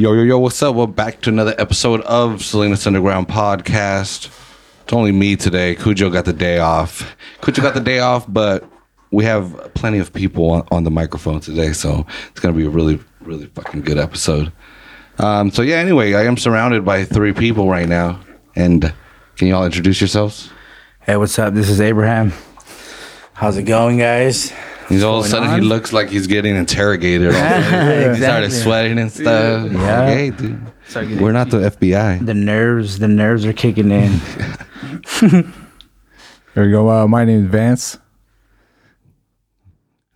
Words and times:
Yo, 0.00 0.14
yo, 0.14 0.22
yo, 0.22 0.38
what's 0.38 0.62
up? 0.62 0.74
We're 0.74 0.86
back 0.86 1.20
to 1.20 1.28
another 1.28 1.54
episode 1.58 2.00
of 2.04 2.42
Salinas 2.42 2.86
Underground 2.86 3.28
Podcast. 3.28 4.30
It's 4.82 4.94
only 4.94 5.12
me 5.12 5.36
today. 5.36 5.74
Cujo 5.74 6.08
got 6.08 6.24
the 6.24 6.32
day 6.32 6.58
off. 6.58 7.14
Cujo 7.42 7.60
got 7.60 7.74
the 7.74 7.80
day 7.80 7.98
off, 7.98 8.24
but 8.26 8.64
we 9.10 9.26
have 9.26 9.74
plenty 9.74 9.98
of 9.98 10.10
people 10.10 10.52
on, 10.52 10.66
on 10.70 10.84
the 10.84 10.90
microphone 10.90 11.40
today, 11.40 11.74
so 11.74 12.06
it's 12.30 12.40
going 12.40 12.54
to 12.54 12.58
be 12.58 12.64
a 12.64 12.70
really, 12.70 12.98
really 13.20 13.44
fucking 13.48 13.82
good 13.82 13.98
episode. 13.98 14.50
Um, 15.18 15.50
so, 15.50 15.60
yeah, 15.60 15.76
anyway, 15.76 16.14
I 16.14 16.24
am 16.24 16.38
surrounded 16.38 16.82
by 16.82 17.04
three 17.04 17.34
people 17.34 17.68
right 17.68 17.86
now. 17.86 18.20
And 18.56 18.94
can 19.36 19.48
you 19.48 19.54
all 19.54 19.66
introduce 19.66 20.00
yourselves? 20.00 20.48
Hey, 21.02 21.18
what's 21.18 21.38
up? 21.38 21.52
This 21.52 21.68
is 21.68 21.78
Abraham. 21.78 22.32
How's 23.34 23.58
it 23.58 23.64
going, 23.64 23.98
guys? 23.98 24.50
He's 24.90 25.02
all 25.02 25.20
of 25.20 25.26
a 25.26 25.30
going 25.30 25.44
sudden, 25.44 25.62
he 25.62 25.66
looks 25.66 25.92
like 25.92 26.10
he's 26.10 26.26
getting 26.26 26.56
interrogated. 26.56 27.28
All 27.28 27.32
He 28.14 28.20
started 28.20 28.52
sweating 28.52 28.98
and 28.98 29.10
stuff. 29.10 29.72
Yeah. 29.72 30.06
Hey, 30.06 30.30
dude. 30.30 30.60
We're 31.20 31.32
not 31.32 31.48
the 31.50 31.70
FBI. 31.70 32.26
The 32.26 32.34
nerves, 32.34 32.98
the 32.98 33.08
nerves 33.08 33.46
are 33.46 33.52
kicking 33.52 33.90
in. 33.90 34.20
There 36.54 36.64
we 36.64 36.72
go. 36.72 36.90
Uh, 36.90 37.06
my 37.06 37.24
name 37.24 37.44
is 37.44 37.50
Vance. 37.50 37.98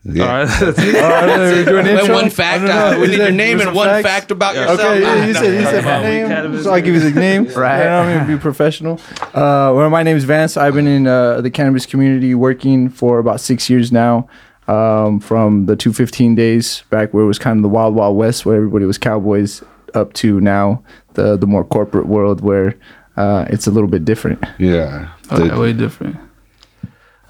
Yeah. 0.04 0.24
All 0.24 0.28
right, 0.28 0.44
that's 0.60 0.78
it. 0.78 1.66
we're 1.66 1.82
doing 1.82 1.86
intro? 1.86 2.14
one 2.14 2.28
fact. 2.28 2.64
I 2.64 2.66
don't 2.66 2.68
know. 2.68 2.98
Uh, 2.98 3.00
we 3.00 3.06
need 3.08 3.18
your 3.18 3.30
name 3.30 3.60
and 3.60 3.74
one 3.74 3.88
facts? 3.88 4.06
fact 4.06 4.30
about 4.30 4.54
yourself. 4.54 4.80
Okay, 4.80 5.00
yeah, 5.00 5.26
he 5.26 5.32
said, 5.32 5.58
he 5.58 5.64
said 5.64 5.84
nah. 5.84 6.02
my 6.02 6.02
name, 6.02 6.62
so 6.62 6.72
I 6.72 6.80
give 6.80 6.94
you 6.94 7.00
the 7.00 7.18
name. 7.18 7.44
Right. 7.46 7.78
You 7.78 7.84
know, 7.84 8.00
I'm 8.00 8.18
gonna 8.18 8.36
be 8.36 8.38
professional. 8.38 9.00
Uh, 9.32 9.72
well, 9.74 9.88
my 9.88 10.02
name 10.02 10.16
is 10.16 10.24
Vance. 10.24 10.56
I've 10.56 10.74
been 10.74 10.88
in 10.88 11.06
uh, 11.06 11.40
the 11.40 11.50
cannabis 11.50 11.86
community 11.86 12.34
working 12.34 12.90
for 12.90 13.18
about 13.18 13.40
six 13.40 13.70
years 13.70 13.92
now. 13.92 14.28
Um, 14.66 15.20
from 15.20 15.66
the 15.66 15.76
215 15.76 16.34
days 16.34 16.84
back 16.88 17.12
where 17.12 17.22
it 17.22 17.26
was 17.26 17.38
kind 17.38 17.58
of 17.58 17.62
the 17.62 17.68
wild, 17.68 17.94
wild 17.94 18.16
west, 18.16 18.46
where 18.46 18.56
everybody 18.56 18.86
was 18.86 18.96
cowboys, 18.96 19.62
up 19.92 20.12
to 20.14 20.40
now 20.40 20.82
the 21.14 21.36
the 21.36 21.46
more 21.46 21.64
corporate 21.64 22.06
world 22.06 22.40
where 22.40 22.74
uh, 23.16 23.44
it's 23.50 23.66
a 23.66 23.70
little 23.70 23.88
bit 23.90 24.04
different. 24.06 24.42
Yeah. 24.58 25.10
Okay, 25.30 25.48
The- 25.48 25.60
way 25.60 25.72
different. 25.74 26.16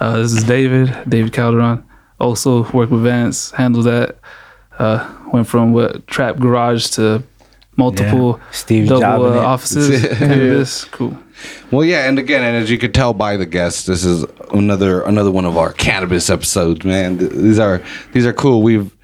Uh, 0.00 0.18
this 0.18 0.32
is 0.32 0.44
David, 0.44 0.96
David 1.08 1.32
Calderon. 1.32 1.82
Also 2.20 2.70
work 2.72 2.91
with 2.91 3.02
Vance, 3.02 3.50
handle 3.52 3.82
that. 3.82 4.16
Uh, 4.78 5.08
went 5.32 5.46
from 5.46 5.72
what 5.72 6.06
trap 6.06 6.36
garage 6.38 6.88
to 6.91 7.22
multiple 7.76 8.38
Yeah. 8.41 8.50
Steve 8.52 8.88
double 8.88 9.26
uh, 9.26 9.32
it. 9.34 9.38
offices. 9.38 10.06
Cannabis, 10.19 10.84
cool. 10.86 11.16
Well, 11.70 11.84
yeah, 11.84 12.08
and 12.08 12.19
again, 12.19 12.42
and 12.44 12.56
as 12.56 12.70
you 12.70 12.78
could 12.78 12.94
tell 12.94 13.12
by 13.12 13.36
the 13.36 13.46
guests, 13.46 13.86
this 13.86 14.04
is 14.04 14.24
another 14.53 15.03
another 15.03 15.31
one 15.31 15.45
of 15.45 15.56
our 15.56 15.73
cannabis 15.73 16.31
episodes, 16.31 16.84
man. 16.84 17.19
These 17.19 17.59
are 17.59 17.83
these 18.12 18.27
are 18.27 18.33
cool. 18.33 18.62
We've 18.62 18.95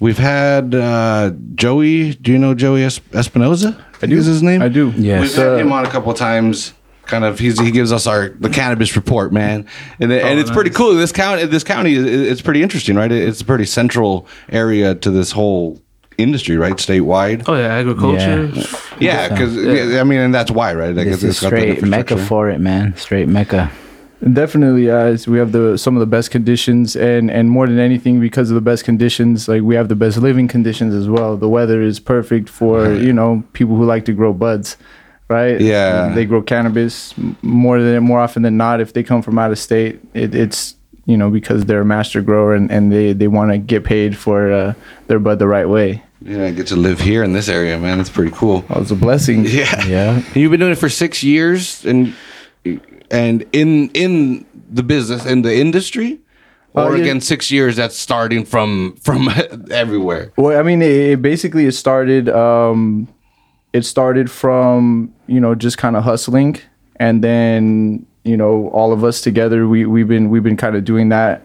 we've 0.00 0.18
had 0.18 0.74
uh, 0.74 1.32
Joey. 1.54 2.14
Do 2.14 2.32
you 2.32 2.38
know 2.38 2.54
Joey 2.54 2.84
es- 2.84 2.98
Espinoza? 3.12 3.82
I 4.02 4.06
do. 4.06 4.16
Is 4.16 4.26
his 4.26 4.42
name? 4.42 4.62
I 4.62 4.68
do. 4.68 4.92
Yes. 4.96 5.22
We've 5.22 5.34
had 5.44 5.58
him 5.60 5.72
on 5.72 5.84
a 5.86 5.90
couple 5.90 6.10
of 6.12 6.18
times. 6.18 6.72
Kind 7.06 7.24
of, 7.24 7.38
he's, 7.38 7.60
he 7.60 7.70
gives 7.70 7.92
us 7.92 8.08
our 8.08 8.30
the 8.30 8.50
cannabis 8.50 8.96
report, 8.96 9.32
man, 9.32 9.64
and 10.00 10.10
it- 10.10 10.24
and 10.24 10.38
Oh, 10.38 10.42
it's 10.42 10.50
pretty 10.50 10.70
cool. 10.70 10.92
This 10.96 11.12
county, 11.12 11.46
this 11.46 11.62
county, 11.62 11.94
is 11.94 12.04
it's 12.04 12.42
pretty 12.42 12.64
interesting, 12.64 12.96
right? 12.96 13.12
It's 13.12 13.40
a 13.40 13.44
pretty 13.44 13.64
central 13.64 14.26
area 14.48 14.92
to 14.96 15.10
this 15.12 15.30
whole 15.30 15.80
industry, 16.18 16.56
right? 16.56 16.72
Statewide. 16.74 17.44
Oh 17.46 17.54
yeah, 17.54 17.66
agriculture. 17.74 18.50
Yeah, 18.98 19.28
because 19.28 19.54
Yeah. 19.54 20.00
I 20.00 20.02
mean, 20.04 20.18
and 20.18 20.34
that's 20.34 20.50
why, 20.50 20.74
right? 20.74 20.92
Like, 20.96 21.06
This 21.06 21.18
is 21.22 21.24
it's 21.24 21.40
got 21.42 21.50
that 21.50 21.60
straight 21.60 21.82
mecca 21.82 22.16
for 22.16 22.50
it, 22.50 22.58
man. 22.58 22.96
Straight 22.96 23.28
mecca. 23.28 23.70
Definitely, 24.32 24.86
guys. 24.86 25.28
We 25.28 25.38
have 25.38 25.52
the 25.52 25.76
some 25.76 25.94
of 25.94 26.00
the 26.00 26.06
best 26.06 26.30
conditions, 26.30 26.96
and 26.96 27.30
and 27.30 27.50
more 27.50 27.66
than 27.66 27.78
anything, 27.78 28.18
because 28.18 28.50
of 28.50 28.54
the 28.54 28.62
best 28.62 28.84
conditions, 28.84 29.46
like 29.46 29.62
we 29.62 29.74
have 29.74 29.88
the 29.88 29.94
best 29.96 30.16
living 30.16 30.48
conditions 30.48 30.94
as 30.94 31.06
well. 31.08 31.36
The 31.36 31.48
weather 31.48 31.82
is 31.82 32.00
perfect 32.00 32.48
for 32.48 32.92
you 32.94 33.12
know 33.12 33.44
people 33.52 33.76
who 33.76 33.84
like 33.84 34.06
to 34.06 34.12
grow 34.12 34.32
buds, 34.32 34.78
right? 35.28 35.60
Yeah. 35.60 36.14
they 36.14 36.24
grow 36.24 36.40
cannabis 36.40 37.14
more 37.42 37.80
than 37.82 38.02
more 38.04 38.18
often 38.20 38.42
than 38.42 38.56
not. 38.56 38.80
If 38.80 38.94
they 38.94 39.02
come 39.02 39.20
from 39.20 39.38
out 39.38 39.50
of 39.52 39.58
state, 39.58 40.00
it, 40.14 40.34
it's 40.34 40.76
you 41.04 41.18
know 41.18 41.28
because 41.30 41.66
they're 41.66 41.82
a 41.82 41.84
master 41.84 42.22
grower 42.22 42.54
and 42.54 42.70
and 42.70 42.90
they 42.90 43.12
they 43.12 43.28
want 43.28 43.52
to 43.52 43.58
get 43.58 43.84
paid 43.84 44.16
for 44.16 44.50
uh, 44.50 44.74
their 45.08 45.18
bud 45.18 45.38
the 45.38 45.46
right 45.46 45.68
way. 45.68 46.02
Yeah, 46.22 46.46
I 46.46 46.52
get 46.52 46.68
to 46.68 46.76
live 46.76 47.00
here 47.00 47.22
in 47.22 47.34
this 47.34 47.50
area, 47.50 47.78
man. 47.78 48.00
It's 48.00 48.08
pretty 48.10 48.32
cool. 48.34 48.64
Oh, 48.70 48.80
it's 48.80 48.90
a 48.90 48.96
blessing. 48.96 49.44
Yeah. 49.46 49.84
Yeah. 49.84 50.14
And 50.16 50.36
you've 50.36 50.50
been 50.50 50.60
doing 50.60 50.72
it 50.72 50.78
for 50.78 50.88
six 50.88 51.22
years, 51.22 51.84
and 51.84 52.14
and 53.10 53.44
in 53.52 53.90
in 53.90 54.44
the 54.70 54.82
business 54.82 55.24
in 55.26 55.42
the 55.42 55.54
industry, 55.54 56.18
Uh, 56.74 56.84
or 56.84 56.96
again 56.96 57.20
six 57.20 57.50
years. 57.50 57.76
That's 57.76 57.96
starting 57.96 58.44
from 58.44 58.96
from 59.02 59.28
everywhere. 59.70 60.32
Well, 60.36 60.58
I 60.58 60.62
mean, 60.62 60.82
it, 60.82 61.12
it 61.12 61.22
basically 61.22 61.66
it 61.66 61.72
started. 61.72 62.28
Um, 62.28 63.08
it 63.72 63.84
started 63.84 64.30
from 64.30 65.12
you 65.26 65.40
know 65.40 65.54
just 65.54 65.78
kind 65.78 65.96
of 65.96 66.04
hustling, 66.04 66.58
and 66.96 67.22
then 67.22 68.06
you 68.24 68.36
know 68.36 68.68
all 68.72 68.92
of 68.92 69.04
us 69.04 69.20
together. 69.20 69.66
We 69.68 69.86
we've 69.86 70.08
been 70.08 70.30
we've 70.30 70.42
been 70.44 70.56
kind 70.56 70.76
of 70.76 70.84
doing 70.84 71.08
that. 71.10 71.42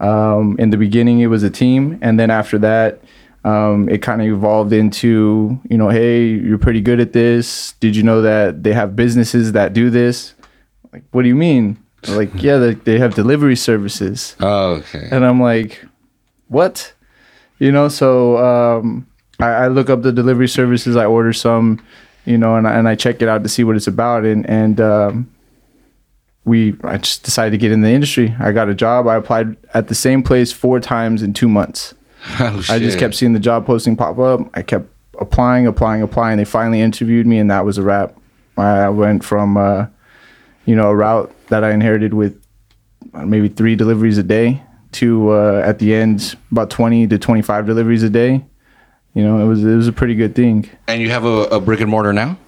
Um, 0.00 0.56
in 0.58 0.70
the 0.70 0.76
beginning, 0.76 1.20
it 1.20 1.28
was 1.28 1.42
a 1.44 1.50
team, 1.50 1.98
and 2.02 2.18
then 2.18 2.28
after 2.30 2.58
that, 2.58 3.00
um, 3.44 3.88
it 3.88 4.02
kind 4.02 4.20
of 4.20 4.26
evolved 4.26 4.72
into 4.72 5.60
you 5.70 5.78
know, 5.78 5.90
hey, 5.90 6.24
you're 6.26 6.58
pretty 6.58 6.80
good 6.80 6.98
at 6.98 7.12
this. 7.12 7.74
Did 7.78 7.94
you 7.94 8.02
know 8.02 8.20
that 8.22 8.64
they 8.64 8.72
have 8.72 8.96
businesses 8.96 9.52
that 9.52 9.72
do 9.74 9.90
this? 9.90 10.34
Like, 10.92 11.04
what 11.12 11.22
do 11.22 11.28
you 11.28 11.34
mean? 11.34 11.78
They're 12.02 12.16
Like, 12.16 12.30
yeah, 12.42 12.58
they, 12.58 12.74
they 12.74 12.98
have 12.98 13.14
delivery 13.14 13.56
services. 13.56 14.36
Oh, 14.40 14.74
okay. 14.74 15.08
And 15.10 15.24
I'm 15.24 15.40
like, 15.40 15.84
what? 16.48 16.92
You 17.58 17.72
know, 17.72 17.88
so 17.88 18.38
um, 18.38 19.06
I, 19.40 19.46
I 19.46 19.68
look 19.68 19.88
up 19.88 20.02
the 20.02 20.12
delivery 20.12 20.48
services, 20.48 20.96
I 20.96 21.04
order 21.06 21.32
some, 21.32 21.84
you 22.24 22.36
know, 22.36 22.56
and 22.56 22.66
I, 22.66 22.74
and 22.74 22.88
I 22.88 22.94
check 22.94 23.22
it 23.22 23.28
out 23.28 23.42
to 23.42 23.48
see 23.48 23.64
what 23.64 23.76
it's 23.76 23.86
about. 23.86 24.24
And, 24.24 24.48
and 24.48 24.80
um, 24.80 25.30
we, 26.44 26.76
I 26.82 26.98
just 26.98 27.22
decided 27.22 27.52
to 27.52 27.58
get 27.58 27.72
in 27.72 27.80
the 27.82 27.90
industry. 27.90 28.34
I 28.38 28.52
got 28.52 28.68
a 28.68 28.74
job. 28.74 29.06
I 29.06 29.16
applied 29.16 29.56
at 29.74 29.88
the 29.88 29.94
same 29.94 30.22
place 30.22 30.52
four 30.52 30.80
times 30.80 31.22
in 31.22 31.32
two 31.34 31.48
months. 31.48 31.94
Oh, 32.38 32.62
I 32.68 32.78
just 32.78 33.00
kept 33.00 33.16
seeing 33.16 33.32
the 33.32 33.40
job 33.40 33.66
posting 33.66 33.96
pop 33.96 34.16
up. 34.20 34.48
I 34.54 34.62
kept 34.62 34.86
applying, 35.18 35.66
applying, 35.66 36.02
applying. 36.02 36.36
They 36.36 36.44
finally 36.44 36.80
interviewed 36.80 37.26
me, 37.26 37.38
and 37.38 37.50
that 37.50 37.64
was 37.64 37.78
a 37.78 37.82
wrap. 37.82 38.16
I 38.56 38.90
went 38.90 39.24
from, 39.24 39.56
uh, 39.56 39.86
you 40.64 40.76
know, 40.76 40.88
a 40.88 40.94
route 40.94 41.32
that 41.48 41.64
I 41.64 41.72
inherited 41.72 42.14
with 42.14 42.42
uh, 43.14 43.26
maybe 43.26 43.48
three 43.48 43.76
deliveries 43.76 44.18
a 44.18 44.22
day 44.22 44.62
to 44.92 45.32
uh, 45.32 45.62
at 45.64 45.78
the 45.78 45.94
end 45.94 46.36
about 46.50 46.70
20 46.70 47.06
to 47.08 47.18
25 47.18 47.66
deliveries 47.66 48.02
a 48.02 48.10
day. 48.10 48.44
You 49.14 49.22
know, 49.22 49.38
it 49.40 49.46
was 49.46 49.64
it 49.64 49.74
was 49.74 49.88
a 49.88 49.92
pretty 49.92 50.14
good 50.14 50.34
thing. 50.34 50.68
And 50.88 51.02
you 51.02 51.10
have 51.10 51.24
a, 51.24 51.44
a 51.44 51.60
brick 51.60 51.80
and 51.80 51.90
mortar 51.90 52.12
now. 52.12 52.38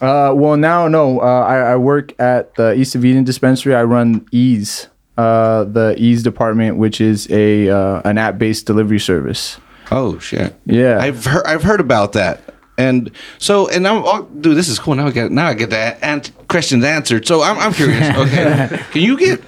Uh, 0.00 0.32
well, 0.34 0.56
now 0.56 0.88
no, 0.88 1.20
uh, 1.20 1.24
I, 1.24 1.72
I 1.72 1.76
work 1.76 2.18
at 2.20 2.54
the 2.54 2.74
East 2.74 2.94
of 2.94 3.04
Eden 3.04 3.24
dispensary. 3.24 3.74
I 3.74 3.84
run 3.84 4.26
Eaze, 4.32 4.88
uh, 5.18 5.64
the 5.64 5.94
Eaze 5.98 6.22
department, 6.22 6.78
which 6.78 7.00
is 7.00 7.30
a 7.30 7.68
uh, 7.68 8.02
an 8.04 8.18
app 8.18 8.38
based 8.38 8.66
delivery 8.66 8.98
service. 8.98 9.58
Oh 9.90 10.18
shit. 10.18 10.54
Yeah. 10.66 10.98
I've 11.00 11.24
heard 11.24 11.44
I've 11.46 11.62
heard 11.62 11.80
about 11.80 12.12
that. 12.14 12.42
And 12.78 13.10
so, 13.38 13.68
and 13.68 13.86
I'm, 13.86 14.02
oh, 14.04 14.22
dude, 14.40 14.56
this 14.56 14.68
is 14.68 14.78
cool. 14.78 14.94
Now 14.94 15.06
I 15.08 15.10
get, 15.10 15.30
now 15.30 15.46
I 15.48 15.54
get 15.54 15.70
that 15.70 16.02
ant- 16.02 16.32
questions 16.48 16.82
answered. 16.84 17.26
So 17.26 17.42
I'm, 17.42 17.58
I'm 17.58 17.72
curious. 17.74 18.00
Okay, 18.16 18.80
can 18.92 19.02
you 19.02 19.18
get 19.18 19.42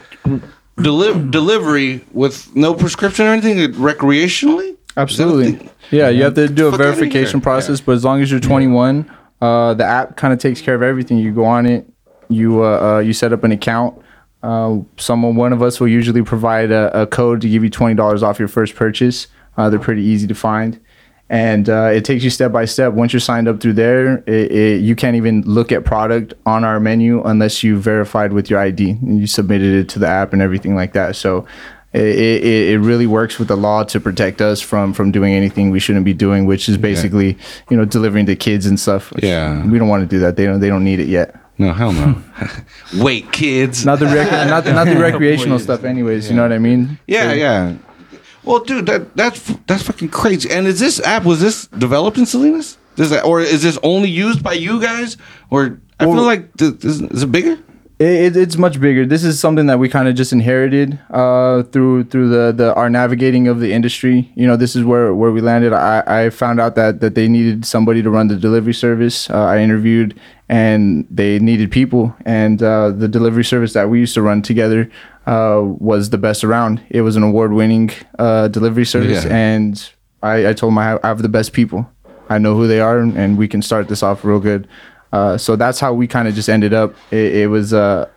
deli- 0.77 1.31
delivery 1.31 2.05
with 2.13 2.55
no 2.55 2.75
prescription 2.75 3.27
or 3.27 3.31
anything 3.31 3.57
recreationally? 3.75 4.77
Absolutely. 4.97 5.71
Yeah, 5.91 6.09
you 6.11 6.25
have 6.25 6.35
to 6.35 6.49
do 6.49 6.69
a 6.69 6.71
verification 6.77 7.41
process, 7.41 7.81
but 7.81 7.93
as 7.93 8.05
long 8.05 8.21
as 8.21 8.31
you're 8.31 8.41
21, 8.41 9.11
uh, 9.41 9.75
the 9.75 9.85
app 9.85 10.17
kind 10.17 10.33
of 10.33 10.39
takes 10.39 10.61
care 10.61 10.75
of 10.75 10.83
everything. 10.83 11.19
You 11.19 11.33
go 11.33 11.45
on 11.45 11.67
it, 11.67 11.87
you 12.29 12.63
uh, 12.63 12.97
uh, 12.97 12.99
you 13.01 13.13
set 13.13 13.33
up 13.33 13.45
an 13.45 13.53
account. 13.53 14.01
Uh, 14.43 14.79
someone, 14.99 15.37
one 15.37 15.53
of 15.53 15.63
us, 15.63 15.81
will 15.81 15.89
usually 15.89 16.23
provide 16.23 16.71
a, 16.71 17.03
a 17.03 17.07
code 17.07 17.41
to 17.43 17.49
give 17.49 17.63
you 17.65 17.71
twenty 17.71 17.95
dollars 17.95 18.23
off 18.23 18.39
your 18.39 18.49
first 18.49 18.75
purchase. 18.75 19.29
Uh, 19.57 19.69
they're 19.71 19.79
pretty 19.79 20.03
easy 20.03 20.27
to 20.27 20.35
find, 20.35 20.81
and 21.29 21.69
uh, 21.69 21.91
it 21.93 22.05
takes 22.05 22.25
you 22.25 22.31
step 22.31 22.53
by 22.53 22.67
step. 22.67 22.93
Once 22.93 23.13
you're 23.13 23.21
signed 23.21 23.49
up 23.49 23.61
through 23.61 23.73
there, 23.73 24.19
it, 24.27 24.53
it, 24.53 24.81
you 24.83 24.95
can't 24.95 25.17
even 25.17 25.43
look 25.43 25.73
at 25.73 25.85
product 25.85 26.35
on 26.45 26.63
our 26.65 26.79
menu 26.79 27.23
unless 27.23 27.63
you 27.63 27.79
verified 27.79 28.33
with 28.33 28.51
your 28.51 28.59
ID 28.59 28.91
and 28.91 29.19
you 29.19 29.27
submitted 29.27 29.75
it 29.75 29.89
to 29.91 29.99
the 29.99 30.07
app 30.07 30.33
and 30.33 30.43
everything 30.43 30.75
like 30.75 30.93
that. 30.93 31.17
So 31.17 31.47
it, 31.93 32.03
it, 32.03 32.69
it 32.71 32.79
really 32.81 33.07
works 33.07 33.39
with 33.39 33.49
the 33.49 33.57
law 33.57 33.85
to 33.85 34.01
protect 34.01 34.41
us 34.41 34.61
from 34.61 34.93
from 34.93 35.11
doing 35.11 35.35
anything 35.35 35.71
we 35.71 35.81
shouldn't 35.81 36.05
be 36.05 36.15
doing, 36.15 36.47
which 36.47 36.69
is 36.69 36.77
basically 36.79 37.39
you 37.71 37.77
know 37.77 37.85
delivering 37.85 38.27
to 38.27 38.37
kids 38.37 38.67
and 38.67 38.79
stuff. 38.79 39.13
Yeah. 39.23 39.65
we 39.67 39.79
don't 39.79 39.89
want 39.89 40.03
to 40.03 40.07
do 40.07 40.19
that. 40.21 40.37
They 40.37 40.45
don't 40.45 40.61
they 40.61 40.69
don't 40.69 40.85
need 40.85 41.01
it 41.01 41.09
yet. 41.09 41.39
No, 41.59 41.73
hell 41.73 41.93
no. 41.93 42.21
Wait, 42.97 43.31
kids. 43.31 43.85
Not 43.85 43.99
the 43.99 44.07
rec- 44.07 44.49
not 44.49 44.65
the, 44.65 44.73
not 44.75 44.87
the 44.87 44.97
recreational 44.97 45.59
stuff, 45.59 45.85
anyways. 45.85 46.31
You 46.31 46.37
know 46.37 46.43
what 46.43 46.53
I 46.53 46.59
mean? 46.59 46.99
Yeah, 47.07 47.33
yeah. 47.33 47.77
Well, 48.45 48.61
dude, 48.61 48.87
that 48.87 49.17
that's 49.17 49.41
that's 49.67 49.83
fucking 49.83 50.09
crazy. 50.09 50.51
And 50.51 50.67
is 50.67 50.81
this 50.81 51.01
app 51.01 51.25
was 51.25 51.41
this 51.41 51.67
developed 51.69 52.19
in 52.19 52.27
Salinas? 52.27 52.77
Does 52.97 53.11
that, 53.11 53.25
or 53.25 53.41
is 53.41 53.63
this 53.63 53.79
only 53.83 54.11
used 54.11 54.43
by 54.43 54.53
you 54.53 54.81
guys? 54.81 55.17
Or 55.51 55.81
I 55.99 56.05
feel 56.05 56.23
like 56.23 56.55
th- 56.57 56.85
is, 56.85 57.01
it 57.01 57.33
bigger? 57.33 57.59
It, 57.99 58.37
it, 58.37 58.37
it's 58.37 58.57
much 58.57 58.81
bigger. 58.81 59.07
This 59.07 59.25
is 59.25 59.39
something 59.39 59.67
that 59.67 59.79
we 59.79 59.89
kind 59.89 60.09
of 60.09 60.15
just 60.15 60.33
inherited 60.33 60.99
uh, 61.11 61.63
through 61.65 62.05
through 62.05 62.29
the, 62.29 62.53
the 62.53 62.75
our 62.75 62.91
navigating 62.91 63.49
of 63.49 63.61
the 63.61 63.73
industry. 63.73 64.31
You 64.35 64.47
know, 64.47 64.57
this 64.57 64.77
is 64.77 64.85
where, 64.85 65.15
where 65.15 65.31
we 65.31 65.41
landed. 65.41 65.73
I, 65.73 66.03
I 66.07 66.31
found 66.31 66.61
out 66.61 66.75
that 66.75 67.01
that 67.01 67.15
they 67.15 67.29
needed 67.29 67.65
somebody 67.65 68.03
to 68.03 68.11
run 68.11 68.29
the 68.29 68.37
delivery 68.37 68.75
service. 68.75 69.31
Uh, 69.31 69.45
I 69.45 69.61
interviewed, 69.61 70.19
and 70.49 71.07
they 71.11 71.39
needed 71.39 71.71
people. 71.71 72.15
And 72.27 72.63
uh, 72.63 72.91
the 72.91 73.09
delivery 73.09 73.45
service 73.45 73.73
that 73.73 73.89
we 73.89 74.01
used 74.01 74.15
to 74.15 74.23
run 74.23 74.43
together 74.43 74.91
uh, 75.27 75.61
was 75.63 76.11
the 76.11 76.19
best 76.19 76.45
around. 76.45 76.81
It 76.91 77.03
was 77.03 77.17
an 77.17 77.23
award 77.23 77.53
winning 77.53 77.91
uh, 78.19 78.49
delivery 78.49 78.85
service, 78.85 79.25
Yeah. 79.25 79.35
and 79.37 79.91
I, 80.23 80.49
I 80.49 80.53
told 80.53 80.73
them 80.73 80.79
I 80.79 80.85
have, 80.85 81.01
I 81.03 81.09
have 81.09 81.23
the 81.23 81.29
best 81.29 81.53
people. 81.53 81.91
I 82.29 82.39
know 82.39 82.55
who 82.57 82.67
they 82.67 82.81
are, 82.81 82.99
and, 82.99 83.17
and 83.17 83.37
we 83.39 83.49
can 83.49 83.63
start 83.63 83.89
this 83.89 84.03
off 84.03 84.25
real 84.25 84.41
good. 84.41 84.67
Uh, 85.13 85.37
so 85.37 85.57
that's 85.57 85.79
how 85.81 85.93
we 85.93 86.07
kind 86.07 86.27
of 86.29 86.35
just 86.35 86.49
ended 86.49 86.73
up. 86.73 86.95
It, 87.11 87.35
it 87.37 87.47
was, 87.49 87.73
uh, 87.75 88.09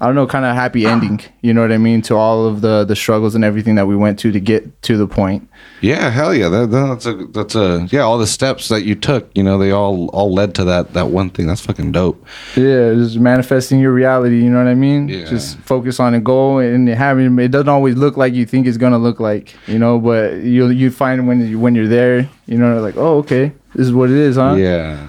I 0.00 0.06
don't 0.06 0.14
know, 0.14 0.26
kind 0.26 0.44
of 0.44 0.54
happy 0.54 0.86
ah. 0.86 0.90
ending. 0.90 1.20
You 1.40 1.52
know 1.52 1.60
what 1.60 1.72
I 1.72 1.78
mean? 1.78 2.02
To 2.02 2.14
all 2.14 2.46
of 2.46 2.60
the 2.60 2.84
the 2.84 2.94
struggles 2.94 3.34
and 3.34 3.44
everything 3.44 3.74
that 3.74 3.86
we 3.86 3.96
went 3.96 4.18
to 4.20 4.32
to 4.32 4.40
get 4.40 4.82
to 4.82 4.96
the 4.96 5.06
point. 5.06 5.48
Yeah, 5.80 6.10
hell 6.10 6.34
yeah. 6.34 6.48
That, 6.48 6.70
that's 6.70 7.06
a 7.06 7.14
that's 7.26 7.54
a 7.54 7.88
yeah. 7.90 8.00
All 8.00 8.18
the 8.18 8.26
steps 8.26 8.68
that 8.68 8.82
you 8.82 8.94
took, 8.94 9.30
you 9.34 9.42
know, 9.42 9.58
they 9.58 9.70
all 9.70 10.08
all 10.08 10.32
led 10.32 10.54
to 10.56 10.64
that 10.64 10.92
that 10.94 11.08
one 11.08 11.30
thing. 11.30 11.46
That's 11.46 11.60
fucking 11.60 11.92
dope. 11.92 12.24
Yeah, 12.56 12.94
just 12.94 13.18
manifesting 13.18 13.80
your 13.80 13.92
reality. 13.92 14.42
You 14.42 14.50
know 14.50 14.58
what 14.58 14.70
I 14.70 14.74
mean? 14.74 15.08
Yeah. 15.08 15.24
Just 15.24 15.58
focus 15.60 15.98
on 15.98 16.14
a 16.14 16.20
goal 16.20 16.58
and 16.58 16.88
having 16.88 17.38
it 17.38 17.48
doesn't 17.48 17.68
always 17.68 17.96
look 17.96 18.16
like 18.16 18.34
you 18.34 18.46
think 18.46 18.66
it's 18.66 18.78
gonna 18.78 18.98
look 18.98 19.18
like. 19.18 19.54
You 19.66 19.78
know, 19.78 19.98
but 19.98 20.42
you 20.42 20.68
you 20.68 20.90
find 20.90 21.26
when 21.26 21.46
you 21.46 21.58
when 21.58 21.74
you're 21.74 21.88
there, 21.88 22.28
you 22.46 22.58
know, 22.58 22.80
like 22.80 22.96
oh 22.96 23.18
okay, 23.18 23.52
this 23.74 23.86
is 23.86 23.92
what 23.92 24.10
it 24.10 24.16
is, 24.16 24.36
huh? 24.36 24.54
Yeah. 24.54 25.08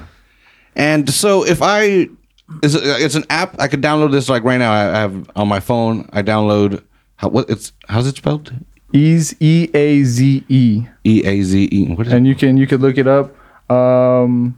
And 0.75 1.09
so 1.09 1.45
if 1.45 1.62
I 1.62 2.07
it's 2.63 2.74
it's 2.75 3.16
an 3.16 3.25
app 3.30 3.56
I 3.60 3.68
could 3.68 3.81
download 3.81 4.12
this 4.12 4.30
like 4.30 4.44
right 4.44 4.57
now. 4.57 4.72
I 4.72 5.00
have 5.00 5.30
on 5.36 5.48
my 5.48 5.60
phone. 5.60 6.10
I 6.13 6.22
download 6.22 6.84
how 7.18 7.30
what 7.30 7.50
it's 7.50 7.74
how's 7.88 8.07
it 8.07 8.16
spelled? 8.18 8.54
Eaze 8.94 9.36
E 9.40 9.69
A 9.74 10.04
Z 10.04 10.44
E. 10.50 10.86
E 11.04 11.22
A 11.25 11.42
Z 11.44 11.69
E. 11.72 11.94
What 11.94 12.07
is 12.07 12.13
and 12.13 12.25
it? 12.25 12.30
you 12.30 12.36
can 12.36 12.57
you 12.57 12.66
could 12.68 12.81
look 12.81 12.98
it 12.98 13.07
up 13.07 13.36
um 13.72 14.57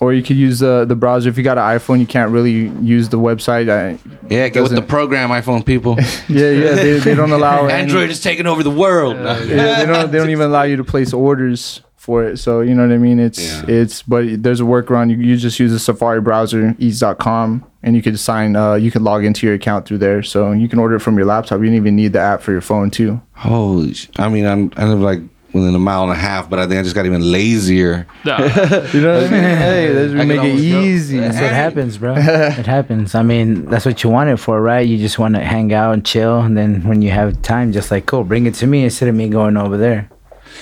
or 0.00 0.12
you 0.12 0.22
could 0.22 0.36
use 0.36 0.58
the 0.58 0.84
the 0.84 0.94
browser 0.96 1.28
if 1.30 1.38
you 1.38 1.44
got 1.44 1.56
an 1.58 1.64
iphone 1.78 2.00
you 2.00 2.06
can't 2.06 2.30
really 2.32 2.68
use 2.84 3.08
the 3.08 3.18
website 3.18 3.70
I, 3.70 3.98
Yeah, 4.28 4.48
get 4.48 4.62
with 4.62 4.74
the 4.74 4.82
program, 4.82 5.30
iPhone 5.30 5.64
people. 5.64 5.96
yeah 6.28 6.50
yeah 6.50 6.74
they, 6.74 6.98
they 6.98 7.14
don't 7.14 7.30
allow 7.38 7.64
any- 7.66 7.72
Android 7.84 8.10
is 8.10 8.20
taking 8.20 8.46
over 8.46 8.62
the 8.62 8.70
world. 8.70 9.16
yeah, 9.16 9.78
they 9.78 9.86
don't 9.86 10.10
they 10.12 10.18
don't 10.18 10.30
even 10.30 10.46
allow 10.48 10.64
you 10.64 10.76
to 10.76 10.84
place 10.84 11.12
orders 11.14 11.80
for 12.02 12.24
it 12.24 12.36
so 12.36 12.60
you 12.60 12.74
know 12.74 12.82
what 12.86 12.92
i 12.92 12.98
mean 12.98 13.20
it's 13.20 13.38
Yeah. 13.40 13.64
it's 13.68 14.02
but 14.02 14.42
there's 14.42 14.60
a 14.60 14.64
workaround 14.64 15.10
you, 15.10 15.18
you 15.18 15.36
just 15.36 15.60
use 15.60 15.70
the 15.70 15.78
safari 15.78 16.20
browser 16.20 16.74
eaze.com 16.80 17.64
and 17.84 17.94
you 17.94 18.02
could 18.02 18.18
sign 18.18 18.56
uh 18.56 18.74
you 18.74 18.90
can 18.90 19.04
log 19.04 19.24
into 19.24 19.46
your 19.46 19.54
account 19.54 19.86
through 19.86 19.98
there 19.98 20.20
so 20.22 20.50
you 20.50 20.68
can 20.68 20.80
order 20.80 20.96
it 20.96 21.00
from 21.00 21.16
your 21.16 21.26
laptop 21.26 21.60
you 21.60 21.66
don't 21.66 21.74
even 21.76 21.94
need 21.94 22.12
the 22.12 22.18
app 22.18 22.42
for 22.42 22.50
your 22.50 22.60
phone 22.60 22.90
too 22.90 23.20
Holy! 23.34 23.94
sh- 23.94 24.08
I 24.18 24.28
mean, 24.28 24.46
I'm 24.46 24.72
I 24.76 24.84
live 24.86 25.00
like 25.00 25.20
within 25.52 25.74
a 25.74 25.78
mile 25.78 26.04
and 26.04 26.12
a 26.12 26.14
half, 26.16 26.48
but 26.48 26.58
I 26.58 26.66
think 26.66 26.78
I 26.80 26.82
just 26.82 26.94
got 26.94 27.04
even 27.06 27.20
lazier. 27.30 28.06
Nah. 28.24 28.38
you 28.94 29.00
know 29.02 29.14
what 29.20 29.24
i 29.26 29.30
mean 29.30 29.42
hey 29.66 29.92
let's 29.92 30.14
can 30.14 30.28
make 30.28 30.36
it 30.36 30.38
always 30.38 30.70
go. 30.72 30.80
easy 30.80 31.18
That's 31.18 31.40
what 31.40 31.50
happens, 31.52 31.98
bro. 31.98 32.14
it 32.16 32.66
happens. 32.66 33.14
I 33.14 33.22
mean, 33.22 33.66
that's 33.66 33.84
what 33.84 34.02
you 34.02 34.10
want 34.10 34.30
it 34.30 34.38
for, 34.38 34.60
right? 34.62 34.86
You 34.86 34.96
just 34.98 35.18
want 35.18 35.34
to 35.34 35.40
hang 35.44 35.72
out 35.72 35.92
and 35.92 36.04
chill, 36.06 36.40
and 36.40 36.56
then 36.56 36.82
when 36.88 37.02
you 37.02 37.10
have 37.10 37.40
time, 37.42 37.72
just 37.72 37.90
like, 37.90 38.06
cool, 38.06 38.24
bring 38.24 38.46
it 38.46 38.54
to 38.54 38.66
me 38.66 38.84
instead 38.84 39.08
of 39.08 39.14
me 39.14 39.28
going 39.28 39.56
over 39.56 39.76
there. 39.76 40.08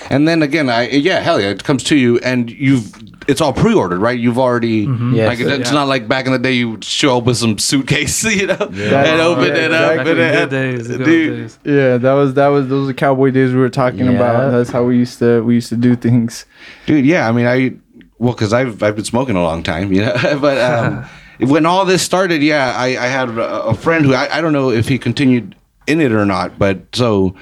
And 0.09 0.27
then 0.27 0.43
again, 0.43 0.69
I 0.71 0.89
yeah, 0.89 1.21
hell 1.21 1.41
yeah, 1.41 1.49
it 1.51 1.63
comes 1.65 1.83
to 1.85 1.97
you, 1.97 2.19
and 2.21 2.51
you've 2.51 2.93
it's 3.29 3.41
all 3.41 3.53
pre-ordered, 3.53 4.01
right? 4.01 4.19
You've 4.19 4.39
already 4.39 4.89
Yes. 5.13 5.29
like 5.29 5.41
it- 5.41 5.61
it's 5.61 5.71
Yeah. 5.71 5.75
not 5.75 5.89
like 5.89 6.09
back 6.09 6.27
in 6.27 6.33
the 6.33 6.39
day 6.39 6.53
you 6.55 6.79
show 6.81 7.19
up 7.19 7.25
with 7.25 7.37
some 7.37 7.59
suitcase, 7.59 8.25
you 8.41 8.47
know, 8.47 8.55
and 8.59 9.21
open 9.21 9.45
Yeah, 9.49 9.55
it 9.67 9.73
up, 9.73 9.91
exactly. 9.93 10.23
and 10.23 10.35
Good 10.35 10.51
days, 10.51 10.89
good 10.89 11.05
dude. 11.05 11.37
days. 11.37 11.59
Yeah, 11.65 11.97
that 11.99 12.13
was 12.15 12.35
that 12.35 12.49
was 12.49 12.69
those 12.69 12.89
are 12.89 12.95
cowboy 12.95 13.31
days 13.31 13.53
we 13.53 13.59
were 13.61 13.69
talking 13.69 14.07
Yeah. 14.07 14.13
about. 14.13 14.51
That's 14.53 14.71
how 14.71 14.85
we 14.85 14.97
used 14.97 15.19
to 15.21 15.43
we 15.45 15.55
used 15.55 15.69
to 15.69 15.77
do 15.77 15.95
things. 15.97 16.47
dude. 16.87 17.05
Yeah, 17.05 17.29
I 17.29 17.33
mean, 17.33 17.47
I 17.47 17.75
well, 18.19 18.33
because 18.33 18.53
I've 18.53 18.83
I've 18.83 18.97
been 18.97 19.05
smoking 19.05 19.37
a 19.37 19.43
long 19.43 19.63
time, 19.63 19.93
you 19.95 20.01
know, 20.03 20.39
but 20.41 20.59
um, 20.59 21.05
when 21.41 21.67
all 21.67 21.85
this 21.85 22.03
started, 22.03 22.43
yeah, 22.43 22.75
I, 22.77 22.87
I 22.89 23.07
had 23.07 23.29
a, 23.29 23.65
a 23.67 23.75
friend 23.75 24.05
who 24.05 24.15
I, 24.15 24.39
I 24.39 24.41
don't 24.41 24.53
know 24.53 24.71
if 24.71 24.89
he 24.89 24.99
continued 24.99 25.55
in 25.87 26.01
it 26.01 26.11
or 26.13 26.25
not, 26.25 26.59
but 26.59 26.79
so. 26.95 27.35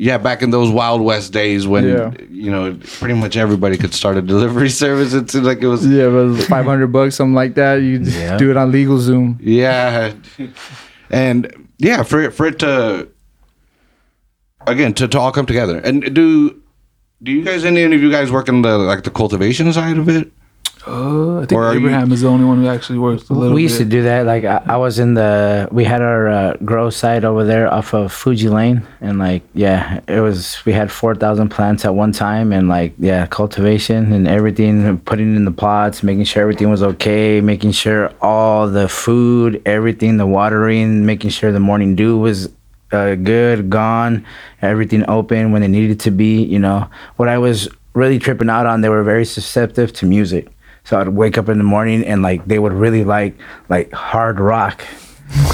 Yeah, 0.00 0.16
back 0.16 0.42
in 0.42 0.50
those 0.50 0.70
Wild 0.70 1.00
West 1.02 1.32
days 1.32 1.66
when 1.66 1.88
Yeah. 1.88 2.12
you 2.30 2.52
know 2.52 2.78
pretty 3.00 3.14
much 3.14 3.36
everybody 3.36 3.76
could 3.76 3.92
start 3.92 4.16
a 4.16 4.22
delivery 4.34 4.70
service, 4.70 5.12
it 5.12 5.28
seemed 5.28 5.44
like 5.44 5.60
it 5.60 5.66
was 5.66 5.84
Yeah, 5.84 6.06
but 6.06 6.18
it 6.18 6.28
was 6.38 6.46
five 6.46 6.64
hundred 6.66 6.92
bucks, 6.92 7.16
something 7.16 7.34
like 7.34 7.54
that. 7.56 7.82
You 7.82 7.98
Yeah. 7.98 8.36
do 8.38 8.48
it 8.52 8.56
on 8.56 8.70
LegalZoom. 8.72 9.38
Yeah, 9.40 10.12
and 11.10 11.68
yeah, 11.78 12.04
for 12.04 12.20
it, 12.22 12.30
for 12.32 12.46
it 12.46 12.60
to 12.60 13.08
again 14.66 14.94
to, 14.94 15.08
to 15.08 15.18
all 15.18 15.32
come 15.32 15.46
together. 15.46 15.78
And 15.78 16.14
do 16.14 16.54
do 17.22 17.32
you 17.32 17.42
guys 17.44 17.64
any 17.64 17.82
of 17.82 17.92
you 18.00 18.10
guys 18.10 18.30
work 18.30 18.48
in 18.48 18.62
the 18.62 18.78
like 18.78 19.02
the 19.02 19.10
cultivation 19.10 19.72
side 19.72 19.98
of 19.98 20.08
it? 20.08 20.30
Uh, 20.88 21.40
I 21.42 21.46
think 21.46 21.52
Or 21.58 21.66
are 21.66 21.74
you- 21.74 21.80
Abraham 21.80 22.10
is 22.12 22.22
the 22.22 22.28
only 22.28 22.44
one 22.46 22.58
who 22.62 22.68
actually 22.68 22.98
works 22.98 23.28
a 23.28 23.34
little 23.34 23.54
we 23.54 23.62
used 23.62 23.76
to 23.78 23.84
do 23.84 24.02
that. 24.04 24.24
Like 24.26 24.44
I, 24.44 24.62
I 24.66 24.76
was 24.78 24.98
in 24.98 25.14
the, 25.14 25.68
we 25.70 25.84
had 25.84 26.00
our 26.02 26.28
uh, 26.28 26.54
grow 26.64 26.88
site 26.90 27.24
over 27.24 27.44
there 27.44 27.72
off 27.72 27.92
of 27.94 28.12
Fuji 28.12 28.48
Lane, 28.48 28.86
and 29.00 29.18
like 29.18 29.42
yeah, 29.54 30.00
it 30.08 30.20
was. 30.20 30.58
We 30.64 30.72
had 30.72 30.90
four 30.90 31.14
thousand 31.14 31.50
plants 31.50 31.84
at 31.84 31.94
one 31.94 32.12
time, 32.12 32.52
and 32.52 32.68
like 32.68 32.94
yeah, 32.98 33.26
cultivation 33.26 34.12
and 34.12 34.26
everything, 34.26 34.98
putting 35.00 35.36
in 35.36 35.44
the 35.44 35.52
pots, 35.52 36.02
making 36.02 36.24
sure 36.24 36.42
everything 36.42 36.70
was 36.70 36.82
okay, 36.82 37.40
making 37.40 37.72
sure 37.72 38.10
all 38.22 38.66
the 38.68 38.88
food, 38.88 39.60
everything, 39.66 40.16
the 40.16 40.26
watering, 40.26 41.04
making 41.04 41.30
sure 41.30 41.52
the 41.52 41.60
morning 41.60 41.94
dew 41.96 42.16
was 42.18 42.48
uh, 42.92 43.14
good, 43.14 43.68
gone, 43.68 44.24
everything 44.62 45.04
open 45.08 45.52
when 45.52 45.62
it 45.62 45.68
needed 45.68 46.00
to 46.00 46.10
be. 46.10 46.42
You 46.42 46.58
know 46.58 46.88
what 47.16 47.28
I 47.28 47.36
was 47.38 47.68
really 47.94 48.18
tripping 48.18 48.48
out 48.48 48.64
on. 48.66 48.80
They 48.80 48.88
were 48.88 49.02
very 49.02 49.24
susceptible 49.26 49.92
to 49.92 50.06
music. 50.06 50.48
So 50.88 50.98
I'd 50.98 51.08
wake 51.08 51.36
up 51.36 51.50
in 51.50 51.58
the 51.58 51.64
morning 51.64 52.02
and 52.02 52.22
like 52.22 52.46
they 52.46 52.58
would 52.58 52.72
really 52.72 53.04
like 53.04 53.34
like 53.68 53.92
hard 53.92 54.40
rock, 54.40 54.82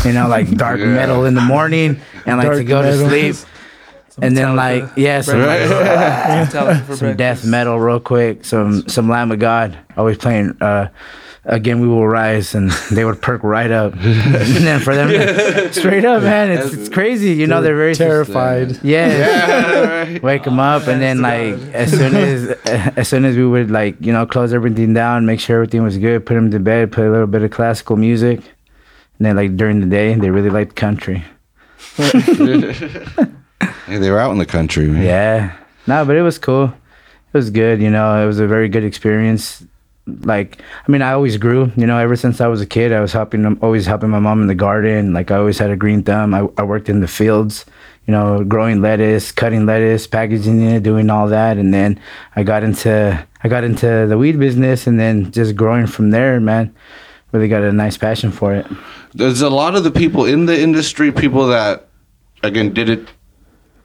you 0.04 0.12
know, 0.12 0.28
like 0.28 0.48
dark 0.56 0.78
Yeah. 0.78 0.86
metal 0.86 1.24
in 1.24 1.34
the 1.34 1.40
morning 1.40 2.00
and 2.24 2.38
like 2.38 2.50
to 2.52 2.64
Dark 2.64 2.66
go 2.68 2.82
to 2.82 2.90
metal. 2.90 3.08
sleep. 3.08 3.36
And 4.22 4.36
then 4.36 4.54
like 4.54 4.84
yeah, 4.96 5.22
some, 5.22 5.40
like, 5.42 5.58
Metallica 6.48 6.84
for 6.84 6.94
some 6.94 7.16
death 7.16 7.44
metal 7.44 7.80
real 7.80 7.98
quick, 7.98 8.44
some 8.44 8.86
some 8.88 9.08
Lamb 9.08 9.32
of 9.32 9.40
God. 9.40 9.76
Always 9.96 10.18
playing 10.18 10.56
uh 10.62 10.88
again 11.46 11.80
we 11.80 11.88
will 11.88 12.06
rise 12.06 12.54
and 12.54 12.70
they 12.90 13.04
would 13.04 13.20
perk 13.20 13.42
right 13.42 13.70
up. 13.70 13.92
and 13.94 14.66
then 14.66 14.80
for 14.80 14.94
them 14.94 15.72
straight 15.72 16.04
up, 16.04 16.22
man, 16.22 16.50
it's, 16.50 16.72
it's 16.72 16.88
crazy. 16.88 17.32
You 17.32 17.46
know, 17.46 17.62
they're 17.62 17.76
very 17.76 17.94
terrified. 17.94 18.72
Uh, 18.72 18.80
yeah. 18.82 20.18
Wake 20.22 20.44
them 20.44 20.58
up, 20.58 20.86
and 20.86 21.00
then 21.00 21.20
like 21.20 21.54
as 21.74 21.90
soon 21.90 22.14
as 22.14 22.48
as 22.96 23.08
soon 23.08 23.24
as 23.24 23.36
we 23.36 23.46
would 23.46 23.70
like 23.70 23.96
you 24.00 24.12
know 24.12 24.26
close 24.26 24.52
everything 24.52 24.94
down, 24.94 25.26
make 25.26 25.40
sure 25.40 25.56
everything 25.56 25.82
was 25.82 25.98
good, 25.98 26.24
put 26.26 26.34
them 26.34 26.50
to 26.50 26.60
bed, 26.60 26.92
put 26.92 27.06
a 27.06 27.10
little 27.10 27.26
bit 27.26 27.42
of 27.42 27.50
classical 27.50 27.96
music, 27.96 28.38
and 28.38 29.26
then 29.26 29.36
like 29.36 29.56
during 29.56 29.80
the 29.80 29.86
day 29.86 30.14
they 30.14 30.30
really 30.30 30.50
liked 30.50 30.76
country. 30.76 31.24
Hey, 31.96 32.10
they 33.98 34.10
were 34.10 34.18
out 34.18 34.32
in 34.32 34.38
the 34.38 34.46
country. 34.46 34.88
man. 34.88 35.02
Yeah, 35.02 35.56
no, 35.86 36.04
but 36.04 36.16
it 36.16 36.22
was 36.22 36.38
cool. 36.38 36.64
It 36.64 37.36
was 37.36 37.50
good, 37.50 37.80
you 37.80 37.90
know. 37.90 38.22
It 38.22 38.26
was 38.26 38.40
a 38.40 38.46
very 38.46 38.68
good 38.68 38.84
experience. 38.84 39.64
Like, 40.06 40.60
I 40.86 40.92
mean, 40.92 41.00
I 41.00 41.12
always 41.12 41.38
grew, 41.38 41.72
you 41.76 41.86
know. 41.86 41.96
Ever 41.96 42.14
since 42.14 42.40
I 42.40 42.46
was 42.46 42.60
a 42.60 42.66
kid, 42.66 42.92
I 42.92 43.00
was 43.00 43.12
helping 43.12 43.42
them, 43.42 43.58
always 43.62 43.86
helping 43.86 44.10
my 44.10 44.18
mom 44.18 44.42
in 44.42 44.48
the 44.48 44.54
garden. 44.54 45.14
Like, 45.14 45.30
I 45.30 45.36
always 45.36 45.58
had 45.58 45.70
a 45.70 45.76
green 45.76 46.02
thumb. 46.02 46.34
I, 46.34 46.46
I 46.58 46.62
worked 46.62 46.90
in 46.90 47.00
the 47.00 47.08
fields, 47.08 47.64
you 48.06 48.12
know, 48.12 48.44
growing 48.44 48.82
lettuce, 48.82 49.32
cutting 49.32 49.64
lettuce, 49.64 50.06
packaging 50.06 50.60
it, 50.60 50.82
doing 50.82 51.08
all 51.08 51.28
that. 51.28 51.56
And 51.56 51.72
then 51.72 51.98
I 52.36 52.42
got 52.42 52.62
into 52.62 53.26
I 53.42 53.48
got 53.48 53.64
into 53.64 54.06
the 54.06 54.18
weed 54.18 54.38
business, 54.38 54.86
and 54.86 55.00
then 55.00 55.32
just 55.32 55.56
growing 55.56 55.86
from 55.86 56.10
there, 56.10 56.38
man. 56.38 56.74
Really 57.32 57.48
got 57.48 57.62
a 57.62 57.72
nice 57.72 57.96
passion 57.96 58.30
for 58.30 58.54
it. 58.54 58.66
There's 59.14 59.40
a 59.40 59.50
lot 59.50 59.74
of 59.74 59.84
the 59.84 59.90
people 59.90 60.24
in 60.26 60.46
the 60.46 60.60
industry, 60.60 61.12
people 61.12 61.48
that 61.48 61.88
again 62.42 62.74
did 62.74 62.90
it 62.90 63.08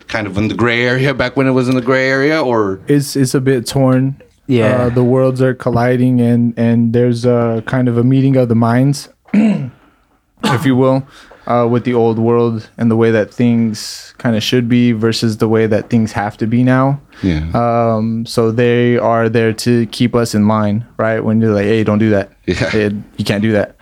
kind 0.07 0.27
of 0.27 0.37
in 0.37 0.49
the 0.49 0.55
gray 0.55 0.83
area 0.85 1.13
back 1.13 1.37
when 1.37 1.47
it 1.47 1.51
was 1.51 1.69
in 1.69 1.75
the 1.75 1.81
gray 1.81 2.09
area, 2.09 2.41
or 2.43 2.81
It's 2.87 3.15
it's 3.15 3.33
a 3.33 3.39
bit 3.39 3.65
torn. 3.65 4.21
Yeah. 4.49 4.65
uh, 4.85 4.89
the 4.89 5.03
worlds 5.03 5.41
are 5.41 5.53
colliding, 5.53 6.19
and 6.21 6.53
and 6.57 6.91
there's 6.93 7.23
a 7.25 7.61
kind 7.67 7.87
of 7.87 7.97
a 7.97 8.03
meeting 8.03 8.35
of 8.35 8.49
the 8.49 8.55
minds, 8.55 9.09
if 9.33 10.65
you 10.65 10.75
will, 10.75 11.07
uh, 11.47 11.67
with 11.69 11.83
the 11.83 11.93
old 11.93 12.17
world 12.19 12.69
and 12.77 12.89
the 12.89 12.95
way 12.95 13.11
that 13.11 13.33
things 13.33 14.13
kind 14.17 14.35
of 14.35 14.41
should 14.43 14.67
be 14.67 14.91
versus 14.91 15.37
the 15.37 15.47
way 15.47 15.67
that 15.67 15.89
things 15.89 16.11
have 16.13 16.35
to 16.37 16.47
be 16.47 16.63
now. 16.63 16.99
yeah, 17.21 17.45
Um, 17.53 18.25
so 18.25 18.51
they 18.51 18.97
are 18.97 19.29
there 19.29 19.53
to 19.53 19.85
keep 19.87 20.15
us 20.15 20.33
in 20.33 20.47
line, 20.47 20.85
right? 20.97 21.19
When 21.23 21.39
you're 21.41 21.53
like, 21.53 21.65
hey, 21.65 21.83
don't 21.83 21.99
do 21.99 22.09
that. 22.11 22.31
Yeah. 22.47 22.55
Hey, 22.69 22.91
you 23.17 23.25
can't 23.25 23.41
do 23.43 23.51
that. 23.53 23.75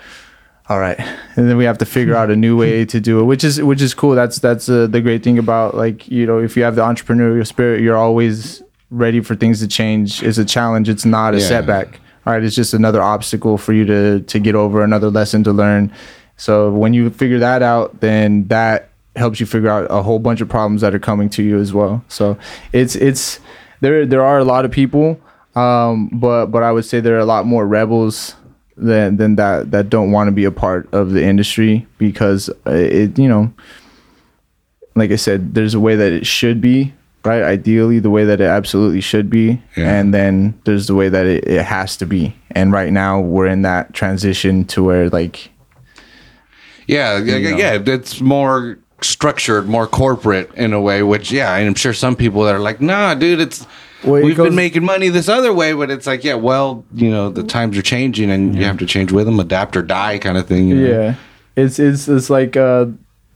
All 0.70 0.80
right, 0.80 1.00
and 1.38 1.48
then 1.50 1.56
we 1.56 1.64
have 1.64 1.78
to 1.78 1.86
figure 1.86 2.14
out 2.16 2.30
a 2.30 2.36
new 2.36 2.58
way 2.58 2.84
to 2.94 3.00
do 3.00 3.22
it, 3.22 3.24
which 3.24 3.46
is 3.46 3.62
which 3.62 3.82
is 3.82 3.94
cool. 3.94 4.16
That's 4.16 4.40
that's 4.40 4.68
uh, 4.68 4.88
the 4.88 5.00
great 5.00 5.24
thing 5.24 5.38
about 5.40 5.76
like 5.76 6.10
you 6.10 6.26
know 6.26 6.40
if 6.40 6.58
you 6.58 6.64
have 6.64 6.76
the 6.76 6.82
entrepreneurial 6.82 7.48
spirit, 7.48 7.80
you're 7.80 7.96
always 7.96 8.62
ready 8.90 9.20
for 9.22 9.36
things 9.36 9.60
to 9.60 9.68
change. 9.68 10.24
is 10.24 10.38
a 10.38 10.46
challenge. 10.46 10.90
It's 10.90 11.06
not 11.06 11.34
a 11.34 11.40
Yeah. 11.40 11.48
setback. 11.48 12.00
All 12.26 12.34
right, 12.34 12.44
it's 12.44 12.56
just 12.56 12.74
another 12.74 13.02
obstacle 13.02 13.58
for 13.58 13.74
you 13.74 13.86
to 13.86 14.20
to 14.22 14.40
get 14.40 14.56
over, 14.56 14.84
another 14.84 15.10
lesson 15.10 15.44
to 15.46 15.52
learn, 15.54 15.92
So 16.40 16.70
when 16.72 16.94
you 16.94 17.10
figure 17.10 17.40
that 17.40 17.64
out, 17.64 18.00
then 18.02 18.46
that 18.50 18.90
helps 19.16 19.40
you 19.40 19.46
figure 19.48 19.70
out 19.72 19.88
a 19.90 20.04
whole 20.04 20.20
bunch 20.20 20.40
of 20.42 20.48
problems 20.48 20.82
that 20.82 20.94
are 20.94 21.00
coming 21.00 21.30
to 21.30 21.42
you 21.42 21.58
as 21.60 21.74
well. 21.74 22.04
So 22.10 22.38
it's 22.74 22.96
it's 22.96 23.40
there 23.82 24.06
there 24.06 24.22
are 24.24 24.38
a 24.38 24.44
lot 24.44 24.64
of 24.66 24.70
people, 24.72 25.20
um, 25.56 26.10
but 26.14 26.48
but 26.48 26.62
I 26.64 26.72
would 26.72 26.86
say 26.86 27.00
there 27.00 27.16
are 27.16 27.20
a 27.20 27.26
lot 27.26 27.46
more 27.48 27.66
rebels 27.66 28.36
than 28.76 29.18
than 29.18 29.36
that 29.38 29.72
that 29.72 29.90
don't 29.90 30.12
want 30.12 30.28
to 30.28 30.32
be 30.32 30.46
a 30.46 30.52
part 30.52 30.88
of 30.94 31.12
the 31.14 31.24
industry 31.24 31.88
because 31.98 32.50
uh, 32.68 32.72
it 32.72 33.18
you 33.18 33.28
know 33.30 33.52
like 34.96 35.12
I 35.12 35.16
said, 35.16 35.54
there's 35.56 35.74
a 35.76 35.80
way 35.80 35.96
that 35.96 36.12
it 36.12 36.26
should 36.26 36.60
be, 36.60 36.94
right? 37.28 37.44
Ideally, 37.44 38.00
the 38.00 38.10
way 38.10 38.24
that 38.26 38.40
it 38.42 38.46
absolutely 38.48 39.02
should 39.02 39.30
be, 39.30 39.62
Yeah. 39.76 39.94
and 40.00 40.14
then 40.14 40.60
there's 40.64 40.88
the 40.88 40.96
way 40.96 41.10
that 41.10 41.26
it, 41.26 41.44
it 41.48 41.64
has 41.64 41.98
to 41.98 42.06
be. 42.06 42.34
And 42.52 42.72
right 42.72 42.92
now, 42.92 43.20
we're 43.20 43.48
in 43.48 43.62
that 43.64 43.94
transition 43.94 44.66
to 44.66 44.84
where 44.84 45.10
like 45.10 45.52
Yeah, 46.88 47.18
yeah, 47.20 47.52
know. 47.52 47.58
yeah. 47.58 47.80
It's 47.86 48.22
more 48.22 48.80
structured, 49.02 49.68
more 49.68 49.88
corporate 49.88 50.50
in 50.56 50.74
a 50.74 50.82
way. 50.82 51.04
Which, 51.04 51.32
yeah, 51.32 51.52
I'm 51.54 51.76
sure 51.76 51.94
some 51.94 52.16
people 52.16 52.44
that 52.46 52.56
are 52.56 52.60
like, 52.60 52.80
"Nah, 52.82 53.14
dude, 53.14 53.42
it's 53.42 53.68
Well, 54.04 54.16
it 54.16 54.24
we've 54.26 54.38
goes- 54.38 54.48
been 54.48 54.56
making 54.56 54.84
money 54.86 55.10
this 55.10 55.28
other 55.30 55.54
way." 55.54 55.74
But 55.74 55.92
it's 55.92 56.08
like, 56.08 56.24
yeah, 56.24 56.36
well, 56.36 56.86
you 56.96 57.10
know, 57.10 57.30
the 57.30 57.44
times 57.44 57.78
are 57.78 57.82
changing, 57.84 58.32
and 58.32 58.56
you 58.56 58.64
have 58.64 58.78
to 58.78 58.86
change 58.86 59.12
with 59.12 59.26
them, 59.26 59.40
adapt 59.40 59.76
or 59.76 59.82
die, 59.84 60.18
kind 60.18 60.38
of 60.38 60.48
thing. 60.48 60.68
you 60.70 60.76
know? 60.76 60.90
yeah, 60.90 61.16
it's 61.56 61.78
it's 61.78 62.08
it's 62.08 62.30
like 62.30 62.56
uh, 62.58 62.86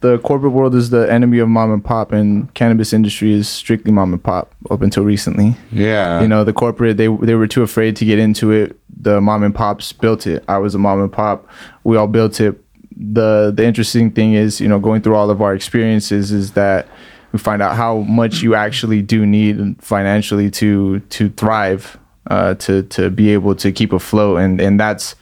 the 0.01 0.17
corporate 0.20 0.51
world 0.51 0.75
is 0.75 0.89
the 0.89 1.12
enemy 1.12 1.38
of 1.39 1.48
mom 1.48 1.72
and 1.72 1.84
pop, 1.84 2.12
and 2.12 2.51
cannabis 2.53 2.91
industry 2.91 3.31
is 3.31 3.48
strictly 3.48 3.91
mom 3.91 4.13
and 4.13 4.24
pop 4.24 4.53
up 4.70 4.81
until 4.81 5.03
recently. 5.03 5.55
yeah. 5.72 6.22
you 6.22 6.27
know 6.27 6.43
the 6.43 6.53
corporate 6.53 6.98
they 6.98 7.08
they 7.08 7.36
were 7.36 7.48
too 7.48 7.63
afraid 7.63 7.96
to 7.98 8.05
get 8.05 8.20
into 8.20 8.51
it. 8.51 8.77
The 9.01 9.22
mom 9.22 9.43
and 9.43 9.55
pops 9.55 9.93
built 9.93 10.27
it. 10.27 10.43
I 10.48 10.58
was 10.58 10.75
a 10.75 10.79
mom 10.79 11.01
and 11.01 11.12
pop. 11.12 11.48
We 11.84 11.98
all 11.98 12.08
built 12.08 12.41
it. 12.41 12.60
The 12.98 13.51
the 13.55 13.65
interesting 13.65 14.12
thing 14.12 14.34
is 14.34 14.60
you 14.60 14.67
know 14.67 14.79
going 14.79 15.01
through 15.01 15.15
all 15.15 15.29
of 15.29 15.41
our 15.41 15.53
experiences 15.53 16.31
is 16.31 16.51
that 16.53 16.88
we 17.31 17.39
find 17.39 17.62
out 17.62 17.75
how 17.75 18.00
much 18.00 18.41
you 18.41 18.55
actually 18.55 19.01
do 19.01 19.25
need 19.25 19.81
financially 19.81 20.51
to 20.51 21.00
to 21.00 21.29
thrive 21.29 21.98
uh 22.27 22.55
to 22.55 22.84
to 22.84 23.10
be 23.10 23.31
able 23.31 23.55
to 23.55 23.72
keep 23.72 23.93
afloat. 23.93 24.39
And 24.39 24.60
and 24.60 24.79
that's 24.79 25.15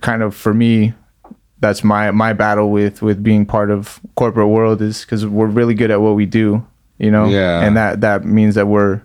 kind 0.00 0.22
of 0.22 0.34
for 0.34 0.54
me 0.54 0.94
that's 1.60 1.82
my 1.84 2.10
my 2.10 2.32
battle 2.32 2.70
with 2.70 3.02
with 3.02 3.22
being 3.22 3.46
part 3.46 3.70
of 3.70 4.00
corporate 4.16 4.48
world 4.48 4.82
is 4.82 5.00
because 5.02 5.24
we're 5.26 5.46
really 5.46 5.74
good 5.74 5.90
at 5.90 6.00
what 6.00 6.14
we 6.14 6.26
do 6.26 6.64
you 6.98 7.10
know 7.10 7.26
Yeah. 7.26 7.60
and 7.62 7.76
that 7.76 8.00
that 8.02 8.24
means 8.24 8.54
that 8.56 8.66
we're 8.66 9.02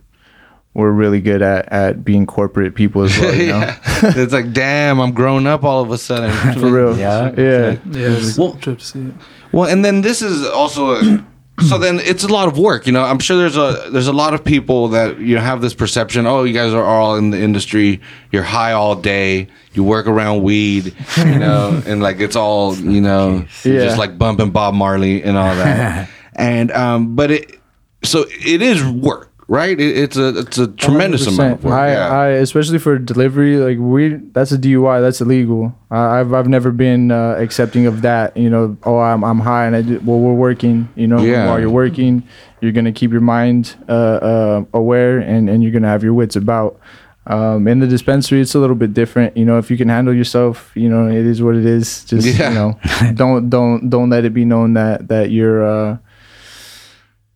we're 0.74 0.92
really 0.92 1.20
good 1.20 1.42
at 1.42 1.68
at 1.72 2.04
being 2.06 2.26
corporate 2.26 2.76
people 2.76 3.04
as 3.04 3.18
well 3.20 3.34
you 3.36 3.48
know 3.54 3.60
yeah. 3.60 3.78
it's 4.16 4.32
like, 4.34 4.54
damn, 4.54 5.00
I'm 5.02 5.12
growing 5.14 5.46
up 5.46 5.64
all 5.66 5.82
of 5.82 5.92
a 5.92 5.98
sudden. 5.98 6.32
for 6.60 6.72
real 6.72 6.98
Yeah. 6.98 7.32
yeah 7.38 7.72
Yeah, 7.92 8.18
it's 8.18 8.38
Well- 8.38 8.54
trip 8.54 8.80
to 8.80 8.86
see. 8.86 9.14
Well, 9.52 9.70
and 9.70 9.84
then 9.84 10.00
this 10.02 10.22
is 10.22 10.46
also 10.48 10.92
a, 10.96 11.26
so 11.62 11.78
then 11.78 12.00
it's 12.00 12.24
a 12.24 12.28
lot 12.28 12.48
of 12.48 12.58
work. 12.58 12.86
You 12.86 12.92
know, 12.94 13.04
I'm 13.04 13.20
sure 13.20 13.38
there's 13.38 13.58
a 13.58 13.90
there's 13.92 14.08
a 14.08 14.14
lot 14.14 14.34
of 14.34 14.44
people 14.44 14.90
that 14.90 15.20
you 15.20 15.36
know, 15.36 15.42
have 15.42 15.62
this 15.62 15.74
perception. 15.74 16.26
Oh, 16.28 16.44
you 16.44 16.54
guys 16.54 16.74
are 16.74 16.84
all 16.84 17.16
in 17.16 17.30
the 17.32 17.40
industry. 17.42 18.02
You're 18.32 18.44
high 18.44 18.74
all 18.74 18.96
day. 18.96 19.48
You 19.74 19.84
work 19.84 20.08
around 20.08 20.44
weed. 20.44 20.94
You 21.18 21.40
know, 21.40 21.82
and 21.88 22.02
like 22.02 22.20
it's 22.20 22.36
all 22.36 22.76
you 22.76 23.02
know, 23.02 23.46
Yeah. 23.64 23.86
just 23.86 23.98
like 23.98 24.18
bumping 24.18 24.52
Bob 24.52 24.74
Marley 24.74 25.24
and 25.24 25.38
all 25.38 25.56
that. 25.56 26.10
and 26.36 26.72
um, 26.72 27.16
but 27.16 27.32
it 27.32 27.60
so 28.04 28.26
it 28.30 28.62
is 28.62 28.84
work, 28.84 29.31
right? 29.52 29.78
It, 29.80 29.98
it's 30.04 30.18
a 30.18 30.28
it's 30.40 30.58
a 30.58 30.68
tremendous 30.68 31.28
amount 31.28 31.60
of 31.60 31.64
work. 31.66 31.74
I, 31.74 31.92
yeah. 31.92 32.08
I 32.10 32.28
especially 32.40 32.80
for 32.80 32.98
delivery, 32.98 33.58
like 33.58 33.78
we 33.78 34.16
that's 34.32 34.52
a 34.54 34.58
DUI, 34.58 35.02
that's 35.02 35.20
illegal. 35.22 35.76
I 35.92 36.20
I've 36.20 36.32
I've 36.34 36.48
never 36.48 36.72
been 36.72 37.12
uh, 37.12 37.36
accepting 37.38 37.86
of 37.86 38.02
that. 38.02 38.36
You 38.38 38.50
know, 38.50 38.78
oh 38.84 38.98
I'm 39.00 39.24
I'm 39.24 39.40
high 39.40 39.66
and 39.68 39.76
I 39.76 39.82
do, 39.84 40.00
well 40.04 40.20
we're 40.20 40.34
working. 40.48 40.88
You 40.96 41.08
know, 41.08 41.20
Yeah. 41.22 41.48
while 41.48 41.60
you're 41.60 41.70
working, 41.84 42.24
you're 42.62 42.72
gonna 42.72 42.94
keep 42.94 43.12
your 43.12 43.22
mind 43.38 43.76
uh, 43.90 43.92
uh, 44.32 44.64
aware 44.74 45.20
and 45.20 45.50
and 45.50 45.62
you're 45.62 45.74
gonna 45.74 45.90
have 45.90 46.04
your 46.04 46.14
wits 46.14 46.36
about. 46.36 46.80
Um, 47.28 47.68
in 47.68 47.78
the 47.80 47.86
dispensary, 47.86 48.42
it's 48.42 48.56
a 48.56 48.60
little 48.60 48.76
bit 48.76 48.96
different. 48.96 49.38
You 49.38 49.46
know, 49.46 49.60
if 49.60 49.70
you 49.70 49.78
can 49.78 49.90
handle 49.90 50.12
yourself, 50.14 50.72
you 50.74 50.90
know, 50.90 51.08
it 51.08 51.24
is 51.34 51.40
what 51.40 51.56
it 51.56 51.66
is. 51.68 52.04
Just 52.06 52.26
Yeah. 52.26 52.50
you 52.50 52.56
know, 52.56 52.80
don't 53.14 53.48
don't 53.50 53.90
don't 53.92 54.10
let 54.10 54.26
it 54.26 54.34
be 54.34 54.44
known 54.44 54.74
that 54.74 55.08
that 55.10 55.30
you're 55.30 55.62
uh, 55.64 55.98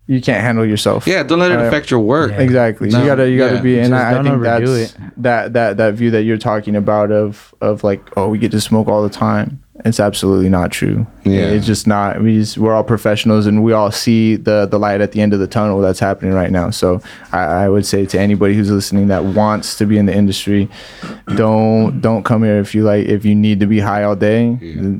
you 0.07 0.21
can't 0.21 0.41
handle 0.41 0.65
yourself. 0.65 1.07
yeah, 1.07 1.23
don't 1.23 1.39
let 1.39 1.51
it 1.51 1.55
Right. 1.55 1.65
affect 1.65 1.89
your 1.89 1.99
work. 1.99 2.31
Yeah. 2.31 2.41
Exactly. 2.41 2.89
No, 2.89 2.99
you 2.99 3.05
gotta 3.05 3.29
you 3.29 3.37
gotta 3.37 3.55
yeah. 3.55 3.61
be 3.61 3.79
and 3.79 3.89
Just 3.89 4.03
I, 4.03 4.11
I 4.11 4.13
think 4.23 4.27
overdo 4.35 4.67
that's 4.67 4.93
it. 4.93 4.97
that 5.17 5.53
that 5.53 5.77
that 5.77 5.93
view 5.95 6.11
that 6.11 6.23
you're 6.23 6.37
talking 6.37 6.75
about 6.75 7.11
of 7.11 7.53
of 7.61 7.83
like, 7.83 8.01
oh, 8.17 8.27
we 8.29 8.37
get 8.37 8.51
to 8.51 8.61
smoke 8.61 8.87
all 8.87 9.01
the 9.03 9.09
time. 9.09 9.61
It's 9.83 9.99
absolutely 9.99 10.47
not 10.47 10.71
true. 10.71 11.05
Yeah. 11.25 11.41
It's 11.47 11.65
just 11.65 11.85
not 11.85 12.21
we 12.21 12.39
just, 12.39 12.57
we're 12.57 12.73
all 12.73 12.83
professionals 12.83 13.45
and 13.45 13.61
we 13.63 13.73
all 13.73 13.91
see 13.91 14.35
the 14.37 14.65
the 14.67 14.79
light 14.79 15.01
at 15.01 15.11
the 15.11 15.21
end 15.21 15.33
of 15.33 15.39
the 15.39 15.47
tunnel 15.47 15.81
that's 15.81 15.99
happening 15.99 16.33
right 16.33 16.49
now. 16.51 16.69
So 16.69 17.01
I, 17.33 17.39
I 17.65 17.69
would 17.69 17.85
say 17.85 18.05
to 18.05 18.19
anybody 18.19 18.53
who's 18.55 18.71
listening 18.71 19.07
that 19.09 19.25
wants 19.25 19.75
to 19.77 19.85
be 19.85 19.97
in 19.97 20.05
the 20.05 20.15
industry, 20.15 20.69
don't 21.35 21.99
don't 22.01 22.23
come 22.23 22.43
here 22.43 22.59
if 22.59 22.73
you 22.75 22.83
like 22.83 23.05
if 23.07 23.25
you 23.25 23.35
need 23.35 23.59
to 23.59 23.65
be 23.65 23.79
high 23.79 24.03
all 24.03 24.15
day. 24.15 24.55
The, 24.61 24.99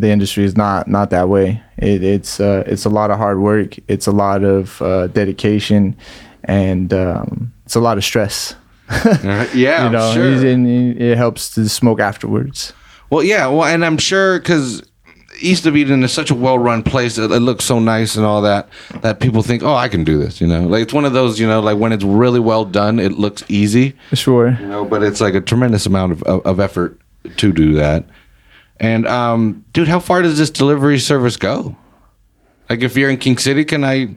the 0.00 0.08
industry 0.10 0.44
is 0.44 0.56
not 0.56 0.88
not 0.88 1.10
that 1.10 1.28
way. 1.28 1.62
It, 1.76 2.02
it's 2.02 2.40
uh, 2.40 2.64
it's 2.66 2.84
a 2.84 2.88
lot 2.90 3.10
of 3.10 3.18
hard 3.18 3.40
work. 3.40 3.76
It's 3.88 4.06
a 4.06 4.12
lot 4.12 4.44
of 4.44 4.80
uh, 4.82 5.08
dedication, 5.08 5.96
and 6.44 6.92
um, 6.92 7.52
it's 7.64 7.74
a 7.74 7.80
lot 7.80 7.98
of 7.98 8.04
stress. 8.04 8.54
yeah, 9.54 9.84
you 9.84 9.90
know, 9.90 10.12
sure. 10.12 10.46
and 10.46 11.00
it 11.00 11.16
helps 11.16 11.54
to 11.54 11.68
smoke 11.68 12.00
afterwards. 12.00 12.72
Well, 13.10 13.22
yeah, 13.22 13.46
well, 13.46 13.64
and 13.64 13.84
I'm 13.84 13.98
sure 13.98 14.38
because 14.38 14.82
East 15.40 15.66
of 15.66 15.76
Eden 15.76 16.02
is 16.04 16.12
such 16.12 16.30
a 16.30 16.34
well-run 16.34 16.82
place. 16.82 17.18
It, 17.18 17.30
it 17.30 17.40
looks 17.40 17.64
so 17.64 17.78
nice 17.78 18.16
and 18.16 18.24
all 18.24 18.42
that 18.42 18.68
that 19.00 19.20
people 19.20 19.42
think, 19.42 19.62
oh, 19.62 19.74
I 19.74 19.88
can 19.88 20.04
do 20.04 20.18
this. 20.18 20.40
You 20.40 20.46
know, 20.46 20.62
like 20.62 20.82
it's 20.82 20.92
one 20.92 21.04
of 21.04 21.12
those. 21.12 21.40
You 21.40 21.46
know, 21.46 21.60
like 21.60 21.78
when 21.78 21.92
it's 21.92 22.04
really 22.04 22.40
well 22.40 22.64
done, 22.64 22.98
it 22.98 23.12
looks 23.12 23.42
easy. 23.48 23.94
Sure. 24.12 24.56
You 24.60 24.66
know, 24.66 24.84
but 24.84 25.02
it's 25.02 25.20
like 25.20 25.34
a 25.34 25.40
tremendous 25.40 25.86
amount 25.86 26.12
of, 26.12 26.22
of, 26.24 26.46
of 26.46 26.60
effort 26.60 27.00
to 27.36 27.52
do 27.52 27.72
that. 27.74 28.04
And 28.80 29.06
um, 29.06 29.64
dude, 29.72 29.88
how 29.88 30.00
far 30.00 30.22
does 30.22 30.36
this 30.38 30.50
delivery 30.50 30.98
service 30.98 31.36
go? 31.36 31.76
Like, 32.68 32.82
if 32.82 32.96
you're 32.96 33.10
in 33.10 33.18
King 33.18 33.38
City, 33.38 33.64
can 33.64 33.84
I? 33.84 34.16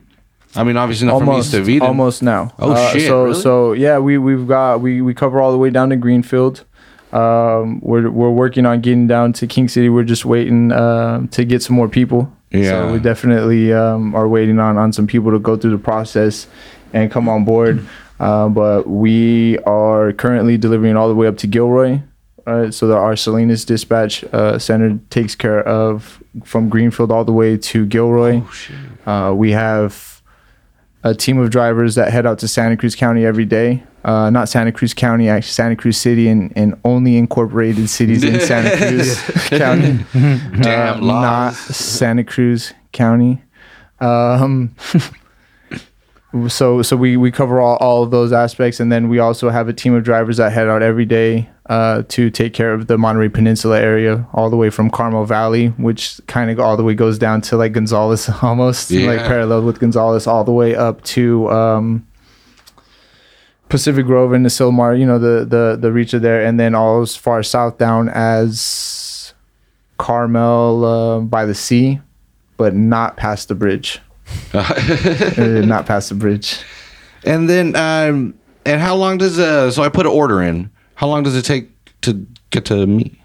I 0.56 0.64
mean, 0.64 0.76
obviously 0.76 1.06
not 1.06 1.18
from 1.18 1.28
almost 1.28 1.48
East 1.48 1.56
of 1.58 1.68
Eden. 1.68 1.86
almost 1.86 2.22
now. 2.22 2.52
Oh, 2.58 2.90
shit, 2.92 3.06
So 3.06 3.24
really? 3.24 3.40
so 3.40 3.72
yeah, 3.72 3.98
we 3.98 4.18
we've 4.18 4.48
got 4.48 4.80
we 4.80 5.02
we 5.02 5.14
cover 5.14 5.40
all 5.40 5.52
the 5.52 5.58
way 5.58 5.70
down 5.70 5.90
to 5.90 5.96
Greenfield. 5.96 6.64
Um, 7.12 7.80
we're 7.80 8.10
we're 8.10 8.30
working 8.30 8.66
on 8.66 8.80
getting 8.80 9.06
down 9.06 9.32
to 9.34 9.46
King 9.46 9.68
City. 9.68 9.88
We're 9.88 10.04
just 10.04 10.24
waiting 10.24 10.72
uh, 10.72 11.26
to 11.30 11.44
get 11.44 11.62
some 11.62 11.76
more 11.76 11.88
people. 11.88 12.32
Yeah. 12.50 12.70
So 12.88 12.92
we 12.94 12.98
definitely 12.98 13.72
um, 13.74 14.14
are 14.14 14.26
waiting 14.26 14.58
on 14.58 14.76
on 14.78 14.92
some 14.92 15.06
people 15.06 15.30
to 15.32 15.38
go 15.38 15.56
through 15.56 15.70
the 15.72 15.78
process 15.78 16.46
and 16.92 17.10
come 17.10 17.28
on 17.28 17.44
board. 17.44 17.86
Uh, 18.18 18.48
but 18.48 18.88
we 18.88 19.58
are 19.60 20.12
currently 20.12 20.56
delivering 20.58 20.96
all 20.96 21.08
the 21.08 21.14
way 21.14 21.26
up 21.26 21.36
to 21.38 21.46
Gilroy. 21.46 22.00
Right, 22.48 22.72
so 22.72 22.86
the, 22.86 22.96
our 22.96 23.14
Salinas 23.14 23.64
dispatch 23.66 24.24
uh, 24.32 24.58
center 24.58 24.98
takes 25.10 25.34
care 25.34 25.62
of 25.68 26.22
from 26.44 26.68
Greenfield 26.70 27.10
all 27.12 27.24
the 27.24 27.32
way 27.32 27.58
to 27.58 27.84
Gilroy. 27.84 28.42
Uh, 29.06 29.34
we 29.34 29.52
have 29.52 30.22
a 31.04 31.14
team 31.14 31.38
of 31.38 31.50
drivers 31.50 31.94
that 31.96 32.10
head 32.10 32.24
out 32.26 32.38
to 32.38 32.48
Santa 32.48 32.76
Cruz 32.76 32.94
County 32.96 33.24
every 33.26 33.44
day. 33.44 33.82
Uh, 34.02 34.30
not 34.30 34.48
Santa 34.48 34.72
Cruz 34.72 34.94
County, 34.94 35.28
actually 35.28 35.50
Santa 35.50 35.76
Cruz 35.76 35.98
City, 35.98 36.28
and, 36.28 36.50
and 36.56 36.74
only 36.84 37.16
incorporated 37.18 37.90
cities 37.90 38.24
in 38.24 38.40
Santa 38.40 38.76
Cruz 38.88 39.20
County. 39.50 40.04
Damn 40.62 41.02
Uh, 41.02 41.20
not. 41.20 41.54
Santa 41.54 42.24
Cruz 42.24 42.72
County. 42.92 43.42
Um, 44.00 44.74
so 46.48 46.80
so 46.82 46.96
we, 46.96 47.16
we 47.18 47.30
cover 47.30 47.60
all, 47.60 47.76
all 47.76 48.02
of 48.02 48.10
those 48.10 48.32
aspects, 48.32 48.80
and 48.80 48.90
then 48.90 49.08
we 49.10 49.18
also 49.18 49.50
have 49.50 49.68
a 49.68 49.72
team 49.74 49.94
of 49.94 50.04
drivers 50.04 50.38
that 50.38 50.52
head 50.52 50.68
out 50.68 50.82
every 50.82 51.04
day 51.04 51.50
uh, 51.68 52.02
to 52.08 52.30
take 52.30 52.54
care 52.54 52.72
of 52.72 52.86
the 52.86 52.96
Monterey 52.96 53.28
Peninsula 53.28 53.78
area, 53.78 54.26
all 54.32 54.48
the 54.48 54.56
way 54.56 54.70
from 54.70 54.90
Carmel 54.90 55.24
Valley, 55.24 55.68
which 55.68 56.20
kind 56.26 56.50
of 56.50 56.58
all 56.58 56.76
the 56.76 56.82
way 56.82 56.94
goes 56.94 57.18
down 57.18 57.40
to 57.42 57.56
like 57.56 57.72
Gonzales, 57.72 58.28
almost 58.42 58.90
like 58.90 59.20
parallel 59.20 59.62
with 59.62 59.78
Gonzales, 59.78 60.26
all 60.26 60.44
the 60.44 60.52
way 60.52 60.74
up 60.74 61.02
to 61.04 61.50
um, 61.50 62.06
Pacific 63.68 64.06
Grove 64.06 64.32
and 64.32 64.46
Asilomar, 64.46 64.98
you 64.98 65.04
know, 65.04 65.18
the 65.18 65.44
the 65.44 65.76
the 65.78 65.92
reach 65.92 66.14
of 66.14 66.22
there, 66.22 66.44
and 66.44 66.58
then 66.58 66.74
all 66.74 67.02
as 67.02 67.16
far 67.16 67.42
south 67.42 67.76
down 67.76 68.08
as 68.08 69.34
Carmel 69.98 70.84
uh, 70.84 71.20
by 71.20 71.44
the 71.44 71.54
sea, 71.54 72.00
but 72.56 72.74
not 72.74 73.16
past 73.16 73.48
the 73.48 73.54
bridge. 73.54 74.00
Uh, 74.54 75.62
not 75.64 75.86
past 75.86 76.10
the 76.10 76.14
bridge. 76.14 76.58
And 77.24 77.48
then, 77.48 77.74
um, 77.76 78.34
and 78.66 78.80
how 78.80 78.94
long 78.94 79.16
does 79.16 79.38
uh? 79.38 79.70
So 79.70 79.82
I 79.82 79.88
put 79.88 80.04
an 80.04 80.12
order 80.12 80.42
in. 80.42 80.70
How 80.98 81.06
long 81.06 81.22
does 81.22 81.36
it 81.36 81.44
take 81.44 81.70
to 82.00 82.26
get 82.50 82.64
to 82.64 82.84
me? 82.84 83.22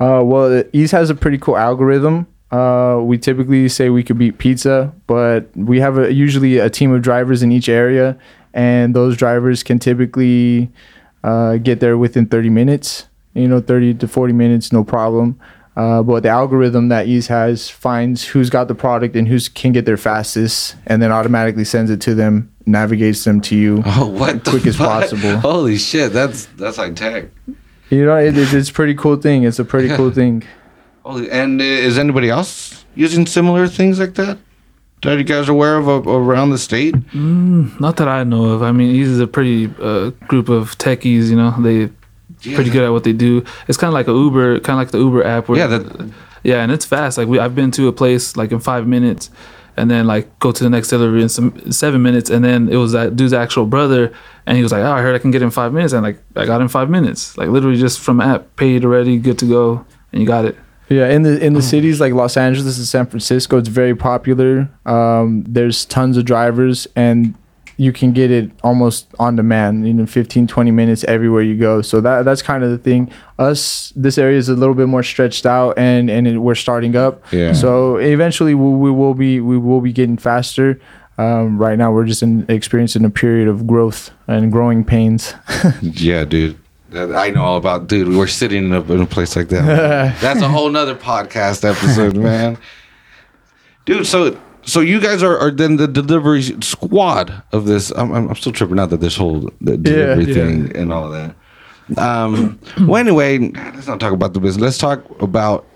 Uh, 0.00 0.22
well, 0.24 0.64
Eaze 0.72 0.90
has 0.90 1.08
a 1.08 1.14
pretty 1.14 1.38
cool 1.38 1.56
algorithm. 1.56 2.26
Uh, 2.50 2.98
we 3.00 3.16
typically 3.16 3.68
say 3.68 3.90
we 3.90 4.02
could 4.02 4.18
beat 4.18 4.38
pizza, 4.38 4.92
but 5.06 5.48
we 5.56 5.78
have 5.78 5.98
a, 5.98 6.12
usually 6.12 6.58
a 6.58 6.68
team 6.68 6.90
of 6.92 7.02
drivers 7.02 7.44
in 7.44 7.52
each 7.52 7.68
area, 7.68 8.18
and 8.54 8.92
those 8.92 9.16
drivers 9.16 9.62
can 9.62 9.78
typically 9.78 10.68
uh, 11.22 11.58
get 11.58 11.78
there 11.78 11.96
within 11.96 12.26
30 12.26 12.50
minutes. 12.50 13.06
You 13.34 13.46
know, 13.46 13.60
30 13.60 13.94
to 13.94 14.08
40 14.08 14.32
minutes, 14.32 14.72
no 14.72 14.82
problem. 14.82 15.38
Uh, 15.76 16.02
but 16.02 16.24
the 16.24 16.28
algorithm 16.28 16.88
that 16.88 17.06
Eaze 17.06 17.28
has 17.28 17.70
finds 17.70 18.24
who's 18.24 18.50
got 18.50 18.66
the 18.66 18.74
product 18.74 19.14
and 19.14 19.28
who 19.28 19.38
can 19.54 19.70
get 19.70 19.86
there 19.86 19.96
fastest, 19.96 20.74
and 20.88 21.00
then 21.00 21.12
automatically 21.12 21.64
sends 21.64 21.88
it 21.88 22.00
to 22.00 22.16
them, 22.16 22.52
navigates 22.66 23.24
them 23.24 23.40
to 23.42 23.56
you. 23.56 23.82
Oh, 23.86 24.06
what 24.06 24.44
the 24.44 24.50
Quick 24.50 24.66
as 24.66 24.76
fuck? 24.76 25.02
possible. 25.02 25.38
Holy 25.38 25.76
shit, 25.78 26.12
that's 26.12 26.46
that's 26.56 26.78
like 26.78 26.96
tech. 26.96 27.26
You 27.90 28.04
know, 28.04 28.16
it, 28.16 28.36
it, 28.36 28.52
it's 28.52 28.68
a 28.70 28.72
pretty 28.72 28.94
cool 28.94 29.16
thing. 29.16 29.44
It's 29.44 29.58
a 29.58 29.64
pretty 29.64 29.94
cool 29.96 30.10
thing. 30.20 30.42
Holy, 31.04 31.30
and 31.30 31.60
uh, 31.60 31.64
is 31.64 31.98
anybody 31.98 32.28
else 32.30 32.84
using 32.96 33.26
similar 33.26 33.68
things 33.68 33.98
like 34.00 34.14
that? 34.14 34.38
That 35.02 35.18
you 35.18 35.24
guys 35.24 35.48
are 35.48 35.52
aware 35.52 35.76
of 35.76 35.88
uh, 35.88 36.10
around 36.10 36.50
the 36.50 36.58
state? 36.58 36.94
Not 37.14 37.96
that 37.98 38.08
I 38.08 38.24
know 38.24 38.46
of. 38.46 38.62
I 38.62 38.72
mean, 38.72 38.94
he's 38.94 39.20
a 39.20 39.26
pretty 39.26 39.66
uh, 39.80 40.10
group 40.26 40.48
of 40.48 40.76
techies. 40.78 41.28
You 41.28 41.36
know, 41.36 41.54
they 41.60 41.90
pretty 42.54 42.70
good 42.70 42.82
at 42.82 42.90
what 42.90 43.04
they 43.04 43.12
do. 43.12 43.44
It's 43.68 43.78
kind 43.78 43.88
of 43.88 43.94
like 43.94 44.08
a 44.08 44.12
Uber, 44.12 44.60
kind 44.60 44.80
of 44.80 44.84
like 44.84 44.90
the 44.90 44.98
Uber 44.98 45.24
app. 45.24 45.48
Where, 45.48 45.58
Yeah, 45.58 45.66
that- 45.68 46.10
yeah, 46.42 46.62
and 46.62 46.72
it's 46.72 46.84
fast. 46.84 47.18
Like 47.18 47.28
we, 47.28 47.38
I've 47.38 47.54
been 47.54 47.70
to 47.72 47.88
a 47.88 47.92
place 47.92 48.36
like 48.36 48.50
in 48.52 48.58
five 48.60 48.86
minutes, 48.86 49.30
and 49.76 49.90
then 49.90 50.06
like 50.06 50.38
go 50.38 50.52
to 50.52 50.64
the 50.64 50.70
next 50.70 50.88
delivery 50.88 51.22
in 51.22 51.28
some 51.28 51.72
seven 51.72 52.02
minutes, 52.02 52.30
and 52.30 52.44
then 52.44 52.68
it 52.68 52.76
was 52.76 52.92
that 52.92 53.16
dude's 53.16 53.32
actual 53.32 53.66
brother, 53.66 54.12
and 54.46 54.56
he 54.56 54.62
was 54.62 54.72
like, 54.72 54.82
"Oh, 54.82 54.92
I 54.92 55.02
heard 55.02 55.14
I 55.14 55.18
can 55.18 55.30
get 55.30 55.42
in 55.42 55.50
five 55.50 55.72
minutes," 55.72 55.92
and 55.92 56.02
like 56.02 56.18
I 56.34 56.46
got 56.46 56.60
in 56.60 56.68
five 56.68 56.90
minutes, 56.90 57.36
like 57.36 57.48
literally 57.48 57.78
just 57.78 58.00
from 58.00 58.20
app, 58.20 58.56
paid 58.56 58.84
already, 58.84 59.18
good 59.18 59.38
to 59.40 59.46
go, 59.46 59.84
and 60.12 60.20
you 60.20 60.26
got 60.26 60.44
it. 60.44 60.56
Yeah, 60.88 61.08
in 61.08 61.22
the 61.22 61.44
in 61.44 61.54
the 61.54 61.62
cities 61.62 62.00
like 62.00 62.12
Los 62.12 62.36
Angeles 62.36 62.78
and 62.78 62.86
San 62.86 63.06
Francisco, 63.06 63.58
it's 63.58 63.68
very 63.68 63.96
popular. 63.96 64.68
Um, 64.84 65.44
there's 65.48 65.84
tons 65.84 66.16
of 66.16 66.24
drivers, 66.24 66.86
and 66.94 67.34
you 67.78 67.92
can 67.92 68.12
get 68.12 68.30
it 68.30 68.50
almost 68.62 69.06
on 69.18 69.36
demand 69.36 69.86
in 69.86 70.06
15, 70.06 70.46
20 70.46 70.70
minutes 70.70 71.04
everywhere 71.04 71.42
you 71.42 71.56
go. 71.56 71.82
So 71.82 72.00
that 72.00 72.24
that's 72.24 72.42
kind 72.42 72.64
of 72.64 72.70
the 72.70 72.78
thing. 72.78 73.10
Us, 73.38 73.92
this 73.94 74.16
area 74.16 74.38
is 74.38 74.48
a 74.48 74.54
little 74.54 74.74
bit 74.74 74.88
more 74.88 75.02
stretched 75.02 75.44
out, 75.44 75.76
and 75.78 76.10
and 76.10 76.26
it, 76.26 76.38
we're 76.38 76.54
starting 76.54 76.96
up. 76.96 77.22
Yeah. 77.32 77.52
So 77.52 77.96
eventually, 77.96 78.54
we, 78.54 78.70
we 78.70 78.90
will 78.90 79.14
be 79.14 79.40
we 79.40 79.58
will 79.58 79.80
be 79.80 79.92
getting 79.92 80.16
faster. 80.16 80.80
Um, 81.18 81.58
right 81.58 81.78
now, 81.78 81.92
we're 81.92 82.04
just 82.04 82.22
in, 82.22 82.44
experiencing 82.48 83.04
a 83.04 83.10
period 83.10 83.48
of 83.48 83.66
growth 83.66 84.10
and 84.26 84.52
growing 84.52 84.84
pains. 84.84 85.34
Yeah, 85.82 86.24
dude. 86.24 86.58
I 86.94 87.30
know 87.30 87.42
all 87.42 87.56
about, 87.56 87.88
dude. 87.88 88.08
We're 88.08 88.26
sitting 88.26 88.66
in 88.66 88.72
a, 88.72 88.80
in 88.92 89.00
a 89.00 89.06
place 89.06 89.34
like 89.36 89.48
that. 89.48 90.20
That's 90.20 90.40
a 90.40 90.48
whole 90.48 90.70
nother 90.70 90.94
podcast 90.94 91.68
episode, 91.68 92.16
man. 92.16 92.58
Dude, 93.84 94.06
so 94.06 94.38
so 94.66 94.80
you 94.80 95.00
guys 95.00 95.22
are, 95.22 95.38
are 95.38 95.50
then 95.50 95.76
the 95.76 95.86
delivery 95.86 96.42
squad 96.60 97.42
of 97.52 97.66
this. 97.66 97.90
I'm, 97.92 98.12
I'm 98.12 98.28
I'm 98.28 98.34
still 98.34 98.52
tripping 98.52 98.78
out 98.78 98.90
that 98.90 99.00
this 99.00 99.16
whole 99.16 99.50
the 99.60 99.76
delivery 99.76 100.24
yeah. 100.24 100.34
thing 100.34 100.76
and 100.76 100.92
all 100.92 101.12
of 101.12 101.12
that. 101.12 101.98
Um. 101.98 102.58
well, 102.80 102.96
anyway, 102.96 103.38
let's 103.38 103.86
not 103.86 104.00
talk 104.00 104.12
about 104.12 104.34
the 104.34 104.40
business. 104.40 104.62
Let's 104.62 104.78
talk 104.78 105.22
about 105.22 105.66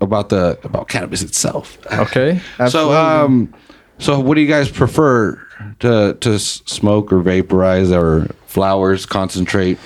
about 0.00 0.28
the 0.28 0.58
about 0.62 0.88
cannabis 0.88 1.22
itself. 1.22 1.78
Okay. 1.90 2.40
So 2.68 2.92
um, 2.92 3.52
so 3.98 4.20
what 4.20 4.34
do 4.34 4.42
you 4.42 4.48
guys 4.48 4.70
prefer 4.70 5.42
to 5.80 6.16
to 6.20 6.38
smoke 6.38 7.12
or 7.12 7.20
vaporize 7.20 7.90
or 7.90 8.26
flowers, 8.46 9.06
concentrate? 9.06 9.78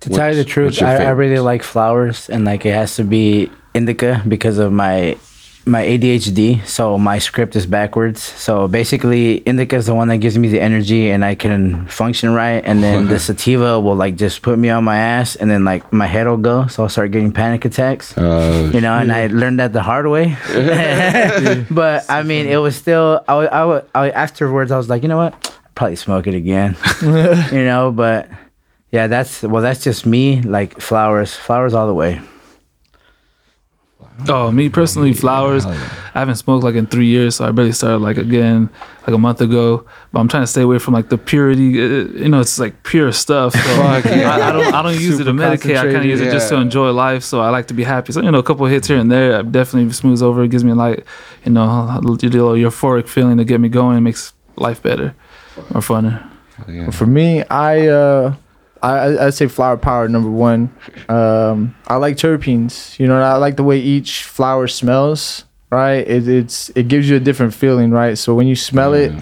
To 0.00 0.10
tell 0.10 0.30
you 0.30 0.36
the 0.36 0.44
truth, 0.44 0.82
I, 0.82 1.04
I 1.04 1.10
really 1.10 1.38
like 1.38 1.62
flowers, 1.62 2.28
and 2.28 2.44
like 2.44 2.66
it 2.66 2.74
has 2.74 2.96
to 2.96 3.04
be 3.04 3.50
indica 3.74 4.22
because 4.28 4.58
of 4.58 4.72
my 4.72 5.16
my 5.66 5.84
ADHD. 5.84 6.64
So 6.64 6.96
my 6.96 7.18
script 7.18 7.56
is 7.56 7.66
backwards. 7.66 8.22
So 8.22 8.68
basically, 8.68 9.38
indica 9.38 9.76
is 9.76 9.86
the 9.86 9.94
one 9.94 10.08
that 10.08 10.18
gives 10.18 10.38
me 10.38 10.48
the 10.48 10.60
energy, 10.60 11.10
and 11.10 11.24
I 11.24 11.34
can 11.34 11.86
function 11.88 12.32
right. 12.32 12.62
And 12.64 12.82
then 12.82 13.08
the 13.08 13.18
sativa 13.26 13.78
will 13.80 13.96
like 13.96 14.16
just 14.16 14.42
put 14.42 14.58
me 14.58 14.70
on 14.70 14.84
my 14.84 14.96
ass, 14.96 15.34
and 15.36 15.50
then 15.50 15.64
like 15.64 15.92
my 15.92 16.06
head 16.06 16.26
will 16.26 16.36
go. 16.36 16.68
So 16.68 16.84
I'll 16.84 16.88
start 16.88 17.10
getting 17.10 17.32
panic 17.32 17.64
attacks. 17.64 18.16
Uh, 18.16 18.70
you 18.72 18.80
know, 18.80 18.94
and 18.94 19.12
I 19.12 19.26
learned 19.26 19.58
that 19.58 19.72
the 19.72 19.82
hard 19.82 20.06
way. 20.06 20.36
but 21.70 22.08
I 22.08 22.22
mean, 22.22 22.46
it 22.46 22.58
was 22.58 22.76
still. 22.76 23.24
I, 23.26 23.34
I, 23.34 23.82
I 23.94 24.10
afterwards, 24.10 24.70
I 24.70 24.76
was 24.76 24.88
like, 24.88 25.02
you 25.02 25.08
know 25.08 25.18
what? 25.18 25.34
I'll 25.34 25.72
probably 25.74 25.96
smoke 25.96 26.26
it 26.28 26.34
again. 26.34 26.76
you 27.02 27.64
know, 27.64 27.90
but 27.90 28.30
yeah, 28.92 29.08
that's 29.08 29.42
well, 29.42 29.62
that's 29.62 29.82
just 29.82 30.06
me. 30.06 30.42
Like 30.42 30.80
flowers, 30.80 31.34
flowers 31.34 31.74
all 31.74 31.88
the 31.88 31.94
way. 31.94 32.20
Oh, 34.28 34.50
me 34.50 34.68
personally, 34.68 35.12
flowers. 35.12 35.66
I 35.66 35.74
haven't 36.20 36.36
smoked 36.36 36.64
like 36.64 36.74
in 36.74 36.86
three 36.86 37.06
years, 37.06 37.36
so 37.36 37.46
I 37.46 37.50
barely 37.50 37.72
started 37.72 37.98
like 37.98 38.16
again 38.16 38.70
like 39.06 39.14
a 39.14 39.18
month 39.18 39.40
ago. 39.40 39.84
But 40.12 40.20
I'm 40.20 40.28
trying 40.28 40.42
to 40.42 40.46
stay 40.46 40.62
away 40.62 40.78
from 40.78 40.94
like 40.94 41.08
the 41.10 41.18
purity. 41.18 41.80
uh, 41.82 41.86
You 42.22 42.28
know, 42.30 42.40
it's 42.40 42.58
like 42.58 42.82
pure 42.82 43.12
stuff. 43.12 43.52
So 43.52 43.58
Fuck 43.60 44.04
yeah. 44.06 44.30
I, 44.34 44.48
I 44.48 44.52
don't. 44.52 44.74
I 44.74 44.82
don't 44.82 44.98
use 45.00 45.20
it 45.20 45.24
to 45.24 45.32
medicate. 45.32 45.76
I 45.76 45.84
kind 45.84 45.96
of 45.98 46.04
use 46.06 46.20
it 46.20 46.32
just 46.32 46.48
to 46.48 46.56
enjoy 46.56 46.90
life. 46.92 47.22
So 47.22 47.40
I 47.40 47.50
like 47.50 47.66
to 47.68 47.74
be 47.74 47.84
happy. 47.84 48.12
So 48.12 48.22
you 48.22 48.30
know, 48.30 48.38
a 48.38 48.42
couple 48.42 48.64
of 48.64 48.72
hits 48.72 48.88
here 48.88 48.96
and 48.98 49.10
there 49.12 49.42
definitely 49.42 49.92
smooths 49.92 50.22
over. 50.22 50.42
It 50.44 50.50
gives 50.50 50.64
me 50.64 50.72
like 50.72 51.04
you 51.44 51.52
know 51.52 51.64
a 51.64 52.00
little 52.00 52.52
euphoric 52.54 53.08
feeling 53.08 53.36
to 53.36 53.44
get 53.44 53.60
me 53.60 53.68
going. 53.68 53.98
It 53.98 54.00
Makes 54.00 54.32
life 54.56 54.82
better 54.82 55.14
or 55.74 55.80
funner. 55.82 56.26
yeah. 56.66 56.90
For 56.90 57.06
me, 57.06 57.42
I 57.50 57.88
uh, 57.88 58.34
I 58.82 59.26
I- 59.26 59.30
say 59.30 59.46
flower 59.46 59.76
power 59.76 60.08
number 60.08 60.30
one. 60.30 60.70
Um, 61.08 61.74
I 61.86 61.96
like 61.96 62.16
terpenes. 62.16 62.98
You 62.98 63.06
know, 63.06 63.20
I 63.20 63.36
like 63.36 63.56
the 63.56 63.64
way 63.64 63.78
each 63.78 64.24
flower 64.24 64.66
smells. 64.68 65.44
Right, 65.70 66.06
it, 66.06 66.28
it's 66.28 66.70
it 66.76 66.86
gives 66.86 67.10
you 67.10 67.16
a 67.16 67.20
different 67.20 67.52
feeling. 67.52 67.90
Right, 67.90 68.16
so 68.16 68.34
when 68.34 68.46
you 68.46 68.54
smell 68.54 68.94
it, 68.94 69.12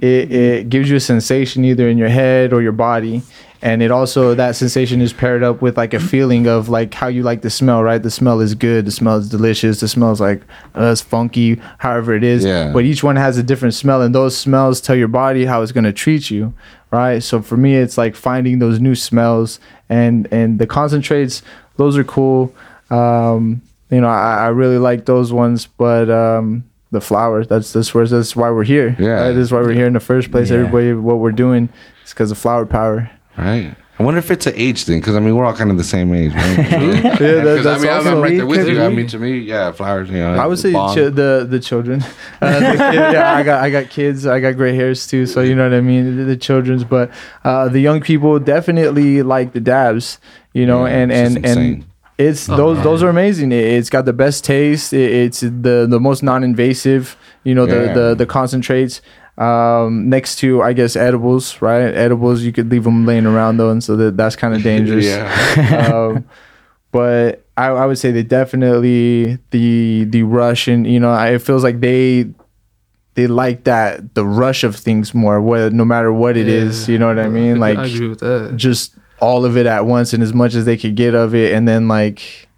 it 0.00 0.32
it 0.32 0.68
gives 0.68 0.90
you 0.90 0.96
a 0.96 1.00
sensation 1.00 1.64
either 1.64 1.88
in 1.88 1.98
your 1.98 2.08
head 2.08 2.52
or 2.52 2.62
your 2.62 2.72
body. 2.72 3.22
And 3.62 3.80
it 3.80 3.90
also 3.90 4.34
that 4.34 4.56
sensation 4.56 5.00
is 5.00 5.14
paired 5.14 5.42
up 5.42 5.62
with 5.62 5.78
like 5.78 5.94
a 5.94 6.00
feeling 6.00 6.46
of 6.46 6.68
like 6.68 6.92
how 6.92 7.06
you 7.06 7.22
like 7.22 7.40
the 7.40 7.48
smell, 7.48 7.82
right? 7.82 8.02
The 8.02 8.10
smell 8.10 8.40
is 8.40 8.54
good, 8.54 8.84
the 8.84 8.90
smell 8.90 9.16
is 9.16 9.30
delicious, 9.30 9.80
the 9.80 9.88
smell 9.88 10.12
is 10.12 10.20
like 10.20 10.42
uh, 10.76 10.90
it's 10.92 11.00
funky, 11.00 11.58
however 11.78 12.12
it 12.14 12.24
is. 12.24 12.44
Yeah. 12.44 12.72
But 12.74 12.84
each 12.84 13.02
one 13.02 13.16
has 13.16 13.38
a 13.38 13.42
different 13.42 13.72
smell, 13.72 14.02
and 14.02 14.14
those 14.14 14.36
smells 14.36 14.82
tell 14.82 14.96
your 14.96 15.08
body 15.08 15.46
how 15.46 15.62
it's 15.62 15.72
gonna 15.72 15.94
treat 15.94 16.30
you, 16.30 16.52
right? 16.94 17.22
So 17.22 17.42
for 17.42 17.56
me, 17.56 17.74
it's 17.76 17.98
like 17.98 18.14
finding 18.14 18.60
those 18.60 18.80
new 18.80 18.94
smells, 18.94 19.60
and 19.88 20.28
and 20.32 20.58
the 20.58 20.66
concentrates, 20.66 21.42
those 21.76 21.98
are 21.98 22.04
cool. 22.04 22.54
Um, 22.90 23.62
you 23.90 24.00
know, 24.00 24.08
I, 24.08 24.44
I 24.44 24.46
really 24.48 24.78
like 24.78 25.04
those 25.04 25.32
ones, 25.32 25.66
but 25.66 26.08
um, 26.08 26.64
the 26.90 27.00
flowers, 27.00 27.48
that's 27.48 27.72
that's 27.72 27.92
where 27.94 28.06
that's 28.06 28.36
why 28.36 28.50
we're 28.50 28.64
here. 28.64 28.96
Yeah. 28.98 29.26
right? 29.26 29.32
that's 29.32 29.50
why 29.50 29.60
we're 29.60 29.72
here 29.72 29.86
in 29.86 29.92
the 29.92 30.00
first 30.00 30.30
place. 30.30 30.50
Yeah. 30.50 30.58
Everybody, 30.58 30.92
what 30.94 31.18
we're 31.18 31.32
doing 31.32 31.68
is 32.04 32.10
because 32.10 32.30
of 32.30 32.38
flower 32.38 32.66
power. 32.66 33.10
Right. 33.36 33.74
I 33.96 34.02
wonder 34.02 34.18
if 34.18 34.28
it's 34.32 34.46
an 34.48 34.54
age 34.56 34.82
thing 34.82 34.98
because 34.98 35.14
I 35.14 35.20
mean 35.20 35.36
we're 35.36 35.44
all 35.44 35.54
kind 35.54 35.70
of 35.70 35.76
the 35.76 35.84
same 35.84 36.12
age, 36.12 36.34
right? 36.34 36.58
yeah, 36.58 37.16
that- 37.16 37.58
I 37.58 37.62
that's 37.62 37.82
mean 37.82 37.92
I'm, 37.92 38.06
I'm 38.08 38.20
right 38.20 38.36
there 38.36 38.44
with 38.46 38.64
could 38.66 38.74
you. 38.74 38.82
I 38.82 38.88
mean 38.88 39.06
to 39.06 39.18
me, 39.20 39.38
yeah, 39.38 39.70
flowers. 39.70 40.10
You 40.10 40.16
know, 40.18 40.34
I 40.34 40.46
would 40.46 40.58
say 40.58 40.72
the, 40.72 41.10
the 41.14 41.46
the 41.48 41.60
children. 41.60 42.02
Uh, 42.42 42.58
the 42.58 42.76
kid- 42.90 42.94
yeah, 43.14 43.34
I 43.36 43.42
got 43.44 43.62
I 43.62 43.70
got 43.70 43.90
kids. 43.90 44.26
I 44.26 44.40
got 44.40 44.56
gray 44.56 44.74
hairs 44.74 45.06
too. 45.06 45.26
So 45.26 45.40
you 45.42 45.54
know 45.54 45.62
what 45.68 45.76
I 45.76 45.80
mean. 45.80 46.16
The, 46.16 46.24
the 46.24 46.36
children's, 46.36 46.82
but 46.84 47.10
uh, 47.44 47.68
the 47.68 47.78
young 47.80 48.00
people 48.00 48.38
definitely 48.40 49.22
like 49.22 49.52
the 49.52 49.60
dabs. 49.60 50.18
You 50.52 50.66
know, 50.66 50.84
Yeah, 50.86 50.92
and 50.96 51.12
it's 51.12 51.36
and 51.36 51.44
insane. 51.46 51.72
and 51.74 51.84
it's 52.18 52.48
Oh, 52.48 52.56
those 52.56 52.76
man. 52.78 52.84
those 52.84 53.02
are 53.04 53.08
amazing. 53.08 53.52
It, 53.52 53.64
it's 53.64 53.90
got 53.90 54.04
the 54.06 54.12
best 54.12 54.44
taste. 54.44 54.92
It, 54.92 55.10
it's 55.12 55.40
the 55.40 55.86
the 55.88 56.00
most 56.00 56.22
non-invasive. 56.22 57.16
You 57.44 57.54
know, 57.54 57.66
the 57.66 57.84
Yeah. 57.86 57.92
the 57.94 58.14
the 58.16 58.26
concentrates. 58.26 59.00
Um, 59.36 60.08
next 60.08 60.36
to 60.36 60.62
I 60.62 60.72
guess 60.74 60.94
edibles, 60.96 61.60
right? 61.60 61.82
Edibles 61.92 62.42
you 62.42 62.52
could 62.52 62.70
leave 62.70 62.84
them 62.84 63.04
laying 63.04 63.26
around 63.26 63.56
though, 63.56 63.70
and 63.70 63.82
so 63.82 63.96
that 63.96 64.16
that's 64.16 64.36
kind 64.36 64.54
of 64.54 64.62
dangerous 64.70 65.04
yeah. 65.06 65.90
um, 65.92 66.24
but 66.92 67.44
I, 67.56 67.66
I 67.68 67.86
would 67.86 67.98
say 67.98 68.12
they 68.12 68.22
definitely 68.22 69.38
the 69.50 70.04
the 70.04 70.22
rush 70.22 70.68
and 70.68 70.86
you 70.86 71.00
know 71.00 71.10
I, 71.10 71.30
it 71.30 71.42
feels 71.42 71.64
like 71.64 71.80
they 71.80 72.26
they 73.14 73.26
like 73.26 73.64
that 73.64 74.14
the 74.14 74.24
rush 74.24 74.62
of 74.62 74.76
things 74.76 75.14
more 75.14 75.40
what 75.40 75.72
no 75.72 75.84
matter 75.84 76.12
what 76.12 76.36
it 76.36 76.46
is 76.48 76.88
Yeah. 76.88 76.92
you 76.92 76.98
know 77.00 77.08
what 77.08 77.18
I 77.18 77.28
mean 77.28 77.58
like 77.58 77.78
I 77.78 77.86
agree 77.86 78.08
with 78.08 78.20
that. 78.20 78.52
just 78.56 78.94
all 79.20 79.44
of 79.44 79.56
it 79.56 79.66
at 79.66 79.86
once 79.86 80.12
and 80.12 80.22
as 80.22 80.32
much 80.32 80.54
as 80.54 80.64
they 80.64 80.76
could 80.76 80.94
get 80.94 81.14
of 81.14 81.34
it 81.34 81.52
and 81.54 81.66
then 81.66 81.88
like 81.88 82.48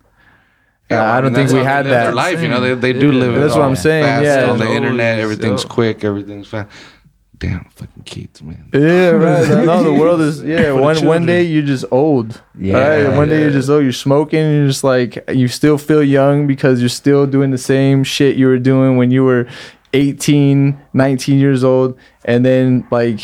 Yeah, 0.90 1.12
I 1.16 1.20
don't 1.20 1.34
think 1.34 1.50
we 1.50 1.58
had 1.58 1.86
that. 1.86 1.90
Their 1.90 2.04
that. 2.06 2.14
life, 2.14 2.40
you 2.42 2.48
know, 2.48 2.60
they, 2.60 2.74
they 2.74 2.92
do 2.98 3.10
Yeah. 3.12 3.18
live. 3.20 3.36
it 3.36 3.40
That's 3.40 3.54
what 3.54 3.62
all 3.62 3.68
I'm 3.68 3.76
saying, 3.76 4.04
fast 4.04 4.24
yeah. 4.24 4.50
on 4.50 4.58
the 4.58 4.64
Always, 4.66 4.76
internet, 4.76 5.18
everything's 5.18 5.62
yo. 5.64 5.68
quick, 5.68 6.04
everything's 6.04 6.46
fast. 6.48 6.68
Damn, 7.38 7.64
fucking 7.74 8.02
kids, 8.04 8.42
man. 8.42 8.70
yeah 8.72 9.10
right 9.10 9.46
no 9.66 9.82
the 9.82 9.92
world 9.92 10.22
is 10.22 10.42
yeah 10.42 10.72
one 10.88 11.04
one 11.04 11.26
day 11.26 11.42
you're 11.42 11.60
just 11.66 11.84
old 11.90 12.40
Yeah. 12.58 12.78
right 12.78 13.14
one 13.14 13.28
day 13.28 13.40
you're 13.42 13.50
just 13.50 13.68
old 13.68 13.82
you're 13.82 13.92
smoking 13.92 14.40
and 14.40 14.56
you're 14.56 14.68
just 14.68 14.82
like 14.84 15.22
you 15.28 15.46
still 15.46 15.76
feel 15.76 16.02
young 16.02 16.46
because 16.46 16.80
you're 16.80 16.88
still 16.88 17.26
doing 17.26 17.50
the 17.50 17.58
same 17.58 18.04
shit 18.04 18.36
you 18.36 18.46
were 18.46 18.58
doing 18.58 18.96
when 18.96 19.10
you 19.10 19.22
were 19.22 19.46
18 19.92 20.78
19 20.94 21.38
years 21.38 21.62
old 21.62 21.98
and 22.24 22.42
then 22.44 22.86
like 22.90 23.20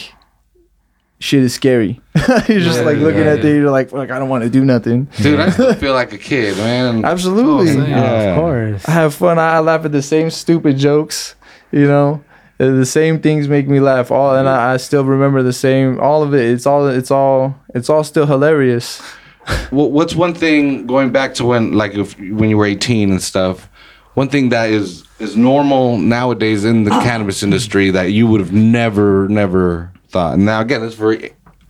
shit 1.22 1.42
is 1.42 1.54
scary 1.54 2.00
you're 2.14 2.60
just 2.60 2.80
Yeah, 2.80 2.84
like 2.84 2.98
looking 2.98 3.20
yeah, 3.20 3.32
at 3.32 3.36
yeah. 3.38 3.42
things 3.42 3.56
you're 3.62 3.70
like 3.70 3.90
fuck 3.90 4.10
i 4.10 4.18
don't 4.18 4.28
want 4.28 4.44
to 4.44 4.50
do 4.50 4.64
nothing 4.64 5.08
Dude, 5.18 5.40
I 5.40 5.50
still 5.50 5.74
feel 5.84 5.94
like 5.94 6.12
a 6.12 6.18
kid, 6.18 6.56
man. 6.56 7.04
absolutely 7.04 7.70
Oh. 7.82 7.86
Yeah. 7.86 8.12
Of 8.34 8.38
course. 8.38 8.88
I 8.88 8.90
have 8.92 9.14
fun. 9.14 9.38
I 9.38 9.54
I 9.56 9.60
laugh 9.60 9.84
at 9.84 9.92
the 9.92 10.02
same 10.02 10.30
stupid 10.30 10.76
jokes, 10.78 11.34
you 11.70 11.86
know. 11.86 12.22
Uh, 12.60 12.70
The 12.80 12.86
same 12.86 13.20
things 13.20 13.48
make 13.48 13.66
me 13.68 13.80
laugh. 13.80 14.10
All 14.10 14.34
and 14.36 14.48
I, 14.48 14.74
I 14.74 14.76
still 14.78 15.04
remember 15.04 15.42
the 15.42 15.52
same. 15.52 15.98
All 16.00 16.22
of 16.22 16.34
it. 16.34 16.44
It's 16.54 16.66
all. 16.66 16.86
It's 16.88 17.10
all. 17.10 17.54
It's 17.74 17.88
all 17.90 18.04
still 18.04 18.26
hilarious. 18.26 19.00
Wha- 19.72 19.86
what's 19.96 20.14
one 20.14 20.34
thing 20.34 20.86
going 20.86 21.10
back 21.12 21.34
to 21.34 21.44
when 21.44 21.72
like 21.72 21.94
if 21.94 22.18
when 22.18 22.48
you 22.50 22.56
were 22.58 22.66
18 22.66 23.10
and 23.10 23.22
stuff 23.22 23.68
one 24.14 24.28
thing 24.28 24.50
that 24.50 24.70
is 24.70 25.04
is 25.18 25.36
normal 25.36 25.98
nowadays 25.98 26.64
in 26.64 26.84
the 26.84 26.90
cannabis 26.90 27.42
industry 27.42 27.90
that 27.90 28.12
you 28.12 28.26
would 28.28 28.40
have 28.40 28.52
never 28.52 29.26
never 29.28 29.90
thought. 30.12 30.38
Now 30.38 30.60
again 30.60 30.82
it's 30.84 30.94
for 30.94 31.16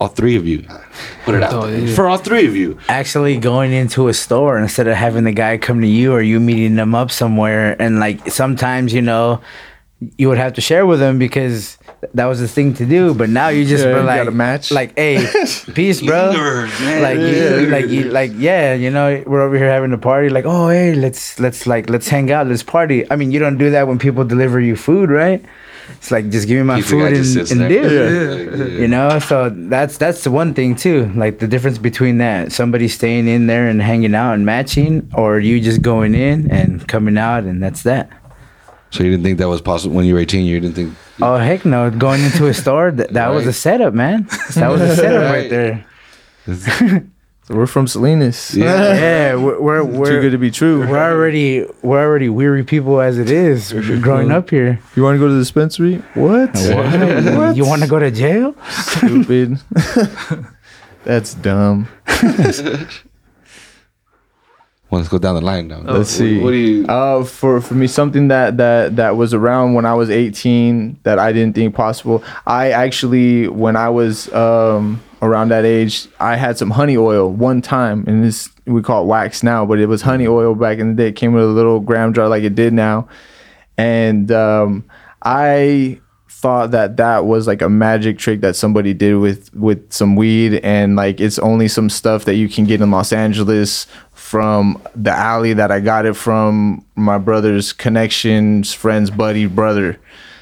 all 0.01 0.09
three 0.09 0.37
of 0.37 0.45
you. 0.47 0.65
Put 1.25 1.37
it 1.37 1.43
out 1.45 1.67
there. 1.71 1.87
for 1.95 2.09
all 2.09 2.19
three 2.19 2.47
of 2.47 2.57
you. 2.57 2.77
Actually 2.89 3.37
going 3.39 3.73
into 3.73 4.09
a 4.09 4.15
store 4.15 4.59
instead 4.59 4.89
of 4.89 4.97
having 4.97 5.25
the 5.25 5.33
guy 5.33 5.59
come 5.59 5.81
to 5.81 5.87
you 5.87 6.13
or 6.13 6.21
you 6.21 6.41
meeting 6.41 6.75
them 6.75 6.95
up 6.95 7.11
somewhere 7.11 7.81
and 7.81 8.01
like 8.01 8.19
sometimes 8.31 8.93
you 8.93 9.01
know 9.03 9.41
you 10.19 10.29
would 10.29 10.39
have 10.39 10.53
to 10.55 10.61
share 10.61 10.85
with 10.85 10.99
them 10.99 11.17
because 11.21 11.79
that 12.15 12.25
was 12.27 12.41
the 12.41 12.49
thing 12.49 12.75
to 12.75 12.85
do 12.85 13.15
but 13.15 13.29
now 13.31 13.47
you 13.47 13.65
just 13.65 13.85
Yeah, 13.85 13.93
were 13.93 14.01
you 14.01 14.07
like 14.07 14.19
gotta 14.19 14.33
match. 14.33 14.73
like 14.73 14.99
hey 14.99 15.25
peace 15.75 16.03
bro. 16.03 16.31
Lingers, 16.31 16.73
like 17.07 17.19
you, 17.21 17.67
like 17.71 17.87
you, 17.89 18.03
like 18.11 18.33
yeah 18.35 18.75
you 18.75 18.91
know 18.91 19.23
we're 19.25 19.41
over 19.41 19.57
here 19.57 19.71
having 19.71 19.93
a 19.93 19.99
party 19.99 20.29
like 20.29 20.45
oh 20.45 20.69
hey 20.71 20.93
let's 20.97 21.39
let's 21.39 21.65
like 21.69 21.89
let's 21.89 22.09
hang 22.09 22.33
out 22.33 22.49
let's 22.49 22.65
party. 22.65 23.09
I 23.13 23.15
mean 23.15 23.31
you 23.31 23.39
don't 23.39 23.57
do 23.59 23.71
that 23.71 23.87
when 23.87 24.01
people 24.01 24.25
deliver 24.25 24.59
you 24.59 24.75
food 24.75 25.09
right 25.11 25.41
it's 25.91 26.11
like 26.11 26.31
just 26.31 26.47
give 26.49 26.57
me 26.59 26.63
my 26.65 26.77
Pizza 26.77 26.91
food 26.91 27.15
just 27.15 27.37
and, 27.37 27.49
sits 27.49 27.51
and 27.51 27.61
there. 27.63 28.47
dip 28.57 28.71
you 28.81 28.89
know 28.89 29.19
so 29.19 29.51
that's 29.51 29.97
that's 29.99 30.25
the 30.25 30.31
one 30.31 30.55
thing 30.55 30.75
too 30.77 31.07
like 31.17 31.39
the 31.39 31.47
difference 31.49 31.79
between 31.79 32.19
that 32.19 32.53
somebody 32.53 32.89
staying 32.89 33.27
in 33.29 33.47
there 33.47 33.69
and 33.69 33.81
hanging 33.83 34.15
out 34.15 34.35
and 34.35 34.45
matching 34.47 35.11
or 35.15 35.39
you 35.39 35.61
just 35.61 35.83
going 35.83 36.15
in 36.15 36.51
and 36.51 36.87
coming 36.89 37.17
out 37.19 37.45
and 37.45 37.63
that's 37.63 37.83
that. 37.83 38.09
So 38.91 39.03
you 39.03 39.11
didn't 39.11 39.25
think 39.25 39.39
that 39.39 39.49
was 39.49 39.63
possible 39.63 39.95
when 39.97 40.05
you 40.05 40.15
were 40.15 40.21
18 40.21 40.45
you 40.45 40.61
didn't 40.61 40.75
think 40.77 40.95
oh 41.23 41.37
heck 41.37 41.65
no 41.65 41.91
going 41.91 42.23
into 42.23 42.47
a 42.47 42.55
store 42.55 42.91
that, 42.91 43.13
that 43.15 43.29
was 43.29 43.47
a 43.47 43.53
setup 43.53 43.95
man. 43.95 44.27
That 44.55 44.69
was 44.69 44.81
a 44.83 44.95
setup 45.03 45.23
Right. 45.23 45.51
right. 45.51 45.51
there. 45.51 45.87
So 46.47 47.01
we're 47.49 47.67
from 47.67 47.87
Salinas. 47.87 48.55
Yeah. 48.57 48.95
yeah 48.95 49.35
we're 49.35 49.61
we're, 49.61 49.85
we're 49.85 50.07
Too 50.07 50.21
good 50.21 50.31
to 50.33 50.39
be 50.39 50.51
true. 50.51 50.87
we're 50.87 50.99
already 51.13 51.67
we're 51.83 52.01
already 52.01 52.29
weary 52.29 52.65
people 52.65 53.01
as 53.01 53.19
it 53.19 53.31
is 53.31 53.73
growing 54.01 54.31
up 54.31 54.51
here 54.51 54.79
You 54.97 55.03
want 55.03 55.17
to 55.17 55.19
go 55.19 55.27
to 55.29 55.35
the 55.35 55.41
dispensary? 55.41 55.97
What? 56.15 56.51
what? 56.55 57.57
you 57.57 57.67
want 57.67 57.83
to 57.83 57.89
go 57.89 57.99
to 57.99 58.11
jail 58.11 58.55
Stupid. 58.71 59.59
That's 61.05 61.35
dumb. 61.35 61.89
well, 64.89 65.01
let's 65.01 65.09
go 65.09 65.19
down 65.19 65.35
the 65.35 65.41
line 65.41 65.67
now 65.69 65.81
Let's 65.81 66.11
see. 66.11 66.39
what 66.39 66.51
do 66.51 66.57
you 66.57 66.87
Uh, 66.87 67.25
for 67.25 67.61
for 67.61 67.75
me, 67.75 67.87
something 67.89 68.29
that 68.29 68.57
that 68.59 68.97
that 68.97 69.17
was 69.17 69.35
around 69.35 69.75
when 69.75 69.85
I 69.85 69.95
was 69.95 70.11
18 70.11 71.01
that 71.03 71.19
I 71.19 71.33
didn't 71.33 71.55
think 71.57 71.75
possible. 71.75 72.23
I 72.47 72.71
actually, 72.71 73.49
when 73.49 73.75
I 73.75 73.89
was 73.89 74.33
um 74.33 75.01
around 75.23 75.49
that 75.51 75.65
age, 75.65 76.07
I 76.21 76.37
had 76.37 76.59
some 76.59 76.71
honey 76.71 76.97
oil 76.97 77.31
one 77.31 77.63
time, 77.63 78.05
and 78.07 78.23
this 78.25 78.49
we 78.67 78.83
call 78.83 79.05
it 79.05 79.07
wax 79.07 79.43
now, 79.43 79.65
but 79.65 79.79
it 79.79 79.87
was 79.87 80.03
honey 80.03 80.27
oil 80.27 80.55
back 80.55 80.79
in 80.79 80.89
the 80.89 80.95
day. 81.03 81.09
It 81.09 81.17
came 81.17 81.33
with 81.33 81.45
a 81.45 81.47
little 81.47 81.81
gram 81.81 82.13
jar 82.13 82.29
like 82.29 82.43
it 82.43 82.55
did 82.55 82.73
now, 82.73 83.09
and 83.79 84.31
um, 84.33 84.85
I 85.23 86.01
thought 86.29 86.73
that 86.73 86.97
that 86.97 87.25
was 87.25 87.47
like 87.47 87.63
a 87.63 87.69
magic 87.69 88.19
trick 88.19 88.41
that 88.41 88.57
somebody 88.57 88.93
did 88.93 89.15
with 89.15 89.55
with 89.55 89.93
some 89.93 90.17
weed 90.17 90.57
and 90.65 90.97
like 90.97 91.21
it's 91.21 91.39
only 91.39 91.69
some 91.69 91.89
stuff 91.89 92.25
that 92.25 92.35
you 92.35 92.49
can 92.49 92.65
get 92.65 92.81
in 92.81 92.91
Los 92.91 93.13
Angeles 93.13 93.87
from 94.13 94.83
the 94.97 95.13
alley 95.13 95.53
that 95.53 95.71
I 95.71 95.79
got 95.79 96.05
it 96.05 96.15
from 96.17 96.85
my 96.97 97.17
brother's 97.19 97.73
connections 97.73 98.75
friend's 98.75 99.09
buddy 99.09 99.47
brother 99.47 100.01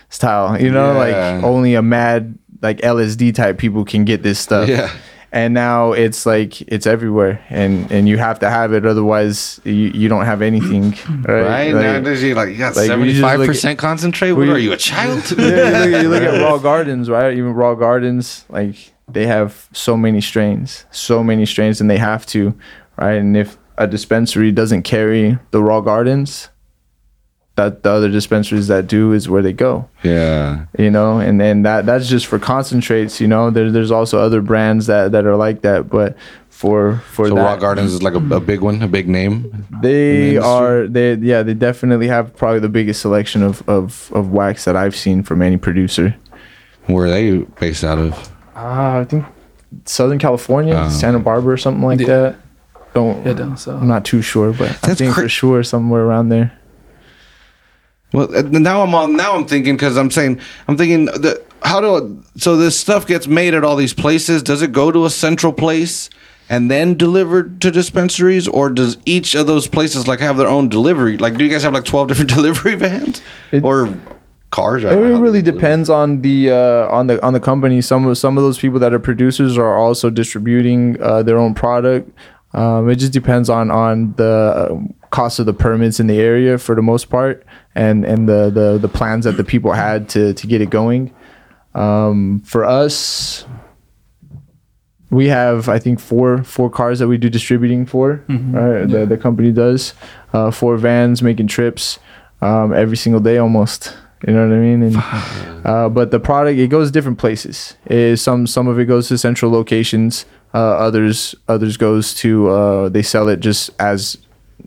style 0.09 0.59
you 0.59 0.71
know 0.71 0.93
Yeah. 0.93 0.99
like 1.35 1.45
only 1.45 1.75
a 1.75 1.83
mad 1.83 2.39
like 2.63 2.79
LSD 2.79 3.35
type 3.35 3.59
people 3.59 3.85
can 3.85 4.05
get 4.05 4.23
this 4.23 4.39
stuff 4.39 4.69
Yeah. 4.69 4.91
and 5.33 5.55
now 5.55 5.93
it's 5.93 6.27
like 6.27 6.61
it's 6.63 6.87
everywhere 6.87 7.43
and 7.51 7.91
and 7.91 8.09
you 8.09 8.19
have 8.19 8.39
to 8.41 8.51
have 8.51 8.73
it 8.73 8.85
otherwise 8.85 9.61
you, 9.65 9.73
you 9.73 10.09
don't 10.09 10.25
have 10.27 10.43
anything 10.43 10.91
right, 11.27 11.43
right 11.43 11.73
Like- 11.75 11.83
nowadays 11.85 12.23
you 12.23 12.35
like 12.35 12.51
you 12.51 12.57
got 12.59 12.77
like, 12.77 12.91
you 12.91 13.13
just 13.13 13.39
look 13.39 13.51
75% 13.51 13.79
concentrate 13.79 14.33
what 14.33 14.49
are 14.49 14.59
you 14.59 14.73
a 14.73 14.77
child 14.77 15.23
yeah, 15.39 15.85
you 15.85 15.91
look, 15.91 16.03
you 16.03 16.09
look 16.09 16.23
at 16.23 16.43
raw 16.47 16.59
gardens, 16.59 17.09
right? 17.09 17.33
Even 17.37 17.53
raw 17.55 17.75
gardens, 17.75 18.45
like 18.49 18.93
they 19.09 19.27
have 19.27 19.69
so 19.73 19.97
many 19.97 20.21
strains, 20.21 20.85
so 20.91 21.25
many 21.25 21.45
strains, 21.45 21.81
and 21.81 21.91
they 21.91 21.99
have 21.99 22.25
to, 22.27 22.55
right? 22.97 23.15
And 23.15 23.37
if 23.37 23.57
a 23.77 23.87
dispensary 23.89 24.53
doesn't 24.53 24.83
carry 24.83 25.37
the 25.51 25.61
raw 25.63 25.81
gardens, 25.81 26.49
that 27.61 27.83
the 27.83 27.91
other 27.91 28.09
dispensaries 28.09 28.67
that 28.69 28.87
do 28.87 29.13
is 29.13 29.29
where 29.29 29.43
they 29.43 29.53
go, 29.53 29.73
yeah 30.03 30.65
you 30.79 30.91
know. 30.91 31.19
And 31.27 31.41
then 31.41 31.63
that 31.63 31.87
that's 31.87 32.09
just 32.09 32.27
for 32.27 32.39
concentrates, 32.39 33.21
you 33.21 33.29
know. 33.29 33.51
There, 33.51 33.71
there's 33.71 33.91
also 33.91 34.19
other 34.19 34.41
brands 34.41 34.87
that 34.87 35.13
that 35.13 35.25
are 35.27 35.37
like 35.37 35.61
that, 35.63 35.89
but 35.89 36.17
for 36.49 36.97
for 37.15 37.29
so 37.29 37.35
that, 37.35 37.43
raw 37.43 37.57
gardens 37.57 37.93
is 37.93 38.03
like 38.03 38.15
a, 38.15 38.23
a 38.35 38.41
big 38.41 38.61
one 38.61 38.83
a 38.83 38.89
big 38.89 39.09
name 39.09 39.35
they 39.83 40.37
industry? 40.37 40.39
are 40.45 40.87
they 40.97 41.15
yeah 41.15 41.43
they 41.43 41.55
definitely 41.55 42.09
have 42.09 42.37
probably 42.37 42.61
the 42.61 42.69
biggest 42.69 43.01
selection 43.01 43.43
of 43.43 43.63
of 43.69 44.11
of 44.15 44.31
wax 44.31 44.65
that 44.67 44.77
I've 44.77 44.95
seen 44.95 45.23
from 45.23 45.41
any 45.43 45.57
producer. 45.57 46.15
where 46.87 47.07
are 47.07 47.11
they 47.11 47.39
based 47.61 47.85
out 47.85 47.99
of 47.99 48.13
Uh, 48.57 49.01
I 49.01 49.07
think 49.09 49.25
Southern 49.87 50.19
California, 50.19 50.75
Oh. 50.77 50.89
Santa 50.91 51.19
Barbara, 51.19 51.55
or 51.55 51.57
something 51.57 51.83
like 51.91 52.01
Yeah. 52.01 52.07
that. 52.21 52.35
Don't. 52.93 53.25
Yeah, 53.25 53.35
down 53.35 53.57
south. 53.57 53.81
I'm 53.81 53.89
not 53.89 54.05
too 54.05 54.21
sure, 54.21 54.53
but 54.53 54.69
I 54.85 54.95
think 54.99 55.15
cra- 55.15 55.23
for 55.25 55.29
sure 55.31 55.63
somewhere 55.63 56.03
around 56.03 56.29
there. 56.29 56.51
Well, 58.13 58.35
uh, 58.37 58.43
now 58.43 58.83
I'm 58.83 58.95
on. 58.95 59.17
Now 59.17 59.35
I'm 59.35 59.47
thinking 59.47 59.77
because 59.77 59.97
I'm 59.97 60.11
saying 60.11 60.41
I'm 60.69 60.77
thinking 60.77 61.07
that 61.07 61.45
how 61.63 61.81
do 61.81 62.23
so 62.37 62.57
this 62.57 62.79
stuff 62.79 63.07
gets 63.07 63.27
made 63.27 63.55
at 63.55 63.65
all 63.65 63.77
these 63.77 63.95
places? 63.95 64.43
Does 64.43 64.63
it 64.63 64.73
go 64.73 64.91
to 64.91 65.05
a 65.05 65.11
central 65.11 65.53
place 65.53 66.11
and 66.49 66.69
then 66.71 66.97
delivered 66.97 67.61
to 67.61 67.71
dispensaries, 67.71 68.49
or 68.49 68.71
does 68.71 68.97
each 69.05 69.35
of 69.37 69.47
those 69.47 69.69
places 69.69 70.09
like 70.09 70.19
have 70.21 70.37
their 70.37 70.49
own 70.49 70.69
delivery? 70.69 71.17
Like, 71.17 71.37
do 71.37 71.45
you 71.45 71.51
guys 71.51 71.63
have 71.63 71.73
like 71.75 71.85
twelve 71.85 72.09
different 72.09 72.31
delivery 72.31 72.75
vans 72.75 73.23
It- 73.53 73.63
or 73.65 73.95
cars? 74.51 74.83
It 74.83 74.89
really 74.97 75.43
depends 75.43 75.89
on 75.89 76.23
the 76.23 76.51
uh, 76.51 76.89
on 76.89 77.07
the 77.07 77.25
on 77.25 77.33
the 77.35 77.41
company. 77.41 77.81
Some 77.81 78.07
of 78.07 78.19
some 78.19 78.37
of 78.37 78.43
those 78.43 78.59
people 78.59 78.81
that 78.81 78.93
are 78.93 78.99
producers 78.99 79.57
are 79.57 79.77
also 79.77 80.11
distributing 80.11 81.01
uh, 81.01 81.23
their 81.23 81.39
own 81.39 81.55
product. 81.55 82.11
Um, 82.53 82.91
it 82.91 82.97
just 82.97 83.13
depends 83.13 83.49
on 83.49 83.71
on 83.71 84.15
the 84.15 84.25
uh, 84.27 85.09
cost 85.11 85.39
of 85.39 85.47
the 85.47 85.53
permits 85.53 86.01
in 86.01 86.07
the 86.07 86.19
area 86.19 86.59
for 86.59 86.75
the 86.75 86.83
most 86.83 87.09
part, 87.11 87.47
and 87.75 88.05
and 88.05 88.29
the 88.29 88.51
the, 88.51 88.79
the 88.79 88.89
plans 88.89 89.25
that 89.25 89.37
the 89.37 89.45
people 89.45 89.73
had 89.73 90.09
to 90.11 90.35
to 90.35 90.47
get 90.47 90.61
it 90.61 90.71
going. 90.71 91.15
Um, 91.75 92.41
for 92.41 92.65
us, 92.65 93.45
we 95.11 95.29
have 95.29 95.69
I 95.69 95.79
think 95.79 96.01
four 96.01 96.43
four 96.43 96.71
cars 96.71 96.99
that 96.99 97.09
we 97.09 97.19
do 97.19 97.31
distributing 97.31 97.87
for. 97.87 98.25
Right, 98.53 98.89
the 98.89 99.07
the 99.07 99.17
company 99.17 99.53
does 99.53 99.95
uh, 100.33 100.51
four 100.51 100.77
vans 100.77 101.23
making 101.23 101.47
trips 101.47 101.99
um, 102.41 102.73
every 102.73 102.97
single 102.97 103.21
day 103.21 103.39
almost. 103.39 103.97
You 104.27 104.35
know 104.35 104.47
what 104.47 104.55
I 104.55 104.59
mean? 104.59 104.83
And, 104.83 104.97
uh, 105.67 105.89
but 105.89 106.11
the 106.11 106.21
product 106.21 106.59
it 106.59 106.69
goes 106.69 106.91
different 106.91 107.19
places. 107.19 107.77
Is 107.87 108.21
some 108.21 108.47
some 108.47 108.69
of 108.69 108.79
it 108.79 108.87
goes 108.87 109.09
to 109.09 109.19
central 109.19 109.51
locations. 109.51 110.27
Uh, 110.53 110.59
others 110.59 111.35
others 111.49 111.77
goes 111.77 112.13
to 112.15 112.49
uh, 112.49 112.89
they 112.89 113.03
sell 113.03 113.29
it 113.29 113.39
just 113.41 113.71
as 113.79 114.17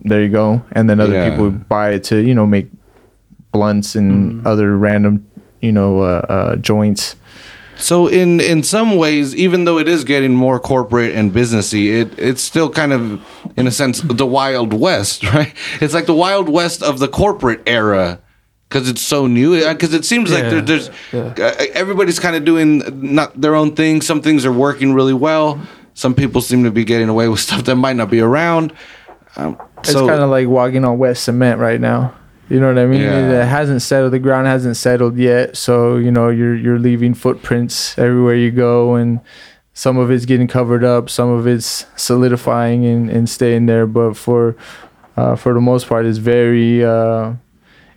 there 0.04 0.22
you 0.22 0.28
go, 0.30 0.62
and 0.72 0.88
then 0.88 0.98
other 1.00 1.12
Yeah. 1.14 1.30
people 1.30 1.50
buy 1.50 1.90
it 1.92 2.04
to 2.04 2.16
you 2.22 2.34
know 2.34 2.46
make 2.46 2.68
blunts 3.52 3.94
and 3.94 4.46
other 4.46 4.76
random 4.76 5.26
you 5.60 5.72
know 5.72 6.00
uh, 6.00 6.24
uh, 6.28 6.56
joints. 6.56 7.16
So 7.76 8.06
in 8.06 8.40
in 8.40 8.62
some 8.62 8.96
ways, 8.96 9.34
even 9.36 9.64
though 9.64 9.78
it 9.78 9.88
is 9.88 10.04
getting 10.04 10.34
more 10.34 10.58
corporate 10.60 11.14
and 11.14 11.32
businessy, 11.32 11.88
it 12.00 12.18
it's 12.18 12.40
still 12.42 12.70
kind 12.70 12.92
of 12.92 13.20
in 13.56 13.66
a 13.66 13.70
sense 13.70 14.00
the 14.00 14.26
wild 14.26 14.72
west, 14.72 15.22
right? 15.34 15.52
It's 15.80 15.92
like 15.92 16.06
the 16.06 16.14
wild 16.14 16.48
west 16.48 16.82
of 16.82 16.98
the 16.98 17.08
corporate 17.08 17.60
era 17.66 18.20
because 18.68 18.88
it's 18.88 19.02
so 19.02 19.26
new. 19.26 19.58
Because 19.68 19.94
it 19.94 20.04
seems 20.04 20.32
like 20.32 20.44
there, 20.44 20.60
there's 20.60 20.90
Yeah. 21.12 21.34
uh, 21.38 21.54
everybody's 21.74 22.18
kind 22.18 22.36
of 22.36 22.44
doing 22.44 22.82
not 23.14 23.40
their 23.40 23.54
own 23.54 23.74
thing. 23.76 24.00
Some 24.00 24.20
things 24.22 24.44
are 24.44 24.52
working 24.52 24.94
really 24.94 25.12
well. 25.14 25.60
Some 25.94 26.14
people 26.14 26.40
seem 26.40 26.64
to 26.64 26.70
be 26.70 26.84
getting 26.84 27.08
away 27.08 27.28
with 27.28 27.40
stuff 27.46 27.64
that 27.64 27.76
might 27.76 27.96
not 27.96 28.10
be 28.10 28.20
around. 28.20 28.72
Um, 29.36 29.56
It's 29.78 29.92
so 29.92 30.06
kind 30.08 30.22
of 30.22 30.30
like 30.30 30.48
walking 30.48 30.84
on 30.84 30.98
wet 30.98 31.16
cement 31.16 31.60
right 31.60 31.80
now. 31.80 32.14
You 32.48 32.60
know 32.60 32.68
what 32.68 32.78
I 32.78 32.86
mean? 32.86 33.00
Yeah. 33.00 33.42
It 33.42 33.46
hasn't 33.46 33.80
settled. 33.82 34.12
The 34.12 34.18
ground 34.18 34.46
hasn't 34.46 34.76
settled 34.76 35.16
yet. 35.16 35.56
So 35.56 35.96
you 35.96 36.10
know 36.10 36.28
you're 36.28 36.54
you're 36.54 36.78
leaving 36.78 37.14
footprints 37.14 37.96
everywhere 37.98 38.34
you 38.36 38.50
go, 38.50 38.96
and 38.96 39.20
some 39.72 39.96
of 39.96 40.10
it's 40.10 40.24
getting 40.26 40.46
covered 40.46 40.84
up, 40.84 41.08
some 41.08 41.30
of 41.30 41.46
it's 41.46 41.86
solidifying 41.96 42.84
and, 42.84 43.08
and 43.10 43.28
staying 43.30 43.66
there. 43.66 43.86
But 43.86 44.14
for 44.16 44.56
uh, 45.16 45.36
for 45.36 45.54
the 45.54 45.60
most 45.60 45.88
part, 45.88 46.04
it's 46.06 46.18
very 46.18 46.84
uh, 46.84 47.32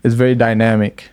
it's 0.07 0.15
very 0.15 0.35
dynamic. 0.35 1.11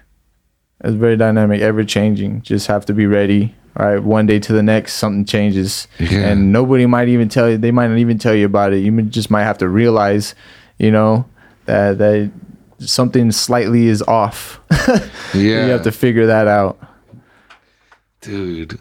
It's 0.83 0.95
very 0.95 1.17
dynamic, 1.17 1.61
ever 1.61 1.85
changing. 1.85 2.43
Just 2.43 2.67
have 2.69 2.87
to 2.87 2.95
be 2.95 3.07
ready. 3.07 3.55
Right, 3.77 3.99
one 3.99 4.27
day 4.27 4.39
to 4.39 4.53
the 4.53 4.63
next, 4.63 4.93
something 4.95 5.25
changes, 5.25 5.89
Yeah. 5.99 6.29
and 6.29 6.53
nobody 6.53 6.87
might 6.87 7.09
even 7.09 7.29
tell 7.29 7.51
you. 7.51 7.59
They 7.59 7.73
might 7.73 7.89
not 7.89 7.99
even 7.99 8.19
tell 8.21 8.33
you 8.35 8.47
about 8.47 8.73
it. 8.73 8.79
You 8.85 9.03
just 9.03 9.33
might 9.33 9.43
have 9.43 9.59
to 9.59 9.69
realize, 9.69 10.37
you 10.79 10.93
know, 10.93 11.25
that 11.67 11.99
that 11.99 12.31
something 12.79 13.33
slightly 13.33 13.87
is 13.89 14.01
off. 14.03 14.61
yeah, 15.35 15.67
you 15.67 15.73
have 15.73 15.83
to 15.83 15.91
figure 15.91 16.27
that 16.27 16.47
out. 16.47 16.79
dude. 18.21 18.79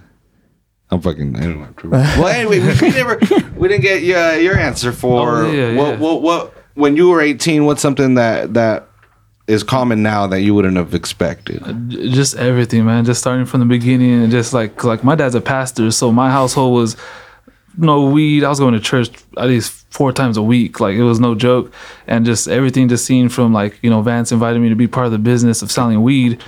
I'm 0.91 1.02
fucking. 1.02 1.36
I 1.38 1.41
don't 1.41 1.60
know. 1.60 1.73
True. 1.76 1.89
well, 1.91 2.28
anyway, 2.28 2.60
we, 2.60 2.67
we 2.80 2.89
never, 2.91 3.17
we 3.56 3.67
didn't 3.67 3.82
get 3.82 4.04
uh, 4.04 4.38
your 4.38 4.56
answer 4.60 4.91
for 4.91 5.45
Oh, 5.45 5.52
yeah, 5.52 5.76
what, 5.76 5.88
yeah. 5.93 5.97
what, 5.97 6.21
what. 6.21 6.54
When 6.76 6.95
you 6.95 7.10
were 7.10 7.19
18, 7.21 7.65
what's 7.65 7.82
something 7.82 8.13
that 8.15 8.54
that 8.54 8.88
is 9.47 9.63
common 9.63 10.01
now 10.01 10.27
that 10.27 10.41
you 10.41 10.53
wouldn't 10.53 10.77
have 10.77 10.93
expected? 10.93 11.62
Uh, 11.63 11.73
just 12.10 12.36
everything, 12.36 12.86
man. 12.86 13.06
Just 13.06 13.21
starting 13.21 13.45
from 13.45 13.60
the 13.60 13.65
beginning 13.65 14.23
and 14.23 14.32
just 14.32 14.53
like 14.53 14.84
like 14.84 15.03
my 15.03 15.15
dad's 15.15 15.36
a 15.36 15.41
pastor, 15.41 15.91
so 15.91 16.12
my 16.12 16.32
household 16.32 16.73
was 16.73 16.95
no 17.77 18.06
weed. 18.06 18.43
I 18.43 18.49
was 18.49 18.60
going 18.60 18.73
to 18.73 18.79
church 18.79 19.10
at 19.38 19.47
least 19.47 19.86
four 19.91 20.12
times 20.12 20.38
a 20.38 20.41
week. 20.41 20.79
Like 20.79 20.95
it 20.95 21.03
was 21.03 21.19
no 21.19 21.36
joke, 21.36 21.73
and 22.08 22.25
just 22.25 22.47
everything 22.47 22.88
just 22.88 23.06
seen 23.06 23.29
from 23.29 23.53
like 23.53 23.79
you 23.82 23.89
know 23.89 24.01
Vance 24.01 24.32
invited 24.32 24.62
me 24.62 24.69
to 24.69 24.75
be 24.75 24.88
part 24.88 25.06
of 25.06 25.12
the 25.12 25.19
business 25.19 25.62
of 25.62 25.71
selling 25.71 26.01
weed. 26.01 26.41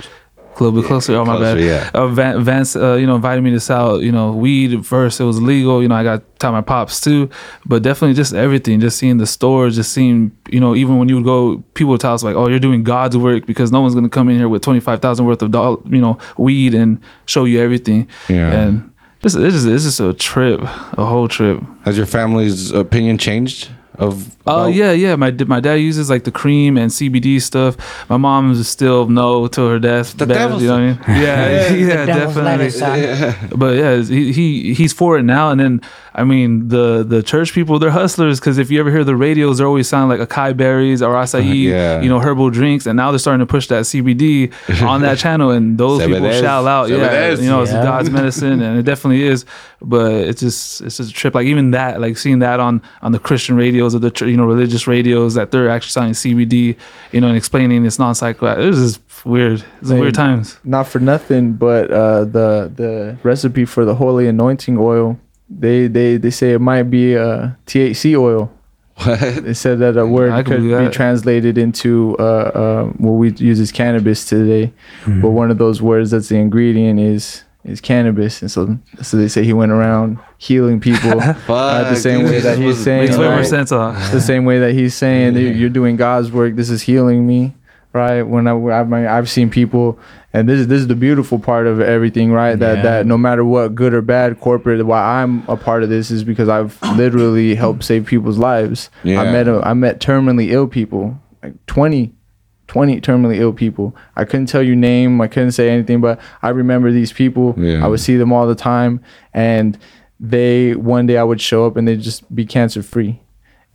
A 0.58 0.64
little 0.64 0.80
bit 0.80 0.86
closer. 0.86 1.14
Oh 1.16 1.24
my 1.24 1.36
closer, 1.36 1.56
bad. 1.56 1.64
yeah. 1.64 1.90
Uh, 1.92 2.08
Van, 2.08 2.42
Vance, 2.42 2.76
uh, 2.76 2.94
you 2.94 3.06
know, 3.06 3.16
invited 3.16 3.42
me 3.42 3.50
to 3.50 3.60
sell, 3.60 4.02
you 4.02 4.10
know, 4.10 4.32
weed. 4.32 4.86
First, 4.86 5.20
it 5.20 5.24
was 5.24 5.40
legal. 5.40 5.82
You 5.82 5.88
know, 5.88 5.94
I 5.94 6.02
got 6.02 6.16
to 6.20 6.24
tell 6.38 6.52
my 6.52 6.62
pops 6.62 7.00
too, 7.00 7.28
but 7.66 7.82
definitely 7.82 8.14
just 8.14 8.32
everything. 8.34 8.80
Just 8.80 8.96
seeing 8.98 9.18
the 9.18 9.26
stores, 9.26 9.76
just 9.76 9.92
seeing, 9.92 10.32
you 10.48 10.60
know, 10.60 10.74
even 10.74 10.98
when 10.98 11.08
you 11.08 11.16
would 11.16 11.24
go, 11.24 11.62
people 11.74 11.90
would 11.90 12.00
tell 12.00 12.14
us 12.14 12.22
like, 12.22 12.36
"Oh, 12.36 12.48
you're 12.48 12.58
doing 12.58 12.84
God's 12.84 13.16
work," 13.16 13.44
because 13.46 13.70
no 13.70 13.80
one's 13.80 13.94
gonna 13.94 14.08
come 14.08 14.28
in 14.30 14.38
here 14.38 14.48
with 14.48 14.62
twenty 14.62 14.80
five 14.80 15.00
thousand 15.02 15.26
worth 15.26 15.42
of 15.42 15.50
doll, 15.50 15.82
you 15.86 16.00
know, 16.00 16.18
weed 16.38 16.74
and 16.74 17.00
show 17.26 17.44
you 17.44 17.60
everything. 17.60 18.08
Yeah. 18.28 18.50
And 18.52 18.92
just 19.22 19.36
it's 19.36 19.54
just 19.54 19.66
it's 19.66 19.84
just 19.84 20.00
a 20.00 20.14
trip, 20.14 20.60
a 20.62 21.04
whole 21.04 21.28
trip. 21.28 21.62
Has 21.84 21.96
your 21.96 22.06
family's 22.06 22.70
opinion 22.70 23.18
changed? 23.18 23.68
Of 23.98 24.36
Oh 24.46 24.64
about- 24.64 24.74
yeah, 24.74 24.92
yeah. 24.92 25.16
My 25.16 25.30
my 25.46 25.60
dad 25.60 25.74
uses 25.74 26.08
like 26.10 26.24
the 26.24 26.30
cream 26.30 26.76
and 26.76 26.90
CBD 26.90 27.40
stuff. 27.40 27.76
My 28.08 28.16
mom 28.16 28.52
is 28.52 28.68
still 28.68 29.08
no 29.08 29.46
till 29.48 29.68
her 29.68 29.78
death. 29.78 30.16
The 30.16 30.26
bad, 30.26 30.34
devil's- 30.34 30.62
you 30.62 30.68
know 30.68 30.74
what 30.74 30.82
I 30.82 30.86
mean? 30.86 30.98
Yeah, 31.22 31.72
yeah, 31.72 32.06
devil's 32.06 32.34
definitely. 32.36 32.42
lettuce, 32.42 32.78
son. 32.78 33.48
But 33.58 33.76
yeah, 33.76 34.02
he, 34.02 34.32
he 34.32 34.74
he's 34.74 34.92
for 34.92 35.18
it 35.18 35.22
now. 35.24 35.50
And 35.50 35.58
then 35.60 35.80
I 36.14 36.24
mean 36.24 36.68
the 36.68 37.04
the 37.06 37.22
church 37.22 37.52
people, 37.52 37.78
they're 37.78 37.90
hustlers 37.90 38.38
because 38.40 38.58
if 38.58 38.70
you 38.70 38.78
ever 38.80 38.90
hear 38.90 39.04
the 39.04 39.16
radios, 39.16 39.58
they're 39.58 39.66
always 39.66 39.88
sounding 39.88 40.18
like 40.18 40.28
acai 40.28 40.56
berries 40.56 41.02
or 41.02 41.14
acai, 41.14 41.40
uh, 41.40 41.52
Yeah. 41.52 42.00
you 42.02 42.08
know, 42.08 42.20
herbal 42.20 42.50
drinks. 42.50 42.86
And 42.86 42.96
now 42.96 43.10
they're 43.10 43.18
starting 43.18 43.40
to 43.46 43.50
push 43.50 43.66
that 43.68 43.82
CBD 43.84 44.52
on 44.82 45.00
that 45.02 45.18
channel, 45.24 45.50
and 45.50 45.76
those 45.78 46.04
people 46.04 46.30
shout 46.32 46.66
out, 46.66 46.88
yeah, 46.88 46.96
CBD. 46.96 47.42
you 47.42 47.48
know, 47.50 47.62
it's 47.62 47.72
Yeah. 47.72 47.82
God's 47.82 48.10
medicine, 48.10 48.60
and 48.62 48.78
it 48.78 48.84
definitely 48.84 49.22
is. 49.24 49.44
But 49.88 50.10
it's 50.12 50.40
just 50.40 50.80
it's 50.80 50.96
just 50.96 51.10
a 51.10 51.12
trip. 51.12 51.34
Like 51.34 51.46
even 51.46 51.70
that, 51.70 52.00
like 52.00 52.18
seeing 52.18 52.40
that 52.40 52.58
on 52.58 52.82
on 53.02 53.12
the 53.12 53.20
Christian 53.20 53.56
radios 53.56 53.94
or 53.94 54.00
the 54.00 54.12
you 54.26 54.36
know 54.36 54.44
religious 54.44 54.86
radios 54.88 55.34
that 55.34 55.52
they're 55.52 55.68
actually 55.70 55.90
selling 55.90 56.12
CBD, 56.12 56.76
you 57.12 57.20
know, 57.20 57.28
and 57.28 57.36
explaining 57.36 57.86
it's 57.86 57.98
non 57.98 58.14
psychoactive. 58.14 58.64
It 58.64 58.66
was 58.66 58.78
just 58.94 59.24
weird. 59.24 59.64
It's 59.80 59.90
weird 59.90 60.14
times. 60.14 60.58
not 60.64 60.88
for 60.88 60.98
nothing, 60.98 61.52
but 61.52 61.90
uh, 61.92 62.24
the 62.24 62.72
the 62.74 63.16
recipe 63.22 63.64
for 63.64 63.84
the 63.84 63.94
holy 63.94 64.26
anointing 64.26 64.76
oil, 64.76 65.18
they 65.48 65.86
they 65.86 66.16
they 66.16 66.30
say 66.30 66.52
it 66.52 66.60
might 66.60 66.84
be 66.90 67.16
uh, 67.16 67.50
THC 67.66 68.18
oil. 68.18 68.52
What? 68.96 69.20
They 69.44 69.52
said 69.54 69.78
that 69.80 69.96
a 69.98 70.06
word 70.06 70.32
I 70.32 70.42
could 70.42 70.62
be 70.62 70.68
that. 70.68 70.92
translated 70.92 71.58
into 71.58 72.16
uh, 72.18 72.22
uh, 72.22 72.84
what 72.96 73.12
we 73.12 73.30
use 73.34 73.60
as 73.60 73.70
cannabis 73.70 74.24
today, 74.24 74.72
but 75.20 75.30
one 75.30 75.50
of 75.50 75.58
those 75.58 75.82
words 75.82 76.10
that's 76.12 76.30
the 76.30 76.36
ingredient 76.38 76.98
is 76.98 77.44
is 77.66 77.80
cannabis, 77.80 78.40
and 78.42 78.50
so 78.50 78.78
so 79.02 79.16
they 79.16 79.28
say 79.28 79.44
he 79.44 79.52
went 79.52 79.72
around 79.72 80.18
healing 80.38 80.80
people 80.80 81.20
uh, 81.48 81.90
the 81.90 81.96
same 81.96 82.20
dude, 82.20 82.30
way 82.30 82.40
that 82.40 82.58
he's 82.58 82.82
saying. 82.82 83.06
Makes 83.06 83.18
way 83.18 83.28
more 83.28 83.44
sense. 83.44 83.72
It's 83.72 84.10
the 84.10 84.20
same 84.20 84.44
way 84.44 84.58
that 84.60 84.72
he's 84.72 84.94
saying 84.94 85.34
that 85.34 85.40
you're 85.42 85.70
doing 85.70 85.96
God's 85.96 86.30
work. 86.30 86.54
This 86.56 86.70
is 86.70 86.82
healing 86.82 87.26
me, 87.26 87.54
right? 87.92 88.22
When 88.22 88.46
I 88.46 88.54
I've, 88.80 88.92
I've 88.92 89.28
seen 89.28 89.50
people, 89.50 89.98
and 90.32 90.48
this 90.48 90.60
is 90.60 90.68
this 90.68 90.80
is 90.80 90.86
the 90.86 90.94
beautiful 90.94 91.38
part 91.38 91.66
of 91.66 91.80
everything, 91.80 92.32
right? 92.32 92.56
That 92.58 92.76
Yeah. 92.78 92.82
that 92.82 93.06
no 93.06 93.18
matter 93.18 93.44
what, 93.44 93.74
good 93.74 93.94
or 93.94 94.02
bad, 94.02 94.40
corporate, 94.40 94.84
why 94.86 95.20
I'm 95.20 95.42
a 95.48 95.56
part 95.56 95.82
of 95.82 95.88
this 95.88 96.10
is 96.10 96.24
because 96.24 96.48
I've 96.48 96.80
literally 96.96 97.54
helped 97.54 97.84
save 97.84 98.06
people's 98.06 98.38
lives. 98.38 98.90
Yeah. 99.02 99.20
I 99.20 99.32
met 99.32 99.48
a, 99.48 99.60
I 99.66 99.74
met 99.74 100.00
terminally 100.00 100.50
ill 100.50 100.66
people, 100.68 101.18
like 101.42 101.54
20. 101.66 102.12
20 102.68 103.00
terminally 103.00 103.36
ill 103.38 103.52
people. 103.52 103.94
I 104.16 104.24
couldn't 104.24 104.46
tell 104.46 104.62
you 104.62 104.74
name, 104.74 105.20
I 105.20 105.28
couldn't 105.28 105.52
say 105.52 105.70
anything, 105.70 106.00
but 106.00 106.20
I 106.42 106.48
remember 106.48 106.90
these 106.90 107.12
people. 107.12 107.54
Yeah. 107.56 107.84
I 107.84 107.88
would 107.88 108.00
see 108.00 108.16
them 108.16 108.32
all 108.32 108.46
the 108.46 108.54
time 108.54 109.00
and 109.32 109.78
they 110.18 110.74
one 110.74 111.06
day 111.06 111.18
I 111.18 111.22
would 111.22 111.40
show 111.40 111.66
up 111.66 111.76
and 111.76 111.86
they'd 111.86 112.00
just 112.00 112.34
be 112.34 112.46
cancer 112.46 112.82
free 112.82 113.20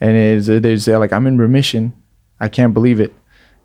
and 0.01 0.17
it's 0.17 0.47
they 0.47 0.77
say 0.77 0.97
like 0.97 1.13
I'm 1.13 1.27
in 1.27 1.37
remission. 1.37 1.93
I 2.39 2.49
can't 2.49 2.73
believe 2.73 2.99
it. 2.99 3.13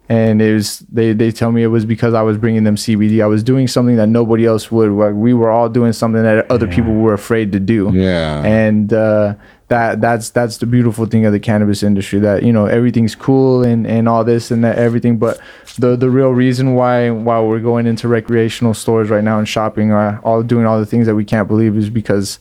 And 0.08 0.40
it 0.40 0.54
was 0.54 0.80
they 0.80 1.14
they 1.14 1.32
tell 1.32 1.50
me 1.50 1.64
it 1.64 1.68
was 1.68 1.84
because 1.84 2.14
I 2.14 2.22
was 2.22 2.36
bringing 2.36 2.62
them 2.62 2.76
CBD. 2.76 3.22
I 3.22 3.26
was 3.26 3.42
doing 3.42 3.66
something 3.66 3.96
that 3.96 4.08
nobody 4.08 4.44
else 4.44 4.70
would. 4.70 4.92
Like 4.92 5.14
we 5.14 5.34
were 5.34 5.50
all 5.50 5.68
doing 5.68 5.92
something 5.92 6.22
that 6.22 6.48
other 6.50 6.68
people 6.68 6.92
were 6.92 7.14
afraid 7.14 7.50
to 7.52 7.58
do. 7.58 7.90
Yeah. 7.92 8.44
And 8.44 8.92
uh, 8.92 9.34
that 9.68 10.00
that's 10.00 10.30
that's 10.30 10.58
the 10.58 10.66
beautiful 10.66 11.06
thing 11.06 11.26
of 11.26 11.32
the 11.32 11.40
cannabis 11.40 11.82
industry. 11.82 12.20
That 12.20 12.42
you 12.42 12.52
know 12.52 12.66
everything's 12.66 13.14
cool 13.14 13.64
and, 13.64 13.86
and 13.86 14.08
all 14.08 14.24
this 14.24 14.50
and 14.50 14.62
that 14.64 14.78
everything, 14.78 15.16
but 15.18 15.40
the 15.78 15.96
the 15.96 16.10
real 16.10 16.30
reason 16.30 16.74
why 16.74 17.10
why 17.10 17.40
we're 17.40 17.60
going 17.60 17.86
into 17.86 18.08
recreational 18.08 18.74
stores 18.74 19.10
right 19.10 19.24
now 19.24 19.38
and 19.38 19.48
shopping, 19.48 19.90
are 19.90 20.20
all 20.22 20.42
doing 20.42 20.66
all 20.66 20.78
the 20.78 20.86
things 20.86 21.06
that 21.06 21.14
we 21.14 21.24
can't 21.24 21.48
believe 21.48 21.76
is 21.76 21.90
because 21.90 22.38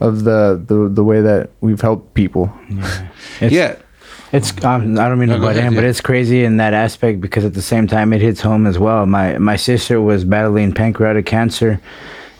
of 0.00 0.24
the 0.24 0.62
the, 0.66 0.88
the 0.88 1.04
way 1.04 1.20
that 1.20 1.50
we've 1.60 1.80
helped 1.80 2.14
people. 2.14 2.52
It's, 3.40 3.52
yeah. 3.52 3.76
It's 4.30 4.52
um, 4.62 4.98
I 4.98 5.08
don't 5.08 5.18
mean 5.18 5.30
to 5.30 5.38
No, 5.38 5.40
butt 5.40 5.56
ahead, 5.56 5.72
in, 5.72 5.74
but 5.74 5.84
it's 5.84 6.02
crazy 6.02 6.44
in 6.44 6.58
that 6.58 6.74
aspect 6.74 7.20
because 7.20 7.46
at 7.46 7.54
the 7.54 7.62
same 7.62 7.86
time 7.86 8.12
it 8.12 8.20
hits 8.20 8.42
home 8.42 8.66
as 8.66 8.78
well. 8.78 9.06
My 9.06 9.38
my 9.38 9.56
sister 9.56 10.02
was 10.02 10.24
battling 10.24 10.74
pancreatic 10.74 11.24
cancer, 11.24 11.80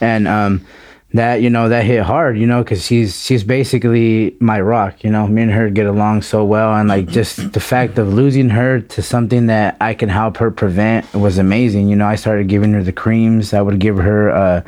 and 0.00 0.28
um, 0.28 0.66
that 1.14 1.40
you 1.40 1.48
know 1.48 1.70
that 1.70 1.84
hit 1.84 2.02
hard, 2.02 2.38
you 2.38 2.46
know, 2.46 2.62
because 2.62 2.84
she's 2.84 3.24
she's 3.24 3.42
basically 3.42 4.36
my 4.40 4.60
rock. 4.60 5.02
You 5.02 5.10
know, 5.10 5.26
me 5.26 5.42
and 5.42 5.50
her 5.50 5.70
get 5.70 5.86
along 5.86 6.22
so 6.22 6.44
well, 6.44 6.74
and 6.74 6.88
like 6.88 7.08
just 7.08 7.52
the 7.52 7.60
fact 7.60 7.98
of 7.98 8.12
losing 8.12 8.50
her 8.50 8.80
to 8.80 9.02
something 9.02 9.46
that 9.46 9.78
I 9.80 9.94
can 9.94 10.10
help 10.10 10.36
her 10.36 10.50
prevent 10.50 11.10
was 11.14 11.38
amazing. 11.38 11.88
You 11.88 11.96
know, 11.96 12.06
I 12.06 12.16
started 12.16 12.48
giving 12.48 12.74
her 12.74 12.82
the 12.82 12.92
creams. 12.92 13.54
I 13.54 13.62
would 13.62 13.78
give 13.78 13.96
her 13.96 14.30
uh, 14.30 14.62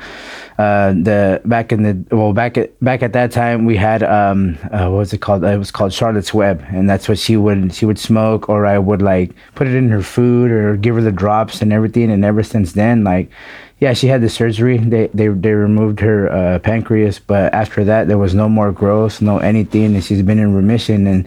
uh, 0.58 0.92
the 0.92 1.42
back 1.44 1.72
in 1.72 1.82
the 1.82 2.16
well 2.16 2.32
back 2.32 2.56
at 2.56 2.78
back 2.82 3.02
at 3.02 3.12
that 3.12 3.32
time 3.32 3.66
we 3.66 3.76
had 3.76 4.02
um 4.02 4.56
uh, 4.72 4.88
what 4.88 4.98
was 4.98 5.12
it 5.12 5.18
called? 5.18 5.44
It 5.44 5.58
was 5.58 5.70
called 5.70 5.92
Charlotte's 5.92 6.32
Web, 6.32 6.64
and 6.68 6.88
that's 6.88 7.06
what 7.06 7.18
she 7.18 7.36
would 7.36 7.74
she 7.74 7.84
would 7.84 7.98
smoke, 7.98 8.48
or 8.48 8.64
I 8.64 8.78
would 8.78 9.02
like 9.02 9.32
put 9.54 9.66
it 9.66 9.74
in 9.74 9.90
her 9.90 10.02
food 10.02 10.50
or 10.50 10.78
give 10.78 10.94
her 10.94 11.02
the 11.02 11.12
drops 11.12 11.60
and 11.60 11.70
everything. 11.70 12.10
And 12.10 12.24
ever 12.24 12.42
since 12.42 12.72
then, 12.72 13.04
like 13.04 13.30
yeah, 13.80 13.92
she 13.94 14.06
had 14.06 14.20
the 14.20 14.28
surgery. 14.28 14.78
They 14.78 15.08
they 15.08 15.28
they 15.28 15.52
removed 15.52 16.00
her 16.00 16.30
uh, 16.30 16.58
pancreas, 16.60 17.18
but 17.18 17.52
after 17.52 17.84
that 17.84 18.08
there 18.08 18.18
was 18.18 18.34
no 18.34 18.48
more 18.48 18.72
growth, 18.72 19.20
no 19.20 19.38
anything, 19.38 19.94
and 19.94 20.04
she's 20.04 20.22
been 20.22 20.38
in 20.38 20.54
remission. 20.54 21.06
And 21.06 21.26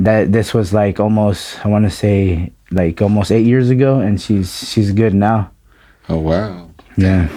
that 0.00 0.32
this 0.32 0.52
was 0.52 0.72
like 0.72 1.00
almost 1.00 1.64
I 1.64 1.68
want 1.68 1.84
to 1.84 1.90
say 1.90 2.52
like 2.70 3.00
almost 3.00 3.30
eight 3.30 3.46
years 3.46 3.70
ago, 3.70 4.00
and 4.00 4.20
she's 4.20 4.68
she's 4.68 4.92
good 4.92 5.14
now. 5.14 5.50
Oh 6.08 6.18
wow. 6.18 6.68
Yeah. 6.96 7.28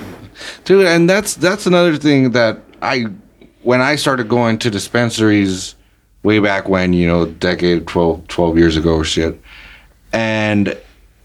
dude 0.66 0.86
and 0.86 1.10
that's 1.10 1.36
that's 1.36 1.66
another 1.66 1.96
thing 1.96 2.32
that 2.32 2.60
i 2.82 3.06
when 3.64 3.80
i 3.80 3.96
started 3.96 4.28
going 4.28 4.58
to 4.60 4.70
dispensaries 4.70 5.76
way 6.24 6.40
back 6.40 6.68
when 6.68 6.92
you 6.92 7.08
know 7.08 7.26
decade 7.26 7.88
12 7.88 8.28
12 8.28 8.58
years 8.58 8.76
ago 8.76 8.96
or 8.96 9.06
shit 9.06 9.40
and 10.12 10.78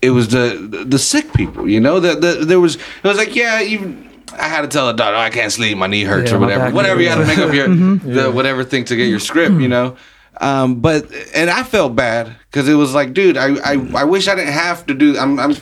it 0.03 0.11
was 0.11 0.29
the 0.29 0.85
the 0.87 0.99
sick 0.99 1.33
people 1.35 1.69
you 1.69 1.81
know 1.81 2.01
that 2.01 2.21
the, 2.21 2.45
there 2.45 2.61
was 2.61 2.77
it 2.77 3.05
was 3.05 3.17
like 3.19 3.35
yeah 3.35 3.63
even 3.63 4.09
I 4.33 4.49
had 4.49 4.61
to 4.61 4.69
tell 4.69 4.87
the 4.87 4.93
doctor, 4.93 5.17
oh, 5.17 5.21
I 5.21 5.31
can't 5.31 5.51
sleep, 5.51 5.77
my 5.77 5.89
knee 5.89 6.05
hurts 6.05 6.31
Yeah, 6.31 6.37
or 6.37 6.41
whatever. 6.41 6.71
Whatever 6.71 7.03
you 7.03 7.09
had 7.09 7.17
to 7.17 7.27
make 7.27 7.39
up 7.39 7.53
your 7.53 7.67
the 7.69 8.31
whatever 8.31 8.63
thing 8.63 8.85
to 8.85 8.97
get 8.97 9.09
your 9.09 9.19
script, 9.19 9.61
you 9.61 9.69
know. 9.69 9.97
Um, 10.41 10.81
but 10.81 11.11
and 11.35 11.51
I 11.51 11.65
felt 11.65 11.97
bad 11.97 12.35
because 12.51 12.69
it 12.69 12.75
was 12.75 12.95
like, 12.95 13.13
dude, 13.13 13.37
I, 13.37 13.57
I 13.57 13.73
I 13.95 14.05
wish 14.05 14.29
I 14.29 14.35
didn't 14.37 14.53
have 14.55 14.87
to 14.87 14.95
do. 14.95 15.19
I'm 15.19 15.39
I'm 15.39 15.57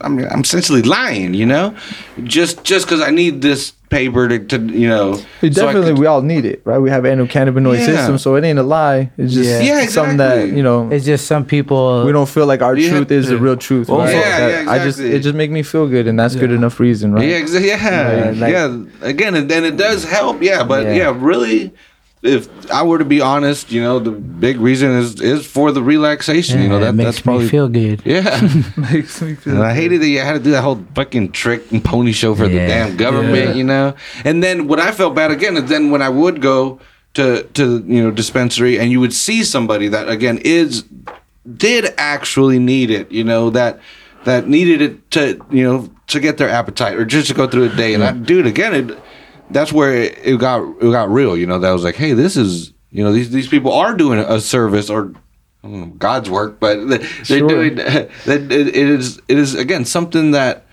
I'm 0.00 0.18
I'm 0.24 0.40
essentially 0.40 0.82
lying, 0.82 1.34
you 1.34 1.46
know, 1.46 1.76
just 2.24 2.64
just 2.64 2.86
because 2.86 3.00
I 3.00 3.10
need 3.10 3.42
this 3.42 3.74
paper 3.88 4.28
to, 4.28 4.38
to 4.38 4.58
you 4.58 4.86
know. 4.88 5.12
We 5.40 5.50
so 5.52 5.64
definitely, 5.64 5.90
could- 5.92 5.98
we 5.98 6.06
all 6.06 6.20
need 6.22 6.44
it, 6.44 6.60
right? 6.64 6.78
We 6.78 6.90
have 6.90 7.04
endocannabinoid 7.04 7.78
Yeah. 7.78 7.86
system, 7.86 8.18
so 8.18 8.34
it 8.36 8.44
ain't 8.44 8.58
a 8.58 8.62
lie. 8.62 9.10
It's 9.16 9.32
just 9.34 9.48
Yeah. 9.62 9.80
Yeah, 9.80 9.86
something 9.86 10.18
that 10.18 10.48
you 10.48 10.62
know 10.62 10.88
It's 10.90 11.04
just 11.06 11.26
some 11.26 11.44
people. 11.44 12.04
we 12.04 12.12
don't 12.12 12.28
feel 12.28 12.46
like 12.46 12.60
our 12.62 12.76
Yeah. 12.76 12.90
truth 12.90 13.10
is 13.10 13.28
the 13.28 13.38
real 13.38 13.56
truth. 13.56 13.88
Well, 13.88 14.00
right? 14.00 14.14
yeah, 14.14 14.38
That- 14.40 14.64
yeah, 14.64 14.70
I 14.70 14.76
just 14.78 14.98
exactly. 14.98 15.16
it 15.16 15.20
just 15.20 15.34
make 15.34 15.50
me 15.50 15.62
feel 15.62 15.86
good, 15.88 16.06
and 16.06 16.18
that's 16.18 16.36
good 16.36 16.52
enough 16.52 16.78
reason, 16.80 17.12
right? 17.12 17.26
Yeah, 17.28 17.40
exa- 17.40 17.64
yeah, 17.64 18.24
Right, 18.26 18.36
like- 18.36 18.52
yeah. 18.52 18.76
Again, 19.02 19.34
and 19.34 19.48
then 19.50 19.64
it 19.64 19.76
does 19.76 20.04
help. 20.04 20.42
Yeah, 20.42 20.64
but 20.64 20.84
yeah. 20.84 20.94
Yeah. 20.94 21.16
really, 21.18 21.72
if 22.22 22.70
I 22.70 22.82
were 22.82 22.98
to 22.98 23.04
be 23.04 23.20
honest, 23.20 23.70
you 23.70 23.80
know, 23.80 23.98
the 23.98 24.10
big 24.10 24.58
reason 24.58 24.90
is 24.92 25.20
is 25.20 25.46
for 25.46 25.72
the 25.72 25.82
relaxation. 25.82 26.60
you 26.60 26.68
know, 26.68 26.80
that 26.80 26.94
makes 26.94 27.06
that's 27.06 27.20
probably 27.20 27.44
me 27.44 27.50
feel 27.50 27.68
good. 27.68 28.02
Yeah, 28.04 28.40
makes 28.76 29.20
me 29.22 29.34
feel. 29.34 29.54
and 29.54 29.62
I 29.62 29.74
hated 29.74 30.00
that 30.00 30.08
you 30.08 30.20
had 30.20 30.32
to 30.32 30.40
do 30.40 30.50
that 30.50 30.62
whole 30.62 30.84
fucking 30.94 31.32
trick 31.32 31.70
and 31.70 31.84
pony 31.84 32.12
show 32.12 32.34
for 32.34 32.48
the 32.48 32.56
damn 32.56 32.96
government. 32.96 33.50
Yeah. 33.50 33.54
You 33.54 33.64
know, 33.64 33.94
and 34.24 34.42
then 34.42 34.66
what 34.66 34.80
I 34.80 34.90
felt 34.92 35.14
bad 35.14 35.30
again 35.30 35.56
is 35.56 35.68
then 35.68 35.90
when 35.90 36.02
I 36.02 36.08
would 36.08 36.42
go 36.42 36.80
to 37.14 37.42
to 37.42 37.84
you 37.86 38.02
know 38.02 38.10
dispensary 38.10 38.78
and 38.78 38.90
you 38.90 39.00
would 39.00 39.14
see 39.14 39.44
somebody 39.44 39.88
that 39.88 40.08
again 40.08 40.38
is 40.38 40.84
did 41.56 41.94
actually 41.98 42.58
need 42.58 42.90
it. 42.90 43.10
You 43.12 43.24
know 43.24 43.50
that 43.50 43.80
that 44.24 44.48
needed 44.48 44.82
it 44.82 45.10
to 45.12 45.40
you 45.50 45.62
know 45.62 45.88
to 46.08 46.20
get 46.20 46.38
their 46.38 46.48
appetite 46.48 46.96
or 46.96 47.04
just 47.04 47.28
to 47.28 47.34
go 47.34 47.46
through 47.46 47.64
a 47.64 47.76
day. 47.76 47.94
And 47.94 48.02
I, 48.02 48.12
dude, 48.12 48.46
again, 48.46 48.74
it 48.74 48.98
that's 49.50 49.72
where 49.72 49.94
it, 49.94 50.18
it 50.22 50.38
got 50.38 50.62
it 50.80 50.90
got 50.90 51.10
real. 51.10 51.36
You 51.36 51.46
know, 51.46 51.58
that 51.58 51.70
was 51.70 51.84
like, 51.84 51.96
hey, 51.96 52.12
this 52.12 52.36
is 52.36 52.72
you 52.90 53.04
know 53.04 53.12
these 53.12 53.30
these 53.30 53.48
people 53.48 53.72
are 53.72 53.94
doing 53.94 54.18
a 54.18 54.40
service 54.40 54.90
or. 54.90 55.12
I 55.60 55.66
don't 55.66 55.80
know, 55.80 55.86
God's 55.86 56.30
work, 56.30 56.60
but 56.60 56.76
they- 56.86 56.98
they're 56.98 57.24
Sure. 57.24 57.48
doing 57.48 57.74
that. 57.74 58.10
It, 58.26 58.52
it 58.52 58.76
is 58.76 59.20
it 59.26 59.38
is 59.38 59.56
again 59.56 59.84
something 59.84 60.30
that 60.30 60.68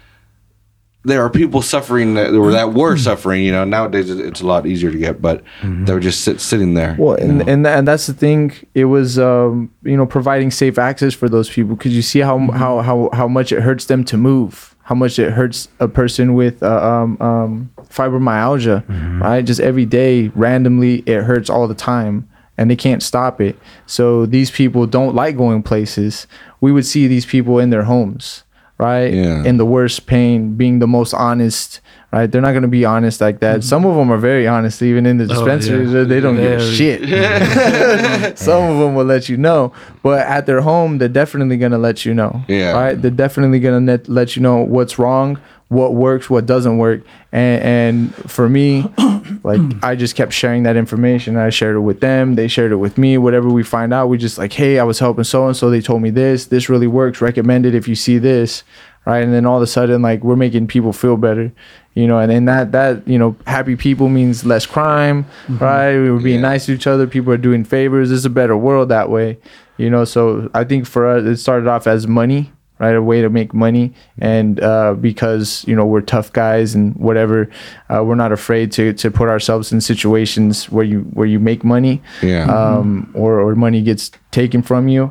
there 1.05 1.23
are 1.23 1.29
people 1.29 1.61
suffering 1.61 2.15
that 2.15 2.33
or 2.33 2.51
that 2.51 2.73
were 2.73 2.95
mm-hmm. 2.95 3.03
suffering. 3.03 3.43
You 3.43 3.51
know, 3.51 3.63
nowadays 3.63 4.09
it's 4.09 4.41
a 4.41 4.45
lot 4.45 4.65
easier 4.65 4.91
to 4.91 4.97
get, 4.97 5.21
but 5.21 5.43
mm-hmm. 5.61 5.85
they 5.85 5.93
were 5.93 5.99
just 5.99 6.21
sit, 6.21 6.41
sitting 6.41 6.73
there. 6.73 6.95
Well, 6.97 7.15
and 7.15 7.37
know. 7.39 7.45
and, 7.47 7.65
tha- 7.65 7.69
and 7.69 7.87
that's 7.87 8.07
the 8.07 8.13
thing. 8.13 8.53
It 8.73 8.85
was 8.85 9.17
um, 9.19 9.71
you 9.83 9.95
know 9.95 10.05
providing 10.05 10.51
safe 10.51 10.77
access 10.77 11.13
for 11.13 11.29
those 11.29 11.49
people 11.49 11.75
because 11.75 11.95
you 11.95 12.01
see 12.01 12.19
how 12.19 12.37
mm-hmm. 12.37 12.57
how 12.57 12.81
how 12.81 13.09
how 13.13 13.27
much 13.27 13.51
it 13.51 13.61
hurts 13.61 13.85
them 13.85 14.03
to 14.05 14.17
move. 14.17 14.74
How 14.85 14.93
much 14.93 15.17
it 15.17 15.31
hurts 15.31 15.67
a 15.79 15.87
person 15.87 16.35
with 16.35 16.61
uh, 16.61 16.67
um, 16.91 17.17
um, 17.19 17.71
fibromyalgia, 17.89 18.83
right? 19.19 19.43
Just 19.43 19.59
every 19.59 19.85
day, 19.85 20.27
randomly, 20.35 20.99
it 21.07 21.23
hurts 21.23 21.49
all 21.49 21.67
the 21.67 21.73
time, 21.73 22.29
and 22.55 22.69
they 22.69 22.75
can't 22.75 23.01
stop 23.01 23.41
it. 23.41 23.57
So 23.87 24.27
these 24.27 24.51
people 24.51 24.85
don't 24.85 25.15
like 25.15 25.37
going 25.37 25.63
places. 25.63 26.27
We 26.61 26.71
would 26.71 26.85
see 26.85 27.07
these 27.07 27.25
people 27.25 27.57
in 27.57 27.71
their 27.71 27.83
homes, 27.83 28.43
right? 28.77 29.11
Yeah. 29.11 29.43
In 29.43 29.57
the 29.57 29.65
worst 29.65 30.05
pain, 30.05 30.53
being 30.55 30.77
the 30.79 30.87
most 30.87 31.13
honest, 31.15 31.81
right? 32.15 32.31
They're 32.31 32.41
not 32.41 32.51
going 32.51 32.61
to 32.63 32.69
be 32.69 32.85
honest 32.85 33.19
like 33.19 33.39
that. 33.41 33.59
Mm-hmm. 33.59 33.67
Some 33.67 33.85
of 33.85 33.95
them 33.97 34.09
are 34.09 34.17
very 34.17 34.47
honest, 34.47 34.81
even 34.81 35.05
in 35.05 35.17
the 35.17 35.25
Oh, 35.25 35.27
dispensaries. 35.27 35.91
yeah. 35.91 36.03
They 36.03 36.21
don't 36.21 36.37
give 36.37 36.61
a 36.61 36.73
shit. 36.73 37.01
Some 38.37 38.63
of 38.63 38.79
them 38.79 38.95
will 38.95 39.05
let 39.05 39.27
you 39.27 39.35
know, 39.37 39.73
but 40.01 40.19
at 40.25 40.45
their 40.45 40.61
home, 40.61 40.97
they're 40.97 41.09
definitely 41.09 41.57
gonna 41.57 41.77
let 41.77 42.05
you 42.05 42.13
know. 42.13 42.41
Yeah. 42.47 42.71
Right. 42.71 42.93
They're 43.01 43.11
definitely 43.11 43.59
gonna 43.59 43.85
let, 43.85 44.07
let 44.07 44.35
you 44.35 44.41
know 44.41 44.57
what's 44.57 44.97
wrong, 44.97 45.39
what 45.67 45.93
works, 45.93 46.29
what 46.29 46.45
doesn't 46.45 46.77
work, 46.77 47.01
and 47.33 47.61
and 47.63 48.15
for 48.31 48.47
me, 48.47 48.89
like 49.43 49.61
I 49.83 49.95
just 49.95 50.15
kept 50.15 50.31
sharing 50.31 50.63
that 50.63 50.77
information. 50.77 51.35
I 51.35 51.49
shared 51.49 51.75
it 51.75 51.79
with 51.81 51.99
them. 51.99 52.35
They 52.35 52.47
shared 52.47 52.71
it 52.71 52.77
with 52.77 52.97
me. 52.97 53.17
Whatever 53.17 53.49
we 53.49 53.63
find 53.63 53.93
out, 53.93 54.07
we 54.07 54.17
just 54.17 54.37
like, 54.37 54.53
hey, 54.53 54.79
I 54.79 54.83
was 54.83 54.99
helping 54.99 55.25
so 55.25 55.47
and 55.47 55.57
so. 55.57 55.69
They 55.69 55.81
told 55.81 56.01
me 56.01 56.11
this. 56.11 56.45
This 56.45 56.69
really 56.69 56.87
works. 56.87 57.19
Recommend 57.19 57.65
it 57.65 57.75
if 57.75 57.87
you 57.87 57.95
see 57.95 58.19
this. 58.19 58.63
Right. 59.05 59.23
And 59.23 59.33
then 59.33 59.45
all 59.45 59.57
of 59.57 59.61
a 59.61 59.67
sudden, 59.67 60.01
like 60.01 60.23
we're 60.23 60.35
making 60.35 60.65
people 60.67 60.91
feel 60.93 61.17
better 61.17 61.51
you 61.95 62.05
know 62.07 62.19
and, 62.19 62.31
and 62.31 62.47
that 62.47 62.71
that 62.71 63.07
you 63.07 63.17
know 63.17 63.35
happy 63.47 63.75
people 63.75 64.07
means 64.09 64.45
less 64.45 64.65
crime 64.65 65.25
right? 65.49 65.97
We 65.97 66.11
were 66.11 66.19
being 66.19 66.41
Yeah. 66.41 66.49
nice 66.51 66.65
to 66.67 66.73
each 66.73 66.87
other. 66.87 67.07
People 67.07 67.31
are 67.33 67.37
doing 67.49 67.63
favors. 67.63 68.11
It's 68.11 68.25
a 68.25 68.29
better 68.29 68.55
world 68.57 68.89
that 68.89 69.09
way 69.09 69.37
you 69.77 69.89
know? 69.89 70.05
So 70.05 70.49
i 70.53 70.63
think 70.63 70.85
for 70.85 71.05
us 71.07 71.23
it 71.25 71.37
started 71.37 71.67
off 71.67 71.85
as 71.87 72.05
money 72.07 72.51
right? 72.77 72.93
A 72.95 73.01
way 73.01 73.21
to 73.21 73.29
make 73.29 73.53
money. 73.53 73.93
And 74.19 74.59
uh, 74.61 74.95
because 74.99 75.63
you 75.67 75.75
know 75.77 75.85
we're 75.85 76.01
tough 76.01 76.33
guys 76.33 76.75
and 76.75 76.93
whatever 76.97 77.49
uh, 77.89 78.03
we're 78.03 78.19
not 78.25 78.33
afraid 78.33 78.73
to 78.73 78.91
to 79.01 79.09
put 79.09 79.29
ourselves 79.29 79.71
in 79.71 79.79
situations 79.79 80.69
where 80.69 80.83
you 80.91 80.99
where 81.17 81.25
you 81.33 81.39
make 81.39 81.63
money 81.63 82.01
Yeah. 82.21 82.43
um, 82.51 83.09
or 83.13 83.39
or 83.39 83.55
money 83.55 83.81
gets 83.81 84.11
taken 84.31 84.61
from 84.61 84.89
you. 84.89 85.03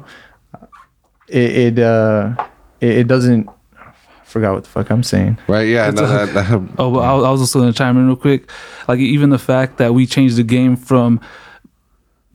It 1.28 1.78
it 1.78 1.78
uh 1.78 2.34
it, 2.82 2.92
it 2.98 3.06
doesn't 3.08 3.48
I 3.48 3.52
forgot 4.34 4.52
what 4.54 4.64
the 4.64 4.70
fuck 4.76 4.90
i'm 4.90 5.02
saying 5.04 5.38
right? 5.54 5.68
Yeah. 5.74 5.90
No, 5.90 6.02
that, 6.06 6.28
that, 6.34 6.46
Oh, 6.80 6.90
but 6.94 7.00
I, 7.08 7.10
I 7.28 7.30
was 7.34 7.40
also 7.44 7.60
going 7.60 7.72
to 7.72 7.78
chime 7.82 7.96
in 8.00 8.06
real 8.08 8.16
quick. 8.26 8.50
Like 8.88 8.98
even 8.98 9.30
the 9.30 9.38
fact 9.38 9.78
that 9.80 9.90
we 9.96 10.02
changed 10.06 10.36
the 10.36 10.42
game 10.56 10.74
from 10.90 11.20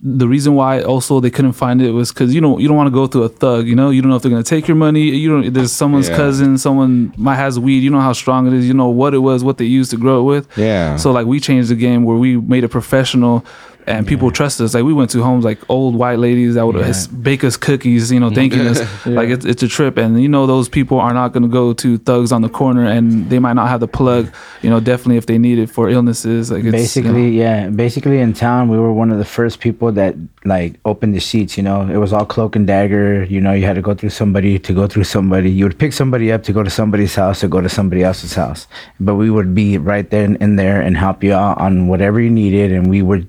the 0.02 0.28
reason 0.30 0.56
why 0.56 0.82
also 0.82 1.20
they 1.20 1.30
couldn't 1.30 1.52
find 1.64 1.82
it 1.82 1.92
was 1.92 2.08
because 2.14 2.34
you 2.34 2.40
know 2.40 2.58
you 2.58 2.68
don't 2.70 2.78
want 2.78 2.88
to 2.88 2.98
go 3.02 3.06
through 3.06 3.24
a 3.24 3.30
thug. 3.44 3.68
You 3.68 3.76
know 3.76 3.90
you 3.90 4.02
don't 4.02 4.10
know 4.10 4.16
if 4.16 4.22
they're 4.24 4.32
going 4.38 4.42
to 4.44 4.50
take 4.50 4.66
your 4.66 4.78
money. 4.88 5.02
You 5.24 5.28
don't. 5.42 5.54
There's 5.54 5.74
someone's 5.74 6.08
Yeah. 6.10 6.16
cousin. 6.16 6.58
Someone 6.58 7.14
might 7.18 7.36
has 7.36 7.60
weed. 7.60 7.80
You 7.84 7.90
know 7.90 8.00
how 8.00 8.14
strong 8.14 8.48
it 8.48 8.54
is. 8.54 8.66
You 8.66 8.74
know 8.74 8.88
what 9.02 9.14
it 9.14 9.20
was, 9.30 9.44
what 9.44 9.58
they 9.58 9.66
used 9.66 9.92
to 9.92 9.98
grow 9.98 10.22
it 10.22 10.24
with. 10.32 10.58
Yeah. 10.58 10.96
So 10.96 11.12
like 11.12 11.26
we 11.28 11.38
changed 11.42 11.68
the 11.70 11.76
game 11.88 12.06
where 12.06 12.16
we 12.26 12.38
made 12.38 12.64
it 12.64 12.70
professional. 12.70 13.46
And 13.90 14.08
people 14.08 14.30
trust 14.32 14.62
us. 14.62 14.74
Like 14.76 14.84
we 14.84 14.94
went 14.94 15.10
to 15.12 15.24
homes 15.24 15.44
like 15.44 15.60
old 15.68 15.96
white 15.96 16.20
ladies 16.20 16.54
that 16.56 16.66
would 16.66 16.76
Yeah. 16.76 16.94
bake 17.30 17.44
us 17.44 17.58
cookies, 17.58 18.12
you 18.12 18.20
know, 18.20 18.30
thanking 18.30 18.62
us. 18.72 18.80
Like 19.20 19.30
it's, 19.30 19.46
it's 19.46 19.64
a 19.64 19.68
trip, 19.68 19.98
and 19.98 20.22
you 20.22 20.30
know 20.30 20.46
those 20.46 20.70
people 20.70 21.00
are 21.00 21.14
not 21.14 21.34
going 21.34 21.44
to 21.44 21.50
go 21.62 21.74
to 21.74 21.98
thugs 21.98 22.32
on 22.32 22.42
the 22.42 22.50
corner, 22.50 22.86
and 22.86 23.30
they 23.32 23.40
might 23.40 23.54
not 23.54 23.68
have 23.70 23.80
the 23.80 23.88
plug. 23.88 24.24
You 24.62 24.70
know, 24.70 24.80
definitely 24.80 25.18
if 25.18 25.26
they 25.26 25.38
need 25.38 25.58
it 25.58 25.70
for 25.70 25.90
illnesses. 25.90 26.52
Like 26.52 26.64
it's, 26.64 26.72
basically 26.72 27.28
yeah 27.44 27.70
basically 27.70 28.20
in 28.20 28.34
town 28.34 28.70
we 28.70 28.78
were 28.78 28.94
one 28.94 29.12
of 29.12 29.18
the 29.18 29.26
first 29.38 29.60
people 29.60 29.92
that 29.94 30.16
like 30.46 30.72
opened 30.86 31.14
the 31.16 31.20
sheets 31.20 31.58
you 31.58 31.64
know 31.64 31.82
it 31.96 31.98
was 31.98 32.12
all 32.14 32.26
cloak 32.26 32.56
and 32.56 32.66
dagger 32.68 33.24
you 33.24 33.40
know 33.42 33.54
you 33.54 33.66
had 33.66 33.76
to 33.76 33.82
go 33.82 33.94
through 33.94 34.10
somebody 34.22 34.58
to 34.60 34.74
go 34.74 34.88
through 34.88 35.04
somebody 35.04 35.50
you 35.50 35.64
would 35.66 35.78
pick 35.78 35.94
somebody 35.94 36.32
up 36.32 36.44
to 36.44 36.52
go 36.54 36.64
to 36.64 36.70
somebody's 36.70 37.16
house 37.16 37.44
or 37.44 37.48
go 37.48 37.62
to 37.62 37.70
somebody 37.70 38.04
else's 38.04 38.34
house 38.36 38.68
but 39.00 39.16
we 39.16 39.30
would 39.30 39.54
be 39.54 39.78
right 39.78 40.10
there 40.12 40.24
in, 40.24 40.36
in 40.38 40.56
there 40.56 40.80
and 40.82 40.98
help 40.98 41.24
you 41.24 41.34
out 41.34 41.58
on 41.60 41.88
whatever 41.88 42.20
you 42.22 42.30
needed 42.30 42.72
and 42.72 42.90
we 42.90 43.02
would 43.02 43.26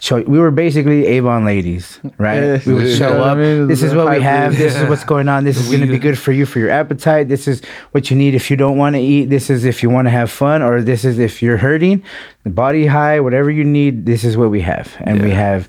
show 0.00 0.20
we 0.22 0.38
were 0.38 0.50
basically 0.50 1.06
avon 1.06 1.44
ladies 1.44 2.00
right? 2.18 2.42
Yeah. 2.42 2.60
we 2.66 2.74
would 2.74 2.96
show 2.96 3.08
Yeah, 3.16 3.22
I 3.22 3.28
up. 3.30 3.38
Mean, 3.38 3.68
this 3.68 3.82
is 3.82 3.94
what 3.94 4.10
we 4.10 4.20
have. 4.20 4.56
This 4.56 4.74
is 4.76 4.88
what's 4.88 5.04
going 5.04 5.28
on. 5.28 5.44
This 5.44 5.58
is 5.58 5.68
going 5.68 5.80
to 5.80 5.86
be 5.86 5.98
good 5.98 6.18
for 6.18 6.32
you 6.32 6.46
for 6.46 6.58
your 6.58 6.70
appetite. 6.70 7.28
This 7.28 7.46
is 7.48 7.62
what 7.92 8.10
you 8.10 8.16
need 8.16 8.34
if 8.34 8.50
you 8.50 8.56
don't 8.56 8.76
want 8.76 8.96
to 8.96 9.00
eat. 9.00 9.26
This 9.26 9.50
is 9.50 9.64
if 9.64 9.82
you 9.82 9.90
want 9.90 10.06
to 10.06 10.10
have 10.10 10.30
fun 10.30 10.62
or 10.62 10.82
this 10.82 11.04
is 11.04 11.18
if 11.18 11.42
you're 11.42 11.56
hurting. 11.58 12.02
The 12.44 12.50
body 12.50 12.86
high 12.86 13.20
whatever 13.20 13.50
you 13.50 13.64
need 13.64 14.04
this 14.06 14.24
is 14.24 14.36
what 14.36 14.50
we 14.50 14.60
have. 14.62 14.94
And 15.00 15.22
we 15.22 15.30
have 15.30 15.68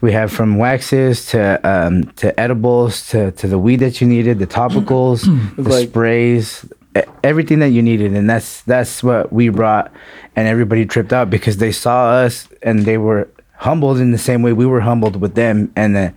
we 0.00 0.12
have 0.12 0.30
from 0.32 0.56
waxes 0.58 1.26
to 1.26 1.60
um, 1.68 2.04
to 2.16 2.38
edibles 2.38 3.08
to, 3.08 3.32
to 3.32 3.46
the 3.48 3.58
weed 3.58 3.76
that 3.80 4.00
you 4.00 4.06
needed 4.06 4.38
the 4.38 4.46
topicals 4.46 5.22
the 5.56 5.62
Like- 5.62 5.88
sprays 5.88 6.64
everything 7.24 7.58
that 7.58 7.70
you 7.70 7.82
needed. 7.82 8.14
And 8.14 8.30
that's 8.30 8.62
that's 8.62 9.02
what 9.02 9.32
we 9.32 9.48
brought 9.48 9.92
and 10.36 10.46
everybody 10.48 10.86
tripped 10.86 11.12
out 11.12 11.28
because 11.28 11.56
they 11.58 11.72
saw 11.72 12.10
us 12.10 12.48
and 12.62 12.84
they 12.84 12.98
were 12.98 13.28
humbled 13.56 13.98
in 13.98 14.10
the 14.10 14.18
same 14.18 14.42
way 14.42 14.52
we 14.52 14.66
were 14.66 14.80
humbled 14.80 15.16
with 15.16 15.34
them 15.34 15.72
and 15.76 15.94
then 15.94 16.16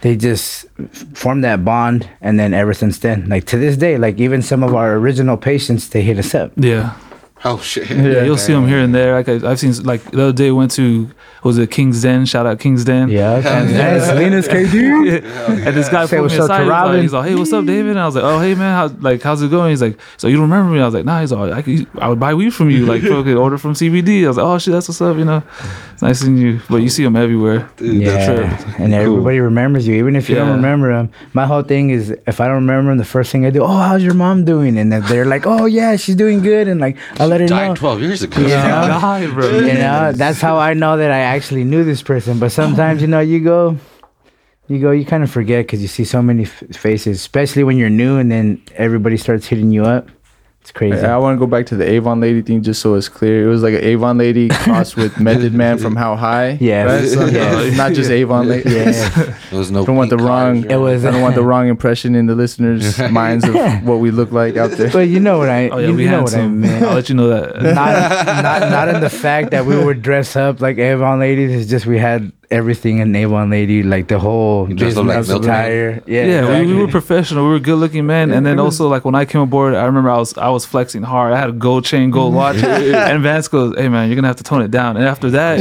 they 0.00 0.16
just 0.16 0.66
formed 1.14 1.42
that 1.44 1.64
bond 1.64 2.08
and 2.20 2.38
then 2.38 2.54
ever 2.54 2.72
since 2.72 2.98
then 2.98 3.28
like 3.28 3.44
to 3.44 3.58
this 3.58 3.76
day 3.76 3.98
like 3.98 4.18
even 4.18 4.42
some 4.42 4.62
of 4.62 4.74
our 4.74 4.94
original 4.94 5.36
patients 5.36 5.88
they 5.88 6.02
hit 6.02 6.18
us 6.18 6.34
up 6.34 6.52
yeah. 6.56 6.96
Oh 7.44 7.58
shit. 7.58 7.88
Yeah, 7.90 8.24
you'll 8.24 8.36
see 8.36 8.52
them 8.52 8.66
here 8.68 8.78
and 8.80 8.94
there. 8.94 9.14
Like 9.14 9.28
I, 9.28 9.50
I've 9.50 9.58
seen, 9.60 9.72
like 9.84 10.02
the 10.10 10.22
other 10.22 10.32
day, 10.32 10.50
went 10.50 10.70
to 10.72 11.08
was 11.44 11.56
it 11.56 11.70
King's 11.70 12.02
Den? 12.02 12.26
Shout 12.26 12.46
out 12.46 12.58
King's 12.58 12.84
Den. 12.84 13.08
yeah 13.10 13.36
and 13.60 13.70
Yeah. 13.70 14.04
Selena's 14.04 14.48
KD 14.48 14.74
Yeah. 15.22 15.68
And 15.68 15.76
this 15.76 15.88
guy 15.88 16.04
Say 16.06 16.16
pulled 16.16 16.30
me 16.32 16.38
what's 16.38 16.50
up 16.50 16.58
to 16.58 16.64
aside. 16.64 16.64
He's 16.64 16.68
like, 16.68 17.02
he's 17.02 17.12
like, 17.12 17.28
"Hey, 17.28 17.34
what's 17.36 17.52
up, 17.52 17.64
David?" 17.64 17.90
And 17.92 18.00
I 18.00 18.06
was 18.06 18.14
like, 18.16 18.24
"Oh, 18.24 18.40
hey, 18.40 18.54
man, 18.54 18.74
how, 18.74 18.96
like, 19.00 19.22
how's 19.22 19.40
it 19.42 19.50
going?" 19.50 19.70
He's 19.70 19.80
like, 19.82 19.98
"So 20.16 20.26
you 20.26 20.34
don't 20.36 20.50
remember 20.50 20.72
me?" 20.72 20.80
I 20.80 20.84
was 20.84 20.94
like, 20.94 21.04
"Nah." 21.04 21.20
He's 21.20 21.30
like, 21.32 21.52
"I, 21.52 21.62
could, 21.62 21.86
I 21.98 22.08
would 22.08 22.18
buy 22.20 22.34
weed 22.34 22.50
from 22.50 22.70
you, 22.70 22.86
like, 22.86 23.02
bro, 23.02 23.22
could 23.22 23.36
order 23.36 23.56
from 23.56 23.74
CBD." 23.74 24.24
I 24.24 24.28
was 24.28 24.36
like, 24.36 24.46
"Oh 24.46 24.58
shit, 24.58 24.72
that's 24.72 24.88
what's 24.88 25.00
up," 25.00 25.16
you 25.16 25.24
know. 25.24 25.42
It's 25.92 26.02
nice 26.02 26.20
seeing 26.20 26.36
you, 26.36 26.60
but 26.68 26.76
you 26.76 26.88
see 26.88 27.02
them 27.04 27.16
everywhere. 27.16 27.68
Dude, 27.76 28.04
that's 28.06 28.28
Yeah, 28.28 28.52
right. 28.52 28.80
and 28.80 28.92
everybody 28.94 29.40
remembers 29.40 29.86
you, 29.86 29.94
even 29.96 30.14
if 30.16 30.28
you 30.28 30.34
don't 30.36 30.50
remember 30.52 30.92
them. 30.92 31.10
My 31.34 31.44
whole 31.46 31.62
thing 31.62 31.90
is, 31.90 32.10
if 32.26 32.40
I 32.40 32.46
don't 32.46 32.54
remember 32.66 32.90
them, 32.90 32.98
the 32.98 33.04
first 33.04 33.32
thing 33.32 33.46
I 33.46 33.50
do, 33.50 33.62
oh, 33.64 33.66
how's 33.88 34.02
your 34.04 34.14
mom 34.14 34.44
doing? 34.44 34.76
And 34.78 34.92
then 34.92 35.02
they're 35.06 35.24
like, 35.24 35.46
oh 35.46 35.66
yeah, 35.66 35.96
she's 35.96 36.14
doing 36.16 36.40
good, 36.40 36.66
and 36.68 36.80
like 36.80 36.96
I 37.20 37.24
let 37.28 37.40
her 37.40 37.46
Died 37.46 37.68
know. 37.68 37.74
12 37.74 38.00
years 38.02 38.22
ago. 38.22 38.40
Yeah. 38.40 39.00
God, 39.00 39.30
bro. 39.34 39.58
You 39.58 39.74
know, 39.74 40.12
that's 40.12 40.40
how 40.40 40.56
I 40.56 40.74
know 40.74 40.96
that 40.96 41.10
I 41.10 41.18
actually 41.20 41.64
knew 41.64 41.84
this 41.84 42.02
person. 42.02 42.38
But 42.38 42.52
sometimes, 42.52 43.00
you 43.00 43.08
know, 43.08 43.20
you 43.20 43.40
go, 43.40 43.76
you 44.68 44.80
go, 44.80 44.90
you 44.90 45.04
kind 45.04 45.22
of 45.22 45.30
forget 45.30 45.66
because 45.66 45.80
you 45.82 45.88
see 45.88 46.04
so 46.04 46.20
many 46.22 46.42
f- 46.44 46.62
faces, 46.72 47.16
especially 47.18 47.64
when 47.64 47.76
you're 47.78 47.90
new, 47.90 48.18
and 48.18 48.30
then 48.30 48.62
everybody 48.74 49.16
starts 49.16 49.46
hitting 49.46 49.70
you 49.70 49.84
up. 49.84 50.08
It's 50.68 50.76
crazy. 50.76 50.98
I 51.00 51.16
want 51.16 51.34
to 51.34 51.38
go 51.40 51.46
back 51.46 51.64
to 51.66 51.76
the 51.76 51.88
Avon 51.88 52.20
lady 52.20 52.42
thing 52.42 52.62
just 52.62 52.82
so 52.82 52.92
it's 52.92 53.08
clear. 53.08 53.46
It 53.46 53.48
was 53.48 53.62
like 53.62 53.72
an 53.72 53.80
Avon 53.82 54.18
lady 54.18 54.48
crossed 54.52 54.96
with 54.96 55.18
Method 55.18 55.54
Man 55.54 55.78
from 55.78 55.96
How 55.96 56.14
High. 56.14 56.58
Yeah, 56.60 56.82
right? 56.84 57.08
So, 57.08 57.24
Yes. 57.24 57.72
Uh, 57.72 57.76
not 57.76 57.94
just 57.94 58.10
Avon 58.10 58.46
lady. 58.52 58.68
yeah. 58.68 58.92
There 59.48 59.58
was 59.58 59.70
no 59.70 59.82
I 59.82 59.86
don't 59.86 59.96
want 59.96 60.10
the 60.10 60.18
wrong. 60.18 60.64
cars. 60.64 60.72
It 60.72 60.76
was- 60.76 61.04
I 61.06 61.10
don't 61.10 61.22
want 61.22 61.36
the 61.36 61.42
wrong 61.42 61.68
impression 61.68 62.14
in 62.14 62.26
the 62.26 62.34
listeners' 62.34 62.98
minds 63.10 63.48
of 63.48 63.54
what 63.86 64.00
we 64.00 64.10
look 64.10 64.30
like 64.30 64.58
out 64.58 64.72
there. 64.72 64.90
But 64.90 65.08
you 65.08 65.20
know 65.20 65.38
what 65.38 65.48
I, 65.48 65.70
Oh 65.70 65.78
yeah, 65.78 65.88
you, 65.88 65.94
we 65.94 66.04
you 66.04 66.10
know 66.10 66.16
had 66.16 66.24
what 66.24 66.34
I 66.34 66.36
some. 66.36 66.60
meant. 66.60 66.84
I'll 66.84 66.94
let 66.96 67.08
you 67.08 67.14
know 67.14 67.28
that. 67.28 67.62
not, 67.62 68.42
not 68.42 68.70
not 68.70 68.88
in 68.94 69.00
the 69.00 69.08
fact 69.08 69.52
that 69.52 69.64
we 69.64 69.74
were 69.82 69.94
dressed 69.94 70.36
up 70.36 70.60
like 70.60 70.76
Avon 70.76 71.18
ladies. 71.18 71.50
It's 71.62 71.70
just 71.70 71.86
we 71.86 71.96
had 71.98 72.30
everything 72.50 72.98
in 72.98 73.14
Avon 73.14 73.50
lady, 73.50 73.82
like 73.82 74.08
the 74.08 74.18
whole 74.18 74.68
You 74.68 74.74
dressed 74.74 74.96
up 74.96 75.04
like 75.06 75.28
attire. 75.28 76.02
Yeah, 76.06 76.24
Yeah, 76.24 76.60
we, 76.60 76.66
we 76.74 76.80
were 76.80 76.88
professional. 76.88 77.44
We 77.44 77.50
were 77.50 77.58
good 77.58 77.76
looking 77.78 78.06
men. 78.06 78.30
And 78.32 78.44
then 78.46 78.58
also 78.58 78.88
like 78.88 79.04
when 79.04 79.14
I 79.14 79.24
came 79.24 79.40
aboard, 79.42 79.74
I 79.74 79.84
remember 79.84 80.10
I 80.10 80.16
was 80.18 80.36
I 80.38 80.48
was 80.48 80.64
flexing 80.64 81.02
hard. 81.02 81.32
I 81.34 81.38
had 81.38 81.50
a 81.50 81.52
gold 81.52 81.84
chain, 81.84 82.10
gold 82.10 82.34
watch. 82.40 82.56
and 82.62 83.22
Vance 83.22 83.48
goes, 83.48 83.74
"Hey 83.76 83.88
man, 83.88 84.08
you're 84.08 84.16
gonna 84.16 84.28
have 84.28 84.36
to 84.36 84.44
tone 84.44 84.62
it 84.62 84.70
down." 84.70 84.96
And 84.96 85.06
after 85.06 85.30
that, 85.30 85.58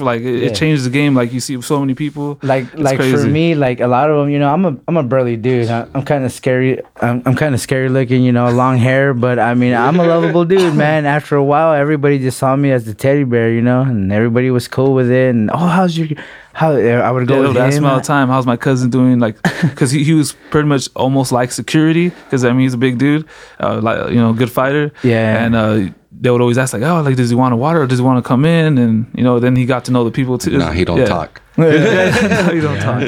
like 0.00 0.20
it, 0.22 0.42
Yeah. 0.42 0.46
it 0.48 0.54
changed 0.54 0.84
the 0.84 0.90
game. 0.90 1.14
Like 1.14 1.32
you 1.32 1.40
see 1.40 1.60
so 1.62 1.80
many 1.80 1.94
people. 1.94 2.38
like 2.42 2.64
It's 2.72 2.82
like 2.82 2.98
for 3.00 3.24
me, 3.26 3.54
like 3.54 3.80
a 3.80 3.86
lot 3.86 4.10
of 4.10 4.16
them, 4.18 4.28
you 4.30 4.38
know, 4.38 4.52
I'm 4.52 4.64
a 4.64 4.76
I'm 4.88 4.96
a 4.96 5.02
burly 5.02 5.36
dude. 5.36 5.68
I, 5.70 5.86
I'm 5.94 6.02
kind 6.04 6.24
of 6.24 6.32
scary. 6.32 6.80
I'm, 7.00 7.22
I'm 7.26 7.34
kind 7.34 7.54
of 7.54 7.60
scary 7.60 7.88
looking, 7.88 8.22
you 8.22 8.32
know, 8.32 8.50
long 8.50 8.76
hair. 8.76 9.14
But 9.14 9.38
I 9.38 9.54
mean, 9.54 9.74
I'm 9.74 9.98
a 9.98 10.04
lovable 10.06 10.44
dude, 10.54 10.74
man. 10.74 11.06
After 11.06 11.36
a 11.36 11.44
while, 11.44 11.72
everybody 11.72 12.18
just 12.18 12.38
saw 12.38 12.54
me 12.56 12.72
as 12.72 12.84
the 12.84 12.94
teddy 12.94 13.24
bear, 13.24 13.50
you 13.50 13.62
know, 13.62 13.80
and 13.82 14.12
everybody 14.12 14.50
was 14.50 14.68
cool 14.68 14.92
with 14.92 15.10
it. 15.10 15.30
And 15.34 15.50
oh, 15.50 15.56
how's 15.56 15.96
your 15.96 16.08
how? 16.56 16.72
I 16.72 17.10
would 17.10 17.28
go 17.28 17.34
Yeah, 17.42 17.46
with 17.48 17.54
they 17.54 17.60
ask 17.60 17.76
him. 17.76 17.84
all 17.84 17.96
the 17.96 18.02
time, 18.02 18.28
how's 18.28 18.46
my 18.46 18.56
cousin 18.56 18.88
doing? 18.90 19.18
Like, 19.18 19.36
because 19.62 19.90
he, 19.90 20.02
he 20.04 20.14
was 20.14 20.32
pretty 20.50 20.66
much 20.68 20.88
almost 20.96 21.30
like 21.32 21.52
security, 21.52 22.08
because 22.08 22.44
I 22.44 22.50
mean, 22.52 22.60
he's 22.60 22.74
a 22.74 22.78
big 22.78 22.96
dude, 22.98 23.26
uh, 23.60 23.80
like, 23.82 24.10
you 24.10 24.16
know, 24.16 24.32
good 24.32 24.50
fighter. 24.50 24.90
Yeah. 25.02 25.44
And 25.44 25.54
uh, 25.54 25.92
they 26.18 26.30
would 26.30 26.40
always 26.40 26.56
ask 26.56 26.72
like, 26.72 26.82
oh, 26.82 27.02
like 27.02 27.16
does 27.16 27.28
he 27.28 27.36
want 27.36 27.52
a 27.52 27.56
water 27.58 27.82
or 27.82 27.86
does 27.86 27.98
he 27.98 28.04
want 28.04 28.24
to 28.24 28.26
come 28.26 28.44
in? 28.46 28.78
And 28.78 29.06
you 29.14 29.22
know, 29.22 29.38
then 29.38 29.54
he 29.54 29.66
got 29.66 29.84
to 29.84 29.92
know 29.92 30.02
the 30.04 30.10
people 30.10 30.38
too. 30.38 30.56
No, 30.56 30.70
he 30.70 30.84
don't 30.84 30.98
Yeah. 30.98 31.04
talk. 31.04 31.42
no, 31.58 31.70
he 32.52 32.60
don't 32.60 32.80
talk. 32.80 33.02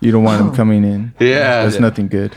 You 0.00 0.12
don't 0.12 0.22
want 0.22 0.40
him 0.40 0.54
coming 0.54 0.84
in. 0.84 1.12
Yeah. 1.18 1.64
That's 1.64 1.80
nothing 1.80 2.06
good. 2.06 2.32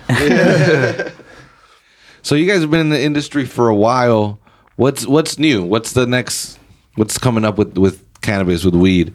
So 2.23 2.35
you 2.35 2.45
guys 2.47 2.61
have 2.61 2.71
been 2.71 2.79
in 2.81 2.89
the 2.89 3.01
industry 3.01 3.45
for 3.45 3.69
a 3.69 3.75
while. 3.75 4.39
What's 4.75 5.05
what's 5.07 5.37
new? 5.39 5.63
What's 5.63 5.93
the 5.93 6.05
next? 6.05 6.57
What's 6.95 7.17
coming 7.17 7.45
up 7.45 7.57
with 7.57 7.77
with 7.77 8.03
cannabis 8.21 8.63
with 8.63 8.75
weed? 8.75 9.13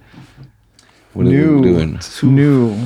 What 1.16 1.26
are 1.26 1.30
New. 1.30 1.56
we 1.56 1.62
doing? 1.62 2.00
New. 2.22 2.76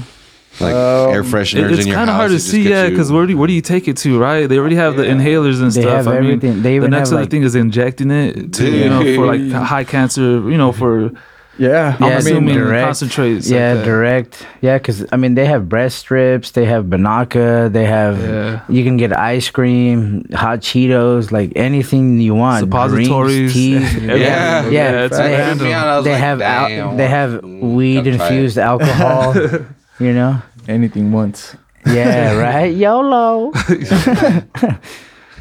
Like 0.61 0.75
Um, 0.75 1.11
air 1.15 1.23
fresheners 1.23 1.65
It- 1.65 1.71
it's 1.73 1.81
in 1.83 1.87
your 1.89 1.97
kind 1.97 2.11
of 2.11 2.17
hard 2.17 2.31
to 2.33 2.39
see, 2.39 2.69
yeah, 2.69 2.89
because 2.89 3.11
where 3.11 3.25
do 3.25 3.33
you, 3.33 3.39
where 3.39 3.47
do 3.47 3.53
you 3.55 3.61
take 3.63 3.89
it 3.89 3.97
to, 3.99 4.19
right? 4.19 4.47
They 4.49 4.59
already 4.59 4.77
have 4.77 4.97
the 4.97 5.05
inhalers 5.05 5.63
and 5.63 5.73
They 5.73 5.83
stuff. 5.83 5.97
have 5.99 6.09
I 6.09 6.21
mean, 6.21 6.25
everything. 6.35 6.63
They 6.63 6.79
the 6.79 6.89
next 6.89 7.09
have, 7.11 7.15
other 7.17 7.23
like- 7.23 7.31
thing 7.31 7.45
is 7.45 7.55
injecting 7.55 8.11
it 8.11 8.53
to 8.55 8.65
you 8.71 8.89
know 8.91 9.03
for 9.17 9.27
like 9.27 9.51
high 9.53 9.85
cancer, 9.85 10.31
you 10.51 10.59
know, 10.59 10.73
for 10.73 11.13
Yeah. 11.61 11.95
I'm 12.01 12.09
Yeah, 12.11 12.17
assuming 12.19 12.55
direct. 12.57 12.87
concentrates. 12.87 13.51
yeah, 13.51 13.75
like 13.75 13.85
direct. 13.85 14.47
Yeah, 14.63 14.79
because 14.79 15.05
I 15.13 15.17
mean 15.21 15.35
they 15.35 15.45
have 15.45 15.69
breast 15.69 15.99
strips, 15.99 16.53
they 16.53 16.65
have 16.65 16.87
Banaka, 16.87 17.71
they 17.71 17.85
have. 17.85 18.17
Yeah. 18.19 18.61
You 18.69 18.83
can 18.83 18.97
get 18.97 19.13
ice 19.13 19.51
cream, 19.51 20.25
hot 20.33 20.61
Cheetos, 20.61 21.31
like 21.31 21.53
anything 21.57 22.19
you 22.19 22.35
want. 22.35 22.61
Suppositories. 22.65 23.53
Drinks, 23.53 23.55
teas. 23.61 23.83
Everything. 23.97 24.09
yeah, 24.25 24.65
Yeah. 24.65 24.71
yeah. 24.71 25.05
it's 25.05 25.17
they 25.19 25.37
random. 25.37 25.67
me 25.67 25.73
out, 25.75 26.01
they 26.03 26.13
like, 26.17 26.21
have 26.21 26.41
al- 26.41 26.97
they 26.97 27.09
have 27.09 27.45
weed 27.45 27.95
gotta 27.97 28.09
it. 28.09 28.15
infused 28.21 28.57
alcohol. 28.59 29.35
you 30.01 30.13
know. 30.17 30.41
Anything 30.69 31.13
once. 31.13 31.57
Yeah, 31.87 32.37
right. 32.37 32.73
YOLO. 32.85 33.53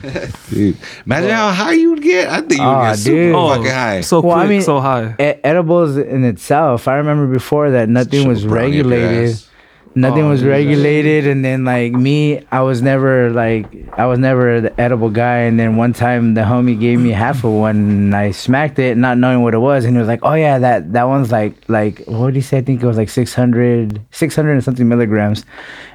Dude, 0.50 0.78
imagine 1.06 1.30
how 1.32 1.52
high 1.52 1.74
you 1.74 1.91
would 1.91 2.02
get. 2.02 2.30
I 2.30 2.39
think 2.41 2.54
you 2.54 2.60
would 2.62 2.66
Aw, 2.74 2.89
get 2.91 2.97
super 3.00 3.16
dude. 3.18 3.36
Oh, 3.36 3.50
fucking 3.50 3.66
high. 3.72 4.02
so 4.02 4.22
Well, 4.22 4.38
I 4.38 4.47
mean- 4.47 4.62
so 4.62 4.80
high. 4.80 5.12
E- 5.20 5.39
edibles 5.43 5.97
in 5.97 6.24
itself. 6.24 6.88
I 6.88 6.95
remember 6.95 7.28
before 7.32 7.72
that 7.72 7.89
nothing 7.89 8.22
Shove 8.22 8.28
was 8.30 8.45
brownie 8.45 8.80
up 8.82 8.86
regulated. 8.88 9.36
Nothing 9.95 10.23
Oh, 10.25 10.29
was 10.29 10.41
dude. 10.41 10.49
regulated, 10.49 11.25
and 11.27 11.43
then 11.43 11.65
like 11.65 11.91
me, 11.93 12.45
I 12.51 12.61
was 12.61 12.81
never 12.81 13.31
like 13.31 13.65
I 13.97 14.05
was 14.05 14.19
never 14.19 14.61
the 14.61 14.79
edible 14.79 15.09
guy. 15.09 15.39
And 15.39 15.59
then 15.59 15.75
one 15.77 15.93
time 15.93 16.35
the 16.35 16.41
homie 16.41 16.79
gave 16.79 16.99
me 16.99 17.09
half 17.09 17.43
of 17.43 17.51
one, 17.51 17.75
and 17.77 18.15
I 18.15 18.31
smacked 18.31 18.79
it, 18.79 18.97
not 18.97 19.17
knowing 19.17 19.41
what 19.41 19.53
it 19.53 19.59
was. 19.59 19.85
And 19.85 19.95
he 19.95 19.99
was 19.99 20.07
like, 20.07 20.19
"Oh 20.23 20.35
yeah, 20.35 20.59
that 20.59 20.93
that 20.93 21.05
one's 21.05 21.31
like 21.31 21.55
like 21.67 22.03
what 22.05 22.27
did 22.27 22.35
he 22.35 22.41
say? 22.41 22.59
I 22.59 22.61
think 22.61 22.81
it 22.83 22.87
was 22.87 22.97
like 22.97 23.09
600, 23.09 23.99
600 24.11 24.51
and 24.51 24.63
something 24.63 24.87
milligrams." 24.87 25.43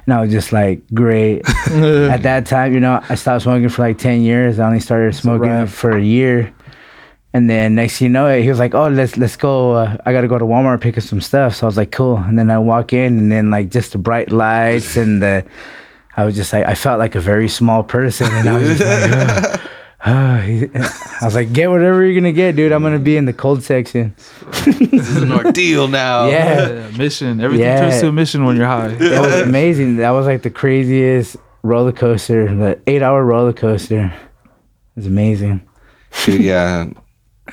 And 0.05 0.13
I 0.13 0.21
was 0.21 0.31
just 0.31 0.51
like, 0.51 0.81
"Great." 0.93 1.41
At 1.69 2.21
that 2.23 2.45
time, 2.45 2.73
you 2.73 2.79
know, 2.79 3.01
I 3.09 3.15
stopped 3.15 3.43
smoking 3.43 3.69
for 3.69 3.81
like 3.81 3.97
ten 3.97 4.21
years. 4.21 4.59
I 4.59 4.67
only 4.67 4.79
started 4.81 5.15
smoking 5.15 5.67
for 5.67 5.91
a 5.97 6.01
year. 6.01 6.53
And 7.35 7.49
then 7.49 7.75
next 7.75 7.97
thing 7.99 8.05
you 8.07 8.13
know, 8.13 8.27
it 8.27 8.43
he 8.43 8.49
was 8.49 8.59
like, 8.59 8.73
"Oh, 8.73 8.87
let's 8.87 9.17
let's 9.17 9.35
go. 9.35 9.73
Uh, 9.73 9.97
I 10.05 10.13
gotta 10.13 10.27
go 10.29 10.37
to 10.39 10.45
Walmart 10.45 10.79
pick 10.79 10.97
up 10.97 11.03
some 11.03 11.19
stuff." 11.19 11.55
So 11.55 11.65
I 11.65 11.67
was 11.67 11.75
like, 11.75 11.91
"Cool." 11.91 12.15
And 12.17 12.39
then 12.39 12.49
I 12.49 12.59
walk 12.59 12.93
in, 12.93 13.17
and 13.19 13.29
then 13.31 13.51
like 13.51 13.69
just 13.69 13.91
the 13.91 13.97
bright 13.97 14.31
lights 14.31 14.95
and 14.95 15.21
the, 15.21 15.43
I 16.15 16.23
was 16.23 16.35
just 16.35 16.53
like, 16.53 16.65
I 16.65 16.75
felt 16.75 16.97
like 16.97 17.13
a 17.15 17.19
very 17.19 17.49
small 17.49 17.83
person, 17.83 18.27
and 18.31 18.47
I 18.47 18.53
was 18.57 18.77
just 18.77 18.81
like, 18.81 19.11
oh, 19.11 20.11
oh. 20.11 20.37
He- 20.47 20.69
I 21.21 21.25
was 21.25 21.35
like, 21.35 21.51
"Get 21.51 21.69
whatever 21.69 22.05
you're 22.05 22.15
gonna 22.15 22.31
get, 22.31 22.55
dude. 22.55 22.71
I'm 22.71 22.83
gonna 22.83 22.99
be 22.99 23.17
in 23.17 23.25
the 23.25 23.33
cold 23.33 23.63
section." 23.63 24.15
this 24.63 25.09
is 25.09 25.17
an 25.17 25.31
ordeal 25.33 25.87
now. 26.03 26.27
Yeah. 26.27 26.69
Yeah, 26.69 26.97
mission. 26.97 27.41
Everything 27.41 27.65
Yeah. 27.65 27.81
turns 27.89 27.99
to 28.01 28.07
a 28.07 28.11
mission 28.13 28.45
when 28.45 28.55
you're 28.55 28.65
high. 28.67 28.89
It 28.95 29.19
was 29.19 29.41
amazing. 29.41 29.97
That 29.97 30.11
was 30.11 30.25
like 30.25 30.41
the 30.43 30.49
craziest 30.51 31.35
roller 31.63 31.91
coaster, 31.91 32.47
the 32.55 32.79
eight-hour 32.87 33.25
roller 33.25 33.51
coaster. 33.53 34.05
It 34.05 34.95
was 34.95 35.07
amazing. 35.07 35.67
Dude, 36.25 36.41
yeah. 36.41 36.85